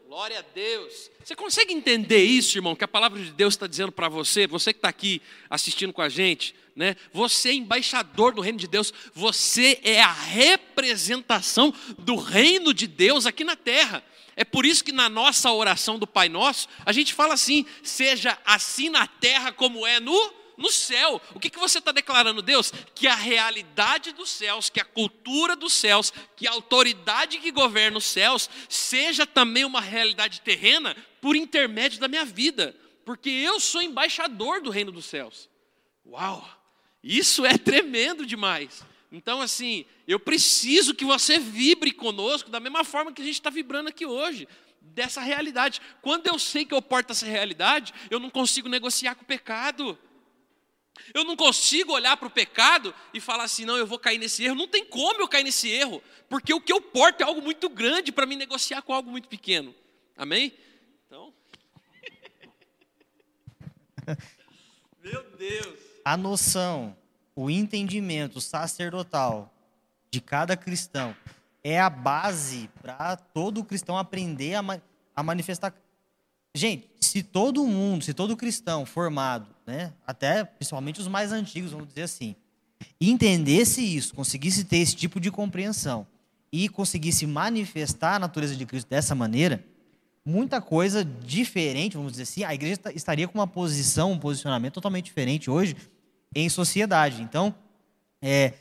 Glória 0.08 0.38
a 0.38 0.44
Deus. 0.54 1.10
Você 1.24 1.36
consegue 1.36 1.74
entender 1.74 2.24
isso, 2.24 2.56
irmão? 2.56 2.76
Que 2.76 2.84
a 2.84 2.88
palavra 2.88 3.20
de 3.20 3.32
Deus 3.32 3.56
está 3.56 3.66
dizendo 3.66 3.92
para 3.92 4.08
você, 4.08 4.46
você 4.46 4.72
que 4.72 4.78
está 4.78 4.90
aqui 4.90 5.20
assistindo 5.50 5.92
com 5.92 6.04
a 6.04 6.10
gente, 6.10 6.54
né? 6.76 6.96
Você 7.12 7.50
é 7.50 7.54
embaixador 7.54 8.34
do 8.34 8.42
reino 8.42 8.58
de 8.58 8.68
Deus, 8.68 8.94
você 9.14 9.80
é 9.84 10.02
a 10.02 10.12
representação 10.12 11.74
do 12.00 12.16
reino 12.16 12.74
de 12.74 12.88
Deus 12.88 13.26
aqui 13.26 13.44
na 13.44 13.56
terra. 13.56 14.04
É 14.36 14.44
por 14.44 14.66
isso 14.66 14.84
que 14.84 14.92
na 14.92 15.08
nossa 15.10 15.52
oração 15.52 16.00
do 16.00 16.08
Pai 16.08 16.28
Nosso, 16.28 16.68
a 16.86 16.92
gente 16.92 17.14
fala 17.14 17.36
assim: 17.36 17.66
seja 17.84 18.38
assim 18.44 18.90
na 18.90 19.06
terra 19.06 19.52
como 19.52 19.86
é 19.86 20.00
no 20.00 20.44
no 20.58 20.72
céu. 20.72 21.22
O 21.34 21.40
que, 21.40 21.50
que 21.50 21.60
você 21.60 21.80
está 21.80 21.92
declarando, 21.92 22.42
Deus? 22.42 22.72
Que 22.94 23.08
a 23.08 23.16
realidade 23.16 24.12
dos 24.12 24.30
céus, 24.30 24.70
que 24.70 24.80
a 24.80 24.86
cultura 24.86 25.56
dos 25.56 25.74
céus, 25.74 26.14
que 26.36 26.48
a 26.48 26.52
autoridade 26.52 27.40
que 27.40 27.52
governa 27.52 27.98
os 27.98 28.06
céus, 28.06 28.50
seja 28.70 29.26
também 29.26 29.66
uma 29.66 29.82
realidade 29.82 30.42
terrena 30.42 30.96
por 31.22 31.36
intermédio 31.36 32.00
da 32.00 32.08
minha 32.08 32.26
vida, 32.26 32.76
porque 33.06 33.30
eu 33.30 33.60
sou 33.60 33.82
embaixador 33.82 34.62
do 34.62 34.70
reino 34.70 34.92
dos 34.92 35.06
céus. 35.06 35.50
Uau! 36.06 36.63
Isso 37.04 37.46
é 37.46 37.58
tremendo 37.58 38.26
demais. 38.26 38.86
Então, 39.12 39.42
assim, 39.42 39.86
eu 40.08 40.20
preciso 40.20 40.96
que 40.96 41.06
você 41.06 41.38
vibre 41.38 41.92
conosco 41.92 42.50
da 42.50 42.60
mesma 42.60 42.84
forma 42.84 43.12
que 43.12 43.22
a 43.22 43.26
gente 43.26 43.36
está 43.36 43.50
vibrando 43.50 43.90
aqui 43.90 44.06
hoje, 44.06 44.48
dessa 44.82 45.22
realidade. 45.22 45.82
Quando 46.02 46.28
eu 46.28 46.40
sei 46.40 46.66
que 46.66 46.74
eu 46.74 46.82
porto 46.82 47.12
essa 47.12 47.26
realidade, 47.26 47.94
eu 48.10 48.20
não 48.20 48.30
consigo 48.30 48.70
negociar 48.70 49.14
com 49.16 49.24
o 49.24 49.28
pecado. 49.28 49.98
Eu 51.14 51.24
não 51.24 51.36
consigo 51.36 51.94
olhar 51.94 52.18
para 52.18 52.28
o 52.28 52.32
pecado 52.32 52.94
e 53.14 53.20
falar 53.20 53.44
assim, 53.44 53.66
não, 53.66 53.78
eu 53.78 53.86
vou 53.86 54.00
cair 54.00 54.18
nesse 54.18 54.44
erro. 54.44 54.56
Não 54.56 54.68
tem 54.68 54.86
como 54.86 55.22
eu 55.22 55.28
cair 55.28 55.44
nesse 55.44 55.70
erro, 55.70 56.02
porque 56.30 56.54
o 56.54 56.62
que 56.62 56.72
eu 56.72 56.82
porto 56.82 57.22
é 57.22 57.24
algo 57.24 57.42
muito 57.42 57.70
grande 57.70 58.12
para 58.12 58.26
me 58.26 58.36
negociar 58.36 58.82
com 58.82 58.94
algo 58.94 59.12
muito 59.12 59.28
pequeno. 59.28 59.76
Amém? 60.16 60.54
Então. 61.06 61.34
Meu 65.04 65.24
Deus. 65.38 65.93
A 66.04 66.18
noção, 66.18 66.96
o 67.36 67.50
entendimento 67.50 68.42
sacerdotal 68.42 69.54
de 70.12 70.20
cada 70.22 70.56
cristão 70.56 71.16
é 71.64 71.80
a 71.80 71.90
base 71.90 72.70
para 72.82 73.16
todo 73.16 73.64
cristão 73.64 73.98
aprender 73.98 74.56
a, 74.56 74.62
ma 74.62 74.82
a 75.16 75.24
manifestar. 75.24 75.74
Gente, 76.56 76.90
se 77.00 77.24
todo 77.24 77.66
mundo, 77.66 78.04
se 78.04 78.14
todo 78.14 78.36
cristão 78.36 78.86
formado 78.86 79.54
né? 79.66 79.94
até 80.06 80.44
principalmente 80.44 81.00
os 81.00 81.08
mais 81.08 81.32
antigos, 81.32 81.72
vamos 81.72 81.88
dizer 81.88 82.04
assim, 82.04 82.36
entendesse 83.00 83.82
isso, 83.82 84.14
conseguisse 84.14 84.66
ter 84.66 84.78
esse 84.78 84.96
tipo 84.96 85.20
de 85.20 85.32
compreensão 85.32 86.06
e 86.52 86.70
conseguisse 86.70 87.26
manifestar 87.26 88.16
a 88.16 88.20
natureza 88.20 88.56
de 88.56 88.66
Cristo 88.66 88.90
dessa 88.90 89.16
maneira, 89.16 89.64
muita 90.26 90.62
coisa 90.62 91.04
diferente, 91.04 91.98
vamos 91.98 92.14
dizer 92.14 92.24
assim, 92.24 92.44
a 92.44 92.54
igreja 92.54 92.80
estaria 92.94 93.28
com 93.28 93.40
uma 93.40 93.48
posição, 93.48 94.12
um 94.12 94.20
posicionamento 94.20 94.74
totalmente 94.74 95.06
diferente 95.06 95.50
hoje 95.50 95.76
em 96.36 96.50
sociedade. 96.50 97.22
Então, 97.22 97.54
é, 98.22 98.54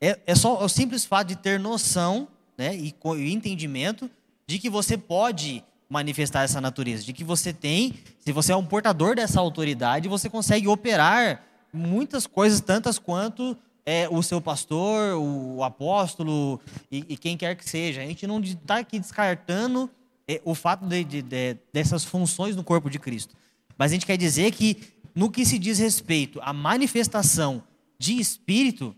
é, 0.00 0.18
é 0.26 0.34
só 0.34 0.64
o 0.64 0.68
simples 0.68 1.04
fato 1.04 1.28
de 1.28 1.36
ter 1.36 1.58
noção 1.58 2.28
né, 2.56 2.76
e, 2.76 2.94
e 3.16 3.32
entendimento 3.32 4.10
de 4.46 4.58
que 4.58 4.70
você 4.70 4.96
pode 4.96 5.62
manifestar 5.88 6.42
essa 6.42 6.60
natureza, 6.60 7.04
de 7.04 7.12
que 7.12 7.24
você 7.24 7.52
tem, 7.52 7.94
se 8.20 8.32
você 8.32 8.52
é 8.52 8.56
um 8.56 8.64
portador 8.64 9.16
dessa 9.16 9.40
autoridade, 9.40 10.08
você 10.08 10.28
consegue 10.28 10.68
operar 10.68 11.44
muitas 11.72 12.26
coisas, 12.26 12.60
tantas 12.60 12.98
quanto 12.98 13.56
é, 13.86 14.06
o 14.10 14.22
seu 14.22 14.40
pastor, 14.40 15.16
o 15.16 15.62
apóstolo 15.64 16.60
e, 16.92 17.04
e, 17.08 17.16
quem 17.16 17.38
quer 17.38 17.56
que 17.56 17.68
seja. 17.68 18.02
A 18.02 18.06
gente 18.06 18.26
não 18.26 18.38
está 18.40 18.78
aqui 18.78 18.98
descartando 18.98 19.90
é, 20.26 20.42
o 20.44 20.54
fato 20.54 20.84
de, 20.84 21.02
de, 21.04 21.22
de, 21.22 21.56
dessas 21.72 22.04
funções 22.04 22.54
no 22.54 22.62
corpo 22.62 22.90
de 22.90 22.98
Cristo. 22.98 23.34
Mas 23.78 23.90
a 23.90 23.94
gente 23.94 24.04
quer 24.04 24.18
dizer 24.18 24.50
que, 24.50 24.76
no 25.18 25.28
que 25.28 25.44
se 25.44 25.58
diz 25.58 25.80
respeito 25.80 26.38
à 26.44 26.52
manifestação 26.52 27.64
de 27.98 28.20
espírito, 28.20 28.94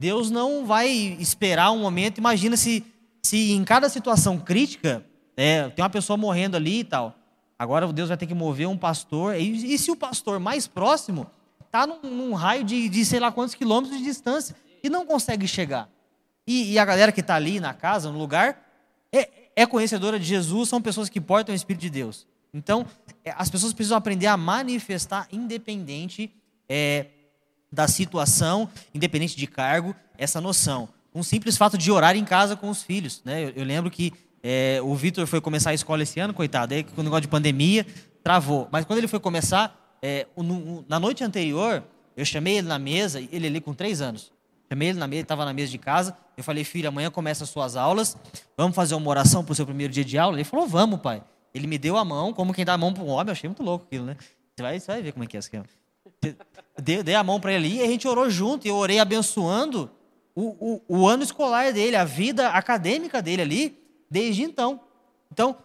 Deus 0.00 0.28
não 0.28 0.66
vai 0.66 0.90
esperar 1.20 1.70
um 1.70 1.78
momento. 1.78 2.18
Imagina 2.18 2.56
se, 2.56 2.84
se 3.22 3.52
em 3.52 3.62
cada 3.62 3.88
situação 3.88 4.36
crítica 4.36 5.06
é, 5.36 5.68
tem 5.68 5.84
uma 5.84 5.88
pessoa 5.88 6.16
morrendo 6.16 6.56
ali 6.56 6.80
e 6.80 6.84
tal. 6.84 7.14
Agora 7.56 7.86
Deus 7.92 8.08
vai 8.08 8.16
ter 8.16 8.26
que 8.26 8.34
mover 8.34 8.66
um 8.66 8.76
pastor. 8.76 9.36
E, 9.36 9.74
e 9.74 9.78
se 9.78 9.92
o 9.92 9.96
pastor 9.96 10.40
mais 10.40 10.66
próximo 10.66 11.30
está 11.64 11.86
num, 11.86 12.00
num, 12.02 12.34
raio 12.34 12.64
de, 12.64 12.88
de 12.88 13.04
sei 13.04 13.20
lá 13.20 13.30
quantos 13.30 13.54
quilômetros 13.54 13.96
de 13.96 14.02
distância 14.02 14.56
e 14.82 14.90
não 14.90 15.06
consegue 15.06 15.46
chegar? 15.46 15.88
E, 16.48 16.72
e 16.72 16.80
a 16.80 16.84
galera 16.84 17.12
que 17.12 17.20
está 17.20 17.36
ali 17.36 17.60
na 17.60 17.72
casa, 17.72 18.10
no 18.10 18.18
lugar, 18.18 18.60
é, 19.12 19.28
é 19.54 19.64
conhecedora 19.66 20.18
de 20.18 20.24
Jesus, 20.24 20.68
são 20.68 20.82
pessoas 20.82 21.08
que 21.08 21.20
portam 21.20 21.52
o 21.52 21.56
Espírito 21.56 21.82
de 21.82 21.90
Deus. 21.90 22.26
Então, 22.52 22.86
é, 23.24 23.32
as 23.36 23.48
pessoas 23.48 23.72
precisam 23.72 23.96
aprender 23.96 24.26
a 24.26 24.36
manifestar 24.36 25.28
independente 25.32 26.30
é, 26.68 27.06
da 27.70 27.86
situação, 27.86 28.68
independente 28.94 29.36
de 29.36 29.46
cargo, 29.46 29.94
essa 30.18 30.40
noção. 30.40 30.88
Um 31.14 31.22
simples 31.22 31.56
fato 31.56 31.78
de 31.78 31.90
orar 31.90 32.16
em 32.16 32.24
casa 32.24 32.56
com 32.56 32.68
os 32.68 32.82
filhos. 32.82 33.22
Né? 33.24 33.44
Eu, 33.44 33.50
eu 33.56 33.64
lembro 33.64 33.90
que 33.90 34.12
é, 34.42 34.80
o 34.82 34.94
Vitor 34.94 35.26
foi 35.26 35.40
começar 35.40 35.70
a 35.70 35.74
escola 35.74 36.02
esse 36.02 36.18
ano, 36.18 36.32
coitado, 36.32 36.74
aí 36.74 36.82
com 36.82 37.00
o 37.00 37.04
negócio 37.04 37.22
de 37.22 37.28
pandemia, 37.28 37.86
travou. 38.22 38.68
Mas 38.70 38.84
quando 38.84 38.98
ele 38.98 39.08
foi 39.08 39.20
começar, 39.20 39.98
é, 40.02 40.26
no, 40.36 40.84
na 40.88 40.98
noite 40.98 41.22
anterior, 41.22 41.84
eu 42.16 42.24
chamei 42.24 42.58
ele 42.58 42.68
na 42.68 42.78
mesa, 42.78 43.20
ele 43.20 43.46
ali 43.46 43.60
com 43.60 43.74
três 43.74 44.00
anos. 44.00 44.32
Chamei 44.70 44.88
ele 44.88 44.98
na 44.98 45.06
mesa, 45.06 45.22
estava 45.22 45.44
na 45.44 45.52
mesa 45.52 45.70
de 45.70 45.78
casa. 45.78 46.16
Eu 46.36 46.44
falei, 46.44 46.64
filho, 46.64 46.88
amanhã 46.88 47.10
começa 47.10 47.44
as 47.44 47.50
suas 47.50 47.76
aulas, 47.76 48.16
vamos 48.56 48.74
fazer 48.74 48.94
uma 48.94 49.08
oração 49.10 49.44
para 49.44 49.52
o 49.52 49.54
seu 49.54 49.66
primeiro 49.66 49.92
dia 49.92 50.04
de 50.04 50.16
aula? 50.16 50.36
Ele 50.36 50.44
falou, 50.44 50.66
vamos, 50.66 51.00
pai. 51.00 51.22
Ele 51.54 51.66
me 51.66 51.78
deu 51.78 51.96
a 51.96 52.04
mão, 52.04 52.32
como 52.32 52.52
quem 52.52 52.64
dá 52.64 52.74
a 52.74 52.78
mão 52.78 52.92
para 52.92 53.02
um 53.02 53.08
homem, 53.08 53.28
eu 53.28 53.32
achei 53.32 53.48
muito 53.48 53.62
louco 53.62 53.84
aquilo, 53.84 54.04
né? 54.04 54.16
Você 54.54 54.62
vai, 54.62 54.80
você 54.80 54.86
vai 54.86 55.02
ver 55.02 55.12
como 55.12 55.24
é 55.24 55.26
que 55.26 55.36
é 55.36 55.38
esse 55.38 55.46
esquema. 55.46 55.64
Dei, 56.78 57.02
dei 57.02 57.14
a 57.14 57.24
mão 57.24 57.40
para 57.40 57.52
ele 57.52 57.68
e 57.68 57.82
a 57.82 57.86
gente 57.86 58.06
orou 58.06 58.28
junto, 58.30 58.66
eu 58.66 58.76
orei 58.76 58.98
abençoando 58.98 59.90
o, 60.34 60.82
o, 60.88 61.00
o 61.00 61.08
ano 61.08 61.22
escolar 61.22 61.72
dele, 61.72 61.96
a 61.96 62.04
vida 62.04 62.48
acadêmica 62.50 63.20
dele 63.20 63.42
ali, 63.42 63.78
desde 64.10 64.42
então. 64.42 64.80
Então, 65.32 65.56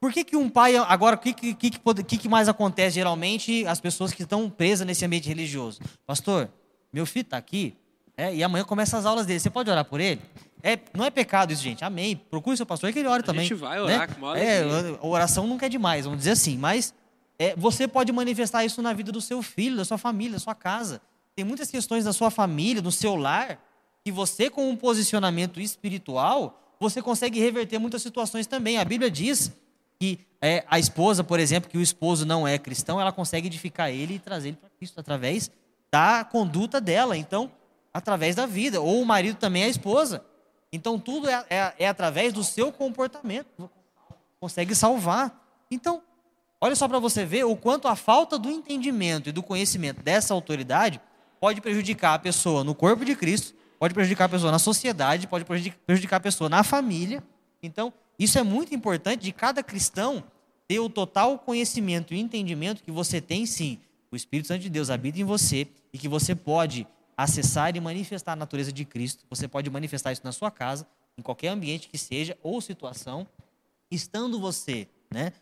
por 0.00 0.12
que, 0.12 0.24
que 0.24 0.36
um 0.36 0.48
pai. 0.48 0.76
Agora, 0.76 1.16
o 1.16 1.18
que, 1.18 1.32
que, 1.32 1.54
que, 1.54 2.18
que 2.18 2.28
mais 2.28 2.48
acontece 2.48 2.94
geralmente? 2.94 3.66
As 3.66 3.80
pessoas 3.80 4.12
que 4.12 4.22
estão 4.22 4.48
presas 4.48 4.86
nesse 4.86 5.04
ambiente 5.04 5.28
religioso. 5.28 5.80
Pastor, 6.06 6.48
meu 6.92 7.04
filho 7.04 7.22
está 7.22 7.36
aqui, 7.36 7.76
é, 8.16 8.34
e 8.34 8.42
amanhã 8.42 8.64
começa 8.64 8.96
as 8.96 9.06
aulas 9.06 9.26
dele. 9.26 9.40
Você 9.40 9.50
pode 9.50 9.70
orar 9.70 9.84
por 9.84 10.00
ele? 10.00 10.20
É, 10.62 10.78
não 10.94 11.04
é 11.04 11.10
pecado 11.10 11.52
isso, 11.52 11.62
gente. 11.62 11.84
Amém. 11.84 12.16
Procure 12.16 12.56
seu 12.56 12.66
pastor 12.66 12.92
que 12.92 12.98
ele 12.98 13.08
ore 13.08 13.22
também. 13.22 13.40
A 13.40 13.48
gente 13.48 13.54
vai 13.54 13.80
orar 13.80 14.00
né? 14.00 14.06
com 14.08 14.20
uma 14.20 14.38
é, 14.38 14.62
oração 15.00 15.46
nunca 15.46 15.66
é 15.66 15.68
demais, 15.68 16.04
vamos 16.04 16.18
dizer 16.18 16.32
assim. 16.32 16.56
Mas 16.56 16.94
é, 17.38 17.54
você 17.56 17.88
pode 17.88 18.12
manifestar 18.12 18.64
isso 18.64 18.82
na 18.82 18.92
vida 18.92 19.10
do 19.10 19.20
seu 19.20 19.42
filho, 19.42 19.76
da 19.76 19.84
sua 19.84 19.98
família, 19.98 20.34
da 20.34 20.38
sua 20.38 20.54
casa. 20.54 21.00
Tem 21.34 21.44
muitas 21.44 21.70
questões 21.70 22.04
da 22.04 22.12
sua 22.12 22.30
família, 22.30 22.82
do 22.82 22.92
seu 22.92 23.16
lar, 23.16 23.58
que 24.04 24.12
você, 24.12 24.50
com 24.50 24.68
um 24.68 24.76
posicionamento 24.76 25.60
espiritual, 25.60 26.60
você 26.78 27.00
consegue 27.00 27.38
reverter 27.38 27.78
muitas 27.78 28.02
situações 28.02 28.46
também. 28.46 28.78
A 28.78 28.84
Bíblia 28.84 29.10
diz 29.10 29.52
que 29.98 30.18
é, 30.40 30.64
a 30.68 30.78
esposa, 30.78 31.22
por 31.22 31.38
exemplo, 31.38 31.70
que 31.70 31.78
o 31.78 31.82
esposo 31.82 32.24
não 32.24 32.48
é 32.48 32.58
cristão, 32.58 33.00
ela 33.00 33.12
consegue 33.12 33.46
edificar 33.46 33.90
ele 33.90 34.14
e 34.14 34.18
trazer 34.18 34.48
ele 34.48 34.56
para 34.56 34.70
Cristo 34.70 34.98
através 34.98 35.50
da 35.92 36.24
conduta 36.24 36.80
dela. 36.80 37.16
Então, 37.16 37.50
através 37.92 38.36
da 38.36 38.46
vida. 38.46 38.80
Ou 38.80 39.02
o 39.02 39.06
marido 39.06 39.36
também 39.36 39.62
é 39.62 39.66
a 39.66 39.70
esposa. 39.70 40.24
Então, 40.72 40.98
tudo 40.98 41.28
é, 41.28 41.44
é, 41.50 41.74
é 41.78 41.88
através 41.88 42.32
do 42.32 42.44
seu 42.44 42.70
comportamento. 42.72 43.70
Consegue 44.38 44.74
salvar. 44.74 45.44
Então, 45.70 46.02
olha 46.60 46.76
só 46.76 46.86
para 46.86 46.98
você 46.98 47.24
ver 47.24 47.44
o 47.44 47.56
quanto 47.56 47.88
a 47.88 47.96
falta 47.96 48.38
do 48.38 48.50
entendimento 48.50 49.28
e 49.28 49.32
do 49.32 49.42
conhecimento 49.42 50.02
dessa 50.02 50.32
autoridade 50.32 51.00
pode 51.40 51.60
prejudicar 51.60 52.14
a 52.14 52.18
pessoa 52.18 52.62
no 52.62 52.74
corpo 52.74 53.04
de 53.04 53.16
Cristo 53.16 53.54
pode 53.80 53.94
prejudicar 53.94 54.26
a 54.26 54.28
pessoa 54.28 54.52
na 54.52 54.58
sociedade, 54.58 55.26
pode 55.26 55.46
prejudicar 55.86 56.18
a 56.18 56.20
pessoa 56.20 56.50
na 56.50 56.62
família. 56.62 57.24
Então, 57.62 57.90
isso 58.18 58.38
é 58.38 58.42
muito 58.42 58.74
importante 58.74 59.22
de 59.22 59.32
cada 59.32 59.62
cristão 59.62 60.22
ter 60.68 60.78
o 60.78 60.90
total 60.90 61.38
conhecimento 61.38 62.12
e 62.12 62.20
entendimento 62.20 62.82
que 62.82 62.90
você 62.90 63.22
tem 63.22 63.46
sim. 63.46 63.78
O 64.12 64.16
Espírito 64.16 64.48
Santo 64.48 64.60
de 64.60 64.68
Deus 64.68 64.90
habita 64.90 65.18
em 65.18 65.24
você 65.24 65.66
e 65.94 65.98
que 65.98 66.08
você 66.08 66.34
pode 66.34 66.86
acessar 67.22 67.76
e 67.76 67.80
manifestar 67.80 68.32
a 68.32 68.36
natureza 68.36 68.72
de 68.72 68.84
Cristo. 68.84 69.24
Você 69.28 69.46
pode 69.46 69.68
manifestar 69.68 70.12
isso 70.12 70.22
na 70.24 70.32
sua 70.32 70.50
casa, 70.50 70.86
em 71.18 71.22
qualquer 71.22 71.48
ambiente 71.48 71.88
que 71.88 71.98
seja 71.98 72.36
ou 72.42 72.60
situação, 72.60 73.26
estando 73.90 74.40
você, 74.40 74.88
né, 75.10 75.32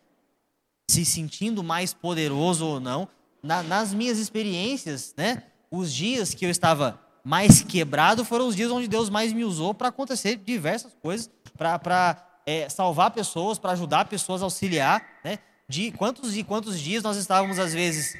se 0.90 1.04
sentindo 1.04 1.62
mais 1.62 1.92
poderoso 1.92 2.66
ou 2.66 2.80
não. 2.80 3.08
Na, 3.42 3.62
nas 3.62 3.94
minhas 3.94 4.18
experiências, 4.18 5.14
né, 5.16 5.44
os 5.70 5.92
dias 5.94 6.34
que 6.34 6.44
eu 6.44 6.50
estava 6.50 7.00
mais 7.22 7.62
quebrado 7.62 8.24
foram 8.24 8.48
os 8.48 8.56
dias 8.56 8.70
onde 8.70 8.88
Deus 8.88 9.10
mais 9.10 9.32
me 9.32 9.44
usou 9.44 9.74
para 9.74 9.88
acontecer 9.88 10.36
diversas 10.36 10.94
coisas, 10.94 11.30
para 11.56 12.40
é, 12.46 12.68
salvar 12.68 13.10
pessoas, 13.10 13.58
para 13.58 13.72
ajudar 13.72 14.06
pessoas, 14.06 14.42
auxiliar. 14.42 15.06
Né? 15.22 15.38
De 15.68 15.92
quantos 15.92 16.36
e 16.36 16.42
quantos 16.42 16.80
dias 16.80 17.02
nós 17.02 17.18
estávamos, 17.18 17.58
às 17.58 17.74
vezes, 17.74 18.16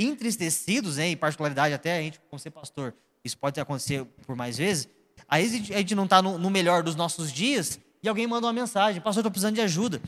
entristecidos, 0.00 0.96
né, 0.96 1.08
em 1.08 1.16
particularidade 1.16 1.74
até 1.74 1.98
a 1.98 2.00
gente, 2.00 2.20
como 2.30 2.40
ser 2.40 2.50
pastor, 2.50 2.94
isso 3.24 3.36
pode 3.36 3.60
acontecer 3.60 4.04
por 4.26 4.34
mais 4.34 4.56
vezes. 4.56 4.88
Aí 5.28 5.44
a 5.44 5.78
gente 5.78 5.94
não 5.94 6.04
está 6.04 6.22
no, 6.22 6.38
no 6.38 6.50
melhor 6.50 6.82
dos 6.82 6.96
nossos 6.96 7.30
dias 7.30 7.78
e 8.02 8.08
alguém 8.08 8.26
manda 8.26 8.46
uma 8.46 8.52
mensagem: 8.52 9.00
Pastor, 9.00 9.20
estou 9.20 9.30
precisando 9.30 9.54
de 9.54 9.60
ajuda. 9.60 10.00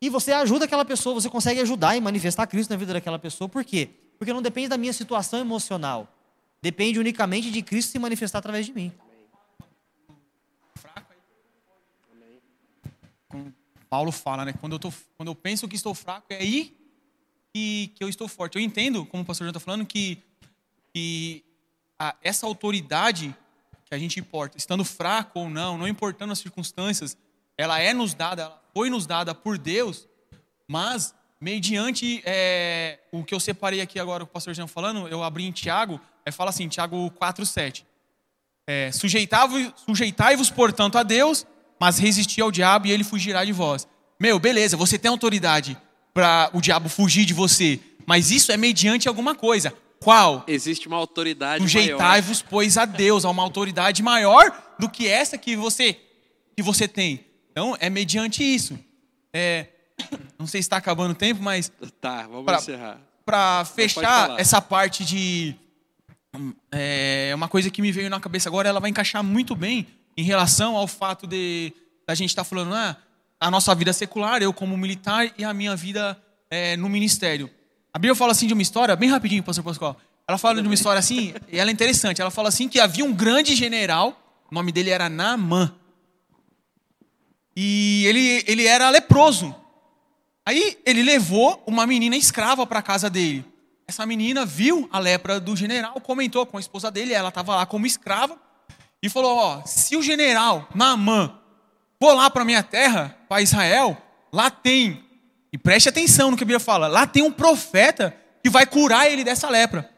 E 0.00 0.10
você 0.10 0.32
ajuda 0.32 0.66
aquela 0.66 0.84
pessoa, 0.84 1.14
você 1.14 1.30
consegue 1.30 1.60
ajudar 1.60 1.96
e 1.96 2.00
manifestar 2.00 2.46
Cristo 2.46 2.70
na 2.70 2.76
vida 2.76 2.92
daquela 2.92 3.18
pessoa. 3.18 3.48
Por 3.48 3.64
quê? 3.64 3.88
Porque 4.18 4.32
não 4.32 4.42
depende 4.42 4.68
da 4.68 4.76
minha 4.76 4.92
situação 4.92 5.38
emocional. 5.40 6.06
Depende 6.60 6.98
unicamente 6.98 7.50
de 7.50 7.62
Cristo 7.62 7.92
se 7.92 7.98
manifestar 7.98 8.38
através 8.38 8.66
de 8.66 8.72
mim. 8.72 8.92
Como 13.28 13.54
Paulo 13.88 14.12
fala, 14.12 14.44
né? 14.44 14.52
Quando 14.60 14.74
eu, 14.74 14.78
tô, 14.78 14.92
quando 15.16 15.28
eu 15.28 15.34
penso 15.34 15.66
que 15.66 15.76
estou 15.76 15.94
fraco, 15.94 16.26
é 16.30 16.36
aí 16.36 16.76
que, 17.54 17.92
que 17.94 18.02
eu 18.02 18.08
estou 18.08 18.26
forte. 18.26 18.56
Eu 18.56 18.62
entendo, 18.62 19.06
como 19.06 19.22
o 19.22 19.26
pastor 19.26 19.46
já 19.46 19.50
está 19.50 19.60
falando, 19.60 19.86
que, 19.86 20.18
que 20.92 21.44
a, 21.96 22.16
essa 22.20 22.46
autoridade 22.46 23.34
que 23.84 23.94
a 23.94 23.98
gente 23.98 24.18
importa, 24.18 24.58
estando 24.58 24.84
fraco 24.84 25.38
ou 25.38 25.48
não, 25.48 25.78
não 25.78 25.86
importando 25.86 26.32
as 26.32 26.40
circunstâncias, 26.40 27.16
ela 27.56 27.78
é 27.78 27.94
nos 27.94 28.12
dada, 28.12 28.42
ela 28.42 28.62
foi 28.74 28.90
nos 28.90 29.06
dada 29.06 29.34
por 29.34 29.56
Deus, 29.56 30.08
mas 30.66 31.14
mediante 31.40 32.20
é, 32.24 32.98
o 33.12 33.22
que 33.22 33.32
eu 33.32 33.38
separei 33.38 33.80
aqui 33.80 34.00
agora, 34.00 34.24
o 34.24 34.26
pastor 34.26 34.52
Jean 34.52 34.66
falando, 34.66 35.06
eu 35.06 35.22
abri 35.22 35.44
em 35.44 35.52
Tiago, 35.52 36.00
é, 36.24 36.32
fala 36.32 36.50
assim, 36.50 36.66
Tiago 36.66 37.10
4,7. 37.12 37.84
É, 38.66 38.90
Sujeitai-vos, 38.90 40.50
portanto, 40.50 40.98
a 40.98 41.02
Deus, 41.02 41.46
mas 41.78 41.98
resisti 41.98 42.40
ao 42.40 42.50
diabo 42.50 42.86
e 42.86 42.90
ele 42.90 43.04
fugirá 43.04 43.44
de 43.44 43.52
vós. 43.52 43.86
Meu, 44.18 44.40
beleza, 44.40 44.76
você 44.76 44.98
tem 44.98 45.10
autoridade 45.10 45.76
para 46.14 46.48
o 46.52 46.60
diabo 46.60 46.88
fugir 46.88 47.24
de 47.24 47.34
você, 47.34 47.80
mas 48.06 48.30
isso 48.30 48.52
é 48.52 48.56
mediante 48.56 49.08
alguma 49.08 49.34
coisa. 49.34 49.74
Qual? 50.00 50.44
Existe 50.46 50.86
uma 50.86 50.96
autoridade 50.96 51.62
Sujeitai-vos, 51.62 52.40
pois, 52.40 52.78
a 52.78 52.84
Deus, 52.84 53.24
a 53.24 53.30
uma 53.30 53.42
autoridade 53.42 54.02
maior 54.02 54.52
do 54.78 54.88
que 54.88 55.08
essa 55.08 55.36
que 55.36 55.56
você 55.56 55.98
que 56.56 56.62
você 56.62 56.86
tem. 56.86 57.24
Então, 57.50 57.76
é 57.80 57.90
mediante 57.90 58.42
isso. 58.42 58.78
É, 59.32 59.66
não 60.38 60.46
sei 60.46 60.62
se 60.62 60.66
está 60.66 60.76
acabando 60.76 61.12
o 61.12 61.14
tempo, 61.14 61.42
mas. 61.42 61.72
Tá, 62.00 62.22
vamos 62.22 62.44
pra, 62.44 62.58
encerrar. 62.58 63.00
Para 63.24 63.64
fechar 63.64 64.38
essa 64.38 64.60
parte 64.60 65.04
de. 65.04 65.54
É 66.70 67.32
uma 67.34 67.48
coisa 67.48 67.70
que 67.70 67.80
me 67.80 67.92
veio 67.92 68.10
na 68.10 68.20
cabeça 68.20 68.48
agora, 68.48 68.68
ela 68.68 68.80
vai 68.80 68.90
encaixar 68.90 69.22
muito 69.22 69.54
bem 69.54 69.86
em 70.16 70.24
relação 70.24 70.76
ao 70.76 70.86
fato 70.86 71.26
de 71.26 71.72
a 72.06 72.14
gente 72.14 72.30
estar 72.30 72.42
tá 72.42 72.48
falando, 72.48 72.74
ah, 72.74 72.96
a 73.44 73.50
nossa 73.50 73.74
vida 73.74 73.92
secular, 73.92 74.42
eu 74.42 74.54
como 74.54 74.74
militar 74.74 75.30
e 75.36 75.44
a 75.44 75.52
minha 75.52 75.76
vida 75.76 76.18
é, 76.50 76.78
no 76.78 76.88
ministério. 76.88 77.50
A 77.92 77.98
Bíblia 77.98 78.14
fala 78.14 78.32
assim 78.32 78.46
de 78.46 78.54
uma 78.54 78.62
história, 78.62 78.96
bem 78.96 79.10
rapidinho, 79.10 79.42
pastor 79.42 79.62
Pascoal. 79.62 80.00
Ela 80.26 80.38
fala 80.38 80.62
de 80.62 80.66
uma 80.66 80.72
história 80.72 80.98
assim, 80.98 81.34
e 81.52 81.58
ela 81.58 81.68
é 81.68 81.72
interessante. 81.72 82.22
Ela 82.22 82.30
fala 82.30 82.48
assim 82.48 82.70
que 82.70 82.80
havia 82.80 83.04
um 83.04 83.12
grande 83.12 83.54
general, 83.54 84.18
o 84.50 84.54
nome 84.54 84.72
dele 84.72 84.88
era 84.88 85.10
Naamã. 85.10 85.74
E 87.54 88.06
ele, 88.06 88.44
ele 88.46 88.66
era 88.66 88.88
leproso. 88.88 89.54
Aí 90.46 90.78
ele 90.86 91.02
levou 91.02 91.62
uma 91.66 91.86
menina 91.86 92.16
escrava 92.16 92.66
para 92.66 92.78
a 92.78 92.82
casa 92.82 93.10
dele. 93.10 93.44
Essa 93.86 94.06
menina 94.06 94.46
viu 94.46 94.88
a 94.90 94.98
lepra 94.98 95.38
do 95.38 95.54
general, 95.54 96.00
comentou 96.00 96.46
com 96.46 96.56
a 96.56 96.60
esposa 96.60 96.90
dele, 96.90 97.12
ela 97.12 97.28
estava 97.28 97.56
lá 97.56 97.66
como 97.66 97.86
escrava, 97.86 98.38
e 99.02 99.10
falou: 99.10 99.36
Ó, 99.36 99.62
se 99.66 99.98
o 99.98 100.02
general 100.02 100.66
Naamã 100.74 101.43
for 102.00 102.14
lá 102.14 102.30
para 102.30 102.44
minha 102.44 102.62
terra, 102.62 103.16
para 103.28 103.42
Israel, 103.42 103.96
lá 104.32 104.50
tem 104.50 105.04
e 105.54 105.58
preste 105.58 105.88
atenção 105.88 106.32
no 106.32 106.36
que 106.36 106.42
a 106.42 106.46
Bíblia 106.46 106.58
fala. 106.58 106.88
Lá 106.88 107.06
tem 107.06 107.22
um 107.22 107.30
profeta 107.30 108.12
que 108.42 108.50
vai 108.50 108.66
curar 108.66 109.08
ele 109.08 109.22
dessa 109.22 109.48
lepra. 109.48 109.88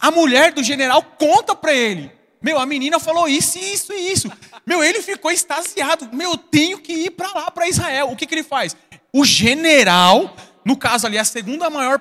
A 0.00 0.10
mulher 0.10 0.52
do 0.52 0.64
general 0.64 1.02
conta 1.02 1.54
para 1.54 1.74
ele. 1.74 2.10
Meu, 2.42 2.58
a 2.58 2.64
menina 2.64 2.98
falou 2.98 3.28
isso, 3.28 3.58
isso 3.58 3.92
e 3.92 4.10
isso. 4.10 4.32
Meu, 4.66 4.82
ele 4.82 5.00
ficou 5.00 5.30
extasiado. 5.30 6.08
Meu, 6.12 6.32
eu 6.32 6.36
tenho 6.38 6.78
que 6.78 6.92
ir 6.92 7.10
para 7.10 7.30
lá, 7.32 7.50
para 7.50 7.68
Israel. 7.68 8.10
O 8.10 8.16
que, 8.16 8.26
que 8.26 8.34
ele 8.34 8.42
faz? 8.42 8.74
O 9.12 9.24
general, 9.24 10.34
no 10.64 10.76
caso 10.76 11.06
ali, 11.06 11.18
a 11.18 11.24
segunda 11.24 11.68
maior 11.68 12.00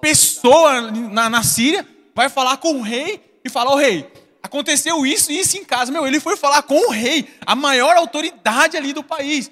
pessoa 0.00 0.90
na, 0.90 1.28
na 1.28 1.42
Síria, 1.42 1.86
vai 2.14 2.28
falar 2.28 2.58
com 2.58 2.78
o 2.78 2.82
rei 2.82 3.40
e 3.44 3.50
falar: 3.50 3.72
Ô 3.72 3.76
rei, 3.76 4.10
aconteceu 4.46 5.04
isso 5.04 5.30
e 5.30 5.38
isso 5.38 5.56
em 5.58 5.64
casa. 5.64 5.92
Meu, 5.92 6.06
ele 6.06 6.18
foi 6.18 6.36
falar 6.36 6.62
com 6.62 6.88
o 6.88 6.90
rei, 6.90 7.28
a 7.44 7.54
maior 7.54 7.96
autoridade 7.96 8.76
ali 8.76 8.92
do 8.92 9.02
país. 9.02 9.50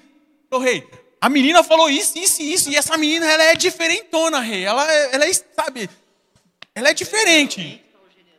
Ô 0.49 0.57
rei, 0.57 0.87
a 1.21 1.29
menina 1.29 1.63
falou 1.63 1.89
isso, 1.89 2.17
isso 2.17 2.41
e 2.41 2.53
isso. 2.53 2.69
E 2.69 2.75
essa 2.75 2.97
menina, 2.97 3.25
ela 3.25 3.43
é 3.43 3.55
diferentona, 3.55 4.39
rei. 4.39 4.63
Ela, 4.63 4.83
ela 4.91 5.25
é, 5.25 5.33
sabe, 5.33 5.89
ela 6.73 6.89
é 6.89 6.93
diferente. 6.93 7.81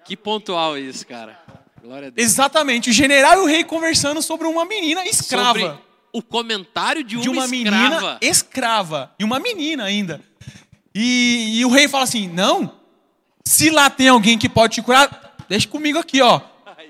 Que 0.04 0.16
pontual 0.16 0.78
isso, 0.78 1.06
cara. 1.06 1.38
Glória 1.82 2.08
a 2.08 2.10
Deus. 2.10 2.26
Exatamente. 2.26 2.90
O 2.90 2.92
general 2.92 3.38
e 3.38 3.42
o 3.42 3.46
rei 3.46 3.64
conversando 3.64 4.22
sobre 4.22 4.46
uma 4.46 4.64
menina 4.64 5.04
escrava. 5.04 5.58
Sobre 5.58 5.78
o 6.12 6.22
comentário 6.22 7.04
de 7.04 7.16
uma, 7.16 7.22
de 7.22 7.28
uma 7.28 7.44
escrava. 7.44 7.78
menina 7.78 8.18
escrava. 8.20 9.14
E 9.18 9.24
uma 9.24 9.38
menina 9.38 9.84
ainda. 9.84 10.20
E, 10.94 11.58
e 11.58 11.64
o 11.64 11.68
rei 11.68 11.88
fala 11.88 12.04
assim: 12.04 12.28
não, 12.28 12.72
se 13.44 13.68
lá 13.70 13.90
tem 13.90 14.08
alguém 14.08 14.38
que 14.38 14.48
pode 14.48 14.74
te 14.74 14.82
curar, 14.82 15.25
deixa 15.48 15.68
comigo 15.68 15.98
aqui, 15.98 16.20
ó. 16.20 16.40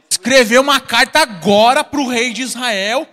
Escrever 0.09 0.61
uma 0.61 0.81
carta 0.81 1.21
agora 1.21 1.83
para 1.83 2.01
o 2.01 2.09
rei 2.09 2.33
de 2.33 2.43
Israel. 2.43 3.07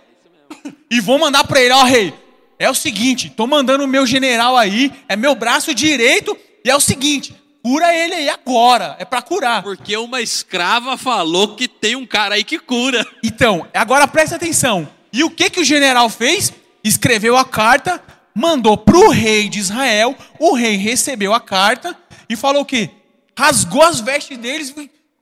E 0.90 1.00
vou 1.00 1.18
mandar 1.18 1.44
para 1.44 1.60
ele, 1.60 1.72
ó, 1.72 1.82
rei 1.82 2.14
é 2.58 2.70
o 2.70 2.74
seguinte, 2.74 3.30
tô 3.30 3.46
mandando 3.46 3.84
o 3.84 3.88
meu 3.88 4.06
general 4.06 4.56
aí, 4.56 4.92
é 5.08 5.16
meu 5.16 5.34
braço 5.34 5.74
direito, 5.74 6.36
e 6.64 6.70
é 6.70 6.76
o 6.76 6.80
seguinte, 6.80 7.34
cura 7.62 7.94
ele 7.94 8.14
aí 8.14 8.28
agora, 8.28 8.96
é 8.98 9.04
para 9.04 9.22
curar. 9.22 9.62
Porque 9.62 9.96
uma 9.96 10.20
escrava 10.20 10.96
falou 10.96 11.56
que 11.56 11.68
tem 11.68 11.96
um 11.96 12.06
cara 12.06 12.36
aí 12.36 12.44
que 12.44 12.58
cura. 12.58 13.06
Então, 13.22 13.66
agora 13.74 14.06
presta 14.06 14.36
atenção. 14.36 14.88
E 15.12 15.22
o 15.24 15.30
que 15.30 15.50
que 15.50 15.60
o 15.60 15.64
general 15.64 16.08
fez? 16.08 16.52
Escreveu 16.82 17.36
a 17.36 17.44
carta, 17.44 18.02
mandou 18.34 18.76
pro 18.76 19.10
rei 19.10 19.48
de 19.48 19.58
Israel, 19.58 20.16
o 20.38 20.54
rei 20.54 20.76
recebeu 20.76 21.34
a 21.34 21.40
carta 21.40 21.96
e 22.28 22.36
falou 22.36 22.62
o 22.62 22.66
quê? 22.66 22.90
Rasgou 23.36 23.82
as 23.82 24.00
vestes 24.00 24.38
deles. 24.38 24.74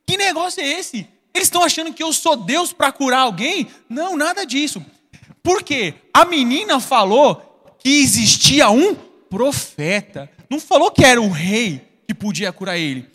Que 0.05 0.17
negócio 0.17 0.61
é 0.61 0.79
esse? 0.79 1.07
Eles 1.33 1.47
estão 1.47 1.63
achando 1.63 1.93
que 1.93 2.03
eu 2.03 2.13
sou 2.13 2.35
Deus 2.35 2.71
para 2.71 2.91
curar 2.91 3.21
alguém? 3.21 3.67
Não, 3.89 4.15
nada 4.15 4.45
disso. 4.45 4.83
Porque 5.41 5.95
a 6.13 6.25
menina 6.25 6.79
falou 6.79 7.75
que 7.79 8.01
existia 8.01 8.69
um 8.69 8.95
profeta. 9.29 10.29
Não 10.49 10.59
falou 10.59 10.91
que 10.91 11.03
era 11.03 11.21
o 11.21 11.29
rei 11.29 11.81
que 12.07 12.13
podia 12.13 12.53
curar 12.53 12.77
ele. 12.77 13.07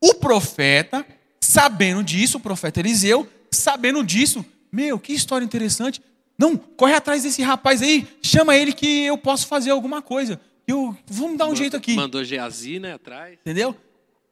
O 0.00 0.14
profeta, 0.14 1.04
sabendo 1.40 2.02
disso, 2.02 2.38
o 2.38 2.40
profeta 2.40 2.80
Eliseu, 2.80 3.28
sabendo 3.50 4.04
disso, 4.04 4.44
meu, 4.70 4.98
que 4.98 5.12
história 5.12 5.44
interessante. 5.44 6.00
Não, 6.38 6.56
corre 6.56 6.94
atrás 6.94 7.22
desse 7.22 7.42
rapaz 7.42 7.82
aí, 7.82 8.06
chama 8.22 8.56
ele 8.56 8.72
que 8.72 9.04
eu 9.04 9.16
posso 9.18 9.46
fazer 9.46 9.70
alguma 9.70 10.00
coisa. 10.00 10.40
Eu, 10.66 10.96
vamos 11.06 11.36
dar 11.36 11.44
um 11.44 11.48
mandou, 11.48 11.56
jeito 11.56 11.76
aqui. 11.76 11.94
Mandou 11.94 12.24
Geazi, 12.24 12.78
né, 12.78 12.94
atrás. 12.94 13.38
Entendeu? 13.40 13.76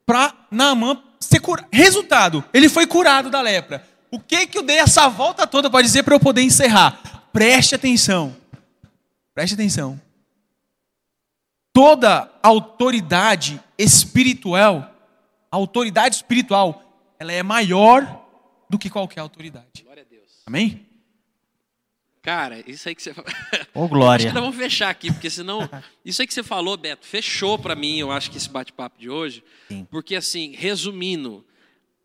Para 0.06 0.34
Naamã 0.51 1.02
ser 1.23 1.40
curado. 1.40 1.69
Resultado, 1.73 2.44
ele 2.53 2.69
foi 2.69 2.86
curado 2.86 3.31
da 3.31 3.40
lepra. 3.40 3.86
O 4.11 4.20
que 4.20 4.47
que 4.47 4.59
eu 4.59 4.62
dei 4.62 4.78
essa 4.78 5.09
volta 5.09 5.47
toda 5.47 5.70
para 5.70 5.82
dizer 5.82 6.03
para 6.03 6.15
eu 6.15 6.20
poder 6.20 6.43
encerrar? 6.43 7.28
Preste 7.32 7.74
atenção. 7.74 8.36
Preste 9.35 9.55
atenção. 9.55 10.01
Toda 11.73 12.31
autoridade 12.43 13.59
espiritual, 13.78 14.94
autoridade 15.51 16.16
espiritual, 16.16 16.82
ela 17.19 17.32
é 17.32 17.43
maior 17.43 18.27
do 18.69 18.78
que 18.78 18.90
qualquer 18.90 19.20
autoridade. 19.20 19.82
Glória 19.82 20.03
a 20.03 20.07
Deus. 20.07 20.43
Amém? 20.47 20.91
Cara, 22.23 22.62
isso 22.70 22.89
aí 22.89 22.94
que 22.94 23.03
você 23.03 23.12
Ô, 23.74 23.89
glória. 23.89 24.27
Acho 24.27 24.35
que 24.35 24.40
vamos 24.40 24.57
fechar 24.57 24.90
aqui, 24.90 25.11
porque 25.12 25.28
senão. 25.28 25.69
Isso 26.05 26.23
aí 26.23 26.27
que 26.27 26.32
você 26.32 26.43
falou, 26.43 26.77
Beto, 26.77 27.05
fechou 27.05 27.59
para 27.59 27.74
mim, 27.74 27.99
eu 27.99 28.12
acho 28.12 28.31
que 28.31 28.36
esse 28.36 28.49
bate-papo 28.49 28.99
de 28.99 29.11
hoje. 29.11 29.43
Sim. 29.69 29.86
Porque, 29.90 30.15
assim, 30.15 30.53
resumindo, 30.53 31.44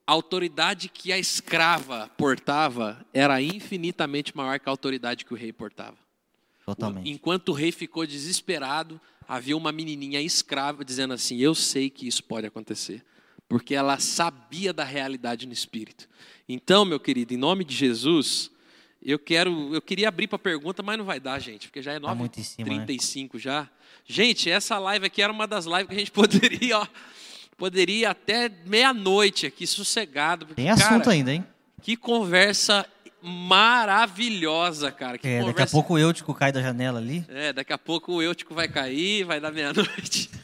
a 0.07 0.11
autoridade 0.13 0.89
que 0.89 1.11
a 1.11 1.19
escrava 1.19 2.09
portava 2.17 3.05
era 3.13 3.39
infinitamente 3.39 4.35
maior 4.35 4.59
que 4.59 4.67
a 4.67 4.71
autoridade 4.71 5.23
que 5.23 5.33
o 5.33 5.37
rei 5.37 5.53
portava. 5.53 5.97
Totalmente. 6.65 7.09
Enquanto 7.09 7.49
o 7.49 7.53
rei 7.53 7.71
ficou 7.71 8.05
desesperado, 8.05 8.99
havia 9.27 9.55
uma 9.55 9.71
menininha 9.71 10.19
escrava 10.19 10.83
dizendo 10.83 11.13
assim: 11.13 11.37
Eu 11.37 11.53
sei 11.53 11.91
que 11.91 12.07
isso 12.07 12.23
pode 12.23 12.47
acontecer, 12.47 13.05
porque 13.47 13.75
ela 13.75 13.99
sabia 13.99 14.73
da 14.73 14.83
realidade 14.83 15.45
no 15.45 15.53
espírito. 15.53 16.09
Então, 16.49 16.85
meu 16.85 16.99
querido, 16.99 17.35
em 17.35 17.37
nome 17.37 17.63
de 17.63 17.75
Jesus, 17.75 18.49
Eu 19.01 19.19
quero, 19.19 19.73
eu 19.73 19.81
queria 19.81 20.07
abrir 20.07 20.27
para 20.27 20.39
pergunta, 20.39 20.81
mas 20.83 20.97
não 20.97 21.05
vai 21.05 21.19
dar, 21.19 21.39
gente, 21.39 21.67
porque 21.67 21.81
já 21.81 21.93
é 21.93 21.99
Tá 21.99 22.15
muito 22.15 22.39
em 22.39 22.43
cima, 22.43 22.69
né? 22.69 22.85
9h35 22.85 23.37
já. 23.37 23.69
Gente, 24.05 24.49
essa 24.49 24.77
live 24.79 25.05
aqui 25.05 25.21
era 25.21 25.31
uma 25.31 25.47
das 25.47 25.65
lives 25.65 25.87
que 25.87 25.95
a 25.95 25.99
gente 25.99 26.11
poderia, 26.11 26.79
ó, 26.79 26.87
poderia 27.57 28.11
até 28.11 28.49
meia-noite 28.65 29.45
aqui, 29.45 29.67
sossegado. 29.67 30.47
Porque, 30.47 30.61
Tem 30.61 30.69
assunto 30.69 31.03
cara, 31.03 31.11
ainda, 31.11 31.33
hein? 31.33 31.45
Que 31.81 31.95
conversa 31.95 32.85
maravilhosa, 33.21 34.91
cara. 34.91 35.17
Que 35.17 35.27
É, 35.27 35.37
daqui 35.39 35.49
a 35.49 35.51
conversa... 35.51 35.71
pouco 35.71 35.93
o 35.93 35.99
Eutico 35.99 36.33
cai 36.33 36.51
da 36.51 36.61
janela 36.61 36.99
ali. 36.99 37.25
É, 37.27 37.53
daqui 37.53 37.73
a 37.73 37.77
pouco 37.77 38.13
o 38.13 38.21
Eutico 38.21 38.53
vai 38.53 38.67
cair, 38.67 39.23
vai 39.23 39.39
dar 39.39 39.51
meia-noite. 39.51 40.29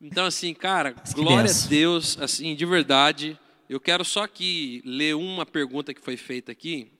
Então, 0.00 0.26
assim, 0.26 0.54
cara, 0.54 0.92
que 0.92 1.12
glória 1.12 1.50
a. 1.50 1.68
Deus, 1.68 2.16
assim, 2.20 2.54
de 2.54 2.64
verdade. 2.64 3.36
Eu 3.68 3.80
quero 3.80 4.04
só 4.04 4.22
aqui 4.22 4.80
ler 4.84 5.16
uma 5.16 5.44
pergunta 5.44 5.92
que 5.92 6.00
foi 6.00 6.16
feita 6.16 6.52
aqui, 6.52 6.90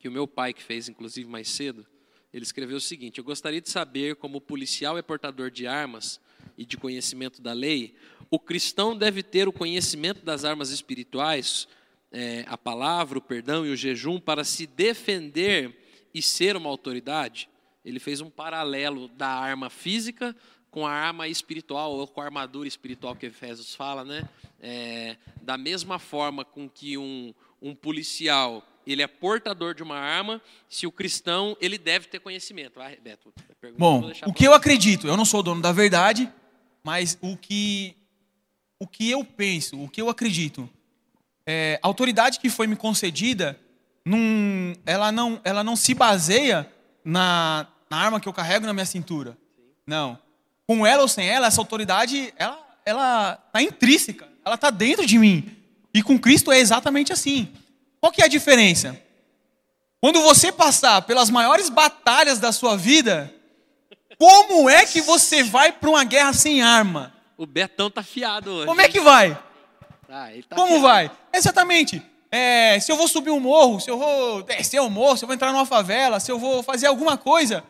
que 0.00 0.08
o 0.08 0.12
meu 0.12 0.26
pai 0.26 0.54
que 0.54 0.62
fez, 0.62 0.88
inclusive, 0.88 1.28
mais 1.28 1.48
cedo. 1.48 1.86
Ele 2.32 2.42
escreveu 2.42 2.78
o 2.78 2.80
seguinte: 2.80 3.18
Eu 3.18 3.24
gostaria 3.24 3.60
de 3.60 3.68
saber, 3.68 4.16
como 4.16 4.40
policial 4.40 4.96
é 4.96 5.02
portador 5.02 5.50
de 5.50 5.66
armas 5.66 6.18
e 6.56 6.64
de 6.64 6.76
conhecimento 6.76 7.42
da 7.42 7.52
lei, 7.52 7.94
o 8.30 8.38
cristão 8.38 8.96
deve 8.96 9.22
ter 9.22 9.46
o 9.46 9.52
conhecimento 9.52 10.24
das 10.24 10.44
armas 10.44 10.70
espirituais, 10.70 11.68
é, 12.10 12.44
a 12.48 12.56
palavra, 12.56 13.18
o 13.18 13.22
perdão 13.22 13.66
e 13.66 13.70
o 13.70 13.76
jejum, 13.76 14.18
para 14.18 14.42
se 14.42 14.66
defender 14.66 15.76
e 16.14 16.22
ser 16.22 16.56
uma 16.56 16.70
autoridade? 16.70 17.48
Ele 17.84 18.00
fez 18.00 18.20
um 18.20 18.30
paralelo 18.30 19.08
da 19.08 19.28
arma 19.28 19.68
física 19.68 20.34
com 20.70 20.86
a 20.86 20.92
arma 20.92 21.28
espiritual, 21.28 21.92
ou 21.92 22.06
com 22.06 22.20
a 22.20 22.24
armadura 22.24 22.68
espiritual 22.68 23.16
que 23.16 23.26
Efésios 23.26 23.74
fala, 23.74 24.04
né? 24.04 24.28
É, 24.60 25.16
da 25.42 25.58
mesma 25.58 25.98
forma 25.98 26.44
com 26.44 26.68
que 26.68 26.96
um, 26.96 27.34
um 27.60 27.74
policial 27.74 28.64
ele 28.92 29.02
é 29.02 29.06
portador 29.06 29.74
de 29.74 29.82
uma 29.82 29.96
arma, 29.96 30.40
se 30.68 30.86
o 30.86 30.92
cristão 30.92 31.56
ele 31.60 31.78
deve 31.78 32.08
ter 32.08 32.20
conhecimento. 32.20 32.78
Vai, 32.78 32.96
Beto. 32.96 33.32
pergunta 33.60 33.78
Bom, 33.78 34.12
o 34.26 34.32
que 34.32 34.46
eu 34.46 34.54
acredito, 34.54 35.06
eu 35.06 35.16
não 35.16 35.24
sou 35.24 35.42
dono 35.42 35.60
da 35.60 35.72
verdade, 35.72 36.30
mas 36.82 37.18
o 37.20 37.36
que, 37.36 37.96
o 38.78 38.86
que 38.86 39.10
eu 39.10 39.24
penso, 39.24 39.82
o 39.82 39.88
que 39.88 40.00
eu 40.00 40.08
acredito, 40.08 40.68
é, 41.46 41.78
a 41.82 41.86
autoridade 41.86 42.38
que 42.38 42.48
foi 42.48 42.66
me 42.66 42.76
concedida, 42.76 43.58
não, 44.04 44.18
ela, 44.86 45.12
não, 45.12 45.40
ela 45.44 45.62
não 45.62 45.76
se 45.76 45.94
baseia 45.94 46.70
na, 47.04 47.66
na 47.90 47.96
arma 47.98 48.20
que 48.20 48.28
eu 48.28 48.32
carrego 48.32 48.66
na 48.66 48.72
minha 48.72 48.86
cintura. 48.86 49.36
Não. 49.86 50.18
Com 50.66 50.86
ela 50.86 51.02
ou 51.02 51.08
sem 51.08 51.28
ela, 51.28 51.46
essa 51.46 51.60
autoridade, 51.60 52.32
ela 52.36 52.70
ela 52.84 53.38
está 53.46 53.62
intrínseca, 53.62 54.28
ela 54.44 54.54
está 54.54 54.70
dentro 54.70 55.06
de 55.06 55.18
mim. 55.18 55.56
E 55.92 56.02
com 56.02 56.18
Cristo 56.18 56.52
é 56.52 56.58
exatamente 56.58 57.12
assim. 57.12 57.48
Qual 58.00 58.12
que 58.12 58.22
é 58.22 58.24
a 58.24 58.28
diferença? 58.28 59.00
Quando 60.00 60.22
você 60.22 60.50
passar 60.50 61.02
pelas 61.02 61.28
maiores 61.28 61.68
batalhas 61.68 62.38
da 62.38 62.52
sua 62.52 62.76
vida, 62.76 63.32
como 64.18 64.68
é 64.70 64.86
que 64.86 65.00
você 65.00 65.42
vai 65.42 65.70
para 65.72 65.90
uma 65.90 66.04
guerra 66.04 66.32
sem 66.32 66.62
arma? 66.62 67.12
O 67.36 67.46
Betão 67.46 67.90
tá 67.90 68.02
fiado 68.02 68.50
hoje. 68.50 68.66
Como 68.66 68.80
é 68.80 68.88
que 68.88 69.00
vai? 69.00 69.38
Ah, 70.08 70.28
tá 70.48 70.56
Como 70.56 70.66
afiado. 70.76 70.82
vai? 70.82 71.10
Exatamente. 71.32 72.02
É, 72.32 72.78
se 72.80 72.90
eu 72.90 72.96
vou 72.96 73.08
subir 73.08 73.30
um 73.30 73.40
morro, 73.40 73.80
se 73.80 73.90
eu 73.90 73.98
vou 73.98 74.42
descer 74.42 74.80
um 74.80 74.88
morro, 74.88 75.16
se 75.16 75.24
eu 75.24 75.26
vou 75.26 75.34
entrar 75.34 75.52
numa 75.52 75.66
favela, 75.66 76.20
se 76.20 76.30
eu 76.30 76.38
vou 76.38 76.62
fazer 76.62 76.86
alguma 76.86 77.16
coisa, 77.18 77.62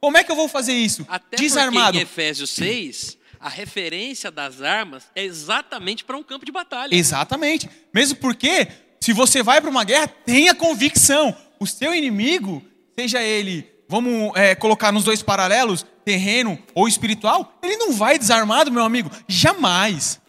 como 0.00 0.16
é 0.18 0.24
que 0.24 0.30
eu 0.30 0.36
vou 0.36 0.48
fazer 0.48 0.72
isso? 0.74 1.06
Até 1.08 1.36
Desarmado. 1.36 1.86
porque 1.86 1.98
em 1.98 2.02
Efésios 2.02 2.50
6, 2.50 3.16
a 3.40 3.48
referência 3.48 4.30
das 4.30 4.60
armas 4.60 5.04
é 5.14 5.22
exatamente 5.24 6.04
para 6.04 6.16
um 6.16 6.22
campo 6.22 6.44
de 6.44 6.52
batalha. 6.52 6.94
Exatamente. 6.94 7.68
Mesmo 7.94 8.16
porque, 8.18 8.68
se 9.08 9.12
você 9.14 9.42
vai 9.42 9.58
para 9.58 9.70
uma 9.70 9.84
guerra, 9.84 10.06
tenha 10.06 10.54
convicção. 10.54 11.34
O 11.58 11.66
seu 11.66 11.94
inimigo, 11.94 12.62
seja 12.94 13.22
ele, 13.22 13.66
vamos 13.88 14.32
é, 14.36 14.54
colocar 14.54 14.92
nos 14.92 15.02
dois 15.02 15.22
paralelos, 15.22 15.86
terreno 16.04 16.58
ou 16.74 16.86
espiritual, 16.86 17.58
ele 17.62 17.78
não 17.78 17.94
vai 17.94 18.18
desarmado, 18.18 18.70
meu 18.70 18.82
amigo. 18.82 19.10
Jamais. 19.26 20.20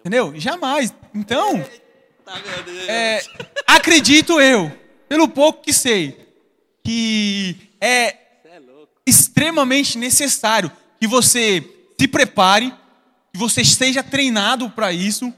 Entendeu? 0.00 0.34
Jamais. 0.38 0.92
Então, 1.14 1.64
é, 2.88 3.24
acredito 3.66 4.38
eu, 4.38 4.70
pelo 5.08 5.26
pouco 5.26 5.62
que 5.62 5.72
sei, 5.72 6.28
que 6.84 7.70
é 7.80 8.18
extremamente 9.06 9.96
necessário 9.96 10.70
que 11.00 11.06
você 11.06 11.66
se 11.98 12.06
prepare, 12.06 12.70
que 13.32 13.38
você 13.38 13.62
esteja 13.62 14.02
treinado 14.02 14.68
para 14.68 14.92
isso, 14.92 15.32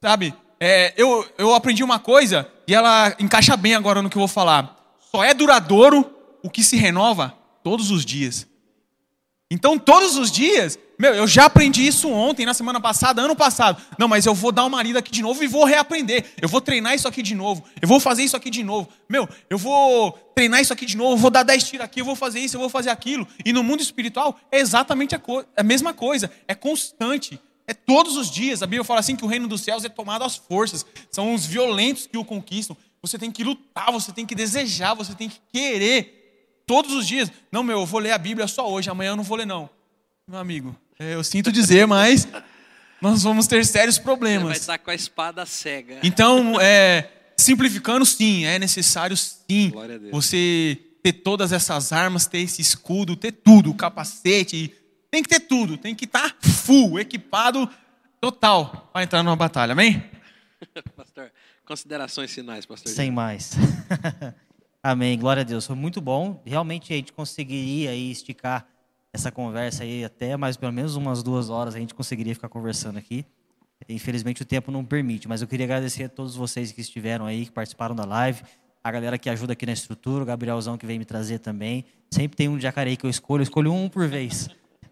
sabe? 0.00 0.34
É, 0.60 0.92
eu, 0.96 1.26
eu 1.38 1.54
aprendi 1.54 1.84
uma 1.84 1.98
coisa 1.98 2.50
e 2.66 2.74
ela 2.74 3.14
encaixa 3.18 3.56
bem 3.56 3.74
agora 3.74 4.02
no 4.02 4.10
que 4.10 4.16
eu 4.16 4.20
vou 4.20 4.28
falar. 4.28 4.76
Só 5.10 5.22
é 5.24 5.32
duradouro 5.32 6.10
o 6.42 6.50
que 6.50 6.62
se 6.62 6.76
renova 6.76 7.34
todos 7.62 7.90
os 7.90 8.04
dias. 8.04 8.46
Então, 9.50 9.78
todos 9.78 10.16
os 10.16 10.30
dias, 10.30 10.78
meu, 10.98 11.14
eu 11.14 11.26
já 11.26 11.46
aprendi 11.46 11.86
isso 11.86 12.10
ontem, 12.10 12.44
na 12.44 12.52
semana 12.52 12.80
passada, 12.80 13.22
ano 13.22 13.34
passado. 13.34 13.80
Não, 13.98 14.06
mas 14.06 14.26
eu 14.26 14.34
vou 14.34 14.52
dar 14.52 14.66
uma 14.66 14.82
lida 14.82 14.98
aqui 14.98 15.10
de 15.10 15.22
novo 15.22 15.42
e 15.42 15.46
vou 15.46 15.64
reaprender. 15.64 16.32
Eu 16.42 16.48
vou 16.48 16.60
treinar 16.60 16.94
isso 16.94 17.08
aqui 17.08 17.22
de 17.22 17.34
novo. 17.34 17.64
Eu 17.80 17.88
vou 17.88 17.98
fazer 17.98 18.24
isso 18.24 18.36
aqui 18.36 18.50
de 18.50 18.62
novo. 18.62 18.88
Meu, 19.08 19.26
eu 19.48 19.56
vou 19.56 20.12
treinar 20.34 20.60
isso 20.60 20.72
aqui 20.72 20.84
de 20.84 20.98
novo. 20.98 21.14
Eu 21.14 21.18
vou 21.18 21.30
dar 21.30 21.44
10 21.44 21.64
tiros 21.64 21.84
aqui, 21.84 22.00
eu 22.00 22.04
vou 22.04 22.14
fazer 22.14 22.40
isso, 22.40 22.56
eu 22.56 22.60
vou 22.60 22.68
fazer 22.68 22.90
aquilo. 22.90 23.26
E 23.42 23.52
no 23.52 23.62
mundo 23.62 23.80
espiritual 23.80 24.38
é 24.52 24.58
exatamente 24.58 25.14
a, 25.14 25.20
a 25.56 25.62
mesma 25.62 25.94
coisa. 25.94 26.30
É 26.46 26.54
constante. 26.54 27.40
É 27.68 27.74
todos 27.74 28.16
os 28.16 28.30
dias. 28.30 28.62
A 28.62 28.66
Bíblia 28.66 28.82
fala 28.82 29.00
assim 29.00 29.14
que 29.14 29.24
o 29.24 29.28
reino 29.28 29.46
dos 29.46 29.60
céus 29.60 29.84
é 29.84 29.90
tomado 29.90 30.24
às 30.24 30.36
forças. 30.36 30.86
São 31.10 31.34
os 31.34 31.44
violentos 31.44 32.06
que 32.06 32.16
o 32.16 32.24
conquistam. 32.24 32.74
Você 33.02 33.18
tem 33.18 33.30
que 33.30 33.44
lutar, 33.44 33.92
você 33.92 34.10
tem 34.10 34.24
que 34.24 34.34
desejar, 34.34 34.94
você 34.94 35.14
tem 35.14 35.28
que 35.28 35.38
querer. 35.52 36.62
Todos 36.66 36.94
os 36.94 37.06
dias. 37.06 37.30
Não, 37.52 37.62
meu, 37.62 37.80
eu 37.80 37.86
vou 37.86 38.00
ler 38.00 38.12
a 38.12 38.18
Bíblia 38.18 38.48
só 38.48 38.68
hoje, 38.68 38.88
amanhã 38.88 39.10
eu 39.10 39.16
não 39.16 39.22
vou 39.22 39.36
ler, 39.36 39.46
não. 39.46 39.68
Meu 40.26 40.40
amigo, 40.40 40.74
é, 40.98 41.14
eu 41.14 41.22
sinto 41.22 41.52
dizer, 41.52 41.86
mas 41.86 42.26
nós 43.02 43.22
vamos 43.22 43.46
ter 43.46 43.64
sérios 43.64 43.96
Você 43.96 44.00
vai 44.00 44.04
problemas. 44.04 44.58
estar 44.58 44.78
com 44.78 44.90
a 44.90 44.94
espada 44.94 45.44
cega. 45.44 46.00
Então, 46.02 46.60
é, 46.60 47.10
simplificando, 47.36 48.04
sim, 48.04 48.44
é 48.44 48.58
necessário, 48.58 49.16
sim, 49.16 49.72
você 50.10 50.78
ter 51.02 51.12
todas 51.12 51.52
essas 51.52 51.92
armas, 51.92 52.26
ter 52.26 52.40
esse 52.40 52.60
escudo, 52.60 53.14
ter 53.14 53.32
tudo, 53.32 53.72
capacete, 53.72 54.74
tem 55.10 55.22
que 55.22 55.28
ter 55.28 55.40
tudo, 55.40 55.76
tem 55.76 55.94
que 55.94 56.04
estar 56.04 56.36
full, 56.40 56.98
equipado, 56.98 57.68
total, 58.20 58.90
para 58.92 59.02
entrar 59.02 59.22
numa 59.22 59.36
batalha, 59.36 59.72
amém? 59.72 60.02
Pastor, 60.96 61.30
considerações 61.64 62.32
finais, 62.32 62.66
pastor. 62.66 62.90
Sem 62.90 63.10
mais. 63.10 63.52
Amém. 64.82 65.18
Glória 65.18 65.42
a 65.42 65.44
Deus. 65.44 65.66
Foi 65.66 65.76
muito 65.76 66.00
bom. 66.00 66.42
Realmente 66.44 66.92
a 66.92 66.96
gente 66.96 67.12
conseguiria 67.12 67.90
aí 67.90 68.10
esticar 68.10 68.66
essa 69.12 69.30
conversa 69.30 69.82
aí 69.82 70.04
até 70.04 70.36
mais 70.36 70.56
pelo 70.56 70.72
menos 70.72 70.94
umas 70.94 71.22
duas 71.22 71.50
horas 71.50 71.74
a 71.74 71.78
gente 71.78 71.94
conseguiria 71.94 72.34
ficar 72.34 72.48
conversando 72.48 72.98
aqui. 72.98 73.24
Infelizmente 73.88 74.42
o 74.42 74.44
tempo 74.44 74.70
não 74.70 74.84
permite, 74.84 75.28
mas 75.28 75.40
eu 75.40 75.48
queria 75.48 75.64
agradecer 75.64 76.04
a 76.04 76.08
todos 76.08 76.34
vocês 76.36 76.72
que 76.72 76.80
estiveram 76.80 77.26
aí, 77.26 77.46
que 77.46 77.52
participaram 77.52 77.94
da 77.94 78.04
live, 78.04 78.42
a 78.82 78.90
galera 78.90 79.18
que 79.18 79.30
ajuda 79.30 79.52
aqui 79.52 79.66
na 79.66 79.72
estrutura, 79.72 80.22
o 80.22 80.26
Gabrielzão 80.26 80.76
que 80.76 80.86
veio 80.86 80.98
me 80.98 81.04
trazer 81.04 81.38
também. 81.38 81.84
Sempre 82.10 82.36
tem 82.36 82.48
um 82.48 82.56
de 82.56 82.62
Jacareí 82.62 82.96
que 82.96 83.06
eu 83.06 83.10
escolho, 83.10 83.40
eu 83.40 83.44
escolho 83.44 83.72
um 83.72 83.88
por 83.88 84.06
vez. 84.08 84.48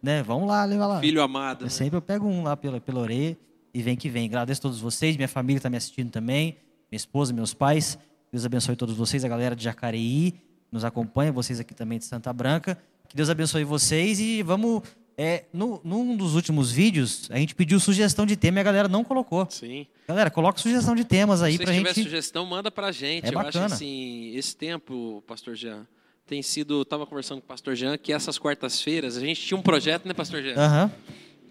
Né? 0.06 0.22
Vamos 0.22 0.46
lá, 0.46 0.64
leva 0.64 0.86
lá. 0.86 1.00
Filho 1.00 1.20
amado. 1.20 1.62
Eu 1.62 1.64
né? 1.64 1.70
sempre 1.70 1.96
eu 1.96 2.00
pego 2.00 2.28
um 2.28 2.44
lá 2.44 2.56
pela, 2.56 2.80
pela 2.80 3.00
orelha 3.00 3.36
e 3.74 3.82
vem 3.82 3.96
que 3.96 4.08
vem. 4.08 4.26
Agradeço 4.26 4.60
a 4.60 4.62
todos 4.62 4.78
vocês, 4.78 5.16
minha 5.16 5.26
família 5.26 5.58
está 5.58 5.68
me 5.68 5.76
assistindo 5.76 6.12
também, 6.12 6.56
minha 6.88 6.96
esposa, 6.96 7.32
meus 7.32 7.52
pais. 7.52 7.98
Deus 8.30 8.44
abençoe 8.44 8.76
todos 8.76 8.96
vocês, 8.96 9.24
a 9.24 9.28
galera 9.28 9.56
de 9.56 9.64
Jacareí 9.64 10.34
nos 10.70 10.84
acompanha, 10.84 11.32
vocês 11.32 11.58
aqui 11.58 11.74
também 11.74 11.98
de 11.98 12.04
Santa 12.04 12.32
Branca. 12.32 12.78
Que 13.08 13.16
Deus 13.16 13.28
abençoe 13.28 13.64
vocês 13.64 14.20
e 14.20 14.44
vamos. 14.44 14.82
É, 15.18 15.46
no, 15.52 15.80
num 15.82 16.14
dos 16.16 16.34
últimos 16.36 16.70
vídeos, 16.70 17.28
a 17.32 17.38
gente 17.38 17.54
pediu 17.54 17.80
sugestão 17.80 18.26
de 18.26 18.36
tema 18.36 18.58
e 18.58 18.60
a 18.60 18.62
galera 18.62 18.86
não 18.86 19.02
colocou. 19.02 19.46
Sim. 19.50 19.86
Galera, 20.06 20.30
coloca 20.30 20.60
sugestão 20.60 20.94
de 20.94 21.04
temas 21.04 21.42
aí 21.42 21.52
Se 21.52 21.58
pra 21.58 21.66
você 21.72 21.78
tiver 21.78 21.94
gente. 21.94 22.04
sugestão, 22.04 22.46
manda 22.46 22.70
pra 22.70 22.92
gente. 22.92 23.24
É 23.24 23.34
Eu 23.34 23.38
acho 23.38 23.46
bacana. 23.46 23.74
assim, 23.74 24.32
esse 24.36 24.54
tempo, 24.54 25.24
pastor 25.26 25.56
Jean, 25.56 25.86
tem 26.26 26.42
sido. 26.42 26.82
Estava 26.82 27.06
conversando 27.06 27.40
com 27.40 27.44
o 27.44 27.48
pastor 27.48 27.74
Jean 27.74 27.96
que 27.96 28.12
essas 28.12 28.38
quartas-feiras 28.38 29.16
a 29.16 29.20
gente 29.20 29.40
tinha 29.40 29.56
um 29.56 29.62
projeto, 29.62 30.06
né, 30.06 30.12
pastor 30.12 30.42
Jean? 30.42 30.56
Aham. 30.56 30.92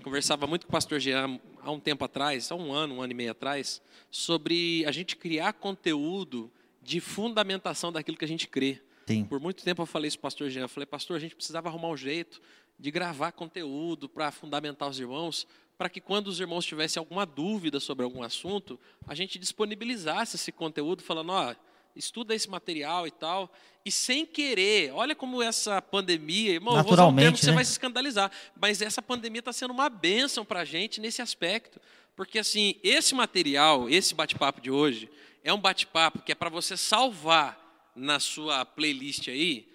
Conversava 0.03 0.45
muito 0.45 0.67
com 0.67 0.69
o 0.69 0.71
pastor 0.71 0.99
Jean 0.99 1.39
há 1.63 1.71
um 1.71 1.79
tempo 1.79 2.05
atrás, 2.05 2.51
há 2.51 2.55
um 2.55 2.71
ano, 2.71 2.95
um 2.95 3.01
ano 3.01 3.11
e 3.11 3.15
meio 3.15 3.31
atrás, 3.31 3.81
sobre 4.11 4.85
a 4.85 4.91
gente 4.91 5.15
criar 5.15 5.53
conteúdo 5.53 6.51
de 6.83 6.99
fundamentação 6.99 7.91
daquilo 7.91 8.15
que 8.15 8.25
a 8.25 8.27
gente 8.27 8.47
crê. 8.47 8.79
Sim. 9.07 9.23
Por 9.23 9.39
muito 9.39 9.63
tempo 9.63 9.81
eu 9.81 9.85
falei 9.85 10.07
isso 10.07 10.19
para 10.19 10.27
o 10.27 10.29
pastor 10.29 10.49
Jean. 10.49 10.63
Eu 10.63 10.69
falei, 10.69 10.85
pastor, 10.85 11.17
a 11.17 11.19
gente 11.19 11.35
precisava 11.35 11.69
arrumar 11.69 11.89
um 11.89 11.97
jeito 11.97 12.39
de 12.77 12.91
gravar 12.91 13.31
conteúdo 13.31 14.07
para 14.07 14.31
fundamentar 14.31 14.89
os 14.89 14.99
irmãos, 14.99 15.47
para 15.77 15.89
que 15.89 15.99
quando 15.99 16.27
os 16.27 16.39
irmãos 16.39 16.65
tivessem 16.65 16.99
alguma 16.99 17.25
dúvida 17.25 17.79
sobre 17.79 18.03
algum 18.03 18.21
assunto, 18.21 18.79
a 19.07 19.15
gente 19.15 19.39
disponibilizasse 19.39 20.35
esse 20.35 20.51
conteúdo, 20.51 21.01
falando, 21.01 21.31
ó, 21.31 21.55
estuda 21.95 22.35
esse 22.35 22.49
material 22.49 23.07
e 23.07 23.11
tal. 23.11 23.51
E 23.85 23.91
sem 23.91 24.25
querer, 24.25 24.91
olha 24.93 25.15
como 25.15 25.41
essa 25.41 25.81
pandemia, 25.81 26.53
irmão, 26.53 26.73
vou 26.73 26.93
usar 26.93 27.05
um 27.05 27.15
termo 27.15 27.15
Naturalmente, 27.15 27.39
que 27.39 27.45
você 27.45 27.51
né? 27.51 27.55
vai 27.55 27.65
se 27.65 27.71
escandalizar, 27.71 28.31
mas 28.59 28.81
essa 28.81 29.01
pandemia 29.01 29.39
está 29.39 29.53
sendo 29.53 29.71
uma 29.71 29.89
bênção 29.89 30.43
para 30.43 30.61
a 30.61 30.65
gente 30.65 30.99
nesse 30.99 31.21
aspecto. 31.21 31.79
Porque, 32.15 32.39
assim, 32.39 32.75
esse 32.83 33.13
material, 33.13 33.89
esse 33.89 34.15
bate-papo 34.15 34.61
de 34.61 34.71
hoje, 34.71 35.09
é 35.43 35.53
um 35.53 35.59
bate-papo 35.59 36.21
que 36.21 36.31
é 36.31 36.35
para 36.35 36.49
você 36.49 36.75
salvar 36.75 37.91
na 37.95 38.19
sua 38.19 38.65
playlist 38.65 39.27
aí. 39.27 39.67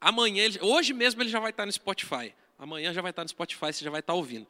Amanhã, 0.00 0.48
hoje 0.60 0.92
mesmo 0.92 1.22
ele 1.22 1.28
já 1.28 1.38
vai 1.38 1.50
estar 1.50 1.66
no 1.66 1.72
Spotify. 1.72 2.34
Amanhã 2.58 2.92
já 2.92 3.02
vai 3.02 3.10
estar 3.10 3.22
no 3.22 3.28
Spotify, 3.28 3.72
você 3.72 3.84
já 3.84 3.90
vai 3.90 4.00
estar 4.00 4.14
ouvindo. 4.14 4.46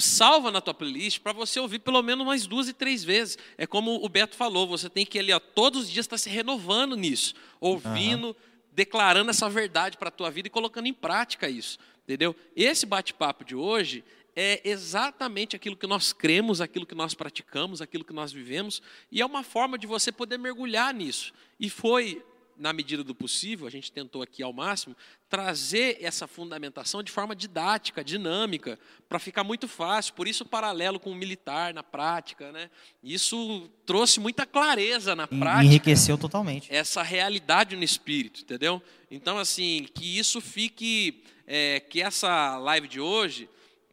Salva 0.00 0.52
na 0.52 0.60
tua 0.60 0.72
playlist 0.72 1.18
para 1.20 1.32
você 1.32 1.58
ouvir 1.58 1.80
pelo 1.80 2.00
menos 2.02 2.24
umas 2.24 2.46
duas 2.46 2.68
e 2.68 2.72
três 2.72 3.02
vezes. 3.02 3.36
É 3.56 3.66
como 3.66 3.96
o 4.04 4.08
Beto 4.08 4.36
falou, 4.36 4.66
você 4.66 4.88
tem 4.88 5.04
que 5.04 5.18
ali, 5.18 5.32
ó, 5.32 5.40
todos 5.40 5.82
os 5.82 5.90
dias 5.90 6.06
estar 6.06 6.14
tá 6.14 6.18
se 6.18 6.30
renovando 6.30 6.96
nisso, 6.96 7.34
ouvindo, 7.60 8.28
uhum. 8.28 8.34
declarando 8.72 9.30
essa 9.30 9.48
verdade 9.48 9.96
para 9.96 10.08
a 10.08 10.12
tua 10.12 10.30
vida 10.30 10.46
e 10.46 10.50
colocando 10.50 10.86
em 10.86 10.94
prática 10.94 11.48
isso. 11.48 11.78
Entendeu? 12.04 12.34
Esse 12.54 12.86
bate-papo 12.86 13.44
de 13.44 13.56
hoje 13.56 14.04
é 14.36 14.60
exatamente 14.64 15.56
aquilo 15.56 15.76
que 15.76 15.86
nós 15.86 16.12
cremos, 16.12 16.60
aquilo 16.60 16.86
que 16.86 16.94
nós 16.94 17.12
praticamos, 17.12 17.82
aquilo 17.82 18.04
que 18.04 18.12
nós 18.12 18.30
vivemos, 18.30 18.80
e 19.10 19.20
é 19.20 19.26
uma 19.26 19.42
forma 19.42 19.76
de 19.76 19.84
você 19.84 20.12
poder 20.12 20.38
mergulhar 20.38 20.94
nisso. 20.94 21.32
E 21.58 21.68
foi 21.68 22.24
na 22.58 22.72
medida 22.72 23.04
do 23.04 23.14
possível, 23.14 23.66
a 23.66 23.70
gente 23.70 23.92
tentou 23.92 24.20
aqui 24.20 24.42
ao 24.42 24.52
máximo, 24.52 24.96
trazer 25.28 25.98
essa 26.00 26.26
fundamentação 26.26 27.02
de 27.02 27.12
forma 27.12 27.34
didática, 27.34 28.02
dinâmica, 28.02 28.78
para 29.08 29.18
ficar 29.18 29.44
muito 29.44 29.68
fácil. 29.68 30.14
Por 30.14 30.26
isso, 30.26 30.44
o 30.44 30.46
paralelo 30.46 30.98
com 30.98 31.10
o 31.10 31.14
militar 31.14 31.72
na 31.72 31.82
prática. 31.82 32.50
Né? 32.50 32.68
Isso 33.02 33.70
trouxe 33.86 34.20
muita 34.20 34.44
clareza 34.44 35.14
na 35.14 35.26
prática. 35.26 35.64
Enriqueceu 35.64 36.18
totalmente. 36.18 36.72
Essa 36.72 37.02
realidade 37.02 37.76
no 37.76 37.84
espírito, 37.84 38.42
entendeu? 38.42 38.82
Então, 39.10 39.38
assim, 39.38 39.86
que 39.94 40.18
isso 40.18 40.40
fique. 40.40 41.22
É, 41.50 41.80
que 41.80 42.02
essa 42.02 42.58
live 42.58 42.86
de 42.86 43.00
hoje 43.00 43.48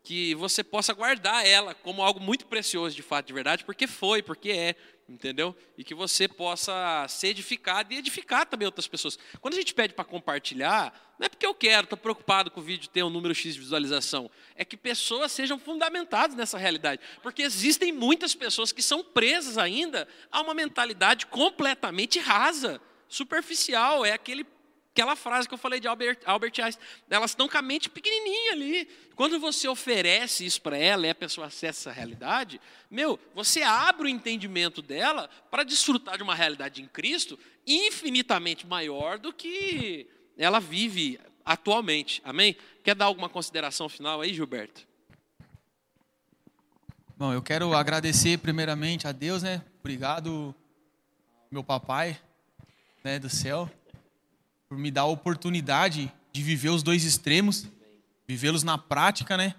que 0.05 0.35
você 0.35 0.63
possa 0.63 0.93
guardar 0.93 1.45
ela 1.45 1.73
como 1.73 2.03
algo 2.03 2.19
muito 2.19 2.45
precioso 2.45 2.95
de 2.95 3.01
fato, 3.01 3.25
de 3.25 3.33
verdade, 3.33 3.65
porque 3.65 3.87
foi, 3.87 4.21
porque 4.21 4.51
é, 4.51 4.75
entendeu? 5.07 5.55
E 5.77 5.83
que 5.83 5.93
você 5.93 6.27
possa 6.27 7.05
ser 7.07 7.27
edificado 7.27 7.93
e 7.93 7.97
edificar 7.97 8.45
também 8.45 8.65
outras 8.65 8.87
pessoas. 8.87 9.19
Quando 9.39 9.53
a 9.53 9.57
gente 9.57 9.73
pede 9.73 9.93
para 9.93 10.03
compartilhar, 10.03 11.15
não 11.19 11.25
é 11.25 11.29
porque 11.29 11.45
eu 11.45 11.53
quero, 11.53 11.83
estou 11.83 11.97
preocupado 11.97 12.49
com 12.49 12.59
o 12.59 12.63
vídeo 12.63 12.89
ter 12.89 13.03
um 13.03 13.09
número 13.09 13.33
X 13.33 13.53
de 13.53 13.59
visualização, 13.59 14.29
é 14.55 14.65
que 14.65 14.75
pessoas 14.75 15.31
sejam 15.31 15.59
fundamentadas 15.59 16.35
nessa 16.35 16.57
realidade. 16.57 17.01
Porque 17.21 17.43
existem 17.43 17.91
muitas 17.91 18.33
pessoas 18.33 18.71
que 18.71 18.81
são 18.81 19.03
presas 19.03 19.57
ainda 19.57 20.07
a 20.31 20.41
uma 20.41 20.53
mentalidade 20.53 21.27
completamente 21.27 22.19
rasa, 22.19 22.81
superficial, 23.07 24.03
é 24.03 24.11
aquele 24.11 24.43
Aquela 24.95 25.17
frase 25.17 25.45
que 25.45 25.53
eu 25.53 25.57
falei 25.57 25.81
de 25.81 25.89
Albert, 25.89 26.19
Albert 26.25 26.53
Einstein, 26.57 26.87
elas 27.09 27.31
estão 27.31 27.49
com 27.49 27.57
a 27.57 27.61
mente 27.61 27.89
pequenininha 27.89 28.53
ali. 28.53 28.87
Quando 29.13 29.37
você 29.37 29.67
oferece 29.67 30.45
isso 30.45 30.61
para 30.61 30.77
ela 30.77 31.05
e 31.05 31.09
a 31.09 31.15
pessoa 31.15 31.47
acessa 31.47 31.89
essa 31.89 31.91
realidade, 31.91 32.61
meu, 32.89 33.19
você 33.33 33.61
abre 33.61 34.05
o 34.05 34.09
entendimento 34.09 34.81
dela 34.81 35.29
para 35.51 35.65
desfrutar 35.65 36.15
de 36.15 36.23
uma 36.23 36.33
realidade 36.33 36.81
em 36.81 36.87
Cristo 36.87 37.37
infinitamente 37.67 38.65
maior 38.65 39.19
do 39.19 39.33
que 39.33 40.07
ela 40.37 40.61
vive 40.61 41.19
atualmente. 41.43 42.21
Amém? 42.23 42.55
Quer 42.81 42.95
dar 42.95 43.03
alguma 43.03 43.27
consideração 43.27 43.89
final 43.89 44.21
aí, 44.21 44.33
Gilberto? 44.33 44.87
Bom, 47.17 47.33
eu 47.33 47.41
quero 47.41 47.73
agradecer 47.73 48.37
primeiramente 48.37 49.09
a 49.09 49.11
Deus, 49.11 49.43
né? 49.43 49.61
Obrigado, 49.81 50.55
meu 51.51 51.65
papai, 51.65 52.17
né, 53.03 53.19
do 53.19 53.29
céu 53.29 53.69
por 54.67 54.77
me 54.77 54.91
dar 54.91 55.01
a 55.01 55.05
oportunidade 55.05 56.11
de 56.31 56.41
viver 56.41 56.69
os 56.69 56.83
dois 56.83 57.03
extremos, 57.03 57.67
vivê-los 58.27 58.63
na 58.63 58.77
prática, 58.77 59.37
né? 59.37 59.55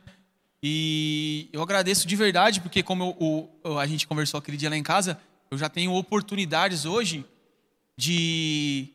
E 0.62 1.48
eu 1.52 1.62
agradeço 1.62 2.06
de 2.06 2.16
verdade, 2.16 2.60
porque 2.60 2.82
como 2.82 3.16
eu, 3.64 3.70
o, 3.72 3.78
a 3.78 3.86
gente 3.86 4.06
conversou 4.06 4.38
aquele 4.38 4.56
dia 4.56 4.70
lá 4.70 4.76
em 4.76 4.82
casa, 4.82 5.18
eu 5.50 5.56
já 5.56 5.68
tenho 5.68 5.92
oportunidades 5.94 6.84
hoje 6.84 7.24
de, 7.96 8.88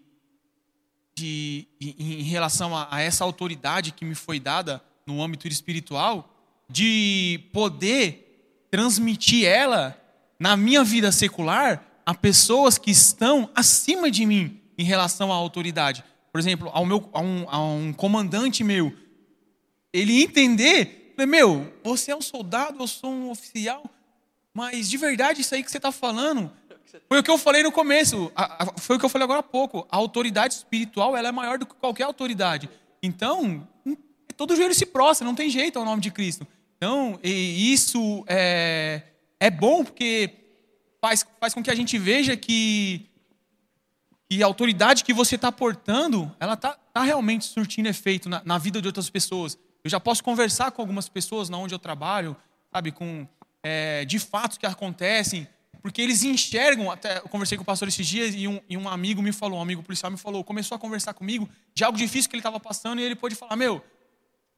de 1.15 1.67
em 1.79 2.23
relação 2.23 2.75
a, 2.75 2.87
a 2.91 3.01
essa 3.01 3.23
autoridade 3.23 3.91
que 3.91 4.05
me 4.05 4.15
foi 4.15 4.39
dada 4.39 4.83
no 5.05 5.23
âmbito 5.23 5.47
espiritual, 5.47 6.29
de 6.69 7.41
poder 7.51 8.67
transmitir 8.69 9.45
ela 9.45 9.97
na 10.39 10.55
minha 10.55 10.83
vida 10.83 11.11
secular 11.11 11.85
a 12.05 12.13
pessoas 12.13 12.77
que 12.77 12.91
estão 12.91 13.49
acima 13.53 14.09
de 14.09 14.25
mim, 14.25 14.60
em 14.81 14.85
relação 14.85 15.31
à 15.31 15.35
autoridade. 15.35 16.03
Por 16.31 16.39
exemplo, 16.39 16.69
ao 16.73 16.85
meu, 16.85 17.09
a, 17.13 17.21
um, 17.21 17.45
a 17.47 17.59
um 17.59 17.93
comandante 17.93 18.63
meu, 18.63 18.93
ele 19.93 20.23
entender, 20.23 21.13
meu, 21.27 21.71
você 21.83 22.11
é 22.11 22.15
um 22.15 22.21
soldado, 22.21 22.81
eu 22.81 22.87
sou 22.87 23.11
um 23.11 23.29
oficial, 23.29 23.83
mas 24.53 24.89
de 24.89 24.97
verdade 24.97 25.41
isso 25.41 25.53
aí 25.53 25.63
que 25.63 25.71
você 25.71 25.77
está 25.77 25.91
falando 25.91 26.51
foi 27.07 27.19
o 27.19 27.23
que 27.23 27.31
eu 27.31 27.37
falei 27.37 27.63
no 27.63 27.71
começo, 27.71 28.31
foi 28.77 28.95
o 28.95 28.99
que 28.99 29.05
eu 29.05 29.09
falei 29.09 29.23
agora 29.23 29.39
há 29.39 29.43
pouco. 29.43 29.87
A 29.89 29.95
autoridade 29.95 30.55
espiritual 30.55 31.15
ela 31.15 31.29
é 31.29 31.31
maior 31.31 31.57
do 31.57 31.65
que 31.65 31.75
qualquer 31.75 32.03
autoridade. 32.03 32.69
Então, 33.01 33.65
hum, 33.85 33.95
todo 34.35 34.55
joelho 34.55 34.73
se 34.73 34.85
prostra, 34.85 35.25
não 35.25 35.35
tem 35.35 35.49
jeito 35.49 35.79
ao 35.79 35.85
nome 35.85 36.01
de 36.01 36.11
Cristo. 36.11 36.45
Então, 36.75 37.19
isso 37.23 38.25
é, 38.27 39.03
é 39.39 39.49
bom 39.49 39.85
porque 39.85 40.31
faz, 40.99 41.25
faz 41.39 41.53
com 41.53 41.63
que 41.63 41.71
a 41.71 41.75
gente 41.75 41.97
veja 41.97 42.35
que 42.35 43.10
e 44.31 44.41
a 44.41 44.45
autoridade 44.45 45.03
que 45.03 45.13
você 45.13 45.35
está 45.35 45.51
portando, 45.51 46.33
ela 46.39 46.53
está 46.53 46.77
tá 46.93 47.03
realmente 47.03 47.43
surtindo 47.43 47.89
efeito 47.89 48.29
na, 48.29 48.41
na, 48.45 48.57
vida 48.57 48.81
de 48.81 48.87
outras 48.87 49.09
pessoas. 49.09 49.59
Eu 49.83 49.89
já 49.89 49.99
posso 49.99 50.23
conversar 50.23 50.71
com 50.71 50.81
algumas 50.81 51.09
pessoas 51.09 51.49
na 51.49 51.57
onde 51.57 51.75
eu 51.75 51.79
trabalho, 51.79 52.33
sabe, 52.71 52.93
com 52.93 53.27
é, 53.61 54.05
de 54.05 54.17
fatos 54.19 54.57
que 54.57 54.65
acontecem, 54.65 55.45
porque 55.81 56.01
eles 56.01 56.23
enxergam. 56.23 56.89
Até 56.89 57.17
eu 57.17 57.27
conversei 57.27 57.57
com 57.57 57.63
o 57.63 57.65
pastor 57.65 57.89
esses 57.89 58.07
dias 58.07 58.33
e 58.33 58.47
um, 58.47 58.61
e 58.69 58.77
um 58.77 58.87
amigo 58.87 59.21
me 59.21 59.33
falou, 59.33 59.59
um 59.59 59.61
amigo 59.61 59.83
policial 59.83 60.09
me 60.09 60.17
falou, 60.17 60.45
começou 60.45 60.77
a 60.77 60.79
conversar 60.79 61.13
comigo 61.13 61.49
de 61.73 61.83
algo 61.83 61.97
difícil 61.97 62.29
que 62.29 62.35
ele 62.37 62.39
estava 62.39 62.57
passando 62.57 63.01
e 63.01 63.03
ele 63.03 63.15
pôde 63.17 63.35
falar, 63.35 63.57
meu, 63.57 63.83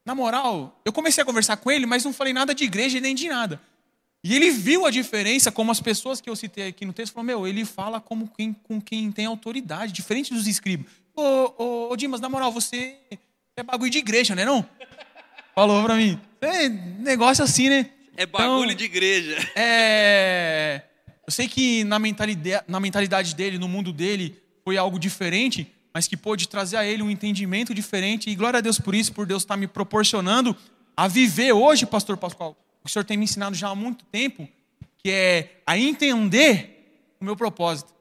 na 0.05 0.13
moral, 0.13 0.79
eu 0.85 0.93
comecei 0.93 1.23
a 1.23 1.25
conversar 1.25 1.57
com 1.57 1.71
ele, 1.71 1.87
mas 1.87 2.03
não 2.03 2.13
falei 2.13 2.31
nada 2.31 2.53
de 2.53 2.63
igreja 2.63 2.99
nem 2.99 3.15
de 3.15 3.27
nada. 3.27 3.59
E 4.23 4.33
ele 4.33 4.51
viu 4.51 4.85
a 4.85 4.91
diferença, 4.91 5.51
como 5.51 5.69
as 5.69 5.81
pessoas 5.81 6.21
que 6.21 6.29
eu 6.29 6.35
citei 6.35 6.67
aqui 6.67 6.85
no 6.85 6.93
texto, 6.93 7.13
falou, 7.13 7.25
meu, 7.25 7.45
ele 7.45 7.65
fala 7.65 7.99
como 7.99 8.29
quem, 8.29 8.53
com 8.53 8.79
quem 8.79 9.11
tem 9.11 9.25
autoridade, 9.25 9.91
diferente 9.91 10.33
dos 10.33 10.47
escribas. 10.47 10.85
Ô, 11.13 11.53
ô, 11.57 11.89
ô, 11.91 11.95
Dimas, 11.97 12.21
na 12.21 12.29
moral, 12.29 12.49
você 12.49 12.95
é 13.57 13.63
bagulho 13.63 13.91
de 13.91 13.97
igreja, 13.97 14.33
né 14.33 14.45
não? 14.45 14.65
Falou 15.53 15.83
pra 15.83 15.95
mim. 15.95 16.19
É 16.39 16.69
negócio 16.69 17.43
assim, 17.43 17.69
né? 17.69 17.89
É 18.15 18.25
bagulho 18.25 18.63
então, 18.63 18.75
de 18.75 18.85
igreja. 18.85 19.37
É... 19.55 20.81
Eu 21.25 21.31
sei 21.31 21.47
que 21.47 21.83
na 21.83 21.99
mentalidade, 21.99 22.63
na 22.67 22.79
mentalidade 22.79 23.35
dele, 23.35 23.57
no 23.57 23.67
mundo 23.67 23.91
dele, 23.91 24.41
foi 24.63 24.77
algo 24.77 24.97
diferente, 24.97 25.71
mas 25.93 26.07
que 26.07 26.17
pôde 26.17 26.47
trazer 26.47 26.77
a 26.77 26.85
ele 26.85 27.03
um 27.03 27.09
entendimento 27.09 27.73
diferente. 27.73 28.29
E 28.29 28.35
glória 28.35 28.57
a 28.57 28.61
Deus 28.61 28.79
por 28.79 28.95
isso, 28.95 29.13
por 29.13 29.25
Deus 29.25 29.43
estar 29.43 29.57
me 29.57 29.67
proporcionando 29.67 30.55
a 30.95 31.07
viver 31.07 31.53
hoje, 31.53 31.85
pastor 31.85 32.17
Pascoal, 32.17 32.57
o 32.83 32.89
Senhor 32.89 33.05
tem 33.05 33.17
me 33.17 33.23
ensinado 33.23 33.55
já 33.55 33.69
há 33.69 33.75
muito 33.75 34.05
tempo, 34.05 34.47
que 34.97 35.09
é 35.09 35.61
a 35.65 35.77
entender 35.77 37.13
o 37.19 37.25
meu 37.25 37.35
propósito. 37.35 37.93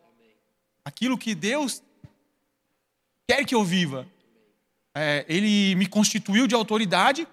Aquilo 0.84 1.16
que 1.16 1.34
Deus 1.34 1.82
quer 3.26 3.44
que 3.44 3.54
eu 3.54 3.64
viva. 3.64 4.06
É, 4.94 5.24
ele 5.28 5.74
me 5.76 5.86
constituiu 5.86 6.46
de 6.46 6.54
autoridade 6.54 7.26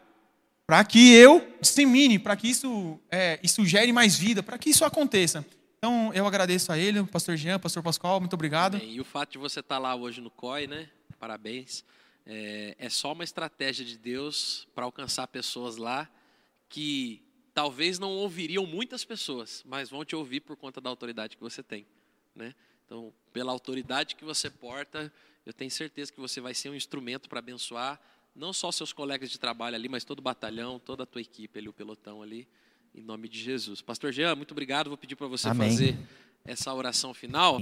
para 0.66 0.84
que 0.86 1.12
eu 1.14 1.56
dissemine, 1.60 2.20
para 2.20 2.36
que 2.36 2.48
isso, 2.48 3.00
é, 3.10 3.40
isso 3.42 3.66
gere 3.66 3.92
mais 3.92 4.16
vida, 4.16 4.44
para 4.44 4.58
que 4.58 4.70
isso 4.70 4.86
aconteça. 4.86 5.44
Então, 5.78 6.12
eu 6.14 6.28
agradeço 6.28 6.72
a 6.72 6.78
ele, 6.78 7.04
pastor 7.06 7.36
Jean, 7.36 7.58
pastor 7.58 7.82
Pascoal, 7.82 8.20
muito 8.20 8.34
obrigado. 8.34 8.78
Bem, 8.78 8.92
e 8.92 9.02
o 9.02 9.06
fato 9.06 9.32
de 9.32 9.38
você 9.38 9.62
estar 9.62 9.80
lá 9.80 9.96
hoje 9.96 10.22
no 10.22 10.30
COI, 10.30 10.68
né? 10.68 10.90
Parabéns. 11.20 11.84
É, 12.26 12.76
é 12.78 12.90
só 12.90 13.14
uma 13.14 13.24
estratégia 13.24 13.84
de 13.84 13.98
Deus 13.98 14.68
para 14.76 14.86
alcançar 14.86 15.26
pessoas 15.28 15.78
lá 15.78 16.08
que 16.70 17.22
talvez 17.60 18.00
não 18.00 18.12
ouviriam 18.12 18.66
muitas 18.66 19.04
pessoas, 19.04 19.66
mas 19.68 19.90
vão 19.90 20.06
te 20.06 20.16
ouvir 20.16 20.40
por 20.40 20.56
conta 20.56 20.80
da 20.80 20.90
autoridade 20.90 21.36
que 21.36 21.44
você 21.44 21.62
tem, 21.62 21.86
né? 22.34 22.56
Então, 22.86 23.12
pela 23.34 23.52
autoridade 23.52 24.16
que 24.16 24.24
você 24.24 24.50
porta, 24.50 25.12
eu 25.46 25.52
tenho 25.52 25.70
certeza 25.70 26.10
que 26.10 26.22
você 26.22 26.40
vai 26.40 26.54
ser 26.54 26.70
um 26.70 26.74
instrumento 26.74 27.28
para 27.28 27.40
abençoar 27.40 28.00
não 28.34 28.54
só 28.54 28.72
seus 28.72 28.94
colegas 28.94 29.30
de 29.30 29.38
trabalho 29.38 29.76
ali, 29.76 29.90
mas 29.90 30.06
todo 30.06 30.20
o 30.20 30.22
batalhão, 30.22 30.80
toda 30.80 31.04
a 31.04 31.06
tua 31.06 31.20
equipe 31.20 31.60
ali, 31.60 31.68
o 31.68 31.74
pelotão 31.74 32.22
ali, 32.22 32.48
em 32.96 33.02
nome 33.02 33.28
de 33.28 33.38
Jesus. 33.38 33.82
Pastor 33.82 34.14
Jean, 34.14 34.38
muito 34.38 34.52
obrigado. 34.52 34.88
Vou 34.88 34.98
pedir 34.98 35.18
para 35.18 35.28
você 35.28 35.50
Amém. 35.50 35.70
fazer 35.70 35.98
essa 36.46 36.74
oração 36.74 37.14
final. 37.14 37.62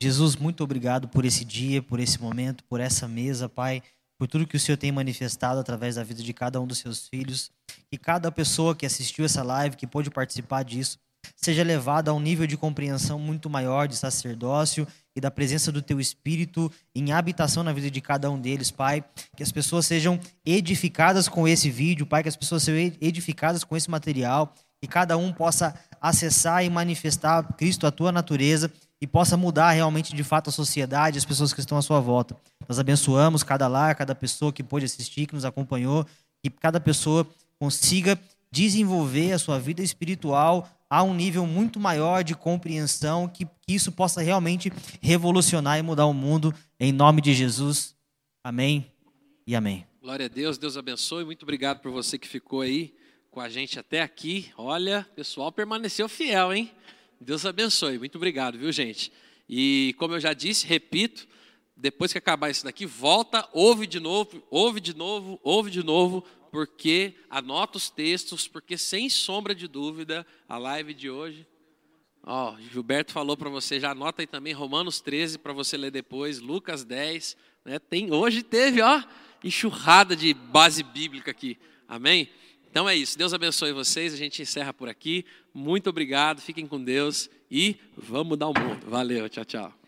Jesus, 0.00 0.34
muito 0.34 0.64
obrigado 0.64 1.06
por 1.06 1.24
esse 1.24 1.44
dia, 1.44 1.80
por 1.80 2.00
esse 2.00 2.20
momento, 2.20 2.64
por 2.64 2.80
essa 2.80 3.06
mesa, 3.06 3.48
Pai 3.48 3.84
por 4.18 4.26
tudo 4.26 4.46
que 4.46 4.56
o 4.56 4.60
Senhor 4.60 4.78
tem 4.78 4.90
manifestado 4.90 5.60
através 5.60 5.96
da 5.96 6.04
vida 6.04 6.22
de 6.22 6.32
cada 6.32 6.60
um 6.60 6.66
dos 6.66 6.78
seus 6.78 7.06
filhos. 7.08 7.50
Que 7.96 7.98
cada 7.98 8.30
pessoa 8.30 8.76
que 8.76 8.84
assistiu 8.84 9.24
essa 9.24 9.42
live, 9.42 9.74
que 9.74 9.86
pôde 9.86 10.10
participar 10.10 10.62
disso, 10.62 10.98
seja 11.34 11.62
levada 11.62 12.10
a 12.10 12.14
um 12.14 12.20
nível 12.20 12.46
de 12.46 12.54
compreensão 12.54 13.18
muito 13.18 13.48
maior 13.48 13.88
de 13.88 13.96
sacerdócio 13.96 14.86
e 15.16 15.20
da 15.20 15.30
presença 15.30 15.72
do 15.72 15.80
teu 15.80 15.98
Espírito 15.98 16.70
em 16.94 17.12
habitação 17.12 17.62
na 17.62 17.72
vida 17.72 17.90
de 17.90 18.02
cada 18.02 18.30
um 18.30 18.38
deles, 18.38 18.70
Pai. 18.70 19.02
Que 19.34 19.42
as 19.42 19.50
pessoas 19.50 19.86
sejam 19.86 20.20
edificadas 20.44 21.26
com 21.26 21.48
esse 21.48 21.70
vídeo, 21.70 22.04
Pai, 22.04 22.22
que 22.22 22.28
as 22.28 22.36
pessoas 22.36 22.64
sejam 22.64 22.94
edificadas 23.00 23.64
com 23.64 23.74
esse 23.74 23.90
material, 23.90 24.52
que 24.78 24.86
cada 24.86 25.16
um 25.16 25.32
possa 25.32 25.74
acessar 25.98 26.62
e 26.62 26.68
manifestar 26.68 27.50
Cristo, 27.54 27.86
a 27.86 27.90
tua 27.90 28.12
natureza, 28.12 28.70
e 29.00 29.06
possa 29.06 29.38
mudar 29.38 29.70
realmente 29.70 30.14
de 30.14 30.22
fato 30.22 30.50
a 30.50 30.52
sociedade, 30.52 31.16
as 31.16 31.24
pessoas 31.24 31.54
que 31.54 31.60
estão 31.60 31.78
à 31.78 31.82
sua 31.82 31.98
volta. 31.98 32.36
Nós 32.68 32.78
abençoamos 32.78 33.42
cada 33.42 33.66
lar, 33.66 33.94
cada 33.94 34.14
pessoa 34.14 34.52
que 34.52 34.62
pôde 34.62 34.84
assistir, 34.84 35.24
que 35.24 35.34
nos 35.34 35.46
acompanhou, 35.46 36.06
que 36.44 36.50
cada 36.50 36.78
pessoa 36.78 37.26
consiga 37.58 38.18
desenvolver 38.50 39.32
a 39.32 39.38
sua 39.38 39.58
vida 39.58 39.82
espiritual 39.82 40.68
a 40.88 41.02
um 41.02 41.14
nível 41.14 41.46
muito 41.46 41.80
maior 41.80 42.22
de 42.22 42.34
compreensão, 42.34 43.28
que, 43.28 43.44
que 43.44 43.74
isso 43.74 43.90
possa 43.90 44.22
realmente 44.22 44.72
revolucionar 45.00 45.78
e 45.78 45.82
mudar 45.82 46.06
o 46.06 46.14
mundo, 46.14 46.54
em 46.78 46.92
nome 46.92 47.20
de 47.20 47.34
Jesus. 47.34 47.94
Amém 48.42 48.90
e 49.46 49.56
amém. 49.56 49.84
Glória 50.00 50.26
a 50.26 50.28
Deus, 50.28 50.56
Deus 50.56 50.76
abençoe. 50.76 51.24
Muito 51.24 51.42
obrigado 51.42 51.80
por 51.80 51.90
você 51.90 52.16
que 52.16 52.28
ficou 52.28 52.60
aí 52.60 52.94
com 53.30 53.40
a 53.40 53.48
gente 53.48 53.78
até 53.78 54.00
aqui. 54.00 54.50
Olha, 54.56 55.06
pessoal 55.16 55.50
permaneceu 55.50 56.08
fiel, 56.08 56.52
hein? 56.52 56.70
Deus 57.20 57.44
abençoe. 57.44 57.98
Muito 57.98 58.16
obrigado, 58.16 58.56
viu, 58.56 58.70
gente? 58.70 59.12
E 59.48 59.94
como 59.98 60.14
eu 60.14 60.20
já 60.20 60.32
disse, 60.32 60.66
repito, 60.66 61.26
depois 61.76 62.12
que 62.12 62.18
acabar 62.18 62.50
isso 62.50 62.64
daqui, 62.64 62.86
volta, 62.86 63.48
ouve 63.52 63.86
de 63.86 64.00
novo, 64.00 64.42
ouve 64.50 64.80
de 64.80 64.96
novo, 64.96 65.38
ouve 65.42 65.70
de 65.70 65.82
novo, 65.82 66.24
porque 66.50 67.14
anota 67.28 67.76
os 67.76 67.90
textos, 67.90 68.48
porque 68.48 68.78
sem 68.78 69.08
sombra 69.08 69.54
de 69.54 69.68
dúvida, 69.68 70.26
a 70.48 70.58
live 70.58 70.94
de 70.94 71.10
hoje. 71.10 71.46
Ó, 72.22 72.56
Gilberto 72.72 73.12
falou 73.12 73.36
para 73.36 73.48
você, 73.48 73.78
já 73.78 73.92
anota 73.92 74.22
aí 74.22 74.26
também 74.26 74.52
Romanos 74.52 75.00
13 75.00 75.38
para 75.38 75.52
você 75.52 75.76
ler 75.76 75.90
depois, 75.90 76.40
Lucas 76.40 76.84
10, 76.84 77.36
né? 77.64 77.78
Tem 77.78 78.12
hoje 78.12 78.42
teve, 78.42 78.82
ó, 78.82 79.02
enxurrada 79.44 80.16
de 80.16 80.34
base 80.34 80.82
bíblica 80.82 81.30
aqui. 81.30 81.56
Amém? 81.88 82.28
Então 82.68 82.88
é 82.88 82.94
isso. 82.94 83.16
Deus 83.16 83.32
abençoe 83.32 83.72
vocês. 83.72 84.12
A 84.12 84.16
gente 84.16 84.42
encerra 84.42 84.72
por 84.72 84.88
aqui. 84.88 85.24
Muito 85.54 85.88
obrigado. 85.88 86.42
Fiquem 86.42 86.66
com 86.66 86.82
Deus 86.82 87.30
e 87.50 87.76
vamos 87.96 88.28
mudar 88.28 88.48
o 88.48 88.54
mundo. 88.58 88.86
Valeu. 88.86 89.28
Tchau, 89.28 89.44
tchau. 89.44 89.85